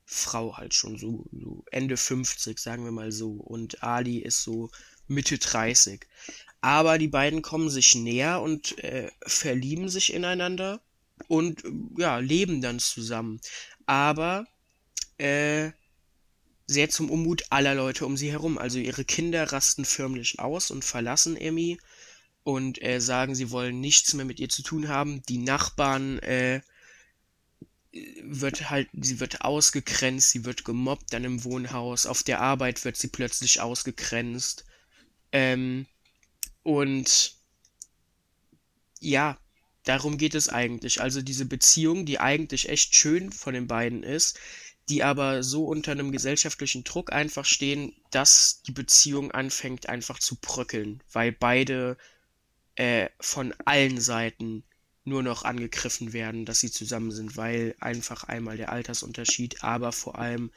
Frau 0.05 0.56
halt 0.56 0.74
schon, 0.74 0.98
so, 0.98 1.24
so 1.32 1.64
Ende 1.70 1.97
50, 1.97 2.59
sagen 2.59 2.84
wir 2.84 2.92
mal 2.92 3.12
so. 3.12 3.32
Und 3.32 3.82
Ali 3.82 4.18
ist 4.18 4.42
so 4.42 4.70
Mitte 5.11 5.39
30. 5.39 6.07
Aber 6.61 6.99
die 6.99 7.09
beiden 7.09 7.43
kommen 7.43 7.70
sich 7.70 7.95
näher 7.95 8.41
und 8.41 8.78
äh, 8.85 9.11
verlieben 9.27 9.89
sich 9.89 10.12
ineinander 10.12 10.81
und 11.28 11.62
ja, 11.97 12.19
leben 12.19 12.61
dann 12.61 12.78
zusammen. 12.78 13.41
Aber 13.87 14.47
äh, 15.19 15.70
sehr 16.66 16.89
zum 16.89 17.11
Unmut 17.11 17.45
aller 17.51 17.74
Leute 17.74 18.07
um 18.07 18.16
sie 18.16 18.31
herum. 18.31 18.57
Also 18.59 18.78
ihre 18.78 19.05
Kinder 19.05 19.53
rasten 19.53 19.85
förmlich 19.85 20.39
aus 20.39 20.70
und 20.70 20.85
verlassen 20.85 21.37
Emmy 21.37 21.78
und 22.45 22.82
äh, 22.82 23.01
sagen, 23.01 23.35
sie 23.35 23.51
wollen 23.51 23.81
nichts 23.81 24.15
mehr 24.15 24.24
mit 24.24 24.39
ihr 24.39 24.49
zu 24.49 24.62
tun 24.62 24.89
haben. 24.89 25.23
Die 25.28 25.39
Nachbarn 25.39 26.19
äh, 26.20 26.61
wird 28.23 28.70
halt, 28.70 28.89
sie 28.93 29.19
wird 29.19 29.43
ausgegrenzt, 29.43 30.31
sie 30.31 30.45
wird 30.45 30.65
gemobbt 30.65 31.12
dann 31.12 31.24
im 31.24 31.45
Wohnhaus, 31.45 32.07
auf 32.07 32.23
der 32.23 32.41
Arbeit 32.41 32.85
wird 32.85 32.97
sie 32.97 33.09
plötzlich 33.09 33.61
ausgegrenzt. 33.61 34.65
Ähm, 35.32 35.86
und 36.62 37.35
ja, 39.01 39.39
darum 39.85 40.19
geht 40.19 40.35
es 40.35 40.48
eigentlich. 40.48 41.01
Also 41.01 41.23
diese 41.23 41.47
Beziehung, 41.47 42.07
die 42.07 42.20
eigentlich 42.20 42.69
echt 42.69 42.94
schön 42.94 43.32
von 43.32 43.55
den 43.55 43.66
beiden 43.66 44.02
ist, 44.02 44.39
die 44.89 45.02
aber 45.05 45.43
so 45.43 45.66
unter 45.66 45.93
einem 45.93 46.12
gesellschaftlichen 46.12 46.85
Druck 46.85 47.12
einfach 47.12 47.44
stehen, 47.44 47.94
dass 48.11 48.62
die 48.62 48.73
Beziehung 48.73 49.31
anfängt 49.31 49.89
einfach 49.89 50.19
zu 50.19 50.36
bröckeln, 50.36 51.02
weil 51.12 51.32
beide 51.32 51.97
äh, 52.74 53.09
von 53.20 53.55
allen 53.65 54.01
Seiten 54.01 54.65
nur 55.05 55.23
noch 55.23 55.44
angegriffen 55.44 56.12
werden, 56.12 56.44
dass 56.44 56.61
sie 56.61 56.70
zusammen 56.70 57.11
sind, 57.11 57.36
weil 57.36 57.74
einfach 57.81 58.24
einmal 58.24 58.57
der 58.57 58.73
Altersunterschied, 58.73 59.62
aber 59.62 59.93
vor 59.93 60.19
allem 60.19 60.51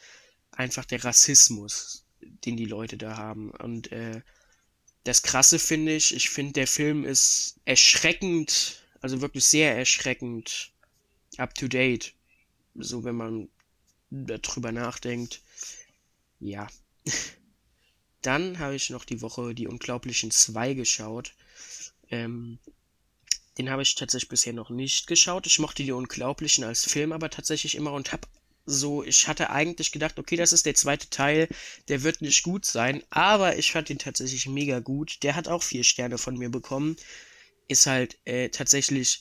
einfach 0.52 0.86
der 0.86 1.04
Rassismus, 1.04 2.06
den 2.22 2.58
die 2.58 2.66
Leute 2.66 2.98
da 2.98 3.18
haben. 3.18 3.52
Und 3.52 3.92
äh, 3.92 4.22
das 5.04 5.22
Krasse 5.22 5.60
finde 5.60 5.96
ich, 5.96 6.16
ich 6.16 6.30
finde, 6.30 6.54
der 6.54 6.68
Film 6.68 7.06
ist 7.06 7.60
erschreckend, 7.66 8.84
also 9.02 9.22
wirklich 9.22 9.44
sehr 9.44 9.76
erschreckend 9.78 10.72
up 11.38 11.54
to 11.56 11.68
date. 11.68 12.14
So, 12.76 13.04
wenn 13.04 13.16
man 13.16 13.50
darüber 14.10 14.72
nachdenkt. 14.72 15.42
Ja. 16.40 16.68
Dann 18.22 18.60
habe 18.60 18.76
ich 18.76 18.90
noch 18.90 19.04
die 19.04 19.22
Woche 19.22 19.54
die 19.54 19.68
Unglaublichen 19.68 20.32
2 20.32 20.74
geschaut. 20.76 21.34
Ähm, 22.10 22.60
den 23.58 23.70
habe 23.70 23.82
ich 23.82 23.96
tatsächlich 23.96 24.30
bisher 24.30 24.54
noch 24.54 24.70
nicht 24.70 25.08
geschaut. 25.08 25.46
Ich 25.46 25.60
mochte 25.60 25.84
die 25.84 25.92
Unglaublichen 25.92 26.64
als 26.64 26.86
Film 26.86 27.12
aber 27.12 27.30
tatsächlich 27.30 27.76
immer 27.76 27.92
und 27.92 28.14
habe 28.14 28.28
so, 28.66 29.04
ich 29.04 29.28
hatte 29.28 29.50
eigentlich 29.50 29.92
gedacht, 29.92 30.20
okay, 30.20 30.36
das 30.36 30.54
ist 30.54 30.66
der 30.66 30.76
zweite 30.76 31.10
Teil, 31.10 31.50
der 31.90 32.04
wird 32.04 32.22
nicht 32.22 32.44
gut 32.44 32.66
sein, 32.66 33.04
aber 33.10 33.58
ich 33.58 33.72
fand 33.72 33.90
ihn 33.90 34.00
tatsächlich 34.00 34.48
mega 34.48 34.80
gut. 34.80 35.22
Der 35.24 35.36
hat 35.36 35.48
auch 35.48 35.64
vier 35.64 35.84
Sterne 35.84 36.18
von 36.18 36.38
mir 36.38 36.50
bekommen. 36.50 36.96
Ist 37.68 37.88
halt 37.88 38.18
äh, 38.26 38.50
tatsächlich 38.50 39.20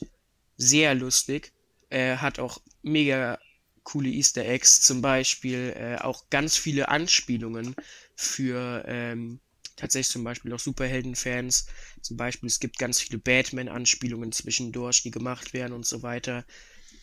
sehr 0.57 0.95
lustig. 0.95 1.51
Äh, 1.89 2.17
hat 2.17 2.39
auch 2.39 2.61
mega 2.81 3.39
coole 3.83 4.09
Easter 4.09 4.45
Eggs, 4.45 4.81
zum 4.81 5.01
Beispiel 5.01 5.73
äh, 5.75 5.97
auch 5.97 6.29
ganz 6.29 6.55
viele 6.55 6.87
Anspielungen 6.87 7.75
für 8.15 8.83
ähm, 8.87 9.39
tatsächlich 9.75 10.11
zum 10.11 10.23
Beispiel 10.23 10.53
auch 10.53 10.59
Superhelden-Fans. 10.59 11.67
Zum 12.01 12.17
Beispiel, 12.17 12.47
es 12.47 12.59
gibt 12.59 12.79
ganz 12.79 13.01
viele 13.01 13.19
Batman-Anspielungen 13.19 14.31
zwischendurch, 14.31 15.03
die 15.03 15.11
gemacht 15.11 15.53
werden 15.53 15.73
und 15.73 15.85
so 15.85 16.01
weiter. 16.01 16.45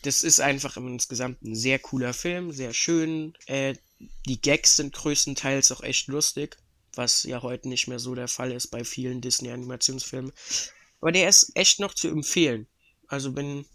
Das 0.03 0.23
ist 0.23 0.39
einfach 0.39 0.77
insgesamt 0.77 1.41
ein 1.43 1.55
sehr 1.55 1.79
cooler 1.79 2.13
Film, 2.13 2.51
sehr 2.51 2.73
schön. 2.73 3.33
Äh, 3.45 3.75
die 4.25 4.41
Gags 4.41 4.77
sind 4.77 4.93
größtenteils 4.93 5.71
auch 5.71 5.83
echt 5.83 6.07
lustig, 6.07 6.57
was 6.95 7.23
ja 7.23 7.41
heute 7.41 7.69
nicht 7.69 7.87
mehr 7.87 7.99
so 7.99 8.15
der 8.15 8.27
Fall 8.27 8.51
ist 8.51 8.67
bei 8.67 8.83
vielen 8.83 9.21
Disney-Animationsfilmen. 9.21 10.31
Aber 11.01 11.11
der 11.11 11.29
ist 11.29 11.51
echt 11.55 11.79
noch 11.79 11.93
zu 11.93 12.07
empfehlen. 12.07 12.67
Also 13.07 13.35
wenn. 13.35 13.65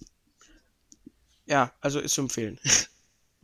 Ja, 1.47 1.73
also 1.81 2.01
ist 2.01 2.15
zu 2.15 2.23
empfehlen. 2.23 2.59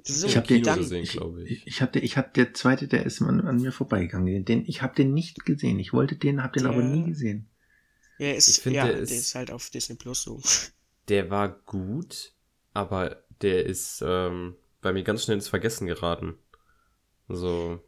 So, 0.04 0.26
ich 0.26 0.36
habe 0.36 0.48
den 0.48 0.62
gesehen, 0.62 1.04
glaube 1.04 1.44
ich. 1.44 1.64
Ich 1.64 1.80
habe 1.80 2.00
ich 2.00 2.16
hab 2.16 2.34
der 2.34 2.54
zweite, 2.54 2.88
der 2.88 3.06
ist 3.06 3.22
an, 3.22 3.40
an 3.42 3.60
mir 3.60 3.70
vorbeigegangen. 3.70 4.44
Den, 4.44 4.66
ich 4.66 4.82
habe 4.82 4.96
den 4.96 5.14
nicht 5.14 5.44
gesehen. 5.44 5.78
Ich 5.78 5.92
wollte 5.92 6.16
den, 6.16 6.42
habe 6.42 6.54
den 6.54 6.64
der, 6.64 6.72
aber 6.72 6.82
nie 6.82 7.04
gesehen. 7.04 7.48
Ja, 8.18 8.32
ist, 8.32 8.58
find, 8.60 8.74
ja 8.74 8.86
der, 8.86 8.98
ist, 8.98 9.10
der 9.10 9.18
ist 9.18 9.34
halt 9.36 9.50
auf 9.52 9.70
Disney 9.70 9.94
Plus 9.94 10.22
so. 10.22 10.40
Der 11.08 11.30
war 11.30 11.48
gut, 11.48 12.34
aber 12.74 13.22
der 13.40 13.66
ist 13.66 14.02
ähm, 14.06 14.56
bei 14.80 14.92
mir 14.92 15.02
ganz 15.02 15.24
schnell 15.24 15.36
ins 15.36 15.48
Vergessen 15.48 15.86
geraten. 15.86 16.34
So. 17.28 17.80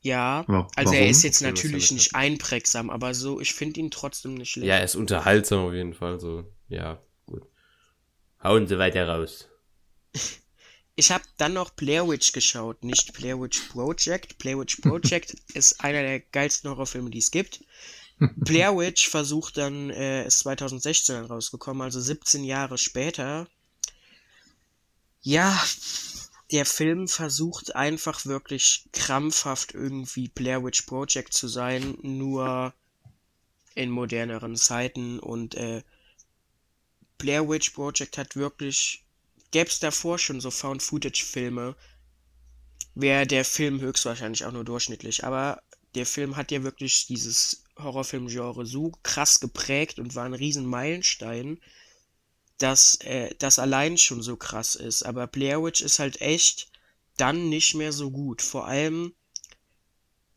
Ja, 0.00 0.44
Warum? 0.46 0.68
also 0.76 0.94
er 0.94 1.08
ist 1.08 1.22
jetzt 1.22 1.42
natürlich 1.42 1.92
nicht 1.92 2.14
einprägsam, 2.14 2.90
aber 2.90 3.14
so, 3.14 3.40
ich 3.40 3.54
finde 3.54 3.80
ihn 3.80 3.90
trotzdem 3.90 4.34
nicht 4.34 4.50
schlecht. 4.50 4.66
Ja, 4.66 4.76
er 4.76 4.84
ist 4.84 4.96
unterhaltsam 4.96 5.66
auf 5.66 5.72
jeden 5.72 5.94
Fall, 5.94 6.18
so, 6.18 6.44
ja, 6.68 7.00
gut. 7.26 7.46
Hauen 8.42 8.66
Sie 8.66 8.78
weiter 8.78 9.08
raus. 9.08 9.48
Ich 10.94 11.10
habe 11.10 11.24
dann 11.38 11.54
noch 11.54 11.70
Blair 11.70 12.06
Witch 12.06 12.32
geschaut, 12.32 12.84
nicht 12.84 13.14
Blair 13.14 13.40
Witch 13.40 13.60
Project. 13.70 14.36
Blair 14.36 14.58
Witch 14.58 14.76
Project 14.82 15.34
ist 15.54 15.82
einer 15.82 16.02
der 16.02 16.20
geilsten 16.20 16.68
Horrorfilme, 16.68 17.08
die 17.08 17.18
es 17.18 17.30
gibt. 17.30 17.64
Blair 18.36 18.76
Witch 18.76 19.08
versucht 19.08 19.56
dann, 19.56 19.90
äh, 19.90 20.26
ist 20.26 20.40
2016 20.40 21.24
rausgekommen, 21.24 21.82
also 21.82 21.98
17 21.98 22.44
Jahre 22.44 22.78
später, 22.78 23.48
Ja, 25.22 25.62
der 26.50 26.66
Film 26.66 27.08
versucht 27.08 27.74
einfach 27.76 28.26
wirklich 28.26 28.88
krampfhaft 28.92 29.72
irgendwie 29.72 30.28
Blair 30.28 30.64
Witch 30.64 30.82
Project 30.82 31.32
zu 31.32 31.48
sein, 31.48 31.96
nur 32.02 32.74
in 33.74 33.90
moderneren 33.90 34.56
Zeiten 34.56 35.18
und 35.18 35.54
äh, 35.54 35.82
Blair 37.18 37.48
Witch 37.48 37.70
Project 37.70 38.18
hat 38.18 38.36
wirklich, 38.36 39.04
gäb's 39.52 39.78
davor 39.78 40.18
schon 40.18 40.40
so 40.40 40.50
Found-Footage-Filme, 40.50 41.76
wäre 42.94 43.26
der 43.26 43.44
Film 43.44 43.80
höchstwahrscheinlich 43.80 44.44
auch 44.44 44.52
nur 44.52 44.64
durchschnittlich, 44.64 45.24
aber 45.24 45.62
der 45.94 46.04
Film 46.04 46.36
hat 46.36 46.50
ja 46.50 46.64
wirklich 46.64 47.06
dieses 47.06 47.62
Horrorfilm-Genre 47.78 48.66
so 48.66 48.92
krass 49.02 49.40
geprägt 49.40 49.98
und 49.98 50.14
war 50.16 50.24
ein 50.24 50.34
riesen 50.34 50.66
Meilenstein, 50.66 51.60
dass 52.62 52.94
äh, 53.00 53.34
das 53.38 53.58
allein 53.58 53.98
schon 53.98 54.22
so 54.22 54.36
krass 54.36 54.76
ist. 54.76 55.02
Aber 55.02 55.26
Blair 55.26 55.62
Witch 55.62 55.82
ist 55.82 55.98
halt 55.98 56.20
echt 56.20 56.70
dann 57.16 57.48
nicht 57.48 57.74
mehr 57.74 57.92
so 57.92 58.10
gut. 58.10 58.40
Vor 58.40 58.66
allem 58.66 59.14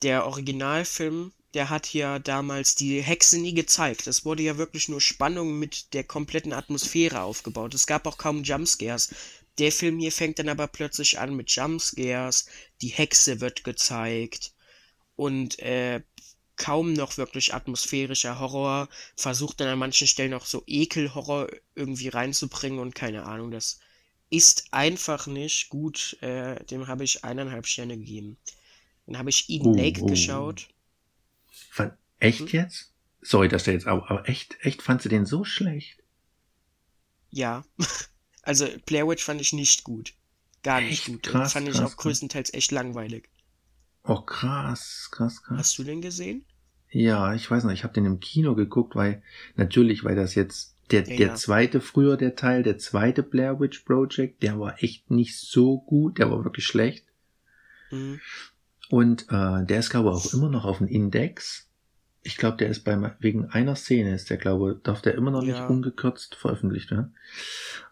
der 0.01 0.25
Originalfilm, 0.25 1.33
der 1.53 1.69
hat 1.69 1.93
ja 1.93 2.19
damals 2.19 2.75
die 2.75 3.01
Hexe 3.01 3.37
nie 3.37 3.53
gezeigt. 3.53 4.07
Es 4.07 4.25
wurde 4.25 4.43
ja 4.43 4.57
wirklich 4.57 4.89
nur 4.89 5.01
Spannung 5.01 5.59
mit 5.59 5.93
der 5.93 6.03
kompletten 6.03 6.51
Atmosphäre 6.51 7.21
aufgebaut. 7.21 7.73
Es 7.73 7.87
gab 7.87 8.07
auch 8.07 8.17
kaum 8.17 8.43
Jumpscares. 8.43 9.13
Der 9.57 9.71
Film 9.71 9.99
hier 9.99 10.11
fängt 10.11 10.39
dann 10.39 10.49
aber 10.49 10.67
plötzlich 10.67 11.19
an 11.19 11.35
mit 11.35 11.51
Jumpscares. 11.51 12.47
Die 12.81 12.89
Hexe 12.89 13.39
wird 13.39 13.63
gezeigt. 13.63 14.53
Und 15.15 15.59
äh, 15.59 16.01
kaum 16.57 16.93
noch 16.93 17.17
wirklich 17.17 17.53
atmosphärischer 17.53 18.39
Horror, 18.39 18.89
versucht 19.15 19.59
dann 19.59 19.67
an 19.67 19.79
manchen 19.79 20.07
Stellen 20.07 20.33
auch 20.33 20.45
so 20.45 20.63
Ekelhorror 20.67 21.49
irgendwie 21.75 22.09
reinzubringen 22.09 22.79
und 22.79 22.95
keine 22.95 23.25
Ahnung, 23.25 23.51
das 23.51 23.79
ist 24.29 24.67
einfach 24.71 25.27
nicht 25.27 25.69
gut. 25.69 26.17
Äh, 26.21 26.63
dem 26.65 26.87
habe 26.87 27.03
ich 27.03 27.23
eineinhalb 27.23 27.67
Sterne 27.67 27.97
gegeben. 27.97 28.37
Dann 29.05 29.17
habe 29.17 29.29
ich 29.29 29.49
Eden 29.49 29.67
oh, 29.67 29.75
Lake 29.75 30.01
oh. 30.01 30.07
geschaut. 30.07 30.69
Von, 31.69 31.91
echt 32.19 32.39
hm? 32.39 32.47
jetzt? 32.47 32.91
Sorry, 33.21 33.47
dass 33.47 33.63
der 33.63 33.73
jetzt 33.73 33.87
auch, 33.87 34.09
aber 34.09 34.27
echt, 34.29 34.57
echt 34.61 34.81
fandst 34.81 35.05
du 35.05 35.09
den 35.09 35.25
so 35.25 35.43
schlecht? 35.43 36.03
Ja. 37.31 37.65
Also 38.47 38.67
Blair 38.85 39.07
Witch 39.07 39.23
fand 39.23 39.41
ich 39.41 39.53
nicht 39.53 39.83
gut. 39.83 40.13
Gar 40.61 40.81
nicht 40.81 40.91
echt? 40.91 41.05
gut. 41.07 41.23
Krass, 41.23 41.53
fand 41.53 41.67
krass, 41.67 41.79
ich 41.79 41.83
auch 41.83 41.97
größtenteils 41.97 42.53
echt 42.53 42.71
langweilig. 42.71 43.27
Oh, 44.07 44.21
krass, 44.21 45.09
krass, 45.11 45.41
krass. 45.43 45.57
Hast 45.57 45.77
du 45.79 45.83
den 45.83 46.01
gesehen? 46.01 46.45
Ja, 46.91 47.33
ich 47.33 47.49
weiß 47.49 47.63
noch, 47.63 47.71
ich 47.71 47.83
habe 47.83 47.93
den 47.93 48.05
im 48.05 48.19
Kino 48.19 48.55
geguckt, 48.55 48.95
weil 48.95 49.21
natürlich, 49.55 50.03
weil 50.03 50.15
das 50.15 50.35
jetzt 50.35 50.75
der, 50.91 51.03
ja, 51.09 51.17
der 51.17 51.35
zweite 51.35 51.81
früher 51.81 52.15
der 52.15 52.35
Teil, 52.35 52.63
der 52.63 52.77
zweite 52.77 53.23
Blair 53.23 53.59
Witch 53.59 53.79
Project, 53.79 54.43
der 54.43 54.59
war 54.59 54.81
echt 54.83 55.09
nicht 55.09 55.37
so 55.37 55.79
gut, 55.79 56.19
der 56.19 56.29
war 56.29 56.43
wirklich 56.43 56.65
schlecht. 56.65 57.05
Mhm. 57.91 58.19
Und 58.89 59.23
äh, 59.29 59.65
der 59.65 59.79
ist 59.79 59.89
glaube 59.89 60.09
ich 60.09 60.15
auch 60.15 60.33
immer 60.33 60.49
noch 60.49 60.65
auf 60.65 60.77
dem 60.77 60.87
Index. 60.87 61.69
Ich 62.21 62.37
glaube, 62.37 62.57
der 62.57 62.69
ist 62.69 62.83
bei 62.83 63.15
wegen 63.19 63.45
einer 63.45 63.75
Szene 63.75 64.13
ist 64.13 64.29
der 64.29 64.37
glaube, 64.37 64.79
darf 64.83 65.01
der 65.01 65.15
immer 65.15 65.31
noch 65.31 65.43
ja. 65.43 65.59
nicht 65.59 65.69
ungekürzt 65.69 66.35
veröffentlicht 66.35 66.91
werden. 66.91 67.15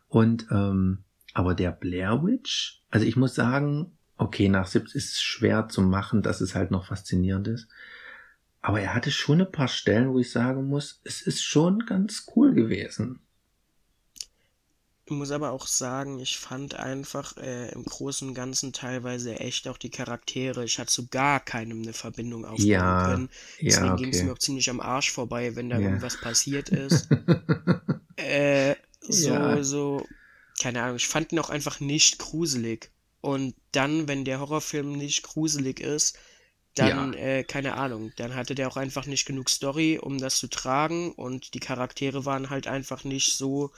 Und 0.08 0.48
ähm, 0.52 1.04
aber 1.34 1.56
der 1.56 1.72
Blair 1.72 2.24
Witch, 2.24 2.84
also 2.90 3.06
ich 3.06 3.16
muss 3.16 3.34
sagen, 3.34 3.98
okay, 4.18 4.50
nach 4.50 4.68
70 4.68 4.96
ist 4.96 5.14
es 5.14 5.22
schwer 5.22 5.68
zu 5.70 5.82
machen, 5.82 6.22
dass 6.22 6.42
es 6.42 6.56
halt 6.56 6.72
noch 6.72 6.88
faszinierend 6.88 7.48
ist. 7.48 7.68
Aber 8.62 8.80
er 8.80 8.94
hatte 8.94 9.12
schon 9.12 9.42
ein 9.42 9.52
paar 9.52 9.68
Stellen, 9.68 10.14
wo 10.14 10.20
ich 10.20 10.32
sagen 10.32 10.68
muss, 10.68 11.02
es 11.04 11.22
ist 11.22 11.44
schon 11.44 11.86
ganz 11.86 12.28
cool 12.36 12.54
gewesen. 12.54 13.20
Ich 15.06 15.12
muss 15.12 15.32
aber 15.32 15.52
auch 15.52 15.68
sagen, 15.68 16.20
ich 16.20 16.38
fand 16.38 16.76
einfach 16.76 17.36
äh, 17.36 17.70
im 17.74 17.84
Großen 17.84 18.26
und 18.30 18.36
Ganzen 18.36 18.72
teilweise 18.72 19.38
echt 19.38 19.68
auch 19.68 19.78
die 19.78 19.90
Charaktere. 19.90 20.64
Ich 20.64 20.80
hatte 20.80 20.94
zu 20.94 21.10
gar 21.10 21.42
keinem 21.42 21.82
eine 21.82 21.92
Verbindung 21.92 22.46
aufbauen 22.46 22.66
ja, 22.66 23.06
können. 23.08 23.30
Deswegen 23.62 23.86
ja, 23.86 23.94
okay. 23.94 24.04
ging 24.04 24.14
es 24.14 24.24
mir 24.24 24.32
auch 24.32 24.40
ziemlich 24.40 24.70
am 24.70 24.80
Arsch 24.80 25.12
vorbei, 25.12 25.58
wenn 25.58 25.70
da 25.70 25.78
ja. 25.78 25.88
irgendwas 25.88 26.22
passiert 26.22 26.70
ist. 26.70 27.10
äh, 28.16 28.76
so, 29.02 29.34
ja. 29.34 29.62
so, 29.62 30.08
keine 30.62 30.84
Ahnung, 30.84 30.96
ich 30.96 31.10
fand 31.10 31.34
ihn 31.34 31.40
auch 31.40 31.50
einfach 31.50 31.82
nicht 31.82 32.20
gruselig. 32.20 32.93
Und 33.24 33.56
dann, 33.72 34.10
wenn 34.10 34.26
der 34.26 34.42
Horrorfilm 34.42 34.98
nicht 34.98 35.24
gruselig 35.24 35.80
ist, 35.80 36.20
dann, 36.76 37.14
ja. 37.14 37.20
äh, 37.20 37.44
keine 37.46 37.76
Ahnung, 37.76 38.12
dann 38.18 38.36
hatte 38.36 38.54
der 38.54 38.68
auch 38.68 38.76
einfach 38.76 39.06
nicht 39.06 39.26
genug 39.26 39.50
Story, 39.50 39.98
um 39.98 40.18
das 40.18 40.40
zu 40.40 40.48
tragen 40.48 41.14
und 41.14 41.54
die 41.54 41.62
Charaktere 41.62 42.26
waren 42.26 42.50
halt 42.50 42.68
einfach 42.68 43.06
nicht 43.06 43.38
so, 43.38 43.72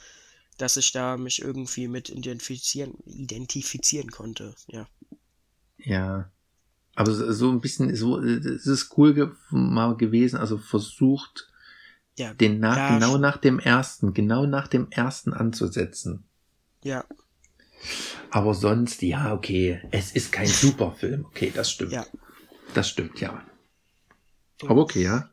dass 0.58 0.76
ich 0.76 0.90
da 0.90 1.16
mich 1.16 1.42
irgendwie 1.42 1.86
mit 1.86 2.08
identifizieren, 2.08 2.94
identifizieren 3.04 4.10
konnte, 4.10 4.56
ja. 4.66 4.88
Ja. 5.78 6.28
Aber 6.96 7.12
so 7.12 7.48
ein 7.48 7.60
bisschen, 7.60 7.94
so, 7.94 8.18
es 8.18 8.66
ist 8.66 8.98
cool 8.98 9.14
ge 9.14 9.28
mal 9.50 9.96
gewesen, 9.96 10.38
also 10.40 10.58
versucht, 10.58 11.46
ja, 12.18 12.34
den 12.34 12.58
nach, 12.58 12.94
genau 12.94 13.16
nach 13.16 13.36
dem 13.36 13.60
ersten, 13.60 14.12
genau 14.12 14.44
nach 14.46 14.66
dem 14.66 14.90
ersten 14.90 15.32
anzusetzen. 15.32 16.24
Ja. 16.82 17.04
Aber 18.30 18.54
sonst, 18.54 19.02
ja, 19.02 19.32
okay, 19.32 19.80
es 19.90 20.12
ist 20.12 20.32
kein 20.32 20.46
Superfilm. 20.62 21.26
Okay, 21.26 21.52
das 21.54 21.70
stimmt. 21.70 21.92
Ja. 21.92 22.06
Das 22.74 22.88
stimmt, 22.88 23.20
ja. 23.20 23.44
Aber 24.62 24.82
okay, 24.82 25.02
ja. 25.02 25.30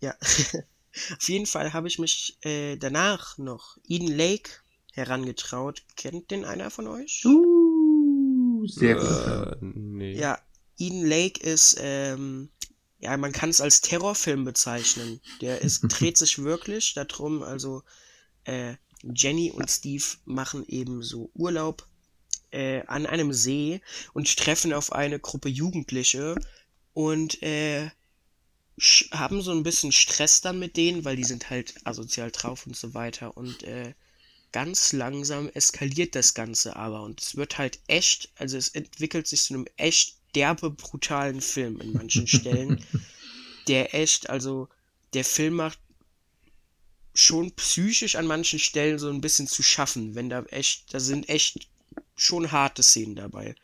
Ja. 0.00 0.14
Auf 0.20 1.28
jeden 1.28 1.46
Fall 1.46 1.72
habe 1.72 1.88
ich 1.88 1.98
mich 1.98 2.36
äh, 2.42 2.76
danach 2.76 3.38
noch 3.38 3.78
Eden 3.86 4.08
Lake 4.08 4.50
herangetraut. 4.92 5.82
Kennt 5.96 6.30
den 6.30 6.44
einer 6.44 6.70
von 6.70 6.86
euch? 6.88 7.24
Uh, 7.24 8.66
sehr 8.66 8.96
gut. 8.96 9.04
Äh, 9.04 9.56
nee. 9.60 10.18
Ja, 10.18 10.38
Eden 10.78 11.06
Lake 11.06 11.40
ist, 11.40 11.76
ähm, 11.78 12.50
ja, 12.98 13.16
man 13.16 13.32
kann 13.32 13.50
es 13.50 13.60
als 13.60 13.80
Terrorfilm 13.80 14.44
bezeichnen. 14.44 15.20
Der 15.40 15.60
ist, 15.62 15.82
dreht 15.88 16.16
sich 16.16 16.42
wirklich 16.42 16.94
darum, 16.94 17.42
also 17.42 17.82
äh, 18.44 18.74
Jenny 19.02 19.50
und 19.50 19.70
Steve 19.70 20.04
machen 20.24 20.64
eben 20.68 21.02
so 21.02 21.30
Urlaub 21.34 21.86
äh, 22.50 22.82
an 22.86 23.06
einem 23.06 23.32
See 23.32 23.80
und 24.12 24.36
treffen 24.36 24.72
auf 24.72 24.92
eine 24.92 25.18
Gruppe 25.18 25.48
Jugendliche 25.48 26.34
und 26.92 27.42
äh, 27.42 27.90
haben 29.12 29.42
so 29.42 29.52
ein 29.52 29.62
bisschen 29.62 29.92
Stress 29.92 30.40
dann 30.40 30.58
mit 30.58 30.76
denen, 30.76 31.04
weil 31.04 31.16
die 31.16 31.24
sind 31.24 31.50
halt 31.50 31.74
asozial 31.84 32.30
drauf 32.30 32.66
und 32.66 32.76
so 32.76 32.94
weiter 32.94 33.36
und 33.36 33.62
äh, 33.62 33.94
ganz 34.52 34.92
langsam 34.92 35.48
eskaliert 35.50 36.14
das 36.14 36.34
Ganze 36.34 36.76
aber 36.76 37.02
und 37.02 37.20
es 37.20 37.36
wird 37.36 37.58
halt 37.58 37.78
echt, 37.86 38.30
also 38.36 38.56
es 38.56 38.68
entwickelt 38.68 39.26
sich 39.26 39.42
zu 39.42 39.54
einem 39.54 39.66
echt 39.76 40.16
derbe, 40.34 40.70
brutalen 40.70 41.40
Film 41.40 41.80
in 41.80 41.92
manchen 41.92 42.26
Stellen, 42.26 42.84
der 43.68 43.94
echt, 43.94 44.30
also 44.30 44.68
der 45.12 45.24
Film 45.24 45.54
macht 45.54 45.78
schon 47.14 47.52
psychisch 47.52 48.16
an 48.16 48.26
manchen 48.26 48.58
Stellen 48.58 48.98
so 48.98 49.08
ein 49.08 49.20
bisschen 49.20 49.46
zu 49.46 49.62
schaffen, 49.62 50.14
wenn 50.14 50.30
da 50.30 50.42
echt, 50.44 50.94
da 50.94 51.00
sind 51.00 51.28
echt 51.28 51.68
schon 52.16 52.52
harte 52.52 52.82
Szenen 52.82 53.16
dabei. 53.16 53.54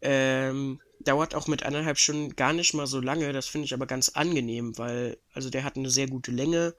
Ähm, 0.00 0.80
dauert 1.00 1.34
auch 1.34 1.46
mit 1.46 1.62
anderthalb 1.62 1.98
Stunden 1.98 2.34
gar 2.36 2.52
nicht 2.52 2.74
mal 2.74 2.86
so 2.86 3.00
lange, 3.00 3.32
das 3.32 3.46
finde 3.46 3.66
ich 3.66 3.74
aber 3.74 3.86
ganz 3.86 4.10
angenehm, 4.10 4.78
weil, 4.78 5.18
also 5.32 5.50
der 5.50 5.64
hat 5.64 5.76
eine 5.76 5.90
sehr 5.90 6.06
gute 6.06 6.30
Länge 6.30 6.74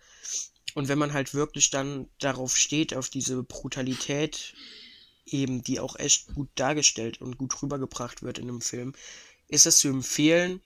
und 0.73 0.87
wenn 0.87 0.97
man 0.97 1.13
halt 1.13 1.33
wirklich 1.33 1.69
dann 1.69 2.09
darauf 2.19 2.57
steht, 2.57 2.95
auf 2.95 3.09
diese 3.09 3.43
Brutalität, 3.43 4.53
eben, 5.25 5.63
die 5.63 5.79
auch 5.79 5.97
echt 5.97 6.33
gut 6.33 6.49
dargestellt 6.55 7.21
und 7.21 7.37
gut 7.37 7.61
rübergebracht 7.61 8.23
wird 8.23 8.39
in 8.39 8.49
einem 8.49 8.61
Film, 8.61 8.93
ist 9.47 9.65
es 9.65 9.77
zu 9.77 9.87
empfehlen, 9.87 10.61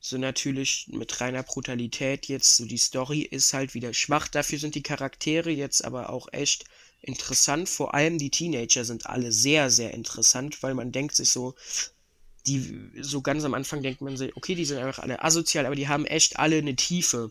so 0.00 0.16
natürlich 0.16 0.86
mit 0.88 1.20
reiner 1.20 1.42
Brutalität 1.42 2.26
jetzt, 2.26 2.56
so 2.56 2.64
die 2.64 2.78
Story 2.78 3.20
ist 3.20 3.52
halt 3.52 3.74
wieder 3.74 3.92
schwach, 3.92 4.28
dafür 4.28 4.58
sind 4.58 4.74
die 4.74 4.82
Charaktere 4.82 5.50
jetzt 5.50 5.84
aber 5.84 6.10
auch 6.10 6.28
echt 6.32 6.64
interessant, 7.02 7.68
vor 7.68 7.94
allem 7.94 8.18
die 8.18 8.30
Teenager 8.30 8.84
sind 8.84 9.06
alle 9.06 9.30
sehr, 9.30 9.70
sehr 9.70 9.92
interessant, 9.92 10.62
weil 10.62 10.74
man 10.74 10.90
denkt 10.90 11.16
sich 11.16 11.30
so, 11.30 11.54
die, 12.46 12.90
so 13.00 13.20
ganz 13.20 13.44
am 13.44 13.52
Anfang 13.52 13.82
denkt 13.82 14.00
man 14.00 14.16
sich, 14.16 14.34
okay, 14.36 14.54
die 14.54 14.64
sind 14.64 14.78
einfach 14.78 15.02
alle 15.02 15.22
asozial, 15.22 15.66
aber 15.66 15.76
die 15.76 15.88
haben 15.88 16.06
echt 16.06 16.38
alle 16.38 16.56
eine 16.56 16.76
Tiefe 16.76 17.30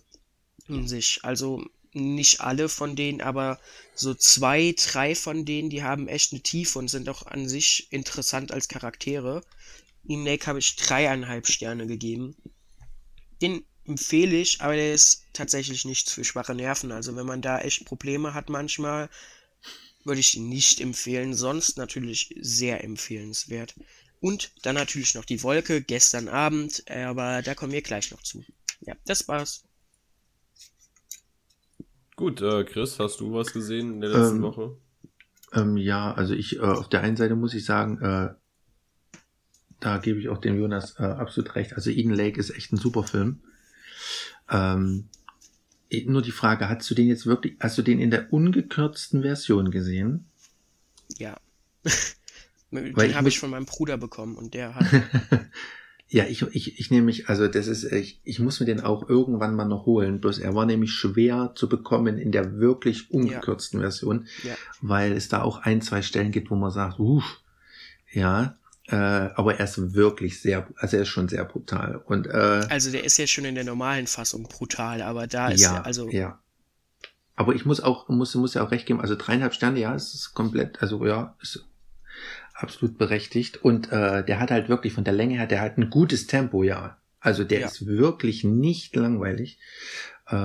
in 0.67 0.87
sich, 0.87 1.19
also 1.23 1.65
nicht 1.93 2.41
alle 2.41 2.69
von 2.69 2.95
denen, 2.95 3.21
aber 3.21 3.59
so 3.95 4.13
zwei, 4.13 4.75
drei 4.77 5.15
von 5.15 5.43
denen, 5.43 5.71
die 5.71 5.81
haben 5.81 6.07
echt 6.07 6.33
eine 6.33 6.41
Tiefe 6.41 6.77
und 6.77 6.87
sind 6.87 7.09
auch 7.09 7.25
an 7.25 7.49
sich 7.49 7.87
interessant 7.91 8.51
als 8.51 8.67
Charaktere. 8.67 9.43
Im 10.07 10.23
Lake 10.23 10.45
habe 10.45 10.59
ich 10.59 10.75
dreieinhalb 10.75 11.47
Sterne 11.47 11.87
gegeben 11.87 12.35
den 13.41 13.63
empfehle 13.85 14.37
ich, 14.37 14.61
aber 14.61 14.75
der 14.75 14.93
ist 14.93 15.25
tatsächlich 15.33 15.85
nichts 15.85 16.11
für 16.13 16.23
schwache 16.23 16.53
Nerven. 16.53 16.91
Also 16.91 17.15
wenn 17.15 17.25
man 17.25 17.41
da 17.41 17.59
echt 17.59 17.85
Probleme 17.85 18.33
hat 18.33 18.49
manchmal, 18.49 19.09
würde 20.03 20.19
ich 20.19 20.35
ihn 20.35 20.49
nicht 20.49 20.79
empfehlen. 20.79 21.33
Sonst 21.33 21.77
natürlich 21.77 22.35
sehr 22.39 22.83
empfehlenswert. 22.83 23.75
Und 24.21 24.51
dann 24.63 24.75
natürlich 24.75 25.15
noch 25.15 25.25
die 25.25 25.43
Wolke 25.43 25.81
gestern 25.81 26.27
Abend, 26.27 26.83
aber 26.89 27.41
da 27.41 27.55
kommen 27.55 27.71
wir 27.71 27.81
gleich 27.81 28.11
noch 28.11 28.21
zu. 28.21 28.43
Ja, 28.81 28.95
das 29.05 29.27
war's. 29.27 29.63
Gut, 32.15 32.41
äh, 32.41 32.65
Chris, 32.65 32.99
hast 32.99 33.21
du 33.21 33.33
was 33.33 33.53
gesehen 33.53 33.93
in 33.93 34.01
der 34.01 34.09
letzten 34.09 34.37
ähm, 34.37 34.41
Woche? 34.41 34.77
Ähm, 35.53 35.77
ja, 35.77 36.13
also 36.13 36.33
ich, 36.33 36.57
äh, 36.57 36.59
auf 36.59 36.89
der 36.89 37.01
einen 37.01 37.15
Seite 37.15 37.35
muss 37.35 37.53
ich 37.53 37.63
sagen, 37.63 38.01
äh, 38.01 38.35
da 39.79 39.97
gebe 39.97 40.19
ich 40.19 40.29
auch 40.29 40.39
dem 40.39 40.59
Jonas 40.59 40.99
äh, 40.99 41.03
absolut 41.03 41.55
recht. 41.55 41.73
Also 41.73 41.89
Eden 41.89 42.13
Lake 42.13 42.39
ist 42.39 42.49
echt 42.49 42.71
ein 42.73 42.77
super 42.77 43.03
Film. 43.03 43.39
Ähm, 44.49 45.09
nur 46.05 46.21
die 46.21 46.31
Frage, 46.31 46.69
hast 46.69 46.89
du 46.89 46.95
den 46.95 47.07
jetzt 47.07 47.25
wirklich, 47.25 47.55
hast 47.59 47.77
du 47.77 47.81
den 47.81 47.99
in 47.99 48.11
der 48.11 48.31
ungekürzten 48.31 49.21
Version 49.21 49.71
gesehen? 49.71 50.25
Ja. 51.17 51.37
den 52.71 53.15
habe 53.15 53.29
ich 53.29 53.39
von 53.39 53.49
meinem 53.49 53.65
Bruder 53.65 53.97
bekommen 53.97 54.35
und 54.35 54.53
der 54.53 54.75
hat. 54.75 54.85
ja, 56.07 56.25
ich, 56.25 56.43
ich, 56.53 56.79
ich 56.79 56.91
nehme 56.91 57.05
mich, 57.05 57.29
also 57.29 57.47
das 57.47 57.67
ist, 57.67 57.85
ich, 57.85 58.19
ich 58.23 58.39
muss 58.39 58.59
mir 58.59 58.65
den 58.65 58.81
auch 58.81 59.09
irgendwann 59.09 59.55
mal 59.55 59.65
noch 59.65 59.85
holen. 59.85 60.21
Bloß 60.21 60.39
er 60.39 60.53
war 60.53 60.65
nämlich 60.65 60.91
schwer 60.91 61.53
zu 61.55 61.69
bekommen 61.69 62.17
in 62.17 62.31
der 62.31 62.59
wirklich 62.59 63.11
ungekürzten 63.11 63.79
ja. 63.79 63.85
Version, 63.85 64.27
ja. 64.43 64.55
weil 64.81 65.13
es 65.13 65.29
da 65.29 65.41
auch 65.41 65.59
ein, 65.59 65.81
zwei 65.81 66.01
Stellen 66.01 66.31
gibt, 66.31 66.51
wo 66.51 66.55
man 66.55 66.71
sagt, 66.71 66.99
uff, 66.99 67.41
ja, 68.11 68.57
äh, 68.91 68.95
aber 68.95 69.59
er 69.59 69.65
ist 69.65 69.93
wirklich 69.93 70.41
sehr, 70.41 70.67
also 70.77 70.97
er 70.97 71.03
ist 71.03 71.09
schon 71.09 71.29
sehr 71.29 71.45
brutal. 71.45 72.01
Und, 72.05 72.27
äh, 72.27 72.65
also 72.69 72.91
der 72.91 73.03
ist 73.03 73.17
ja 73.17 73.27
schon 73.27 73.45
in 73.45 73.55
der 73.55 73.63
normalen 73.63 74.07
Fassung 74.07 74.43
brutal, 74.43 75.01
aber 75.01 75.27
da 75.27 75.49
ist 75.49 75.61
ja, 75.61 75.77
er, 75.77 75.85
also. 75.85 76.09
Ja. 76.09 76.39
Aber 77.35 77.55
ich 77.55 77.65
muss 77.65 77.79
auch, 77.79 78.09
muss, 78.09 78.35
muss 78.35 78.55
ja 78.55 78.63
auch 78.63 78.71
recht 78.71 78.85
geben, 78.85 78.99
also 78.99 79.15
dreieinhalb 79.15 79.53
Sterne, 79.53 79.79
ja, 79.79 79.95
es 79.95 80.13
ist 80.13 80.33
komplett, 80.33 80.81
also 80.81 81.05
ja, 81.05 81.35
ist 81.41 81.63
absolut 82.53 82.97
berechtigt. 82.97 83.63
Und 83.63 83.91
äh, 83.91 84.25
der 84.25 84.39
hat 84.39 84.51
halt 84.51 84.69
wirklich 84.69 84.93
von 84.93 85.03
der 85.03 85.13
Länge 85.13 85.35
her, 85.35 85.47
der 85.47 85.61
hat 85.61 85.77
ein 85.77 85.89
gutes 85.89 86.27
Tempo, 86.27 86.63
ja. 86.63 86.97
Also 87.19 87.43
der 87.43 87.61
ja. 87.61 87.67
ist 87.67 87.85
wirklich 87.85 88.43
nicht 88.43 88.95
langweilig. 88.95 89.59
Äh, 90.27 90.35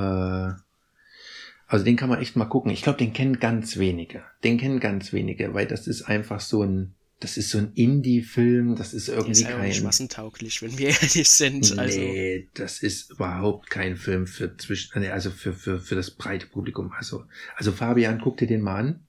also 1.67 1.85
den 1.85 1.97
kann 1.97 2.09
man 2.09 2.21
echt 2.21 2.37
mal 2.37 2.45
gucken. 2.45 2.71
Ich 2.71 2.83
glaube, 2.83 2.99
den 2.99 3.13
kennen 3.13 3.41
ganz 3.41 3.79
wenige. 3.79 4.23
Den 4.45 4.59
kennen 4.59 4.81
ganz 4.81 5.13
wenige, 5.13 5.55
weil 5.55 5.67
das 5.67 5.87
ist 5.87 6.03
einfach 6.03 6.41
so 6.41 6.63
ein, 6.63 6.95
das 7.21 7.37
ist 7.37 7.51
so 7.51 7.59
ein 7.59 7.73
Indie-Film, 7.75 8.77
das 8.77 8.93
ist 8.93 9.09
irgendwie 9.09 9.43
ist 9.43 9.47
kein... 9.47 9.69
nicht 9.69 9.83
massentauglich, 9.83 10.61
wenn 10.63 10.77
wir 10.77 10.89
ehrlich 11.03 11.29
sind. 11.29 11.79
Also. 11.79 11.99
Nee, 11.99 12.49
das 12.55 12.83
ist 12.83 13.13
überhaupt 13.13 13.71
kein 13.71 13.97
Film 13.97 14.27
für 14.27 14.57
zwischen, 14.57 15.05
also 15.07 15.31
für, 15.31 15.53
für, 15.53 15.81
für 15.81 15.95
das 15.95 16.11
breite 16.11 16.47
Publikum. 16.47 16.93
Also, 16.93 17.25
also 17.57 17.73
Fabian, 17.73 18.21
guck 18.21 18.37
dir 18.37 18.47
den 18.47 18.61
mal 18.61 18.77
an. 18.77 19.07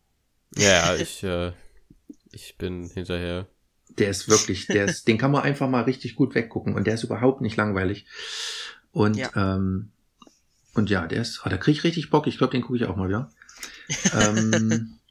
Ja, 0.55 0.95
ich, 0.95 1.23
äh, 1.23 1.51
ich 2.31 2.55
bin 2.57 2.89
hinterher. 2.89 3.47
Der 3.97 4.09
ist 4.09 4.29
wirklich, 4.29 4.67
der 4.67 4.85
ist, 4.85 5.07
den 5.07 5.17
kann 5.17 5.31
man 5.31 5.43
einfach 5.43 5.69
mal 5.69 5.83
richtig 5.83 6.15
gut 6.15 6.35
weggucken 6.35 6.75
und 6.75 6.85
der 6.85 6.95
ist 6.95 7.03
überhaupt 7.03 7.41
nicht 7.41 7.55
langweilig. 7.55 8.05
Und, 8.91 9.17
ja. 9.17 9.29
ähm, 9.35 9.91
und 10.73 10.89
ja, 10.89 11.07
der 11.07 11.21
ist, 11.21 11.41
oh, 11.45 11.49
da 11.49 11.57
kriege 11.57 11.77
ich 11.77 11.83
richtig 11.83 12.09
Bock. 12.09 12.27
Ich 12.27 12.37
glaube, 12.37 12.51
den 12.51 12.61
gucke 12.61 12.77
ich 12.77 12.85
auch 12.85 12.95
mal 12.95 13.07
wieder. 13.07 13.29
ähm, 14.13 14.97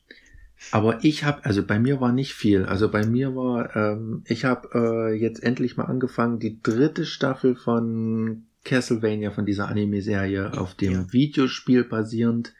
aber 0.70 1.04
ich 1.04 1.24
habe, 1.24 1.44
also 1.44 1.64
bei 1.64 1.78
mir 1.78 2.00
war 2.00 2.12
nicht 2.12 2.34
viel. 2.34 2.64
Also 2.64 2.90
bei 2.90 3.06
mir 3.06 3.34
war, 3.34 3.74
ähm, 3.76 4.22
ich 4.26 4.44
habe 4.44 4.68
äh, 4.74 5.14
jetzt 5.14 5.42
endlich 5.42 5.76
mal 5.76 5.84
angefangen, 5.84 6.38
die 6.38 6.60
dritte 6.62 7.06
Staffel 7.06 7.56
von 7.56 8.46
Castlevania, 8.64 9.30
von 9.30 9.46
dieser 9.46 9.68
Anime-Serie, 9.68 10.58
auf 10.58 10.74
dem 10.74 10.92
ja. 10.92 11.12
Videospiel 11.12 11.84
basierend 11.84 12.54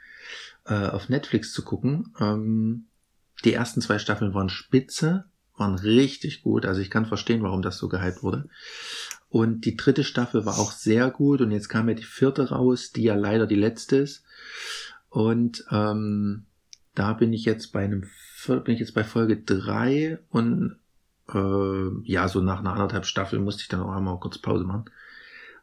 äh, 0.66 0.86
auf 0.88 1.08
Netflix 1.08 1.52
zu 1.52 1.62
gucken. 1.62 2.14
Ähm, 2.20 2.86
die 3.44 3.52
ersten 3.52 3.80
zwei 3.80 3.98
Staffeln 3.98 4.34
waren 4.34 4.48
spitze, 4.48 5.24
waren 5.56 5.74
richtig 5.74 6.42
gut. 6.42 6.66
Also 6.66 6.80
ich 6.80 6.90
kann 6.90 7.06
verstehen, 7.06 7.42
warum 7.42 7.62
das 7.62 7.78
so 7.78 7.88
gehypt 7.88 8.22
wurde. 8.22 8.48
Und 9.28 9.64
die 9.64 9.76
dritte 9.76 10.04
Staffel 10.04 10.46
war 10.46 10.58
auch 10.58 10.72
sehr 10.72 11.10
gut. 11.10 11.40
Und 11.40 11.50
jetzt 11.50 11.68
kam 11.68 11.88
ja 11.88 11.94
die 11.94 12.04
vierte 12.04 12.50
raus, 12.50 12.92
die 12.92 13.02
ja 13.02 13.14
leider 13.14 13.46
die 13.46 13.56
letzte 13.56 13.96
ist. 13.96 14.24
Und 15.08 15.64
ähm, 15.70 16.46
da 16.94 17.12
bin 17.12 17.32
ich 17.32 17.44
jetzt 17.44 17.72
bei 17.72 17.84
einem 17.84 18.08
bin 18.46 18.74
ich 18.74 18.80
jetzt 18.80 18.94
bei 18.94 19.04
Folge 19.04 19.38
drei 19.38 20.18
und 20.30 20.76
äh, 21.32 21.88
ja, 22.04 22.28
so 22.28 22.40
nach 22.40 22.60
einer 22.60 22.72
anderthalb 22.72 23.06
Staffel 23.06 23.38
musste 23.38 23.62
ich 23.62 23.68
dann 23.68 23.80
auch 23.80 23.94
einmal 23.94 24.20
kurz 24.20 24.38
Pause 24.38 24.64
machen. 24.64 24.84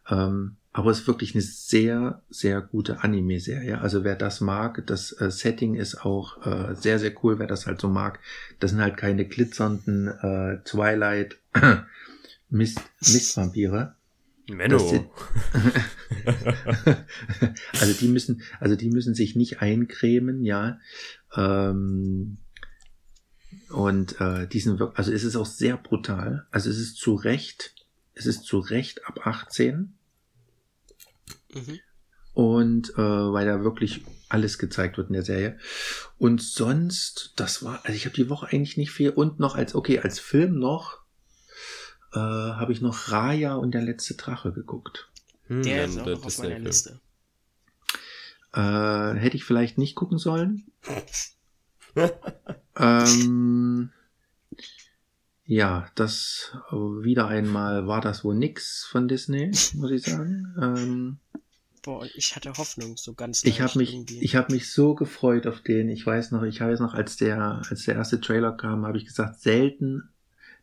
Ähm, 0.09 0.55
aber 0.73 0.91
es 0.91 1.01
ist 1.01 1.07
wirklich 1.07 1.35
eine 1.35 1.41
sehr, 1.41 2.21
sehr 2.29 2.61
gute 2.61 3.03
Anime-Serie. 3.03 3.81
Also 3.81 4.03
wer 4.05 4.15
das 4.15 4.39
mag, 4.39 4.83
das 4.87 5.11
äh, 5.19 5.29
Setting 5.29 5.75
ist 5.75 6.05
auch 6.05 6.45
äh, 6.45 6.75
sehr, 6.75 6.97
sehr 6.97 7.13
cool, 7.23 7.39
wer 7.39 7.47
das 7.47 7.67
halt 7.67 7.81
so 7.81 7.89
mag. 7.89 8.19
Das 8.59 8.71
sind 8.71 8.79
halt 8.79 8.95
keine 8.95 9.25
glitzernden 9.25 10.07
äh, 10.07 10.59
Twilight 10.63 11.37
Mist, 12.49 12.79
Mistvampire. 13.01 13.95
Menno. 14.49 14.77
also 17.79 17.93
die 17.99 18.07
müssen, 18.07 18.41
also 18.59 18.75
die 18.75 18.89
müssen 18.89 19.13
sich 19.13 19.35
nicht 19.35 19.61
eincremen, 19.61 20.43
ja. 20.43 20.79
Ähm, 21.35 22.37
und 23.69 24.19
äh, 24.19 24.47
die 24.47 24.59
sind 24.59 24.79
wirklich, 24.79 24.97
also 24.97 25.11
es 25.11 25.23
ist 25.23 25.35
auch 25.35 25.45
sehr 25.45 25.77
brutal. 25.77 26.47
Also 26.51 26.69
es 26.69 26.77
ist 26.77 26.97
zu 26.97 27.15
Recht, 27.15 27.75
es 28.13 28.25
ist 28.25 28.43
zu 28.43 28.59
Recht 28.59 29.05
ab 29.07 29.25
18 29.25 29.97
Mhm. 31.53 31.79
Und 32.33 32.91
äh, 32.91 33.01
weil 33.01 33.45
da 33.45 33.63
wirklich 33.63 34.05
alles 34.29 34.57
gezeigt 34.57 34.97
wird 34.97 35.09
in 35.09 35.13
der 35.13 35.23
Serie. 35.23 35.57
Und 36.17 36.41
sonst, 36.41 37.33
das 37.35 37.63
war, 37.63 37.81
also 37.83 37.93
ich 37.95 38.05
habe 38.05 38.15
die 38.15 38.29
Woche 38.29 38.47
eigentlich 38.47 38.77
nicht 38.77 38.91
viel. 38.91 39.09
Und 39.09 39.39
noch 39.39 39.55
als, 39.55 39.75
okay, 39.75 39.99
als 39.99 40.19
Film 40.19 40.57
noch, 40.57 41.01
äh, 42.13 42.19
habe 42.19 42.71
ich 42.71 42.81
noch 42.81 43.11
Raya 43.11 43.55
und 43.55 43.71
der 43.71 43.81
letzte 43.81 44.15
Drache 44.15 44.53
geguckt. 44.53 45.09
Hm, 45.47 45.63
der 45.63 45.85
ist 45.85 45.99
auch 45.99 46.05
noch 46.05 46.25
auf 46.25 46.37
meiner 46.37 46.59
Liste. 46.59 47.01
Äh, 48.53 49.13
hätte 49.15 49.37
ich 49.37 49.45
vielleicht 49.45 49.77
nicht 49.77 49.95
gucken 49.95 50.17
sollen. 50.17 50.65
ähm, 52.77 53.91
ja, 55.45 55.87
das 55.95 56.55
wieder 56.71 57.27
einmal 57.27 57.87
war 57.87 58.01
das 58.01 58.23
wohl 58.23 58.35
nix 58.35 58.85
von 58.85 59.07
Disney, 59.07 59.51
muss 59.73 59.91
ich 59.91 60.03
sagen. 60.03 60.55
Ähm, 60.61 61.19
Boah, 61.83 62.05
ich 62.15 62.35
hatte 62.35 62.53
Hoffnung, 62.53 62.95
so 62.95 63.13
ganz 63.13 63.43
Ich 63.43 63.59
habe 63.59 63.79
mich, 63.79 63.93
irgendwie. 63.93 64.19
ich 64.19 64.35
habe 64.35 64.53
mich 64.53 64.71
so 64.71 64.93
gefreut 64.93 65.47
auf 65.47 65.61
den. 65.61 65.89
Ich 65.89 66.05
weiß 66.05 66.31
noch, 66.31 66.43
ich 66.43 66.61
weiß 66.61 66.79
noch, 66.79 66.93
als 66.93 67.17
der, 67.17 67.63
als 67.69 67.85
der 67.85 67.95
erste 67.95 68.21
Trailer 68.21 68.51
kam, 68.51 68.85
habe 68.85 68.97
ich 68.97 69.05
gesagt, 69.05 69.39
selten, 69.39 70.09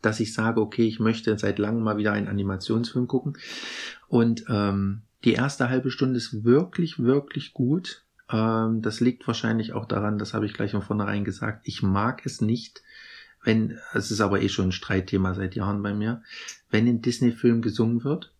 dass 0.00 0.20
ich 0.20 0.32
sage, 0.32 0.60
okay, 0.60 0.86
ich 0.86 1.00
möchte 1.00 1.36
seit 1.36 1.58
langem 1.58 1.82
mal 1.82 1.96
wieder 1.96 2.12
einen 2.12 2.28
Animationsfilm 2.28 3.08
gucken. 3.08 3.36
Und 4.06 4.44
ähm, 4.48 5.02
die 5.24 5.32
erste 5.32 5.68
halbe 5.68 5.90
Stunde 5.90 6.16
ist 6.18 6.44
wirklich, 6.44 6.98
wirklich 6.98 7.52
gut. 7.52 8.04
Ähm, 8.30 8.82
das 8.82 9.00
liegt 9.00 9.26
wahrscheinlich 9.26 9.72
auch 9.72 9.86
daran, 9.86 10.18
das 10.18 10.34
habe 10.34 10.46
ich 10.46 10.54
gleich 10.54 10.72
von 10.72 10.82
vornherein 10.82 11.24
gesagt. 11.24 11.62
Ich 11.64 11.82
mag 11.82 12.24
es 12.24 12.40
nicht, 12.40 12.82
wenn, 13.42 13.78
es 13.94 14.10
ist 14.10 14.20
aber 14.20 14.42
eh 14.42 14.48
schon 14.48 14.68
ein 14.68 14.72
Streitthema 14.72 15.34
seit 15.34 15.54
Jahren 15.54 15.82
bei 15.82 15.94
mir, 15.94 16.22
wenn 16.70 16.86
in 16.86 17.02
Disney-Filmen 17.02 17.62
gesungen 17.62 18.04
wird. 18.04 18.32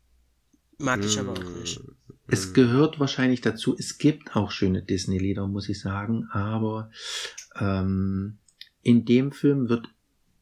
Mag 0.79 1.05
ich 1.05 1.19
aber 1.19 1.33
auch 1.33 1.59
nicht. 1.61 1.81
Es 2.29 2.53
gehört 2.53 3.01
wahrscheinlich 3.01 3.41
dazu. 3.41 3.75
Es 3.77 3.99
gibt 3.99 4.37
auch 4.37 4.51
schöne 4.51 4.83
Disney-Lieder, 4.83 5.47
muss 5.49 5.69
ich 5.69 5.81
sagen, 5.81 6.29
aber 6.31 6.91
ähm, 7.57 8.39
in 8.83 9.05
dem 9.05 9.33
Film 9.33 9.69
wird, 9.69 9.89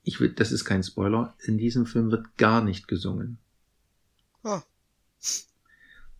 ich 0.03 0.21
will, 0.21 0.31
das 0.31 0.53
ist 0.53 0.65
kein 0.65 0.83
Spoiler, 0.83 1.35
in 1.45 1.59
diesem 1.59 1.87
Film 1.87 2.11
wird 2.11 2.37
gar 2.37 2.63
nicht 2.63 2.89
gesungen. 2.89 3.39
Oh. 4.43 4.61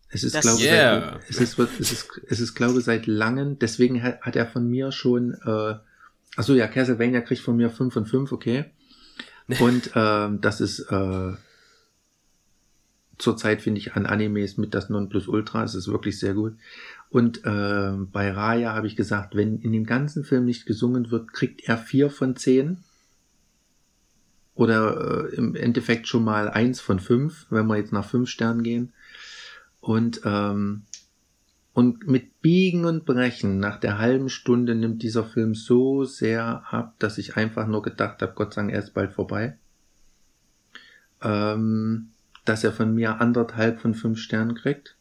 Es 0.09 0.23
ist, 0.23 0.39
glaube 0.39 0.61
yeah. 0.61 1.19
seit, 1.19 1.29
es 1.29 1.41
ist, 1.41 1.59
es 1.59 1.91
ist, 1.91 2.21
es 2.27 2.39
ist, 2.39 2.55
glaube 2.55 2.79
seit 2.81 3.07
langem, 3.07 3.59
deswegen 3.59 4.01
hat, 4.01 4.21
hat 4.21 4.35
er 4.35 4.47
von 4.47 4.69
mir 4.69 4.91
schon, 4.91 5.33
äh, 5.45 5.75
achso, 6.37 6.53
ja, 6.53 6.67
Castlevania 6.67 7.21
kriegt 7.21 7.41
von 7.41 7.57
mir 7.57 7.69
5 7.69 7.93
von 7.93 8.05
5, 8.05 8.31
okay. 8.31 8.65
Und 9.59 9.91
ähm, 9.95 10.39
das 10.41 10.61
ist 10.61 10.79
äh, 10.91 11.33
zurzeit 13.17 13.61
finde 13.61 13.79
ich 13.79 13.93
an 13.93 14.05
Animes 14.05 14.57
mit 14.57 14.73
das 14.73 14.89
Nonplusultra. 14.89 15.63
Es 15.63 15.75
ist 15.75 15.87
wirklich 15.87 16.19
sehr 16.19 16.33
gut. 16.33 16.55
Und 17.09 17.45
äh, 17.45 17.91
bei 18.11 18.31
Raya 18.31 18.73
habe 18.73 18.87
ich 18.87 18.95
gesagt, 18.95 19.35
wenn 19.35 19.59
in 19.59 19.71
dem 19.71 19.85
ganzen 19.85 20.23
Film 20.23 20.45
nicht 20.45 20.65
gesungen 20.65 21.09
wird, 21.11 21.33
kriegt 21.33 21.67
er 21.67 21.77
vier 21.77 22.09
von 22.09 22.35
zehn. 22.35 22.83
Oder 24.55 25.29
äh, 25.31 25.35
im 25.35 25.55
Endeffekt 25.55 26.07
schon 26.07 26.23
mal 26.23 26.49
eins 26.49 26.81
von 26.81 26.99
fünf, 26.99 27.45
wenn 27.49 27.67
wir 27.67 27.77
jetzt 27.77 27.93
nach 27.93 28.07
fünf 28.07 28.29
Sternen 28.29 28.63
gehen. 28.63 28.93
Und, 29.79 30.21
ähm, 30.25 30.83
und 31.73 32.07
mit 32.07 32.41
Biegen 32.41 32.85
und 32.85 33.05
Brechen, 33.05 33.59
nach 33.59 33.79
der 33.79 33.99
halben 33.99 34.29
Stunde 34.29 34.75
nimmt 34.75 35.03
dieser 35.03 35.23
Film 35.23 35.53
so 35.53 36.03
sehr 36.03 36.63
ab, 36.73 36.95
dass 36.99 37.17
ich 37.17 37.37
einfach 37.37 37.67
nur 37.67 37.81
gedacht 37.81 38.21
habe, 38.21 38.33
Gott 38.33 38.53
sei 38.53 38.61
Dank, 38.61 38.73
er 38.73 38.79
ist 38.79 38.93
bald 38.93 39.13
vorbei. 39.13 39.57
Ähm, 41.21 42.09
dass 42.45 42.63
er 42.63 42.71
von 42.71 42.93
mir 42.93 43.19
anderthalb 43.21 43.79
von 43.81 43.93
fünf 43.93 44.19
Sternen 44.19 44.55
kriegt. 44.55 44.97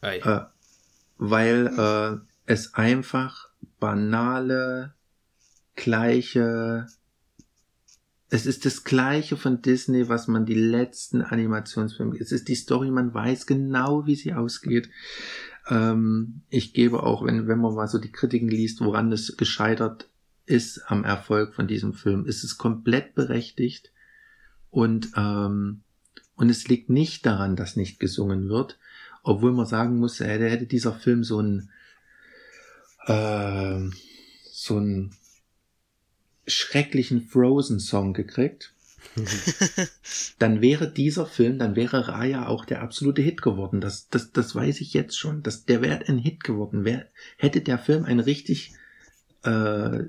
Äh, 0.00 0.40
weil 1.18 1.66
äh, 1.66 2.26
es 2.46 2.74
einfach 2.74 3.50
banale, 3.78 4.94
gleiche, 5.76 6.86
es 8.30 8.46
ist 8.46 8.64
das 8.64 8.84
gleiche 8.84 9.36
von 9.36 9.60
Disney, 9.60 10.08
was 10.08 10.28
man 10.28 10.46
die 10.46 10.54
letzten 10.54 11.20
Animationsfilme, 11.20 12.16
es 12.18 12.30
ist 12.30 12.48
die 12.48 12.54
Story, 12.54 12.90
man 12.90 13.12
weiß 13.12 13.46
genau, 13.46 14.06
wie 14.06 14.14
sie 14.14 14.32
ausgeht. 14.32 14.88
ähm, 15.68 16.42
ich 16.48 16.72
gebe 16.72 17.02
auch, 17.02 17.24
wenn, 17.24 17.48
wenn 17.48 17.58
man 17.58 17.74
mal 17.74 17.88
so 17.88 17.98
die 17.98 18.12
Kritiken 18.12 18.48
liest, 18.48 18.80
woran 18.80 19.12
es 19.12 19.36
gescheitert 19.36 20.08
ist 20.46 20.82
am 20.86 21.04
Erfolg 21.04 21.54
von 21.54 21.66
diesem 21.66 21.92
Film, 21.92 22.24
ist 22.24 22.44
es 22.44 22.56
komplett 22.56 23.14
berechtigt 23.14 23.92
und, 24.70 25.10
ähm, 25.16 25.82
und 26.36 26.50
es 26.50 26.68
liegt 26.68 26.88
nicht 26.88 27.26
daran, 27.26 27.56
dass 27.56 27.76
nicht 27.76 27.98
gesungen 27.98 28.48
wird, 28.48 28.78
obwohl 29.22 29.52
man 29.52 29.66
sagen 29.66 29.96
muss, 29.98 30.20
hätte, 30.20 30.48
hätte 30.48 30.66
dieser 30.66 30.92
Film 30.92 31.24
so 31.24 31.40
ein, 31.40 31.70
äh, 33.06 33.80
so 34.52 34.76
einen 34.76 35.14
schrecklichen 36.50 37.22
Frozen-Song 37.22 38.12
gekriegt, 38.12 38.72
dann 40.38 40.60
wäre 40.60 40.90
dieser 40.90 41.26
Film, 41.26 41.58
dann 41.58 41.74
wäre 41.74 42.08
Raya 42.08 42.46
auch 42.46 42.64
der 42.64 42.82
absolute 42.82 43.22
Hit 43.22 43.42
geworden. 43.42 43.80
Das, 43.80 44.08
das, 44.08 44.32
das 44.32 44.54
weiß 44.54 44.80
ich 44.80 44.94
jetzt 44.94 45.18
schon. 45.18 45.42
Das, 45.42 45.64
der 45.64 45.82
wäre 45.82 46.06
ein 46.06 46.18
Hit 46.18 46.44
geworden. 46.44 46.84
Wär, 46.84 47.06
hätte 47.36 47.60
der 47.60 47.78
Film 47.78 48.04
ein 48.04 48.20
richtig 48.20 48.72
äh, 49.42 50.04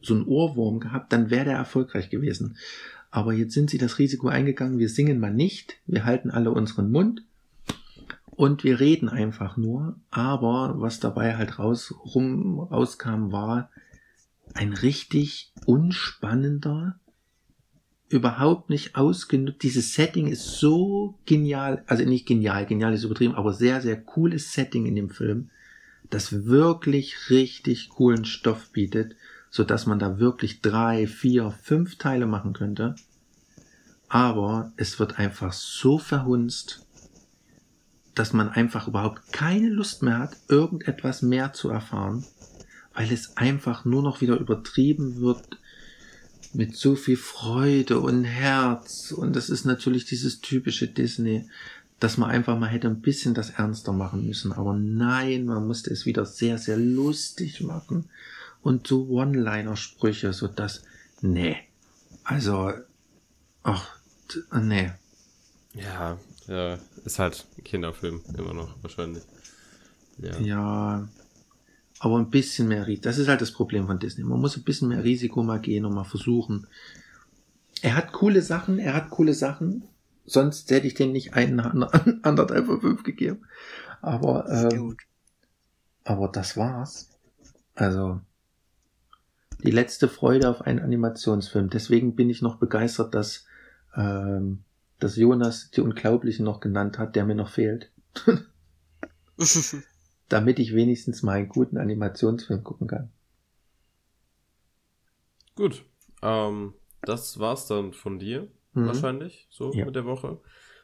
so 0.00 0.14
ein 0.14 0.26
Ohrwurm 0.26 0.80
gehabt, 0.80 1.12
dann 1.12 1.30
wäre 1.30 1.46
der 1.46 1.56
erfolgreich 1.56 2.10
gewesen. 2.10 2.56
Aber 3.10 3.32
jetzt 3.32 3.54
sind 3.54 3.70
sie 3.70 3.78
das 3.78 3.98
Risiko 3.98 4.28
eingegangen, 4.28 4.78
wir 4.78 4.88
singen 4.88 5.18
mal 5.18 5.32
nicht, 5.32 5.78
wir 5.86 6.04
halten 6.04 6.30
alle 6.30 6.50
unseren 6.50 6.90
Mund 6.90 7.22
und 8.30 8.64
wir 8.64 8.80
reden 8.80 9.08
einfach 9.08 9.56
nur. 9.56 9.96
Aber 10.10 10.74
was 10.76 11.00
dabei 11.00 11.36
halt 11.36 11.58
raus, 11.58 11.94
rum, 12.14 12.60
rauskam, 12.60 13.32
war 13.32 13.70
ein 14.54 14.72
richtig 14.72 15.52
unspannender, 15.66 16.98
überhaupt 18.08 18.70
nicht 18.70 18.96
ausgenutzt. 18.96 19.62
Dieses 19.62 19.94
Setting 19.94 20.28
ist 20.28 20.44
so 20.58 21.18
genial, 21.26 21.84
also 21.86 22.04
nicht 22.04 22.26
genial, 22.26 22.66
genial 22.66 22.94
ist 22.94 23.04
übertrieben, 23.04 23.34
aber 23.34 23.52
sehr, 23.52 23.80
sehr 23.80 24.00
cooles 24.00 24.52
Setting 24.52 24.86
in 24.86 24.96
dem 24.96 25.10
Film, 25.10 25.50
das 26.10 26.46
wirklich 26.46 27.30
richtig 27.30 27.90
coolen 27.90 28.24
Stoff 28.24 28.70
bietet, 28.72 29.14
so 29.50 29.64
dass 29.64 29.86
man 29.86 29.98
da 29.98 30.18
wirklich 30.18 30.60
drei, 30.62 31.06
vier, 31.06 31.50
fünf 31.50 31.96
Teile 31.96 32.26
machen 32.26 32.52
könnte. 32.52 32.94
Aber 34.08 34.72
es 34.76 34.98
wird 34.98 35.18
einfach 35.18 35.52
so 35.52 35.98
verhunzt, 35.98 36.86
dass 38.14 38.32
man 38.32 38.48
einfach 38.48 38.88
überhaupt 38.88 39.32
keine 39.32 39.68
Lust 39.68 40.02
mehr 40.02 40.18
hat, 40.18 40.36
irgendetwas 40.48 41.22
mehr 41.22 41.52
zu 41.52 41.68
erfahren, 41.68 42.24
weil 42.98 43.12
es 43.12 43.36
einfach 43.36 43.84
nur 43.84 44.02
noch 44.02 44.20
wieder 44.20 44.36
übertrieben 44.40 45.20
wird 45.20 45.60
mit 46.52 46.74
so 46.74 46.96
viel 46.96 47.16
Freude 47.16 48.00
und 48.00 48.24
Herz. 48.24 49.12
Und 49.12 49.36
das 49.36 49.50
ist 49.50 49.64
natürlich 49.64 50.04
dieses 50.04 50.40
typische 50.40 50.88
Disney, 50.88 51.48
dass 52.00 52.16
man 52.16 52.28
einfach 52.28 52.58
mal 52.58 52.66
hätte 52.66 52.88
ein 52.88 53.00
bisschen 53.00 53.34
das 53.34 53.50
ernster 53.50 53.92
machen 53.92 54.26
müssen. 54.26 54.52
Aber 54.52 54.74
nein, 54.74 55.44
man 55.44 55.64
musste 55.64 55.92
es 55.92 56.06
wieder 56.06 56.26
sehr, 56.26 56.58
sehr 56.58 56.76
lustig 56.76 57.60
machen. 57.60 58.10
Und 58.62 58.88
so 58.88 59.06
One-Liner-Sprüche, 59.06 60.32
so 60.32 60.48
dass, 60.48 60.82
nee. 61.20 61.56
Also, 62.24 62.72
ach, 63.62 63.96
nee. 64.60 64.90
Ja, 65.74 66.18
ja, 66.48 66.78
ist 67.04 67.20
halt 67.20 67.46
ein 67.56 67.62
Kinderfilm, 67.62 68.22
immer 68.36 68.54
noch, 68.54 68.74
wahrscheinlich. 68.82 69.22
Ja. 70.18 70.36
ja. 70.40 71.08
Aber 72.00 72.18
ein 72.18 72.30
bisschen 72.30 72.68
mehr 72.68 72.86
Risiko. 72.86 73.08
Das 73.08 73.18
ist 73.18 73.28
halt 73.28 73.40
das 73.40 73.52
Problem 73.52 73.86
von 73.86 73.98
Disney. 73.98 74.24
Man 74.24 74.40
muss 74.40 74.56
ein 74.56 74.62
bisschen 74.62 74.88
mehr 74.88 75.02
Risiko 75.02 75.42
mal 75.42 75.60
gehen 75.60 75.84
und 75.84 75.94
mal 75.94 76.04
versuchen. 76.04 76.66
Er 77.82 77.96
hat 77.96 78.12
coole 78.12 78.42
Sachen, 78.42 78.78
er 78.78 78.94
hat 78.94 79.10
coole 79.10 79.34
Sachen. 79.34 79.84
Sonst 80.24 80.70
hätte 80.70 80.86
ich 80.86 80.94
den 80.94 81.12
nicht 81.12 81.34
einen 81.34 81.60
anderthalb 81.60 82.66
von 82.66 82.80
fünf 82.80 83.02
gegeben. 83.02 83.46
Aber, 84.00 84.48
ähm, 84.48 84.96
aber 86.04 86.28
das 86.28 86.56
war's. 86.56 87.08
Also, 87.74 88.20
die 89.62 89.70
letzte 89.70 90.08
Freude 90.08 90.50
auf 90.50 90.62
einen 90.62 90.80
Animationsfilm. 90.80 91.70
Deswegen 91.70 92.14
bin 92.14 92.30
ich 92.30 92.42
noch 92.42 92.56
begeistert, 92.56 93.14
dass, 93.14 93.46
ähm, 93.96 94.62
dass 95.00 95.16
Jonas 95.16 95.70
die 95.70 95.80
Unglaublichen 95.80 96.44
noch 96.44 96.60
genannt 96.60 96.98
hat, 96.98 97.16
der 97.16 97.24
mir 97.24 97.34
noch 97.34 97.50
fehlt. 97.50 97.90
damit 100.28 100.58
ich 100.58 100.74
wenigstens 100.74 101.22
mal 101.22 101.38
einen 101.38 101.48
guten 101.48 101.78
Animationsfilm 101.78 102.62
gucken 102.62 102.86
kann. 102.86 103.10
Gut. 105.54 105.84
Ähm, 106.22 106.74
das 107.02 107.38
war's 107.38 107.66
dann 107.66 107.92
von 107.92 108.18
dir, 108.18 108.48
mhm. 108.74 108.86
wahrscheinlich, 108.86 109.46
so 109.50 109.72
ja. 109.72 109.84
mit 109.84 109.96
der 109.96 110.04
Woche. 110.04 110.40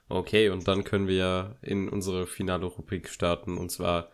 Okay, 0.09 0.51
und 0.51 0.69
dann 0.69 0.85
können 0.85 1.09
wir 1.09 1.17
ja 1.17 1.57
in 1.63 1.89
unsere 1.89 2.27
finale 2.27 2.67
Rubrik 2.67 3.09
starten, 3.09 3.57
und 3.59 3.71
zwar 3.71 4.11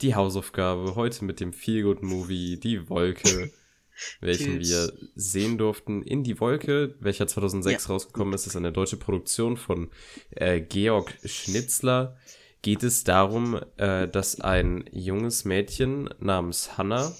die 0.00 0.14
Hausaufgabe 0.14 0.96
heute 0.96 1.24
mit 1.24 1.40
dem 1.40 1.52
Feelgood 1.52 2.02
Movie 2.02 2.58
Die 2.58 2.88
Wolke, 2.88 3.52
welchen 4.20 4.58
wir 4.58 4.92
sehen 5.14 5.58
durften. 5.58 6.02
In 6.02 6.24
die 6.24 6.40
Wolke, 6.40 6.96
welcher 6.98 7.26
2006 7.26 7.84
ja. 7.84 7.92
rausgekommen 7.92 8.34
ist, 8.34 8.46
ist 8.46 8.56
eine 8.56 8.72
deutsche 8.72 8.96
Produktion 8.96 9.56
von 9.56 9.90
äh, 10.30 10.60
Georg 10.60 11.14
Schnitzler 11.24 12.16
geht 12.62 12.82
es 12.84 13.04
darum, 13.04 13.60
äh, 13.76 14.08
dass 14.08 14.40
ein 14.40 14.84
junges 14.92 15.44
Mädchen 15.44 16.08
namens 16.20 16.78
Hannah, 16.78 17.12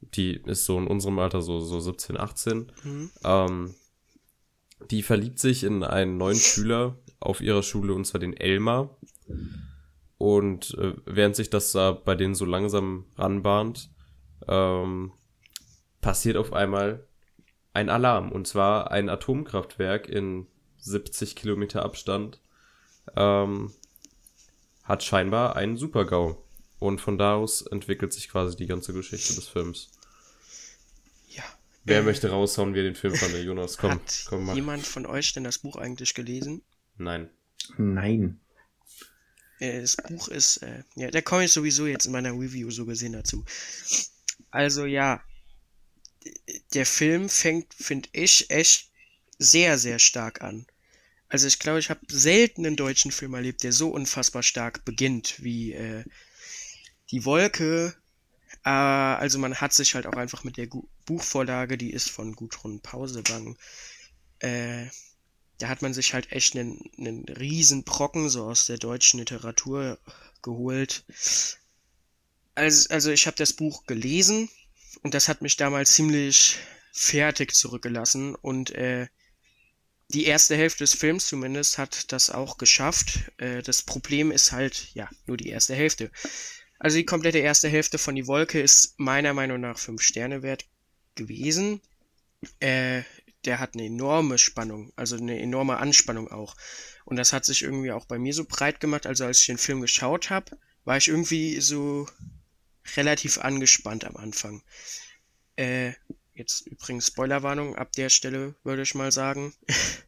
die 0.00 0.42
ist 0.46 0.64
so 0.64 0.78
in 0.78 0.86
unserem 0.86 1.18
Alter, 1.18 1.42
so, 1.42 1.60
so 1.60 1.78
17, 1.78 2.18
18, 2.18 2.72
mhm. 2.82 3.10
ähm, 3.24 3.74
die 4.90 5.02
verliebt 5.02 5.38
sich 5.38 5.62
in 5.64 5.84
einen 5.84 6.16
neuen 6.16 6.38
Schüler 6.38 6.96
auf 7.20 7.40
ihrer 7.40 7.62
Schule, 7.62 7.94
und 7.94 8.04
zwar 8.04 8.20
den 8.20 8.36
Elmar. 8.36 8.96
Und 10.18 10.74
äh, 10.78 10.94
während 11.04 11.36
sich 11.36 11.50
das 11.50 11.72
da 11.72 11.92
bei 11.92 12.14
denen 12.14 12.34
so 12.34 12.44
langsam 12.44 13.06
ranbahnt, 13.16 13.90
ähm, 14.48 15.12
passiert 16.00 16.36
auf 16.36 16.52
einmal 16.52 17.06
ein 17.72 17.88
Alarm. 17.88 18.32
Und 18.32 18.46
zwar 18.46 18.90
ein 18.90 19.08
Atomkraftwerk 19.08 20.08
in 20.08 20.46
70 20.78 21.36
Kilometer 21.36 21.84
Abstand 21.84 22.40
ähm, 23.16 23.72
hat 24.92 25.02
scheinbar 25.02 25.56
einen 25.56 25.78
Super-GAU. 25.78 26.36
Und 26.78 27.00
von 27.00 27.16
da 27.16 27.36
aus 27.36 27.62
entwickelt 27.62 28.12
sich 28.12 28.28
quasi 28.28 28.56
die 28.56 28.66
ganze 28.66 28.92
Geschichte 28.92 29.34
des 29.34 29.48
Films. 29.48 29.90
Ja. 31.30 31.44
Wer 31.84 32.00
äh, 32.00 32.02
möchte 32.02 32.28
raushauen, 32.28 32.74
wie 32.74 32.80
er 32.80 32.84
den 32.84 32.94
Film 32.94 33.14
fand, 33.14 33.34
Jonas? 33.36 33.78
Komm, 33.78 33.92
hat 33.92 34.26
komm, 34.28 34.44
mach. 34.44 34.54
jemand 34.54 34.86
von 34.86 35.06
euch 35.06 35.32
denn 35.32 35.44
das 35.44 35.58
Buch 35.58 35.76
eigentlich 35.76 36.12
gelesen? 36.12 36.62
Nein. 36.98 37.30
Nein. 37.78 38.40
Äh, 39.60 39.80
das 39.80 39.96
Buch 39.96 40.28
ist, 40.28 40.58
äh, 40.58 40.82
ja, 40.94 41.10
da 41.10 41.22
komme 41.22 41.44
ich 41.44 41.52
sowieso 41.52 41.86
jetzt 41.86 42.04
in 42.04 42.12
meiner 42.12 42.32
Review 42.32 42.70
so 42.70 42.84
gesehen 42.84 43.14
dazu. 43.14 43.46
Also 44.50 44.84
ja, 44.84 45.22
der 46.74 46.84
Film 46.84 47.30
fängt, 47.30 47.72
finde 47.72 48.10
ich, 48.12 48.50
echt 48.50 48.90
sehr, 49.38 49.78
sehr 49.78 49.98
stark 49.98 50.42
an. 50.42 50.66
Also 51.32 51.46
ich 51.46 51.58
glaube, 51.58 51.78
ich 51.78 51.88
habe 51.88 52.00
selten 52.10 52.66
einen 52.66 52.76
deutschen 52.76 53.10
Film 53.10 53.32
erlebt, 53.32 53.62
der 53.62 53.72
so 53.72 53.88
unfassbar 53.88 54.42
stark 54.42 54.84
beginnt 54.84 55.42
wie 55.42 55.72
äh, 55.72 56.04
Die 57.10 57.24
Wolke. 57.24 57.96
Äh, 58.66 58.68
also 58.68 59.38
man 59.38 59.54
hat 59.54 59.72
sich 59.72 59.94
halt 59.94 60.06
auch 60.06 60.12
einfach 60.12 60.44
mit 60.44 60.58
der 60.58 60.66
Gu 60.66 60.86
Buchvorlage, 61.06 61.78
die 61.78 61.90
ist 61.90 62.10
von 62.10 62.34
Gudrun 62.34 62.80
Pausebang, 62.80 63.56
äh, 64.40 64.86
da 65.56 65.68
hat 65.68 65.80
man 65.80 65.94
sich 65.94 66.12
halt 66.12 66.30
echt 66.32 66.54
einen, 66.54 66.78
einen 66.98 67.24
riesen 67.24 67.82
Brocken 67.84 68.28
so 68.28 68.44
aus 68.44 68.66
der 68.66 68.76
deutschen 68.76 69.18
Literatur 69.18 69.98
geholt. 70.42 71.02
Also, 72.54 72.90
also 72.90 73.10
ich 73.10 73.26
habe 73.26 73.38
das 73.38 73.54
Buch 73.54 73.86
gelesen 73.86 74.50
und 75.02 75.14
das 75.14 75.28
hat 75.28 75.40
mich 75.40 75.56
damals 75.56 75.92
ziemlich 75.94 76.58
fertig 76.92 77.54
zurückgelassen 77.54 78.34
und 78.34 78.70
äh, 78.72 79.08
die 80.12 80.26
erste 80.26 80.56
Hälfte 80.56 80.84
des 80.84 80.94
Films 80.94 81.26
zumindest 81.26 81.78
hat 81.78 82.12
das 82.12 82.30
auch 82.30 82.58
geschafft. 82.58 83.32
Äh, 83.38 83.62
das 83.62 83.82
Problem 83.82 84.30
ist 84.30 84.52
halt, 84.52 84.88
ja, 84.94 85.08
nur 85.26 85.36
die 85.36 85.48
erste 85.48 85.74
Hälfte. 85.74 86.10
Also 86.78 86.96
die 86.96 87.04
komplette 87.04 87.38
erste 87.38 87.68
Hälfte 87.68 87.98
von 87.98 88.14
Die 88.14 88.26
Wolke 88.26 88.60
ist 88.60 88.98
meiner 88.98 89.34
Meinung 89.34 89.60
nach 89.60 89.78
5 89.78 90.02
Sterne 90.02 90.42
wert 90.42 90.66
gewesen. 91.14 91.80
Äh, 92.60 93.02
der 93.44 93.58
hat 93.58 93.74
eine 93.74 93.86
enorme 93.86 94.38
Spannung, 94.38 94.92
also 94.96 95.16
eine 95.16 95.40
enorme 95.40 95.78
Anspannung 95.78 96.30
auch. 96.30 96.56
Und 97.04 97.16
das 97.16 97.32
hat 97.32 97.44
sich 97.44 97.62
irgendwie 97.62 97.92
auch 97.92 98.06
bei 98.06 98.18
mir 98.18 98.34
so 98.34 98.44
breit 98.44 98.80
gemacht. 98.80 99.06
Also 99.06 99.24
als 99.24 99.40
ich 99.40 99.46
den 99.46 99.58
Film 99.58 99.80
geschaut 99.80 100.30
habe, 100.30 100.58
war 100.84 100.96
ich 100.96 101.08
irgendwie 101.08 101.60
so 101.60 102.08
relativ 102.96 103.38
angespannt 103.38 104.04
am 104.04 104.16
Anfang. 104.16 104.62
Äh, 105.56 105.92
Jetzt 106.34 106.66
übrigens 106.66 107.08
Spoilerwarnung 107.08 107.76
ab 107.76 107.92
der 107.92 108.08
Stelle, 108.08 108.54
würde 108.64 108.82
ich 108.82 108.94
mal 108.94 109.12
sagen. 109.12 109.54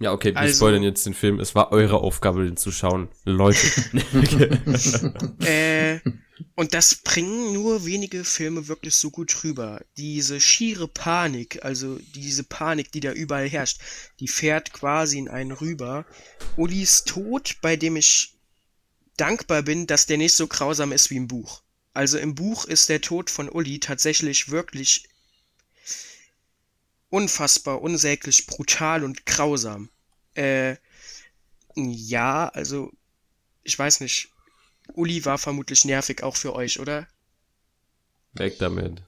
Ja, 0.00 0.12
okay, 0.12 0.32
wir 0.32 0.38
also, 0.38 0.56
spoilern 0.56 0.82
jetzt 0.82 1.06
den 1.06 1.14
Film. 1.14 1.38
Es 1.38 1.54
war 1.54 1.70
eure 1.70 1.98
Aufgabe, 1.98 2.44
den 2.44 2.56
zu 2.56 2.72
schauen. 2.72 3.08
Leute. 3.24 3.64
äh, 5.44 6.00
und 6.56 6.74
das 6.74 6.96
bringen 6.96 7.52
nur 7.52 7.86
wenige 7.86 8.24
Filme 8.24 8.66
wirklich 8.66 8.96
so 8.96 9.10
gut 9.10 9.44
rüber. 9.44 9.80
Diese 9.96 10.40
schiere 10.40 10.88
Panik, 10.88 11.64
also 11.64 12.00
diese 12.16 12.42
Panik, 12.42 12.90
die 12.90 12.98
da 12.98 13.12
überall 13.12 13.48
herrscht, 13.48 13.80
die 14.18 14.26
fährt 14.26 14.72
quasi 14.72 15.18
in 15.18 15.28
einen 15.28 15.52
rüber. 15.52 16.04
Ulis 16.56 17.04
Tod, 17.04 17.58
bei 17.62 17.76
dem 17.76 17.94
ich 17.94 18.34
dankbar 19.16 19.62
bin, 19.62 19.86
dass 19.86 20.06
der 20.06 20.18
nicht 20.18 20.34
so 20.34 20.48
grausam 20.48 20.90
ist 20.90 21.10
wie 21.10 21.16
im 21.16 21.28
Buch. 21.28 21.62
Also 21.92 22.18
im 22.18 22.34
Buch 22.34 22.64
ist 22.64 22.88
der 22.88 23.00
Tod 23.00 23.30
von 23.30 23.48
Uli 23.48 23.78
tatsächlich 23.78 24.50
wirklich 24.50 25.08
unfassbar, 27.14 27.80
unsäglich, 27.80 28.46
brutal 28.46 29.04
und 29.04 29.24
grausam. 29.24 29.88
Äh, 30.34 30.76
ja, 31.76 32.48
also 32.48 32.90
ich 33.62 33.78
weiß 33.78 34.00
nicht. 34.00 34.30
Uli 34.94 35.24
war 35.24 35.38
vermutlich 35.38 35.84
nervig 35.84 36.24
auch 36.24 36.36
für 36.36 36.54
euch, 36.54 36.80
oder? 36.80 37.06
Weg 38.32 38.58
damit. 38.58 39.04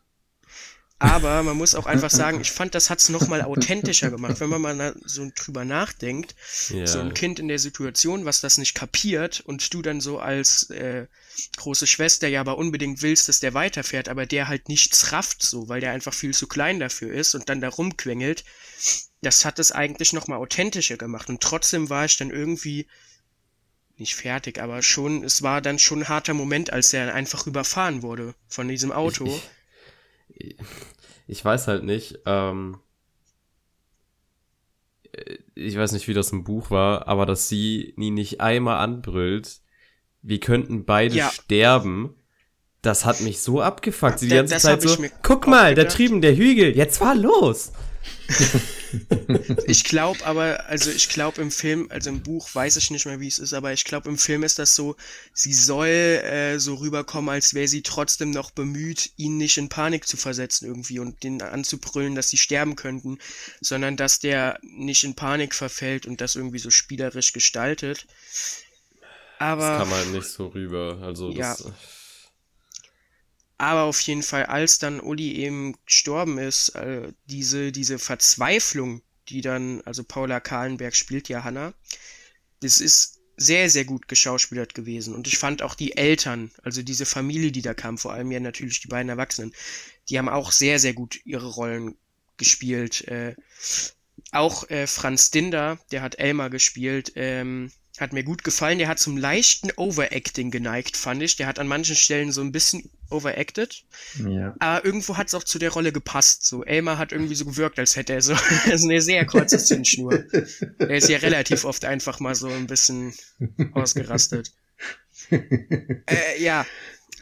Aber 0.98 1.42
man 1.42 1.58
muss 1.58 1.74
auch 1.74 1.84
einfach 1.84 2.10
sagen, 2.10 2.40
ich 2.42 2.50
fand, 2.50 2.74
das 2.74 2.88
hat's 2.88 3.08
noch 3.08 3.28
mal 3.28 3.42
authentischer 3.42 4.10
gemacht, 4.10 4.40
wenn 4.40 4.48
man 4.48 4.62
mal 4.62 4.96
so 5.04 5.30
drüber 5.34 5.64
nachdenkt. 5.64 6.34
Ja. 6.70 6.86
So 6.86 7.00
ein 7.00 7.12
Kind 7.12 7.38
in 7.38 7.48
der 7.48 7.58
Situation, 7.58 8.24
was 8.24 8.40
das 8.40 8.56
nicht 8.56 8.74
kapiert 8.74 9.40
und 9.40 9.74
du 9.74 9.82
dann 9.82 10.00
so 10.00 10.18
als 10.18 10.70
äh, 10.70 11.06
große 11.56 11.86
Schwester 11.86 12.28
ja 12.28 12.40
aber 12.40 12.56
unbedingt 12.56 13.02
willst, 13.02 13.28
dass 13.28 13.40
der 13.40 13.52
weiterfährt, 13.52 14.08
aber 14.08 14.24
der 14.24 14.48
halt 14.48 14.68
nichts 14.68 15.12
rafft 15.12 15.42
so, 15.42 15.68
weil 15.68 15.80
der 15.80 15.92
einfach 15.92 16.14
viel 16.14 16.32
zu 16.32 16.46
klein 16.46 16.80
dafür 16.80 17.12
ist 17.12 17.34
und 17.34 17.48
dann 17.48 17.60
da 17.60 17.68
rumquengelt. 17.68 18.44
Das 19.20 19.44
hat 19.44 19.58
es 19.58 19.72
eigentlich 19.72 20.12
noch 20.12 20.28
mal 20.28 20.36
authentischer 20.36 20.96
gemacht 20.96 21.28
und 21.28 21.42
trotzdem 21.42 21.90
war 21.90 22.06
ich 22.06 22.16
dann 22.16 22.30
irgendwie 22.30 22.86
nicht 23.98 24.14
fertig, 24.14 24.60
aber 24.60 24.82
schon, 24.82 25.24
es 25.24 25.42
war 25.42 25.60
dann 25.60 25.78
schon 25.78 26.00
ein 26.00 26.08
harter 26.08 26.34
Moment, 26.34 26.72
als 26.72 26.92
er 26.92 27.14
einfach 27.14 27.46
überfahren 27.46 28.02
wurde 28.02 28.34
von 28.46 28.68
diesem 28.68 28.92
Auto. 28.92 29.26
Ich, 29.26 29.32
ich, 29.32 29.42
ich 31.26 31.44
weiß 31.44 31.68
halt 31.68 31.84
nicht, 31.84 32.20
ähm, 32.26 32.78
ich 35.54 35.76
weiß 35.76 35.92
nicht, 35.92 36.08
wie 36.08 36.14
das 36.14 36.32
im 36.32 36.44
Buch 36.44 36.70
war, 36.70 37.08
aber 37.08 37.26
dass 37.26 37.48
sie 37.48 37.94
nie 37.96 38.10
nicht 38.10 38.40
einmal 38.40 38.78
anbrüllt, 38.78 39.60
wir 40.22 40.40
könnten 40.40 40.84
beide 40.84 41.14
ja. 41.14 41.30
sterben, 41.30 42.14
das 42.82 43.04
hat 43.04 43.20
mich 43.20 43.40
so 43.40 43.60
abgefuckt. 43.60 44.18
Sie 44.18 44.28
die 44.28 44.34
ganze 44.34 44.58
Zeit 44.58 44.82
so, 44.82 44.96
guck 45.22 45.46
mal, 45.46 45.74
da 45.74 45.84
drüben 45.84 46.20
der 46.20 46.36
Hügel, 46.36 46.76
jetzt 46.76 46.98
fahr 46.98 47.14
los. 47.14 47.72
ich 49.66 49.84
glaube 49.84 50.24
aber, 50.24 50.66
also 50.66 50.90
ich 50.90 51.08
glaube 51.08 51.40
im 51.40 51.50
Film, 51.50 51.86
also 51.90 52.10
im 52.10 52.22
Buch 52.22 52.52
weiß 52.52 52.76
ich 52.76 52.90
nicht 52.90 53.06
mehr, 53.06 53.20
wie 53.20 53.28
es 53.28 53.38
ist, 53.38 53.52
aber 53.52 53.72
ich 53.72 53.84
glaube 53.84 54.08
im 54.08 54.18
Film 54.18 54.42
ist 54.42 54.58
das 54.58 54.74
so, 54.74 54.96
sie 55.32 55.52
soll 55.52 55.86
äh, 55.88 56.58
so 56.58 56.74
rüberkommen, 56.74 57.30
als 57.30 57.54
wäre 57.54 57.68
sie 57.68 57.82
trotzdem 57.82 58.30
noch 58.30 58.50
bemüht, 58.50 59.10
ihn 59.16 59.36
nicht 59.36 59.58
in 59.58 59.68
Panik 59.68 60.06
zu 60.06 60.16
versetzen 60.16 60.66
irgendwie 60.66 60.98
und 60.98 61.22
den 61.22 61.40
anzubrüllen, 61.42 62.14
dass 62.14 62.30
sie 62.30 62.36
sterben 62.36 62.74
könnten, 62.76 63.18
sondern 63.60 63.96
dass 63.96 64.18
der 64.18 64.58
nicht 64.62 65.04
in 65.04 65.14
Panik 65.14 65.54
verfällt 65.54 66.06
und 66.06 66.20
das 66.20 66.34
irgendwie 66.34 66.58
so 66.58 66.70
spielerisch 66.70 67.32
gestaltet. 67.32 68.06
Aber. 69.38 69.78
Das 69.78 69.78
kam 69.78 69.90
halt 69.90 70.12
nicht 70.12 70.28
so 70.28 70.48
rüber, 70.48 70.98
also 71.02 71.32
das. 71.32 71.64
Aber 73.58 73.82
auf 73.82 74.00
jeden 74.02 74.22
Fall, 74.22 74.46
als 74.46 74.78
dann 74.78 75.00
Uli 75.00 75.32
eben 75.36 75.76
gestorben 75.86 76.38
ist, 76.38 76.70
äh, 76.70 77.12
diese, 77.24 77.72
diese 77.72 77.98
Verzweiflung, 77.98 79.02
die 79.28 79.40
dann, 79.40 79.80
also 79.82 80.04
Paula 80.04 80.40
Kahlenberg 80.40 80.94
spielt 80.94 81.28
ja 81.28 81.42
Hannah, 81.42 81.72
das 82.60 82.80
ist 82.80 83.16
sehr, 83.36 83.68
sehr 83.68 83.84
gut 83.84 84.08
geschauspielert 84.08 84.74
gewesen. 84.74 85.14
Und 85.14 85.26
ich 85.26 85.38
fand 85.38 85.62
auch 85.62 85.74
die 85.74 85.96
Eltern, 85.96 86.50
also 86.62 86.82
diese 86.82 87.06
Familie, 87.06 87.52
die 87.52 87.62
da 87.62 87.74
kam, 87.74 87.98
vor 87.98 88.12
allem 88.12 88.30
ja 88.30 88.40
natürlich 88.40 88.80
die 88.80 88.88
beiden 88.88 89.08
Erwachsenen, 89.08 89.52
die 90.08 90.18
haben 90.18 90.28
auch 90.28 90.52
sehr, 90.52 90.78
sehr 90.78 90.94
gut 90.94 91.20
ihre 91.24 91.48
Rollen 91.48 91.96
gespielt. 92.36 93.06
Äh, 93.08 93.34
auch 94.32 94.68
äh, 94.70 94.86
Franz 94.86 95.30
Dinder, 95.30 95.78
der 95.90 96.02
hat 96.02 96.18
Elmar 96.18 96.50
gespielt, 96.50 97.12
ähm, 97.16 97.70
hat 97.98 98.12
mir 98.12 98.24
gut 98.24 98.44
gefallen. 98.44 98.78
Der 98.78 98.88
hat 98.88 98.98
zum 98.98 99.16
leichten 99.16 99.70
Overacting 99.76 100.50
geneigt, 100.50 100.96
fand 100.96 101.22
ich. 101.22 101.36
Der 101.36 101.46
hat 101.46 101.58
an 101.58 101.68
manchen 101.68 101.96
Stellen 101.96 102.32
so 102.32 102.40
ein 102.40 102.52
bisschen 102.52 102.90
overacted. 103.10 103.84
Ja. 104.28 104.54
Aber 104.58 104.84
irgendwo 104.84 105.16
hat 105.16 105.28
es 105.28 105.34
auch 105.34 105.44
zu 105.44 105.58
der 105.58 105.70
Rolle 105.70 105.92
gepasst. 105.92 106.44
So, 106.44 106.64
Elmar 106.64 106.98
hat 106.98 107.12
irgendwie 107.12 107.34
so 107.34 107.44
gewirkt, 107.44 107.78
als 107.78 107.96
hätte 107.96 108.12
er 108.12 108.22
so 108.22 108.34
eine 108.64 109.00
sehr 109.00 109.24
kurze 109.26 109.58
Zündschnur. 109.58 110.24
er 110.78 110.96
ist 110.96 111.08
ja 111.08 111.18
relativ 111.18 111.64
oft 111.64 111.84
einfach 111.84 112.20
mal 112.20 112.34
so 112.34 112.48
ein 112.48 112.66
bisschen 112.66 113.14
ausgerastet. 113.72 114.52
äh, 115.30 116.42
ja, 116.42 116.66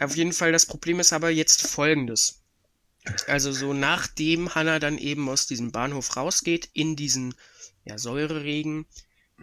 auf 0.00 0.16
jeden 0.16 0.32
Fall. 0.32 0.52
Das 0.52 0.66
Problem 0.66 1.00
ist 1.00 1.12
aber 1.12 1.30
jetzt 1.30 1.66
folgendes. 1.66 2.40
Also 3.26 3.52
so 3.52 3.74
nachdem 3.74 4.54
Hannah 4.54 4.78
dann 4.78 4.98
eben 4.98 5.28
aus 5.28 5.46
diesem 5.46 5.72
Bahnhof 5.72 6.16
rausgeht, 6.16 6.70
in 6.72 6.96
diesen 6.96 7.34
ja, 7.84 7.98
Säureregen, 7.98 8.86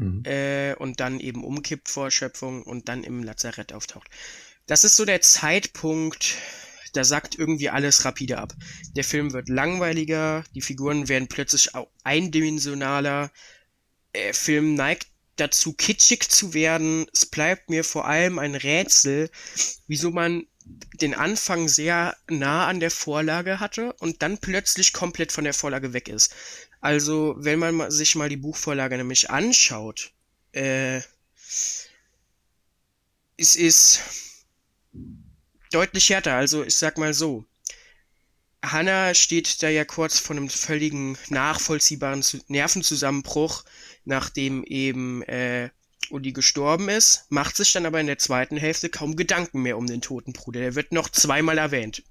mhm. 0.02 0.24
äh, 0.26 0.74
und 0.76 1.00
dann 1.00 1.20
eben 1.20 1.44
umkippt 1.44 1.90
vor 1.90 2.06
Erschöpfung 2.06 2.64
und 2.64 2.90
dann 2.90 3.04
im 3.04 3.24
Lazarett 3.24 3.74
auftaucht. 3.74 4.10
Das 4.66 4.84
ist 4.84 4.96
so 4.96 5.06
der 5.06 5.22
Zeitpunkt, 5.22 6.36
da 6.94 7.04
sagt 7.04 7.38
irgendwie 7.38 7.70
alles 7.70 8.04
rapide 8.06 8.38
ab. 8.38 8.54
Der 8.96 9.04
Film 9.04 9.34
wird 9.34 9.50
langweiliger, 9.50 10.44
die 10.54 10.62
Figuren 10.62 11.08
werden 11.08 11.28
plötzlich 11.28 11.70
eindimensionaler, 12.04 13.32
der 14.14 14.34
Film 14.34 14.76
neigt 14.76 15.08
dazu, 15.38 15.74
kitschig 15.74 16.30
zu 16.30 16.54
werden. 16.54 17.06
Es 17.14 17.26
bleibt 17.26 17.70
mir 17.70 17.84
vor 17.84 18.06
allem 18.06 18.40
ein 18.40 18.56
Rätsel, 18.56 19.30
wieso 19.88 20.12
man 20.12 20.46
den 21.02 21.16
Anfang 21.16 21.68
sehr 21.68 22.16
nah 22.30 22.68
an 22.68 22.80
der 22.80 22.92
Vorlage 22.92 23.60
hatte 23.60 23.94
und 23.94 24.22
dann 24.22 24.38
plötzlich 24.38 24.94
komplett 24.94 25.32
von 25.32 25.44
der 25.44 25.54
Vorlage 25.54 25.94
weg 25.94 26.08
ist. 26.08 26.34
Also, 26.82 27.36
wenn 27.38 27.60
man 27.60 27.92
sich 27.92 28.16
mal 28.16 28.28
die 28.28 28.38
Buchvorlage 28.38 28.98
nämlich 28.98 29.30
anschaut, 29.30 30.12
äh, 30.52 30.98
es 33.38 33.56
ist 33.56 34.02
deutlich 35.72 36.10
härter. 36.10 36.36
Also, 36.36 36.64
ich 36.64 36.76
sag 36.76 36.98
mal 36.98 37.14
so. 37.14 37.46
Hannah 38.64 39.14
steht 39.14 39.64
da 39.64 39.70
ja 39.70 39.86
kurz 39.86 40.20
vor 40.20 40.36
einem 40.36 40.50
völligen 40.50 41.18
nachvollziehbaren 41.30 42.24
Nervenzusammenbruch, 42.48 43.64
nachdem 44.06 44.64
eben 44.64 45.24
äh, 45.24 45.70
Uli 46.12 46.32
gestorben 46.32 46.90
ist, 46.90 47.26
macht 47.30 47.56
sich 47.56 47.74
dann 47.74 47.86
aber 47.86 48.00
in 48.00 48.08
der 48.08 48.18
zweiten 48.20 48.58
Hälfte 48.58 48.90
kaum 48.90 49.16
Gedanken 49.16 49.62
mehr 49.62 49.78
um 49.78 49.88
den 49.88 50.02
toten 50.02 50.34
Bruder. 50.34 50.60
Der 50.60 50.76
wird 50.76 50.92
noch 50.92 51.10
zweimal 51.10 51.58
erwähnt. 51.58 52.04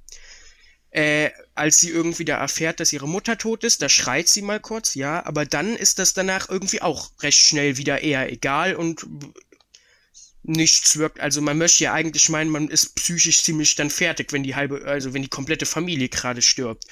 Äh, 0.92 1.30
als 1.54 1.80
sie 1.80 1.90
irgendwie 1.90 2.24
da 2.24 2.38
erfährt, 2.38 2.80
dass 2.80 2.92
ihre 2.92 3.08
Mutter 3.08 3.38
tot 3.38 3.62
ist, 3.62 3.80
da 3.80 3.88
schreit 3.88 4.28
sie 4.28 4.42
mal 4.42 4.58
kurz, 4.58 4.96
ja, 4.96 5.24
aber 5.24 5.46
dann 5.46 5.76
ist 5.76 6.00
das 6.00 6.14
danach 6.14 6.48
irgendwie 6.48 6.82
auch 6.82 7.10
recht 7.20 7.38
schnell 7.38 7.76
wieder 7.76 8.02
eher 8.02 8.32
egal 8.32 8.74
und 8.74 9.06
nichts 10.42 10.96
wirkt. 10.96 11.20
Also 11.20 11.40
man 11.40 11.58
möchte 11.58 11.84
ja 11.84 11.92
eigentlich 11.92 12.28
meinen, 12.28 12.50
man 12.50 12.68
ist 12.68 12.96
psychisch 12.96 13.42
ziemlich 13.42 13.74
dann 13.76 13.90
fertig, 13.90 14.32
wenn 14.32 14.42
die 14.42 14.54
halbe, 14.56 14.84
also 14.84 15.12
wenn 15.14 15.22
die 15.22 15.28
komplette 15.28 15.66
Familie 15.66 16.08
gerade 16.08 16.42
stirbt. 16.42 16.84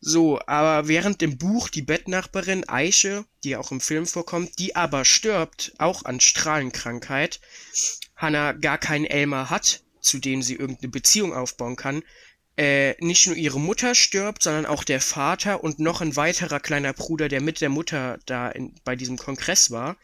So, 0.00 0.38
aber 0.46 0.86
während 0.88 1.22
im 1.22 1.38
Buch 1.38 1.68
die 1.68 1.82
Bettnachbarin 1.82 2.68
Eiche, 2.68 3.24
die 3.42 3.56
auch 3.56 3.72
im 3.72 3.80
Film 3.80 4.06
vorkommt, 4.06 4.58
die 4.58 4.76
aber 4.76 5.04
stirbt, 5.04 5.72
auch 5.78 6.04
an 6.04 6.20
Strahlenkrankheit, 6.20 7.40
Hannah 8.14 8.52
gar 8.52 8.78
keinen 8.78 9.06
Elmer 9.06 9.48
hat, 9.48 9.82
zu 10.00 10.18
dem 10.18 10.42
sie 10.42 10.56
irgendeine 10.56 10.90
Beziehung 10.90 11.32
aufbauen 11.32 11.76
kann, 11.76 12.02
äh, 12.56 12.94
nicht 13.04 13.26
nur 13.26 13.36
ihre 13.36 13.58
Mutter 13.58 13.94
stirbt, 13.94 14.42
sondern 14.42 14.66
auch 14.66 14.84
der 14.84 15.00
Vater 15.00 15.64
und 15.64 15.78
noch 15.78 16.00
ein 16.00 16.16
weiterer 16.16 16.60
kleiner 16.60 16.92
Bruder, 16.92 17.28
der 17.28 17.40
mit 17.40 17.60
der 17.60 17.68
Mutter 17.68 18.18
da 18.26 18.48
in, 18.48 18.74
bei 18.84 18.96
diesem 18.96 19.16
Kongress 19.16 19.70
war, 19.70 19.96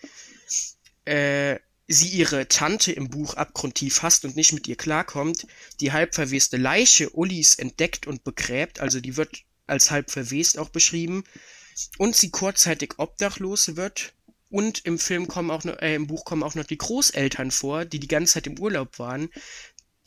äh, 1.04 1.58
sie 1.86 2.08
ihre 2.08 2.48
Tante 2.48 2.92
im 2.92 3.08
Buch 3.08 3.34
abgrundtief 3.34 4.02
hasst 4.02 4.24
und 4.24 4.36
nicht 4.36 4.52
mit 4.52 4.68
ihr 4.68 4.76
klarkommt, 4.76 5.46
die 5.80 5.92
halb 5.92 6.14
verweste 6.14 6.56
Leiche 6.56 7.10
Ullis 7.10 7.56
entdeckt 7.56 8.06
und 8.06 8.24
begräbt, 8.24 8.80
also 8.80 9.00
die 9.00 9.16
wird 9.16 9.42
als 9.66 9.90
halb 9.90 10.10
verwest 10.10 10.58
auch 10.58 10.70
beschrieben, 10.70 11.24
und 11.98 12.16
sie 12.16 12.30
kurzzeitig 12.30 12.94
obdachlos 12.98 13.76
wird, 13.76 14.12
und 14.50 14.84
im 14.84 14.98
Film 14.98 15.28
kommen 15.28 15.50
auch 15.50 15.62
noch, 15.62 15.78
äh, 15.78 15.94
im 15.94 16.08
Buch 16.08 16.24
kommen 16.24 16.42
auch 16.42 16.56
noch 16.56 16.64
die 16.64 16.78
Großeltern 16.78 17.52
vor, 17.52 17.84
die 17.84 18.00
die 18.00 18.08
ganze 18.08 18.34
Zeit 18.34 18.48
im 18.48 18.58
Urlaub 18.58 18.98
waren, 18.98 19.30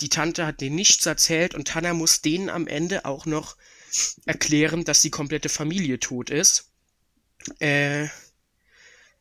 die 0.02 0.10
Tante 0.10 0.46
hat 0.46 0.62
denen 0.62 0.76
nichts 0.76 1.06
erzählt 1.06 1.56
und 1.56 1.76
Hannah 1.76 1.94
muss 1.94 2.22
denen 2.22 2.50
am 2.50 2.68
Ende 2.68 3.06
auch 3.06 3.26
noch 3.26 3.56
erklären, 4.26 4.84
dass 4.84 5.02
die 5.02 5.12
komplette 5.12 5.50
Familie 5.50 6.00
tot 6.00 6.30
ist. 6.30 6.72
Äh, 7.60 8.08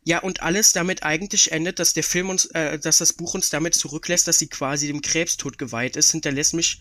ja, 0.04 0.18
und 0.20 0.42
alles 0.42 0.72
damit 0.72 1.02
eigentlich 1.04 1.52
endet, 1.52 1.78
dass 1.78 1.92
der 1.92 2.02
Film 2.02 2.30
uns, 2.30 2.46
äh, 2.46 2.78
dass 2.78 2.98
das 2.98 3.12
Buch 3.12 3.34
uns 3.34 3.50
damit 3.50 3.74
zurücklässt, 3.74 4.26
dass 4.26 4.38
sie 4.38 4.48
quasi 4.48 4.86
dem 4.88 5.02
Krebstod 5.02 5.58
geweiht 5.58 5.96
ist, 5.96 6.10
hinterlässt 6.10 6.54
mich 6.54 6.80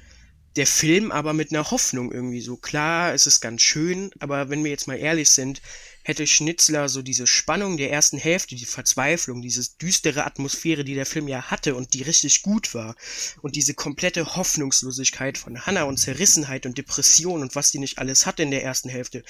der 0.55 0.68
Film 0.68 1.11
aber 1.11 1.34
mit 1.34 1.51
einer 1.51 1.72
Hoffnung 1.72 2.11
irgendwie 2.11 2.41
so. 2.41 2.57
Klar, 2.57 3.13
es 3.13 3.27
ist 3.27 3.39
ganz 3.39 3.61
schön, 3.61 4.11
aber 4.19 4.49
wenn 4.49 4.63
wir 4.63 4.72
jetzt 4.72 4.88
mal 4.88 4.97
ehrlich 4.97 5.30
sind, 5.30 5.61
hätte 6.03 6.28
Schnitzler 6.28 6.90
so 6.90 7.02
diese 7.02 7.28
Spannung 7.28 7.78
der 7.78 7.91
ersten 7.91 8.18
Hälfte, 8.18 8.56
die 8.56 8.65
Verzweiflung, 8.65 9.41
diese 9.41 9.65
düstere 9.82 10.26
Atmosphäre, 10.26 10.84
die 10.84 10.95
der 10.95 11.06
Film 11.06 11.28
ja 11.28 11.44
hatte 11.52 11.76
und 11.76 11.94
die 11.94 12.02
richtig 12.02 12.41
gut 12.41 12.73
war 12.73 12.95
und 13.41 13.56
diese 13.56 13.73
komplette 13.73 14.36
Hoffnungslosigkeit 14.36 15.38
von 15.38 15.65
Hannah 15.65 15.84
und 15.84 15.98
Zerrissenheit 15.98 16.65
und 16.65 16.78
Depression 16.78 17.41
und 17.41 17.56
was 17.56 17.72
die 17.72 17.80
nicht 17.80 17.99
alles 17.99 18.26
hatte 18.26 18.44
in 18.44 18.52
der 18.52 18.64
ersten 18.64 18.90
Hälfte, 18.90 19.23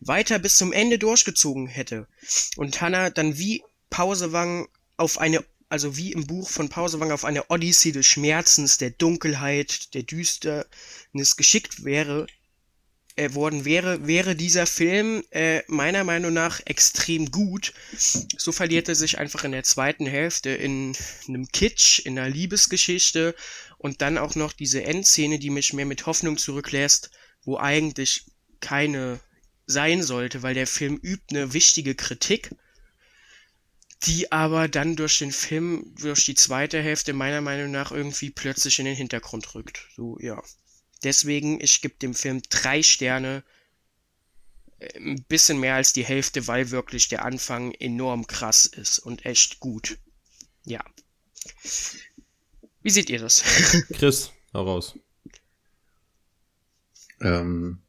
weiter 0.00 0.38
bis 0.38 0.56
zum 0.58 0.72
Ende 0.72 0.98
durchgezogen 0.98 1.66
hätte 1.66 2.06
und 2.56 2.80
Hannah 2.80 3.10
dann 3.10 3.38
wie 3.38 3.62
Pausewang 3.90 4.68
auf 4.96 5.18
eine 5.18 5.44
also 5.70 5.96
wie 5.96 6.12
im 6.12 6.26
Buch 6.26 6.48
von 6.48 6.68
Pausewanger 6.68 7.14
auf 7.14 7.24
eine 7.24 7.50
Odyssee 7.50 7.92
des 7.92 8.06
Schmerzens, 8.06 8.78
der 8.78 8.90
Dunkelheit, 8.90 9.92
der 9.94 10.02
Düsternis 10.02 11.36
geschickt 11.36 11.84
wäre, 11.84 12.26
äh, 13.18 13.34
worden 13.34 13.64
wäre, 13.64 14.06
wäre 14.06 14.36
dieser 14.36 14.66
Film 14.66 15.24
äh, 15.30 15.62
meiner 15.66 16.04
Meinung 16.04 16.32
nach 16.32 16.60
extrem 16.66 17.30
gut. 17.30 17.72
So 17.92 18.52
verliert 18.52 18.88
er 18.88 18.94
sich 18.94 19.18
einfach 19.18 19.42
in 19.44 19.52
der 19.52 19.64
zweiten 19.64 20.06
Hälfte 20.06 20.50
in 20.50 20.96
einem 21.26 21.48
Kitsch, 21.48 21.98
in 21.98 22.18
einer 22.18 22.30
Liebesgeschichte 22.30 23.34
und 23.76 24.02
dann 24.02 24.18
auch 24.18 24.36
noch 24.36 24.52
diese 24.52 24.84
Endszene, 24.84 25.38
die 25.38 25.50
mich 25.50 25.72
mehr 25.72 25.86
mit 25.86 26.06
Hoffnung 26.06 26.38
zurücklässt, 26.38 27.10
wo 27.42 27.58
eigentlich 27.58 28.26
keine 28.60 29.20
sein 29.66 30.02
sollte, 30.02 30.42
weil 30.42 30.54
der 30.54 30.66
Film 30.66 30.96
übt 31.02 31.24
eine 31.30 31.52
wichtige 31.52 31.94
Kritik, 31.94 32.54
die 34.04 34.30
aber 34.30 34.68
dann 34.68 34.94
durch 34.94 35.18
den 35.18 35.32
Film, 35.32 35.92
durch 36.00 36.24
die 36.24 36.36
zweite 36.36 36.80
Hälfte 36.80 37.12
meiner 37.12 37.40
Meinung 37.40 37.72
nach 37.72 37.90
irgendwie 37.90 38.30
plötzlich 38.30 38.78
in 38.78 38.84
den 38.84 38.96
Hintergrund 38.96 39.54
rückt. 39.56 39.88
So, 39.96 40.18
ja. 40.20 40.40
Deswegen, 41.02 41.60
ich 41.60 41.80
gebe 41.80 41.94
dem 41.94 42.14
Film 42.14 42.42
drei 42.50 42.82
Sterne. 42.82 43.44
Äh, 44.78 44.98
ein 44.98 45.24
bisschen 45.24 45.60
mehr 45.60 45.74
als 45.74 45.92
die 45.92 46.04
Hälfte, 46.04 46.46
weil 46.46 46.70
wirklich 46.70 47.08
der 47.08 47.24
Anfang 47.24 47.72
enorm 47.72 48.26
krass 48.26 48.66
ist 48.66 48.98
und 48.98 49.24
echt 49.24 49.60
gut. 49.60 49.98
Ja. 50.64 50.84
Wie 52.82 52.90
seht 52.90 53.10
ihr 53.10 53.18
das? 53.18 53.42
Chris, 53.92 54.32
heraus. 54.52 54.98
Ähm, 57.20 57.80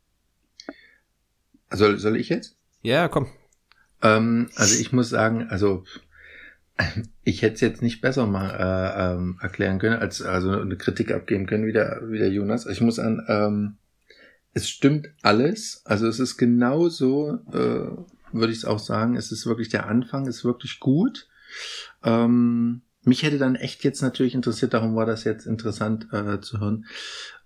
soll, 1.71 1.99
soll 1.99 2.17
ich 2.17 2.29
jetzt? 2.29 2.55
Ja, 2.81 3.07
komm. 3.07 3.31
Ähm, 4.01 4.49
also 4.55 4.75
ich 4.75 4.91
muss 4.91 5.09
sagen, 5.09 5.49
also 5.49 5.83
ich 7.23 7.41
hätte 7.41 7.55
es 7.55 7.61
jetzt 7.61 7.81
nicht 7.81 8.01
besser 8.01 8.25
mal 8.27 8.49
äh, 8.49 9.13
ähm, 9.13 9.37
erklären 9.41 9.79
können, 9.79 9.99
als 9.99 10.21
also 10.21 10.51
eine 10.51 10.77
Kritik 10.77 11.11
abgeben 11.11 11.45
können 11.45 11.65
wie 11.65 11.73
der, 11.73 12.01
wie 12.05 12.19
der 12.19 12.31
Jonas. 12.31 12.65
Ich 12.65 12.81
muss 12.81 12.99
an, 12.99 13.25
ähm, 13.27 13.77
es 14.53 14.69
stimmt 14.69 15.07
alles. 15.21 15.81
Also 15.85 16.07
es 16.07 16.19
ist 16.19 16.37
genauso, 16.37 17.39
äh, 17.51 17.91
würde 18.31 18.51
ich 18.51 18.59
es 18.59 18.65
auch 18.65 18.79
sagen. 18.79 19.15
Es 19.15 19.31
ist 19.31 19.45
wirklich 19.45 19.69
der 19.69 19.87
Anfang, 19.87 20.27
ist 20.27 20.45
wirklich 20.45 20.79
gut. 20.79 21.27
Ähm, 22.03 22.81
mich 23.03 23.23
hätte 23.23 23.37
dann 23.37 23.55
echt 23.55 23.83
jetzt 23.83 24.01
natürlich 24.01 24.35
interessiert, 24.35 24.73
darum 24.73 24.95
war 24.95 25.05
das 25.05 25.23
jetzt 25.23 25.45
interessant 25.45 26.07
äh, 26.11 26.41
zu 26.41 26.59
hören, 26.59 26.85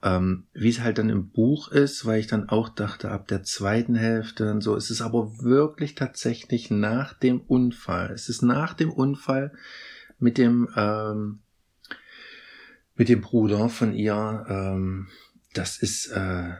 ähm, 0.02 0.48
wie 0.54 0.70
es 0.70 0.82
halt 0.82 0.98
dann 0.98 1.10
im 1.10 1.30
Buch 1.30 1.70
ist, 1.70 2.06
weil 2.06 2.20
ich 2.20 2.28
dann 2.28 2.50
auch 2.50 2.70
dachte, 2.70 3.12
ab 3.12 3.28
der 3.28 3.44
zweiten 3.44 3.96
Hälfte 3.96 4.52
und 4.52 4.62
so, 4.62 4.76
es 4.76 4.90
ist 4.90 5.02
aber 5.02 5.44
wirklich 5.44 5.96
tatsächlich 5.96 6.72
nach 6.72 7.14
dem 7.14 7.42
Unfall. 7.42 8.12
Es 8.12 8.30
ist 8.30 8.42
nach 8.42 8.74
dem 8.74 8.92
Unfall 8.92 9.54
mit 10.18 10.38
dem, 10.38 10.70
ähm, 10.76 11.40
mit 12.96 13.10
dem 13.10 13.22
Bruder 13.22 13.70
von 13.70 13.94
ihr, 13.94 14.46
ähm, 14.50 15.08
das 15.54 15.78
ist, 15.78 16.08
äh, 16.08 16.54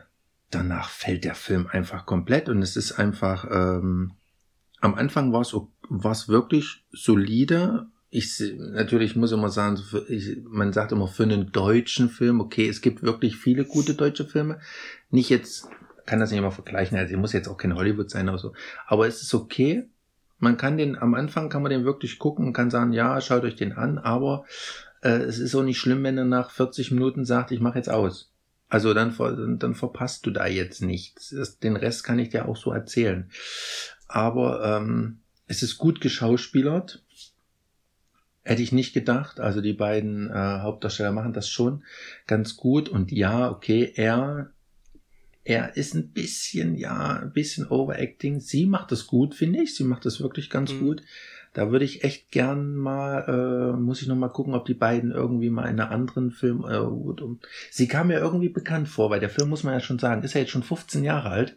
danach 0.50 0.88
fällt 0.88 1.24
der 1.24 1.34
Film 1.34 1.66
einfach 1.66 2.06
komplett 2.06 2.48
und 2.48 2.62
es 2.62 2.76
ist 2.76 2.92
einfach, 2.92 3.44
ähm, 3.50 4.12
am 4.80 4.94
Anfang 4.94 5.32
war 5.32 5.40
es 5.40 6.28
wirklich 6.28 6.84
solide, 6.92 7.88
ich 8.14 8.40
natürlich 8.56 9.16
muss 9.16 9.32
immer 9.32 9.48
sagen, 9.48 9.76
ich, 10.06 10.38
man 10.44 10.72
sagt 10.72 10.92
immer 10.92 11.08
für 11.08 11.24
einen 11.24 11.50
deutschen 11.50 12.08
Film, 12.08 12.40
okay, 12.40 12.68
es 12.68 12.80
gibt 12.80 13.02
wirklich 13.02 13.36
viele 13.36 13.64
gute 13.64 13.94
deutsche 13.94 14.24
Filme. 14.24 14.60
Nicht 15.10 15.30
jetzt, 15.30 15.68
kann 16.06 16.20
das 16.20 16.30
nicht 16.30 16.38
immer 16.38 16.52
vergleichen, 16.52 16.96
also 16.96 17.16
muss 17.16 17.32
jetzt 17.32 17.48
auch 17.48 17.56
kein 17.56 17.74
Hollywood 17.74 18.08
sein 18.08 18.28
oder 18.28 18.38
so. 18.38 18.52
Aber 18.86 19.08
es 19.08 19.20
ist 19.20 19.34
okay. 19.34 19.88
Man 20.38 20.56
kann 20.56 20.76
den, 20.76 20.96
am 20.96 21.14
Anfang 21.14 21.48
kann 21.48 21.62
man 21.62 21.70
den 21.70 21.84
wirklich 21.84 22.20
gucken 22.20 22.46
und 22.46 22.52
kann 22.52 22.70
sagen, 22.70 22.92
ja, 22.92 23.20
schaut 23.20 23.42
euch 23.42 23.56
den 23.56 23.72
an, 23.72 23.98
aber 23.98 24.44
äh, 25.02 25.08
es 25.08 25.40
ist 25.40 25.56
auch 25.56 25.64
nicht 25.64 25.80
schlimm, 25.80 26.04
wenn 26.04 26.16
er 26.16 26.24
nach 26.24 26.50
40 26.50 26.92
Minuten 26.92 27.24
sagt, 27.24 27.50
ich 27.50 27.60
mache 27.60 27.78
jetzt 27.78 27.90
aus. 27.90 28.30
Also 28.68 28.94
dann, 28.94 29.58
dann 29.58 29.74
verpasst 29.74 30.24
du 30.24 30.30
da 30.30 30.46
jetzt 30.46 30.82
nichts. 30.82 31.34
Den 31.64 31.74
Rest 31.74 32.04
kann 32.04 32.20
ich 32.20 32.28
dir 32.28 32.46
auch 32.46 32.56
so 32.56 32.70
erzählen. 32.70 33.28
Aber 34.06 34.64
ähm, 34.64 35.18
es 35.48 35.64
ist 35.64 35.78
gut 35.78 36.00
geschauspielert 36.00 37.03
Hätte 38.44 38.62
ich 38.62 38.72
nicht 38.72 38.92
gedacht. 38.92 39.40
Also 39.40 39.60
die 39.60 39.72
beiden 39.72 40.30
äh, 40.30 40.34
Hauptdarsteller 40.34 41.12
machen 41.12 41.32
das 41.32 41.48
schon 41.48 41.82
ganz 42.26 42.56
gut. 42.56 42.88
Und 42.88 43.10
ja, 43.10 43.50
okay, 43.50 43.92
er, 43.96 44.50
er 45.44 45.76
ist 45.76 45.94
ein 45.94 46.12
bisschen, 46.12 46.76
ja, 46.76 47.20
ein 47.20 47.32
bisschen 47.32 47.66
overacting. 47.66 48.40
Sie 48.40 48.66
macht 48.66 48.92
das 48.92 49.06
gut, 49.06 49.34
finde 49.34 49.62
ich. 49.62 49.74
Sie 49.74 49.84
macht 49.84 50.04
das 50.04 50.20
wirklich 50.20 50.50
ganz 50.50 50.72
mhm. 50.72 50.80
gut. 50.80 51.02
Da 51.54 51.70
würde 51.70 51.84
ich 51.84 52.02
echt 52.02 52.32
gern 52.32 52.74
mal, 52.74 53.24
äh, 53.28 53.76
muss 53.80 54.02
ich 54.02 54.08
noch 54.08 54.16
mal 54.16 54.28
gucken, 54.28 54.54
ob 54.54 54.66
die 54.66 54.74
beiden 54.74 55.12
irgendwie 55.12 55.50
mal 55.50 55.66
in 55.66 55.80
einer 55.80 55.92
anderen 55.92 56.32
Film, 56.32 56.64
äh, 56.64 56.80
sie 57.70 57.86
kam 57.86 58.08
mir 58.08 58.18
irgendwie 58.18 58.48
bekannt 58.48 58.88
vor, 58.88 59.08
weil 59.08 59.20
der 59.20 59.30
Film, 59.30 59.48
muss 59.50 59.62
man 59.62 59.72
ja 59.72 59.80
schon 59.80 60.00
sagen, 60.00 60.22
ist 60.24 60.34
ja 60.34 60.40
jetzt 60.40 60.50
schon 60.50 60.64
15 60.64 61.04
Jahre 61.04 61.30
alt. 61.30 61.56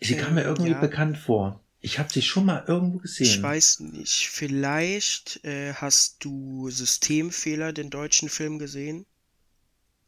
Sie 0.00 0.14
kam 0.14 0.34
mir 0.34 0.42
irgendwie 0.42 0.72
ja. 0.72 0.78
bekannt 0.78 1.16
vor. 1.16 1.61
Ich 1.84 1.98
habe 1.98 2.12
sie 2.12 2.22
schon 2.22 2.46
mal 2.46 2.64
irgendwo 2.68 2.98
gesehen. 2.98 3.26
Ich 3.26 3.42
weiß 3.42 3.80
nicht. 3.80 4.28
Vielleicht 4.28 5.44
äh, 5.44 5.74
hast 5.74 6.24
du 6.24 6.70
Systemfehler, 6.70 7.72
den 7.72 7.90
deutschen 7.90 8.28
Film 8.28 8.60
gesehen. 8.60 9.04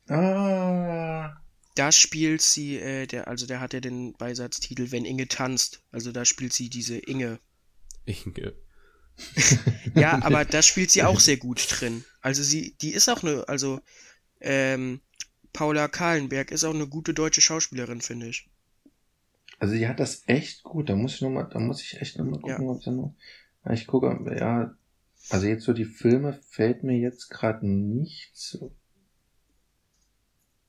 Ah. 0.08 1.36
Da 1.74 1.90
spielt 1.90 2.42
sie, 2.42 2.76
äh, 2.76 3.08
der, 3.08 3.26
also 3.26 3.46
der 3.46 3.58
hat 3.58 3.72
ja 3.72 3.80
den 3.80 4.12
Beisatztitel 4.12 4.92
Wenn 4.92 5.04
Inge 5.04 5.26
tanzt. 5.26 5.82
Also 5.90 6.12
da 6.12 6.24
spielt 6.24 6.52
sie 6.52 6.70
diese 6.70 6.96
Inge. 6.96 7.40
Inge. 8.04 8.54
ja, 9.96 10.22
aber 10.22 10.44
da 10.44 10.62
spielt 10.62 10.92
sie 10.92 11.02
auch 11.02 11.18
sehr 11.18 11.38
gut 11.38 11.66
drin. 11.68 12.04
Also 12.20 12.44
sie, 12.44 12.76
die 12.80 12.92
ist 12.92 13.08
auch 13.08 13.24
eine, 13.24 13.48
also 13.48 13.80
ähm, 14.40 15.00
Paula 15.52 15.88
Kahlenberg 15.88 16.52
ist 16.52 16.62
auch 16.62 16.74
eine 16.74 16.86
gute 16.86 17.14
deutsche 17.14 17.40
Schauspielerin, 17.40 18.00
finde 18.00 18.28
ich. 18.28 18.48
Also 19.58 19.74
die 19.74 19.88
hat 19.88 20.00
das 20.00 20.22
echt 20.26 20.62
gut. 20.62 20.88
Da 20.88 20.96
muss 20.96 21.14
ich 21.14 21.22
noch 21.22 21.30
mal, 21.30 21.44
da 21.44 21.58
muss 21.58 21.82
ich 21.82 22.00
echt 22.00 22.18
noch 22.18 22.24
mal 22.24 22.40
gucken, 22.40 22.66
ja. 22.66 22.70
ob 22.70 22.82
sie 22.82 22.90
noch. 22.90 23.14
Ich 23.72 23.86
gucke, 23.86 24.36
ja, 24.38 24.74
also 25.30 25.46
jetzt 25.46 25.64
so 25.64 25.72
die 25.72 25.84
Filme 25.84 26.38
fällt 26.50 26.82
mir 26.82 26.98
jetzt 26.98 27.30
gerade 27.30 27.66
nicht 27.66 28.30
so. 28.34 28.72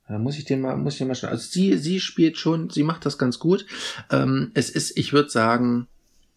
Da 0.07 0.19
muss 0.19 0.37
ich 0.37 0.45
den 0.45 0.61
mal, 0.61 0.77
muss 0.77 0.93
ich 0.93 0.99
den 0.99 1.07
mal 1.07 1.15
schauen. 1.15 1.31
Also 1.31 1.49
sie, 1.49 1.77
sie 1.77 1.99
spielt 1.99 2.37
schon, 2.37 2.69
sie 2.69 2.83
macht 2.83 3.05
das 3.05 3.17
ganz 3.17 3.39
gut. 3.39 3.65
Ähm, 4.11 4.51
es 4.53 4.69
ist, 4.69 4.97
ich 4.97 5.13
würde 5.13 5.29
sagen, 5.29 5.87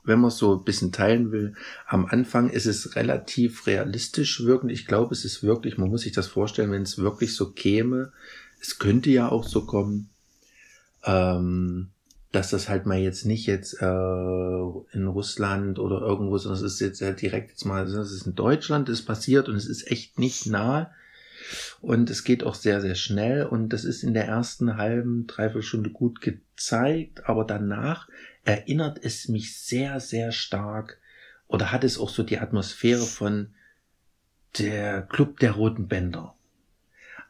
wenn 0.05 0.21
man 0.21 0.29
es 0.29 0.39
so 0.39 0.57
ein 0.57 0.65
bisschen 0.65 0.91
teilen 0.91 1.33
will, 1.33 1.55
am 1.87 2.07
Anfang 2.07 2.49
ist 2.49 2.65
es 2.65 2.97
relativ 2.97 3.67
realistisch 3.67 4.43
wirkend. 4.43 4.73
Ich 4.73 4.87
glaube, 4.87 5.15
es 5.15 5.25
ist 5.25 5.43
wirklich, 5.43 5.77
man 5.77 5.91
muss 5.91 6.01
sich 6.03 6.13
das 6.13 6.27
vorstellen, 6.27 6.73
wenn 6.73 6.83
es 6.83 6.99
wirklich 6.99 7.37
so 7.37 7.51
käme. 7.51 8.13
Es 8.59 8.79
könnte 8.79 9.11
ja 9.11 9.29
auch 9.29 9.47
so 9.47 9.67
kommen. 9.67 10.09
Ähm, 11.05 11.91
dass 12.33 12.51
das 12.51 12.69
halt 12.69 12.85
mal 12.85 12.99
jetzt 12.99 13.25
nicht 13.25 13.47
jetzt 13.47 13.81
äh, 13.81 13.87
in 13.87 15.07
Russland 15.07 15.79
oder 15.79 16.01
irgendwo, 16.01 16.37
sondern 16.37 16.65
es 16.65 16.75
ist 16.75 16.81
jetzt 16.81 17.01
halt 17.01 17.23
direkt 17.23 17.51
jetzt 17.51 17.65
mal, 17.65 17.85
es 17.85 18.13
ist 18.13 18.27
in 18.27 18.35
Deutschland, 18.35 18.89
ist 18.89 19.07
passiert 19.07 19.49
und 19.49 19.57
es 19.57 19.67
ist 19.67 19.91
echt 19.91 20.19
nicht 20.19 20.47
nah. 20.47 20.91
Und 21.81 22.11
es 22.11 22.25
geht 22.25 22.45
auch 22.45 22.55
sehr, 22.55 22.83
sehr 22.83 22.97
schnell 22.97 23.47
und 23.47 23.71
das 23.71 23.85
ist 23.85 24.03
in 24.03 24.13
der 24.13 24.27
ersten 24.27 24.77
halben, 24.77 25.27
dreiviertel 25.27 25.63
Stunde 25.63 25.91
gut 25.91 26.21
gezeigt, 26.21 27.27
aber 27.27 27.45
danach 27.45 28.09
erinnert 28.45 28.99
es 29.03 29.29
mich 29.29 29.57
sehr, 29.57 29.99
sehr 30.01 30.31
stark 30.33 30.99
oder 31.47 31.73
hat 31.73 31.85
es 31.85 31.99
auch 31.99 32.11
so 32.11 32.23
die 32.23 32.39
Atmosphäre 32.39 33.07
von 33.07 33.55
der 34.59 35.03
Club 35.03 35.39
der 35.41 35.53
Roten 35.53 35.89
Bänder. 35.89 36.35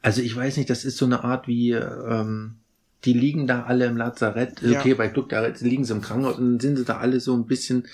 Also 0.02 0.22
ich 0.22 0.34
weiß 0.34 0.56
nicht, 0.56 0.70
das 0.70 0.84
ist 0.84 0.96
so 0.96 1.04
eine 1.04 1.22
Art 1.22 1.46
wie, 1.46 1.72
ähm, 1.72 2.58
die 3.04 3.12
liegen 3.12 3.46
da 3.46 3.62
alle 3.62 3.86
im 3.86 3.96
Lazarett. 3.96 4.62
Okay, 4.62 4.90
ja. 4.90 4.94
bei 4.94 5.08
Glück, 5.08 5.28
da 5.28 5.46
liegen 5.46 5.84
sie 5.84 5.92
im 5.92 6.00
Krankenhaus 6.00 6.38
und 6.38 6.60
sind 6.60 6.76
sie 6.76 6.84
da 6.84 6.98
alle 6.98 7.20
so 7.20 7.34
ein 7.34 7.46
bisschen, 7.46 7.86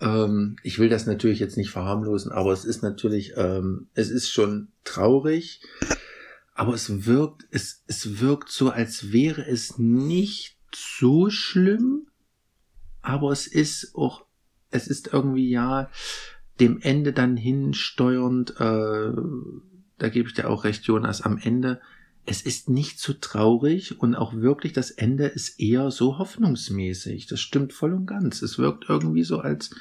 ähm, 0.00 0.56
ich 0.62 0.78
will 0.78 0.88
das 0.88 1.06
natürlich 1.06 1.40
jetzt 1.40 1.56
nicht 1.56 1.70
verharmlosen, 1.70 2.32
aber 2.32 2.52
es 2.52 2.64
ist 2.64 2.82
natürlich, 2.82 3.32
ähm, 3.36 3.88
es 3.94 4.10
ist 4.10 4.30
schon 4.30 4.68
traurig, 4.84 5.62
aber 6.54 6.74
es 6.74 7.06
wirkt, 7.06 7.46
es, 7.50 7.82
es 7.86 8.20
wirkt 8.20 8.50
so, 8.50 8.70
als 8.70 9.12
wäre 9.12 9.46
es 9.46 9.78
nicht 9.78 10.58
so 10.74 11.30
schlimm, 11.30 12.08
aber 13.00 13.32
es 13.32 13.46
ist 13.46 13.94
auch, 13.94 14.26
es 14.70 14.86
ist 14.86 15.12
irgendwie 15.12 15.48
ja 15.48 15.90
dem 16.60 16.78
Ende 16.80 17.14
dann 17.14 17.38
hinsteuernd, 17.38 18.50
äh, 18.60 19.12
da 19.98 20.08
gebe 20.08 20.28
ich 20.28 20.34
dir 20.34 20.50
auch 20.50 20.64
recht, 20.64 20.84
Jonas, 20.84 21.22
am 21.22 21.38
Ende 21.38 21.80
es 22.24 22.42
ist 22.42 22.68
nicht 22.68 23.00
so 23.00 23.14
traurig 23.14 24.00
und 24.00 24.14
auch 24.14 24.34
wirklich 24.34 24.72
das 24.72 24.90
Ende 24.90 25.26
ist 25.26 25.60
eher 25.60 25.90
so 25.90 26.18
hoffnungsmäßig. 26.18 27.26
Das 27.26 27.40
stimmt 27.40 27.72
voll 27.72 27.92
und 27.92 28.06
ganz. 28.06 28.42
Es 28.42 28.58
wirkt 28.58 28.88
irgendwie 28.88 29.24
so 29.24 29.38
als, 29.40 29.74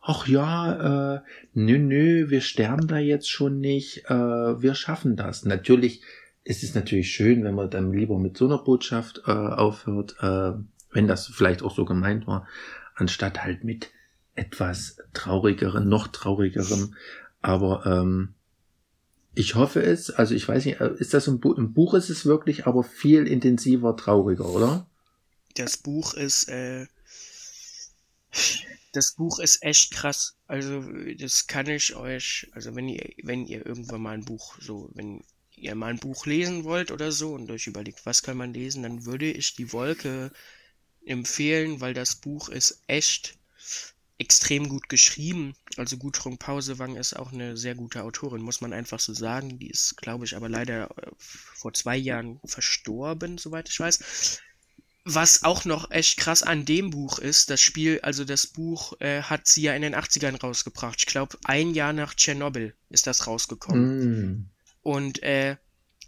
ach 0.00 0.26
ja, 0.26 1.16
äh, 1.16 1.20
nö, 1.52 1.78
nö, 1.78 2.30
wir 2.30 2.40
sterben 2.40 2.88
da 2.88 2.98
jetzt 2.98 3.28
schon 3.28 3.60
nicht, 3.60 4.06
äh, 4.06 4.14
wir 4.62 4.74
schaffen 4.74 5.16
das. 5.16 5.44
Natürlich 5.44 6.02
ist 6.44 6.62
es 6.62 6.74
natürlich 6.74 7.12
schön, 7.12 7.44
wenn 7.44 7.54
man 7.54 7.68
dann 7.68 7.92
lieber 7.92 8.18
mit 8.18 8.38
so 8.38 8.46
einer 8.46 8.58
Botschaft 8.58 9.22
äh, 9.26 9.32
aufhört, 9.32 10.16
äh, 10.20 10.52
wenn 10.92 11.08
das 11.08 11.26
vielleicht 11.26 11.62
auch 11.62 11.74
so 11.74 11.84
gemeint 11.84 12.26
war, 12.26 12.46
anstatt 12.94 13.44
halt 13.44 13.64
mit 13.64 13.90
etwas 14.34 14.98
traurigeren, 15.12 15.88
noch 15.88 16.06
traurigerem. 16.08 16.94
Aber 17.42 17.84
ähm, 17.84 18.35
ich 19.36 19.54
hoffe 19.54 19.82
es, 19.82 20.10
also 20.10 20.34
ich 20.34 20.48
weiß 20.48 20.64
nicht, 20.64 20.80
äh, 20.80 20.94
ist 20.98 21.12
das 21.14 21.28
im, 21.28 21.40
Bu 21.40 21.52
im 21.52 21.74
Buch 21.74 21.92
ist 21.94 22.08
es 22.08 22.24
wirklich, 22.24 22.66
aber 22.66 22.82
viel 22.82 23.28
intensiver, 23.28 23.94
trauriger, 23.94 24.48
oder? 24.48 24.88
Das 25.54 25.76
Buch 25.76 26.14
ist, 26.14 26.48
äh, 26.48 26.86
das 28.92 29.12
Buch 29.12 29.38
ist 29.38 29.62
echt 29.62 29.92
krass. 29.92 30.36
Also, 30.46 30.82
das 31.18 31.46
kann 31.46 31.68
ich 31.68 31.94
euch, 31.94 32.48
also 32.52 32.74
wenn 32.74 32.88
ihr, 32.88 33.12
wenn 33.22 33.44
ihr 33.44 33.64
irgendwann 33.64 34.02
mal 34.02 34.14
ein 34.14 34.24
Buch 34.24 34.56
so, 34.58 34.90
wenn 34.94 35.22
ihr 35.54 35.74
mal 35.74 35.90
ein 35.90 35.98
Buch 35.98 36.24
lesen 36.24 36.64
wollt 36.64 36.90
oder 36.90 37.12
so 37.12 37.34
und 37.34 37.50
euch 37.50 37.66
überlegt, 37.66 38.06
was 38.06 38.22
kann 38.22 38.38
man 38.38 38.54
lesen, 38.54 38.82
dann 38.82 39.04
würde 39.04 39.30
ich 39.30 39.54
die 39.54 39.72
Wolke 39.72 40.30
empfehlen, 41.04 41.80
weil 41.82 41.92
das 41.92 42.16
Buch 42.16 42.48
ist 42.48 42.82
echt 42.86 43.38
extrem 44.18 44.68
gut 44.68 44.88
geschrieben. 44.88 45.54
Also 45.76 45.98
Gudrun 45.98 46.38
Pausewang 46.38 46.96
ist 46.96 47.14
auch 47.14 47.32
eine 47.32 47.56
sehr 47.56 47.74
gute 47.74 48.02
Autorin, 48.02 48.42
muss 48.42 48.60
man 48.60 48.72
einfach 48.72 49.00
so 49.00 49.12
sagen. 49.12 49.58
Die 49.58 49.68
ist, 49.68 49.96
glaube 49.98 50.24
ich, 50.24 50.36
aber 50.36 50.48
leider 50.48 50.90
äh, 50.98 51.10
vor 51.18 51.74
zwei 51.74 51.96
Jahren 51.96 52.40
verstorben, 52.44 53.38
soweit 53.38 53.68
ich 53.68 53.78
weiß. 53.78 54.40
Was 55.04 55.44
auch 55.44 55.64
noch 55.64 55.90
echt 55.92 56.16
krass 56.18 56.42
an 56.42 56.64
dem 56.64 56.90
Buch 56.90 57.18
ist, 57.18 57.50
das 57.50 57.60
Spiel, 57.60 58.00
also 58.00 58.24
das 58.24 58.46
Buch 58.48 58.98
äh, 59.00 59.22
hat 59.22 59.46
sie 59.46 59.62
ja 59.62 59.74
in 59.74 59.82
den 59.82 59.94
80ern 59.94 60.40
rausgebracht. 60.40 60.96
Ich 60.98 61.06
glaube, 61.06 61.38
ein 61.44 61.74
Jahr 61.74 61.92
nach 61.92 62.14
Tschernobyl 62.14 62.74
ist 62.90 63.06
das 63.06 63.26
rausgekommen. 63.26 64.40
Mm. 64.40 64.50
Und 64.82 65.22
äh, 65.22 65.56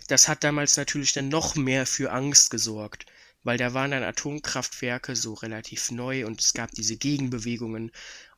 das 0.09 0.27
hat 0.27 0.43
damals 0.43 0.77
natürlich 0.77 1.13
dann 1.13 1.29
noch 1.29 1.55
mehr 1.55 1.87
für 1.87 2.11
Angst 2.11 2.51
gesorgt 2.51 3.07
weil 3.45 3.59
da 3.59 3.75
waren 3.75 3.93
dann 3.93 4.03
Atomkraftwerke 4.03 5.17
so 5.17 5.35
relativ 5.35 5.91
neu 5.91 6.27
und 6.27 6.41
es 6.41 6.55
gab 6.55 6.71
diese 6.73 6.97
Gegenbewegungen. 6.97 7.93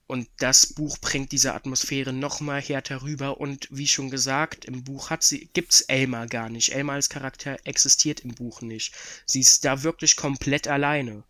Und 0.07 0.29
das 0.39 0.67
Buch 0.67 0.99
bringt 0.99 1.31
diese 1.31 1.55
Atmosphäre 1.55 2.13
nochmal 2.13 2.61
härter 2.61 3.03
rüber. 3.03 3.41
Und 3.41 3.69
wie 3.71 3.87
schon 3.87 4.11
gesagt, 4.11 4.65
im 4.65 4.83
Buch 4.83 5.09
hat 5.09 5.23
sie, 5.23 5.49
gibt's 5.53 5.83
Elmar 5.83 6.27
gar 6.27 6.49
nicht. 6.49 6.75
Elmar 6.75 6.97
als 6.97 7.09
Charakter 7.09 7.59
existiert 7.63 8.21
im 8.21 8.35
Buch 8.35 8.61
nicht. 8.61 8.93
Sie 9.25 9.39
ist 9.39 9.65
da 9.65 9.85
wirklich 9.85 10.17
komplett 10.17 10.67
alleine. 10.67 11.23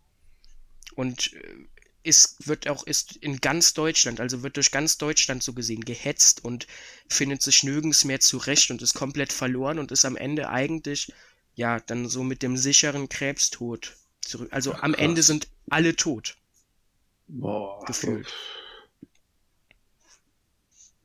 Und 0.95 1.33
äh, 1.33 1.67
ist, 2.03 2.47
wird 2.47 2.67
auch, 2.67 2.83
ist 2.83 3.17
in 3.17 3.37
ganz 3.37 3.73
Deutschland, 3.73 4.19
also 4.19 4.41
wird 4.41 4.57
durch 4.57 4.71
ganz 4.71 4.97
Deutschland 4.97 5.43
so 5.43 5.53
gesehen 5.53 5.85
gehetzt 5.85 6.43
und 6.43 6.65
findet 7.07 7.43
sich 7.43 7.63
nirgends 7.63 8.03
mehr 8.05 8.19
zurecht 8.19 8.71
und 8.71 8.81
ist 8.81 8.95
komplett 8.95 9.31
verloren 9.31 9.77
und 9.77 9.91
ist 9.91 10.05
am 10.05 10.15
Ende 10.15 10.49
eigentlich 10.49 11.13
ja, 11.61 11.79
dann 11.79 12.09
so 12.09 12.23
mit 12.23 12.41
dem 12.41 12.57
sicheren 12.57 13.07
Krebstod 13.07 13.95
zurück. 14.19 14.49
Also 14.51 14.73
am 14.73 14.93
Krass. 14.93 15.05
Ende 15.05 15.21
sind 15.21 15.47
alle 15.69 15.95
tot. 15.95 16.35
Boah. 17.27 17.85
Gefühlt. 17.85 18.33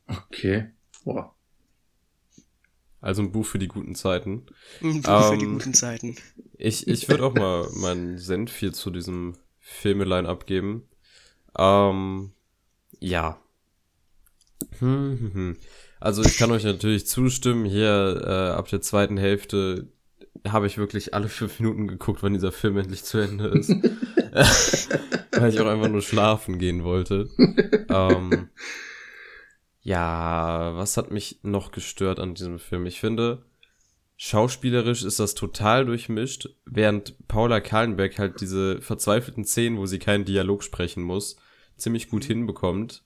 Okay. 0.07 0.71
Boah. 1.03 1.35
Also 3.01 3.21
ein 3.21 3.31
Buch 3.31 3.45
für 3.45 3.59
die 3.59 3.67
guten 3.67 3.93
Zeiten. 3.93 4.47
Ein 4.81 5.03
Buch 5.03 5.11
ähm, 5.11 5.31
für 5.31 5.37
die 5.37 5.45
ähm, 5.45 5.53
guten 5.53 5.73
Zeiten. 5.75 6.15
Ich, 6.57 6.87
ich 6.87 7.07
würde 7.07 7.25
auch 7.25 7.35
mal 7.35 7.69
meinen 7.75 8.17
Senf 8.17 8.55
hier 8.57 8.73
zu 8.73 8.89
diesem 8.89 9.37
Filmelein 9.59 10.25
abgeben. 10.25 10.89
Ähm, 11.55 12.31
ja. 12.99 13.39
Hm, 14.79 15.19
hm, 15.19 15.33
hm. 15.33 15.57
Also 15.99 16.23
ich 16.23 16.37
kann 16.37 16.49
euch 16.49 16.63
natürlich 16.63 17.05
zustimmen, 17.05 17.65
hier 17.65 18.23
äh, 18.25 18.57
ab 18.57 18.67
der 18.69 18.81
zweiten 18.81 19.17
Hälfte 19.17 19.91
habe 20.47 20.67
ich 20.67 20.77
wirklich 20.77 21.13
alle 21.13 21.29
fünf 21.29 21.59
Minuten 21.59 21.87
geguckt, 21.87 22.23
wann 22.23 22.33
dieser 22.33 22.51
Film 22.51 22.77
endlich 22.77 23.03
zu 23.03 23.17
Ende 23.17 23.47
ist. 23.47 23.69
Weil 25.31 25.49
ich 25.49 25.59
auch 25.59 25.67
einfach 25.67 25.89
nur 25.89 26.01
schlafen 26.01 26.59
gehen 26.59 26.83
wollte. 26.83 27.29
ähm, 27.89 28.49
ja, 29.81 30.75
was 30.75 30.97
hat 30.97 31.11
mich 31.11 31.39
noch 31.43 31.71
gestört 31.71 32.19
an 32.19 32.33
diesem 32.33 32.59
Film? 32.59 32.85
Ich 32.85 32.99
finde, 32.99 33.45
schauspielerisch 34.17 35.03
ist 35.03 35.19
das 35.19 35.35
total 35.35 35.85
durchmischt, 35.85 36.49
während 36.65 37.15
Paula 37.27 37.61
Kahlenberg 37.61 38.19
halt 38.19 38.41
diese 38.41 38.81
verzweifelten 38.81 39.45
Szenen, 39.45 39.77
wo 39.77 39.85
sie 39.85 39.99
keinen 39.99 40.25
Dialog 40.25 40.63
sprechen 40.63 41.03
muss, 41.03 41.37
ziemlich 41.77 42.09
gut 42.09 42.25
hinbekommt. 42.25 43.03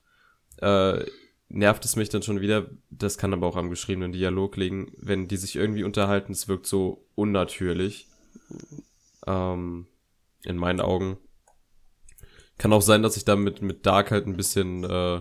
Äh, 0.58 1.04
nervt 1.52 1.84
es 1.84 1.96
mich 1.96 2.08
dann 2.08 2.22
schon 2.22 2.40
wieder, 2.40 2.70
das 2.90 3.18
kann 3.18 3.32
aber 3.32 3.46
auch 3.46 3.56
am 3.56 3.70
geschriebenen 3.70 4.12
Dialog 4.12 4.56
liegen, 4.56 4.92
wenn 4.96 5.28
die 5.28 5.36
sich 5.36 5.56
irgendwie 5.56 5.84
unterhalten, 5.84 6.32
es 6.32 6.48
wirkt 6.48 6.66
so 6.66 7.06
unnatürlich. 7.14 8.08
Ähm, 9.26 9.86
in 10.44 10.56
meinen 10.56 10.80
Augen. 10.80 11.18
Kann 12.58 12.72
auch 12.72 12.82
sein, 12.82 13.02
dass 13.02 13.16
ich 13.16 13.24
damit 13.24 13.62
mit 13.62 13.86
Dark 13.86 14.10
halt 14.10 14.26
ein 14.26 14.36
bisschen 14.36 14.84
äh, 14.84 15.20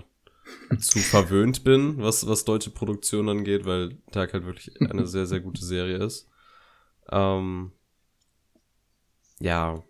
zu 0.79 0.99
verwöhnt 0.99 1.63
bin, 1.63 1.97
was, 1.97 2.27
was 2.27 2.45
deutsche 2.45 2.71
Produktion 2.71 3.29
angeht, 3.29 3.65
weil 3.65 3.97
Dark 4.11 4.33
halt 4.33 4.45
wirklich 4.45 4.79
eine 4.81 5.07
sehr, 5.07 5.25
sehr 5.25 5.39
gute 5.39 5.63
Serie 5.63 5.97
ist. 5.97 6.29
Ähm, 7.11 7.71
ja. 9.39 9.83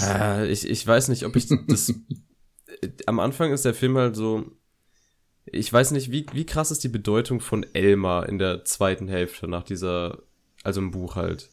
Äh, 0.00 0.50
ich, 0.50 0.68
ich 0.68 0.86
weiß 0.86 1.08
nicht, 1.08 1.24
ob 1.24 1.36
ich 1.36 1.48
das 1.68 1.92
am 3.06 3.20
Anfang 3.20 3.52
ist 3.52 3.64
der 3.64 3.74
Film 3.74 3.96
halt 3.96 4.16
so, 4.16 4.50
ich 5.44 5.72
weiß 5.72 5.90
nicht, 5.92 6.10
wie, 6.10 6.26
wie 6.32 6.46
krass 6.46 6.70
ist 6.70 6.84
die 6.84 6.88
Bedeutung 6.88 7.40
von 7.40 7.66
Elmar 7.74 8.28
in 8.28 8.38
der 8.38 8.64
zweiten 8.64 9.08
Hälfte 9.08 9.48
nach 9.48 9.62
dieser, 9.62 10.22
also 10.62 10.80
im 10.80 10.90
Buch 10.90 11.16
halt. 11.16 11.50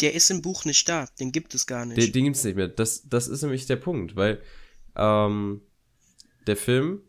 Der 0.00 0.14
ist 0.14 0.30
im 0.30 0.40
Buch 0.40 0.64
nicht 0.64 0.88
da, 0.88 1.06
den 1.20 1.32
gibt 1.32 1.54
es 1.54 1.66
gar 1.66 1.84
nicht. 1.84 1.98
Den, 1.98 2.12
den 2.12 2.24
gibt 2.24 2.36
es 2.36 2.44
nicht 2.44 2.56
mehr. 2.56 2.68
Das, 2.68 3.08
das 3.08 3.28
ist 3.28 3.42
nämlich 3.42 3.66
der 3.66 3.76
Punkt, 3.76 4.16
weil 4.16 4.40
ähm, 4.96 5.60
der 6.46 6.56
Film, 6.56 7.02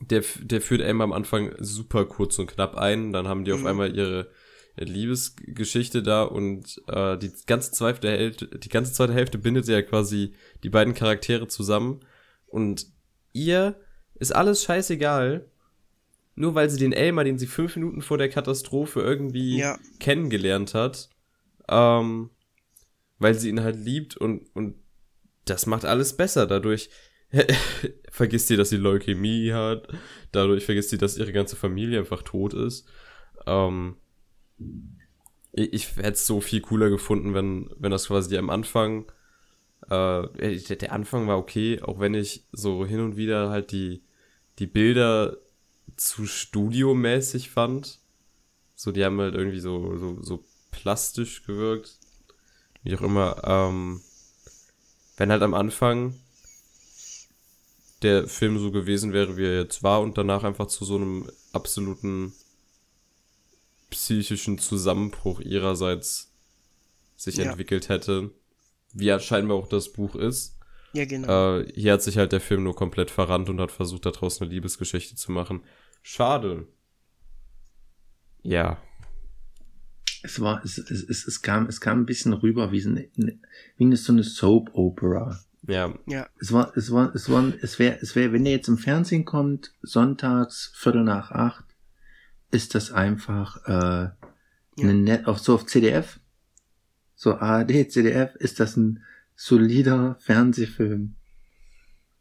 der, 0.00 0.24
der 0.40 0.60
führt 0.62 0.80
Elmar 0.80 1.04
am 1.04 1.12
Anfang 1.12 1.54
super 1.58 2.06
kurz 2.06 2.38
und 2.38 2.46
knapp 2.46 2.76
ein, 2.76 3.12
dann 3.12 3.28
haben 3.28 3.44
die 3.44 3.52
mhm. 3.52 3.58
auf 3.58 3.66
einmal 3.66 3.94
ihre 3.94 4.30
Liebesgeschichte 4.76 6.02
da 6.02 6.22
und 6.22 6.80
äh, 6.88 7.18
die 7.18 7.32
ganze 7.46 7.72
zweite 7.72 8.08
Hälfte, 8.08 8.46
die 8.46 8.68
ganze 8.68 8.92
zweite 8.92 9.12
Hälfte 9.12 9.38
bindet 9.38 9.68
ja 9.68 9.82
quasi 9.82 10.34
die 10.62 10.70
beiden 10.70 10.94
Charaktere 10.94 11.48
zusammen 11.48 12.00
und 12.46 12.86
ihr 13.32 13.80
ist 14.14 14.34
alles 14.34 14.62
scheißegal, 14.62 15.50
nur 16.34 16.54
weil 16.54 16.70
sie 16.70 16.78
den 16.78 16.92
Elmer, 16.92 17.24
den 17.24 17.38
sie 17.38 17.46
fünf 17.46 17.76
Minuten 17.76 18.02
vor 18.02 18.18
der 18.18 18.28
Katastrophe 18.28 19.00
irgendwie 19.00 19.58
ja. 19.58 19.78
kennengelernt 19.98 20.74
hat, 20.74 21.10
ähm, 21.68 22.30
weil 23.18 23.34
sie 23.34 23.48
ihn 23.48 23.62
halt 23.62 23.76
liebt 23.76 24.16
und 24.16 24.48
und 24.54 24.76
das 25.44 25.66
macht 25.66 25.84
alles 25.84 26.16
besser 26.16 26.46
dadurch. 26.46 26.90
vergisst 28.10 28.48
sie, 28.48 28.56
dass 28.56 28.70
sie 28.70 28.76
Leukämie 28.76 29.52
hat. 29.52 29.88
Dadurch 30.32 30.64
vergisst 30.64 30.90
sie, 30.90 30.98
dass 30.98 31.16
ihre 31.16 31.32
ganze 31.32 31.56
Familie 31.56 32.00
einfach 32.00 32.22
tot 32.22 32.54
ist. 32.54 32.88
Ähm, 33.46 33.96
ich, 35.52 35.72
ich 35.72 35.96
hätte 35.96 36.10
es 36.10 36.26
so 36.26 36.40
viel 36.40 36.60
cooler 36.60 36.90
gefunden, 36.90 37.34
wenn, 37.34 37.70
wenn 37.78 37.90
das 37.90 38.06
quasi 38.06 38.36
am 38.36 38.50
Anfang, 38.50 39.10
äh, 39.88 40.26
der, 40.28 40.92
Anfang 40.92 41.26
war 41.26 41.38
okay, 41.38 41.80
auch 41.82 42.00
wenn 42.00 42.14
ich 42.14 42.44
so 42.52 42.86
hin 42.86 43.00
und 43.00 43.16
wieder 43.16 43.50
halt 43.50 43.72
die, 43.72 44.02
die 44.58 44.66
Bilder 44.66 45.36
zu 45.96 46.26
studiomäßig 46.26 47.50
fand. 47.50 47.98
So, 48.74 48.92
die 48.92 49.04
haben 49.04 49.20
halt 49.20 49.34
irgendwie 49.34 49.60
so, 49.60 49.96
so, 49.96 50.22
so 50.22 50.44
plastisch 50.70 51.44
gewirkt. 51.44 51.98
Wie 52.82 52.96
auch 52.96 53.02
immer. 53.02 53.42
Ähm, 53.44 54.00
wenn 55.16 55.30
halt 55.30 55.42
am 55.42 55.54
Anfang 55.54 56.14
der 58.02 58.26
Film 58.26 58.58
so 58.58 58.70
gewesen 58.70 59.12
wäre, 59.12 59.36
wie 59.36 59.44
er 59.44 59.60
jetzt 59.60 59.82
war 59.82 60.00
und 60.00 60.16
danach 60.16 60.44
einfach 60.44 60.66
zu 60.66 60.86
so 60.86 60.96
einem 60.96 61.30
absoluten 61.52 62.32
psychischen 63.90 64.58
Zusammenbruch 64.58 65.40
ihrerseits 65.40 66.32
sich 67.16 67.36
ja. 67.36 67.44
entwickelt 67.44 67.88
hätte, 67.88 68.30
wie 68.92 69.06
ja 69.06 69.20
scheinbar 69.20 69.56
auch 69.56 69.68
das 69.68 69.92
Buch 69.92 70.14
ist. 70.14 70.56
Ja, 70.92 71.04
genau. 71.04 71.58
Äh, 71.58 71.72
hier 71.74 71.92
hat 71.92 72.02
sich 72.02 72.16
halt 72.16 72.32
der 72.32 72.40
Film 72.40 72.64
nur 72.64 72.74
komplett 72.74 73.10
verrannt 73.10 73.48
und 73.48 73.60
hat 73.60 73.70
versucht, 73.70 74.06
daraus 74.06 74.40
eine 74.40 74.50
Liebesgeschichte 74.50 75.14
zu 75.14 75.30
machen. 75.30 75.62
Schade. 76.02 76.66
Ja. 78.42 78.78
Es 80.22 80.40
war, 80.40 80.62
es, 80.64 80.78
es, 80.78 81.02
es, 81.02 81.26
es 81.26 81.42
kam, 81.42 81.66
es 81.66 81.80
kam 81.80 82.00
ein 82.00 82.06
bisschen 82.06 82.32
rüber 82.32 82.72
wie, 82.72 82.80
so 82.80 82.90
eine, 82.90 83.08
wie 83.76 83.84
eine, 83.84 83.96
so 83.96 84.12
eine 84.12 84.24
Soap 84.24 84.70
Opera. 84.74 85.38
Ja. 85.66 85.94
ja. 86.06 86.28
Es 86.40 86.52
war, 86.52 86.76
es 86.76 86.90
war, 86.90 87.14
es 87.14 87.30
war, 87.30 87.52
es 87.62 87.78
wäre, 87.78 87.98
es 88.00 88.16
wäre, 88.16 88.32
wenn 88.32 88.44
der 88.44 88.54
jetzt 88.54 88.68
im 88.68 88.78
Fernsehen 88.78 89.24
kommt, 89.24 89.72
sonntags, 89.82 90.72
Viertel 90.74 91.04
nach 91.04 91.30
acht, 91.30 91.64
ist 92.50 92.74
das 92.74 92.92
einfach 92.92 93.66
äh, 93.66 93.70
ja. 93.72 94.14
eine 94.78 94.94
Net 94.94 95.26
auch 95.26 95.38
so 95.38 95.54
auf 95.54 95.66
CDF, 95.66 96.20
so 97.14 97.36
ARD, 97.36 97.90
CDF, 97.90 98.34
ist 98.36 98.60
das 98.60 98.76
ein 98.76 99.04
solider 99.36 100.16
Fernsehfilm. 100.20 101.16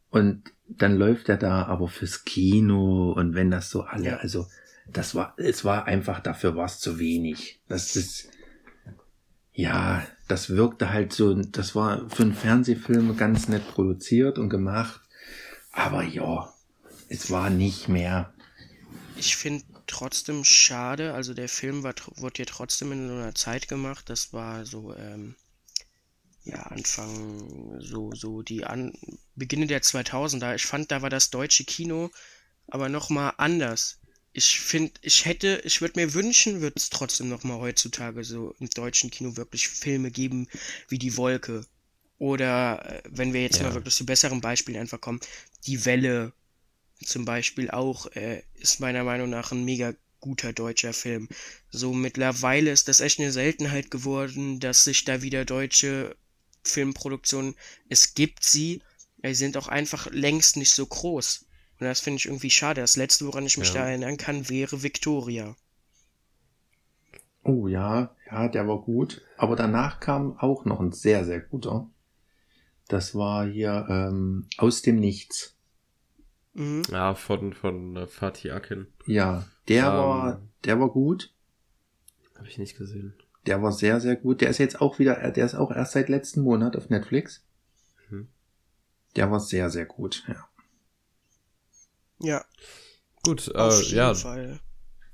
Und 0.09 0.51
dann 0.67 0.97
läuft 0.97 1.29
er 1.29 1.37
da 1.37 1.65
aber 1.65 1.87
fürs 1.87 2.23
Kino 2.25 3.11
und 3.11 3.33
wenn 3.33 3.51
das 3.51 3.69
so 3.69 3.81
alle, 3.81 4.05
ja. 4.05 4.17
also 4.17 4.47
das 4.87 5.15
war, 5.15 5.33
es 5.37 5.65
war 5.65 5.85
einfach, 5.85 6.19
dafür 6.19 6.55
war 6.55 6.65
es 6.65 6.79
zu 6.79 6.99
wenig. 6.99 7.61
Das 7.67 7.95
ist, 7.95 8.29
ja, 9.53 10.05
das 10.27 10.49
wirkte 10.49 10.91
halt 10.91 11.13
so, 11.13 11.33
das 11.33 11.75
war 11.75 12.09
für 12.09 12.23
einen 12.23 12.33
Fernsehfilm 12.33 13.15
ganz 13.17 13.47
nett 13.47 13.67
produziert 13.67 14.37
und 14.39 14.49
gemacht. 14.49 15.01
Aber 15.71 16.03
ja, 16.03 16.51
es 17.09 17.31
war 17.31 17.49
nicht 17.49 17.87
mehr. 17.87 18.33
Ich 19.17 19.35
finde 19.35 19.65
trotzdem 19.89 20.45
schade, 20.45 21.13
also 21.13 21.33
der 21.33 21.49
Film 21.49 21.83
war, 21.83 21.95
wurde 22.15 22.39
ja 22.39 22.45
trotzdem 22.45 22.91
in 22.93 23.07
so 23.09 23.15
einer 23.15 23.35
Zeit 23.35 23.67
gemacht, 23.67 24.09
das 24.09 24.33
war 24.33 24.65
so, 24.65 24.95
ähm, 24.95 25.35
ja, 26.43 26.61
Anfang, 26.63 27.79
so, 27.81 28.11
so 28.13 28.41
die 28.41 28.65
An 28.65 28.93
Beginne 29.35 29.67
der 29.67 29.81
2000er. 29.81 30.55
Ich 30.55 30.65
fand, 30.65 30.91
da 30.91 31.01
war 31.01 31.09
das 31.09 31.29
deutsche 31.29 31.63
Kino 31.65 32.11
aber 32.67 32.89
nochmal 32.89 33.33
anders. 33.37 33.99
Ich 34.33 34.59
finde, 34.61 34.93
ich 35.03 35.25
hätte, 35.25 35.61
ich 35.65 35.81
würde 35.81 35.99
mir 35.99 36.13
wünschen, 36.15 36.61
wird 36.61 36.77
es 36.77 36.89
trotzdem 36.89 37.29
nochmal 37.29 37.59
heutzutage 37.59 38.23
so 38.25 38.55
im 38.59 38.69
deutschen 38.71 39.11
Kino 39.11 39.37
wirklich 39.37 39.67
Filme 39.69 40.11
geben 40.11 40.47
wie 40.89 40.99
Die 40.99 41.17
Wolke. 41.17 41.65
Oder 42.19 42.85
äh, 42.85 43.03
wenn 43.09 43.33
wir 43.33 43.41
jetzt 43.43 43.59
Ja. 43.59 43.63
mal 43.63 43.73
wirklich 43.75 43.95
zu 43.95 44.05
besseren 44.05 44.41
Beispielen 44.41 44.79
einfach 44.79 45.01
kommen, 45.01 45.21
Die 45.67 45.85
Welle 45.85 46.33
zum 47.03 47.25
Beispiel 47.25 47.69
auch, 47.71 48.07
äh, 48.15 48.43
ist 48.55 48.79
meiner 48.79 49.03
Meinung 49.03 49.29
nach 49.29 49.51
ein 49.51 49.65
mega 49.65 49.93
guter 50.19 50.53
deutscher 50.53 50.93
Film. 50.93 51.29
So 51.71 51.93
mittlerweile 51.93 52.71
ist 52.71 52.87
das 52.87 52.99
echt 52.99 53.19
eine 53.19 53.31
Seltenheit 53.31 53.89
geworden, 53.91 54.59
dass 54.59 54.83
sich 54.83 55.05
da 55.05 55.21
wieder 55.21 55.45
deutsche 55.45 56.15
Filmproduktionen, 56.63 57.55
es 57.89 58.13
gibt 58.15 58.43
sie, 58.43 58.81
sie 59.23 59.33
sind 59.33 59.57
auch 59.57 59.67
einfach 59.67 60.07
längst 60.11 60.57
nicht 60.57 60.71
so 60.71 60.85
groß. 60.85 61.45
Und 61.79 61.85
das 61.85 62.01
finde 62.01 62.17
ich 62.17 62.25
irgendwie 62.25 62.49
schade. 62.49 62.81
Das 62.81 62.97
letzte, 62.97 63.25
woran 63.25 63.45
ich 63.45 63.57
mich 63.57 63.73
Ja. 63.73 63.75
da 63.75 63.89
erinnern 63.89 64.17
kann, 64.17 64.49
wäre 64.49 64.83
Victoria. 64.83 65.55
Oh 67.43 67.67
ja, 67.67 68.15
ja, 68.31 68.47
der 68.47 68.67
war 68.67 68.79
gut. 68.81 69.21
Aber 69.37 69.55
danach 69.55 69.99
kam 69.99 70.37
auch 70.37 70.65
noch 70.65 70.79
ein 70.79 70.91
sehr, 70.91 71.25
sehr 71.25 71.39
guter. 71.41 71.89
Das 72.87 73.15
war 73.15 73.47
hier 73.47 73.87
ähm, 73.89 74.47
aus 74.57 74.81
dem 74.81 74.97
Nichts. 74.99 75.55
Mhm. 76.59 76.81
Ja, 76.91 77.15
von, 77.15 77.53
von 77.53 77.95
äh, 77.95 78.05
Fatih 78.07 78.51
Akin. 78.51 78.87
Ja, 79.05 79.47
der 79.69 79.85
Ähm. 79.85 79.93
war, 79.93 80.41
der 80.65 80.79
war 80.79 80.89
gut. 80.89 81.33
Habe 82.35 82.47
ich 82.49 82.57
nicht 82.57 82.77
gesehen. 82.77 83.13
Der 83.45 83.61
war 83.63 83.71
sehr, 83.71 84.01
sehr 84.01 84.17
gut. 84.17 84.41
Der 84.41 84.49
ist 84.49 84.57
jetzt 84.57 84.81
auch 84.81 84.99
wieder, 84.99 85.31
der 85.31 85.45
ist 85.45 85.55
auch 85.55 85.71
erst 85.71 85.93
seit 85.93 86.09
letzten 86.09 86.41
Monat 86.41 86.75
auf 86.75 86.89
Netflix. 86.89 87.45
Mhm. 88.09 88.27
Der 89.15 89.31
war 89.31 89.39
sehr, 89.39 89.69
sehr 89.69 89.85
gut. 89.85 90.23
Ja. 90.27 90.45
Ja, 92.21 92.45
Gut, 93.23 93.55
auf 93.55 93.79
äh, 93.79 93.83
jeden 93.83 93.97
ja, 93.97 94.13
Fall. 94.13 94.59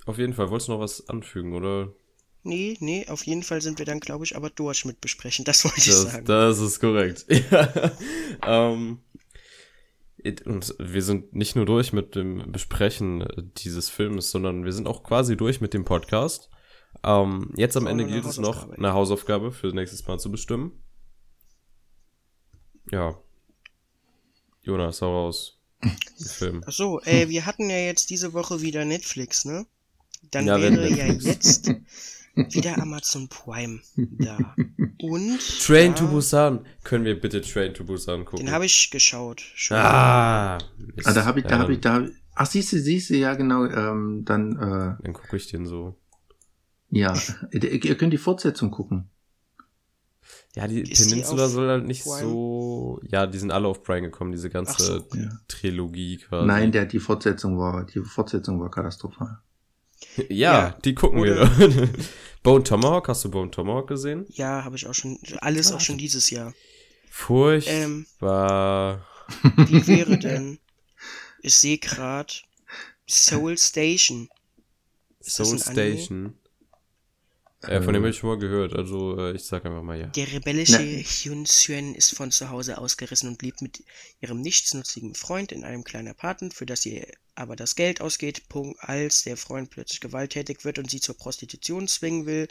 auf 0.08 0.18
jeden 0.18 0.34
Fall. 0.34 0.50
Wolltest 0.50 0.68
du 0.70 0.74
noch 0.74 0.80
was 0.80 1.08
anfügen, 1.08 1.54
oder? 1.54 1.94
Nee, 2.44 2.78
nee, 2.80 3.08
auf 3.08 3.24
jeden 3.26 3.44
Fall 3.44 3.62
sind 3.62 3.80
wir 3.80 3.86
dann, 3.86 4.00
glaube 4.00 4.24
ich, 4.26 4.36
aber 4.36 4.50
durch 4.50 4.86
mit 4.86 5.02
besprechen. 5.02 5.46
Das 5.46 5.64
wollte 5.66 5.80
ich 5.80 5.86
Das, 5.88 6.02
sagen. 6.04 6.26
das 6.26 6.60
ist 6.60 6.80
korrekt. 6.80 7.26
ja. 7.52 7.92
ähm, 8.46 9.00
und 10.46 10.76
wir 10.80 11.04
sind 11.04 11.36
nicht 11.36 11.56
nur 11.56 11.66
durch 11.66 11.94
mit 11.94 12.16
dem 12.16 12.52
Besprechen 12.52 13.26
dieses 13.58 13.90
Films, 13.90 14.32
sondern 14.32 14.66
wir 14.66 14.74
sind 14.74 14.88
auch 14.88 15.04
quasi 15.04 15.38
durch 15.38 15.62
mit 15.62 15.74
dem 15.74 15.86
Podcast. 15.86 16.50
Ähm, 17.04 17.52
jetzt 17.56 17.78
am 17.78 17.88
Ende 17.88 18.06
gilt 18.06 18.26
es 18.26 18.38
noch, 18.38 18.70
eine 18.70 18.94
Hausaufgabe 18.94 19.52
für 19.52 19.68
nächstes 19.68 20.06
Mal 20.08 20.18
zu 20.20 20.32
bestimmen. 20.32 20.84
Ja. 22.92 23.20
Jonas, 24.64 25.02
hau 25.02 25.12
raus. 25.12 25.60
Film. 26.18 26.64
Ach 26.66 26.72
so, 26.72 27.02
äh, 27.02 27.30
wir 27.30 27.46
hatten 27.46 27.70
ja 27.70 27.78
jetzt 27.78 28.10
diese 28.10 28.34
Woche 28.34 28.62
wieder 28.62 28.86
Netflix, 28.86 29.46
ne? 29.46 29.68
Dann 30.32 30.48
Ja, 30.48 30.60
wäre 30.60 30.90
ja 30.90 31.06
jetzt 31.06 31.70
wieder 32.36 32.78
Amazon 32.82 33.28
Prime 33.30 33.80
da. 33.96 34.38
Und 35.02 35.40
Train 35.66 35.92
ja, 35.92 35.94
to 35.94 36.08
Busan. 36.08 36.66
Können 36.84 37.06
wir 37.06 37.20
bitte 37.20 37.42
Train 37.42 37.74
to 37.74 37.84
Busan 37.84 38.26
gucken? 38.26 38.46
den 38.46 38.54
habe 38.54 38.66
ich 38.66 38.92
geschaut. 38.92 39.42
Schon. 39.56 39.78
Ah, 39.78 40.58
Mist. 40.78 41.08
Ah, 41.08 41.14
da 41.14 41.26
habe 41.26 41.40
ich, 41.40 41.46
da 41.46 41.60
habe 41.60 41.74
ich, 41.74 41.82
da, 41.82 42.08
ach 42.34 42.46
siehst 42.46 42.74
du, 42.74 42.80
siehst 42.80 43.10
du, 43.10 43.16
ja 43.16 43.34
genau, 43.36 43.66
ähm, 43.66 44.24
dann, 44.26 44.54
äh, 44.54 45.04
Dann 45.04 45.14
gucke 45.14 45.38
ich 45.38 45.48
den 45.48 45.66
so. 45.66 45.96
ja, 46.90 47.14
ihr, 47.52 47.98
könnt 47.98 48.14
die 48.14 48.18
Fortsetzung 48.18 48.72
gucken. 48.72 49.10
Ja, 50.56 50.68
die 50.68 50.82
Ist 50.82 51.06
die 51.06 51.10
Peninsula 51.10 51.46
auf 51.46 51.52
soll 51.52 51.70
halt 51.70 51.86
nicht 51.86 52.04
Prime? 52.04 52.22
so. 52.22 53.02
Ja, 53.10 53.28
die 53.28 53.38
sind 53.38 53.52
alle 53.52 53.68
auf 53.68 53.84
Prime 53.84 54.04
gekommen, 54.04 54.32
diese 54.32 54.50
ganze 54.50 54.82
so. 54.84 55.18
Ja. 55.18 55.30
Trilogie 55.50 56.18
quasi. 56.18 56.48
Nein, 56.48 56.72
der, 56.72 56.86
die 56.86 57.00
Fortsetzung 57.00 57.58
war, 57.58 57.86
die 57.86 58.00
Fortsetzung 58.00 58.60
war 58.62 58.72
katastrophal. 58.72 59.40
ja, 60.18 60.26
Ja, 60.30 60.78
die 60.84 60.94
gucken 60.96 61.20
oder- 61.20 61.58
wir. 61.58 61.90
Bone 62.44 62.64
Tomahawk, 62.64 63.08
hast 63.08 63.24
du 63.26 63.32
Bone 63.32 63.50
Tomahawk 63.50 63.88
gesehen? 63.88 64.26
Ja, 64.30 64.64
habe 64.64 64.76
ich 64.76 64.86
auch 64.86 64.94
schon. 64.94 65.18
Alles 65.40 65.72
Ah, 65.72 65.76
auch 65.78 65.82
schon 65.82 65.98
dieses 65.98 66.30
Jahr. 66.30 66.54
Furchtbar. 67.10 69.06
Wie 69.56 69.88
wäre 69.88 70.18
denn? 70.20 70.60
Ich 71.42 71.56
sehe 71.56 71.78
gerade 71.80 72.32
Soul 73.10 73.58
Station. 73.58 74.30
Ist 75.20 75.36
Soul? 75.36 75.58
Station. 75.60 76.38
Äh, 77.68 77.82
von 77.82 77.94
dem 77.94 78.04
habe 78.04 78.10
ich 78.10 78.18
schon 78.18 78.30
mal 78.30 78.38
gehört, 78.38 78.74
also 78.74 79.18
äh, 79.20 79.36
ich 79.36 79.44
sag 79.44 79.66
einfach 79.66 79.82
mal 79.84 80.00
ja. 80.00 80.08
Der 80.08 80.32
rebellische. 80.32 80.80
Hyun 80.80 81.46
Suen 81.46 81.96
ist 81.96 82.16
von 82.16 82.32
zu 82.32 82.50
Hause 82.50 82.78
ausgerissen 82.78 83.30
und 83.30 83.42
lebt 83.42 83.62
mit 83.62 83.84
ihrem 84.22 84.42
nichtsnutzigen 84.42 85.16
Freund 85.16 85.52
in 85.52 85.64
einem 85.64 85.84
kleinen 85.84 86.10
Apartment, 86.10 86.54
für 86.54 86.66
das 86.66 86.86
ihr 86.86 87.08
aber 87.36 87.56
das 87.56 87.76
Geld 87.76 88.00
ausgeht. 88.02 88.48
Punkt, 88.48 88.80
als 88.82 89.24
der 89.24 89.36
Freund 89.38 89.70
plötzlich 89.70 90.00
gewalttätig 90.00 90.64
wird 90.64 90.80
und 90.80 90.90
sie 90.90 91.02
zur 91.02 91.18
Prostitution 91.18 91.88
zwingen 91.88 92.26
will, 92.26 92.48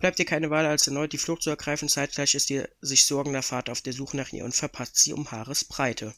bleibt 0.00 0.18
ihr 0.18 0.24
keine 0.24 0.50
Wahl, 0.50 0.66
als 0.66 0.86
erneut 0.86 1.12
die 1.12 1.18
Flucht 1.18 1.42
zu 1.42 1.50
ergreifen. 1.50 1.88
Zeitgleich 1.88 2.34
ist 2.34 2.50
ihr 2.50 2.68
sich 2.80 3.06
sorgender 3.06 3.42
Vater 3.42 3.72
auf 3.72 3.80
der 3.80 3.92
Suche 3.92 4.16
nach 4.16 4.32
ihr 4.32 4.44
und 4.44 4.54
verpasst 4.54 4.96
sie 4.96 5.12
um 5.12 5.30
Haaresbreite. 5.30 6.14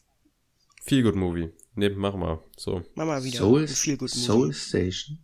Feel 0.83 1.03
Good 1.03 1.15
Movie. 1.15 1.49
Ne, 1.75 1.89
mach 1.91 2.15
mal. 2.15 2.43
So. 2.57 2.83
Mama 2.95 3.23
wieder. 3.23 3.37
Soul, 3.39 3.67
Feel 3.67 3.97
Good 3.97 4.09
Soul 4.09 4.47
Movie. 4.47 4.53
Station. 4.57 5.19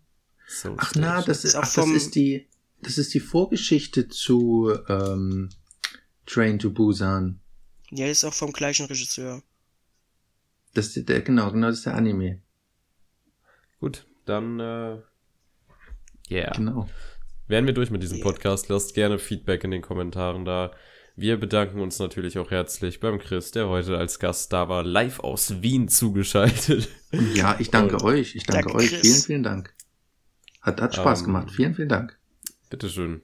Soul 0.47 0.75
Ach 0.77 0.93
na, 0.95 1.21
das 1.23 1.39
ist, 1.39 1.43
Ist 1.45 1.55
auch 1.55 1.61
ach, 1.61 1.73
das 1.73 1.73
vom- 1.73 1.95
ist 1.95 2.15
die, 2.15 2.47
das 2.85 2.97
ist 2.97 3.13
die 3.13 3.19
Vorgeschichte 3.19 4.07
zu 4.07 4.73
ähm, 4.87 5.49
Train 6.25 6.59
to 6.59 6.69
Busan. 6.71 7.39
Ja, 7.91 8.07
ist 8.07 8.23
auch 8.23 8.33
vom 8.33 8.51
gleichen 8.51 8.85
Regisseur. 8.85 9.41
Das 10.73 10.95
ist 10.97 11.07
der, 11.09 11.21
genau, 11.21 11.51
genau, 11.51 11.67
das 11.67 11.77
ist 11.79 11.85
der 11.85 11.95
Anime. 11.95 12.41
Gut, 13.79 14.05
dann 14.25 14.59
äh, 14.59 14.97
yeah. 16.31 16.51
Genau. 16.55 16.89
Wären 17.47 17.65
wir 17.65 17.73
durch 17.73 17.91
mit 17.91 18.01
diesem 18.01 18.17
Yeah. 18.17 18.23
Podcast, 18.25 18.69
lasst 18.69 18.93
gerne 18.95 19.19
Feedback 19.19 19.63
in 19.63 19.71
den 19.71 19.81
Kommentaren 19.81 20.45
da. 20.45 20.71
Wir 21.15 21.37
bedanken 21.39 21.79
uns 21.81 21.99
natürlich 21.99 22.39
auch 22.39 22.49
herzlich 22.49 22.99
beim 22.99 23.19
Chris, 23.19 23.51
der 23.51 23.67
heute 23.69 23.97
als 23.97 24.17
Gast 24.17 24.51
da 24.51 24.67
war, 24.69 24.83
live 24.83 25.19
aus 25.19 25.61
Wien 25.61 25.87
zugeschaltet. 25.89 26.89
Ja, 27.35 27.57
ich 27.59 27.69
danke 27.69 27.97
Und- 27.97 28.03
euch. 28.03 28.35
Ich 28.35 28.45
danke, 28.45 28.63
Danke, 28.69 28.77
euch. 28.79 28.89
Chris. 28.89 29.01
Vielen, 29.01 29.21
vielen 29.21 29.43
Dank. 29.43 29.75
Hat, 30.61 30.81
hat 30.81 30.95
Spaß 30.95 31.19
Ähm, 31.19 31.25
gemacht. 31.25 31.51
Vielen, 31.51 31.75
vielen 31.75 31.89
Dank. 31.89 32.17
Bitteschön. 32.73 33.21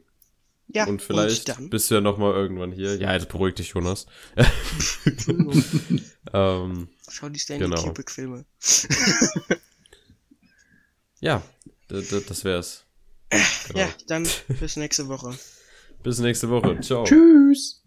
Ja, 0.68 0.86
und 0.86 1.02
vielleicht 1.02 1.50
dann. 1.50 1.72
bist 1.72 1.90
du 1.90 1.96
ja 1.96 2.02
nochmal 2.02 2.34
irgendwann 2.34 2.72
hier. 2.72 2.96
Ja, 2.98 3.14
jetzt 3.14 3.30
beruhig 3.30 3.56
dich, 3.56 3.70
Jonas. 3.70 4.06
Ähm, 6.32 6.90
Schau 7.10 7.30
die 7.30 7.40
Stanley 7.40 7.68
Genau. 7.68 7.82
Kubrick-Filme. 7.82 8.46
ja, 11.22 11.42
das 11.88 12.44
wär's. 12.44 12.86
Genau. 13.68 13.80
Ja, 13.80 13.90
dann 14.06 14.28
bis 14.60 14.76
nächste 14.76 15.08
Woche. 15.08 15.36
Bis 16.04 16.20
nächste 16.20 16.50
Woche. 16.52 16.80
Ciao. 16.82 17.04
Tschüss. 17.04 17.79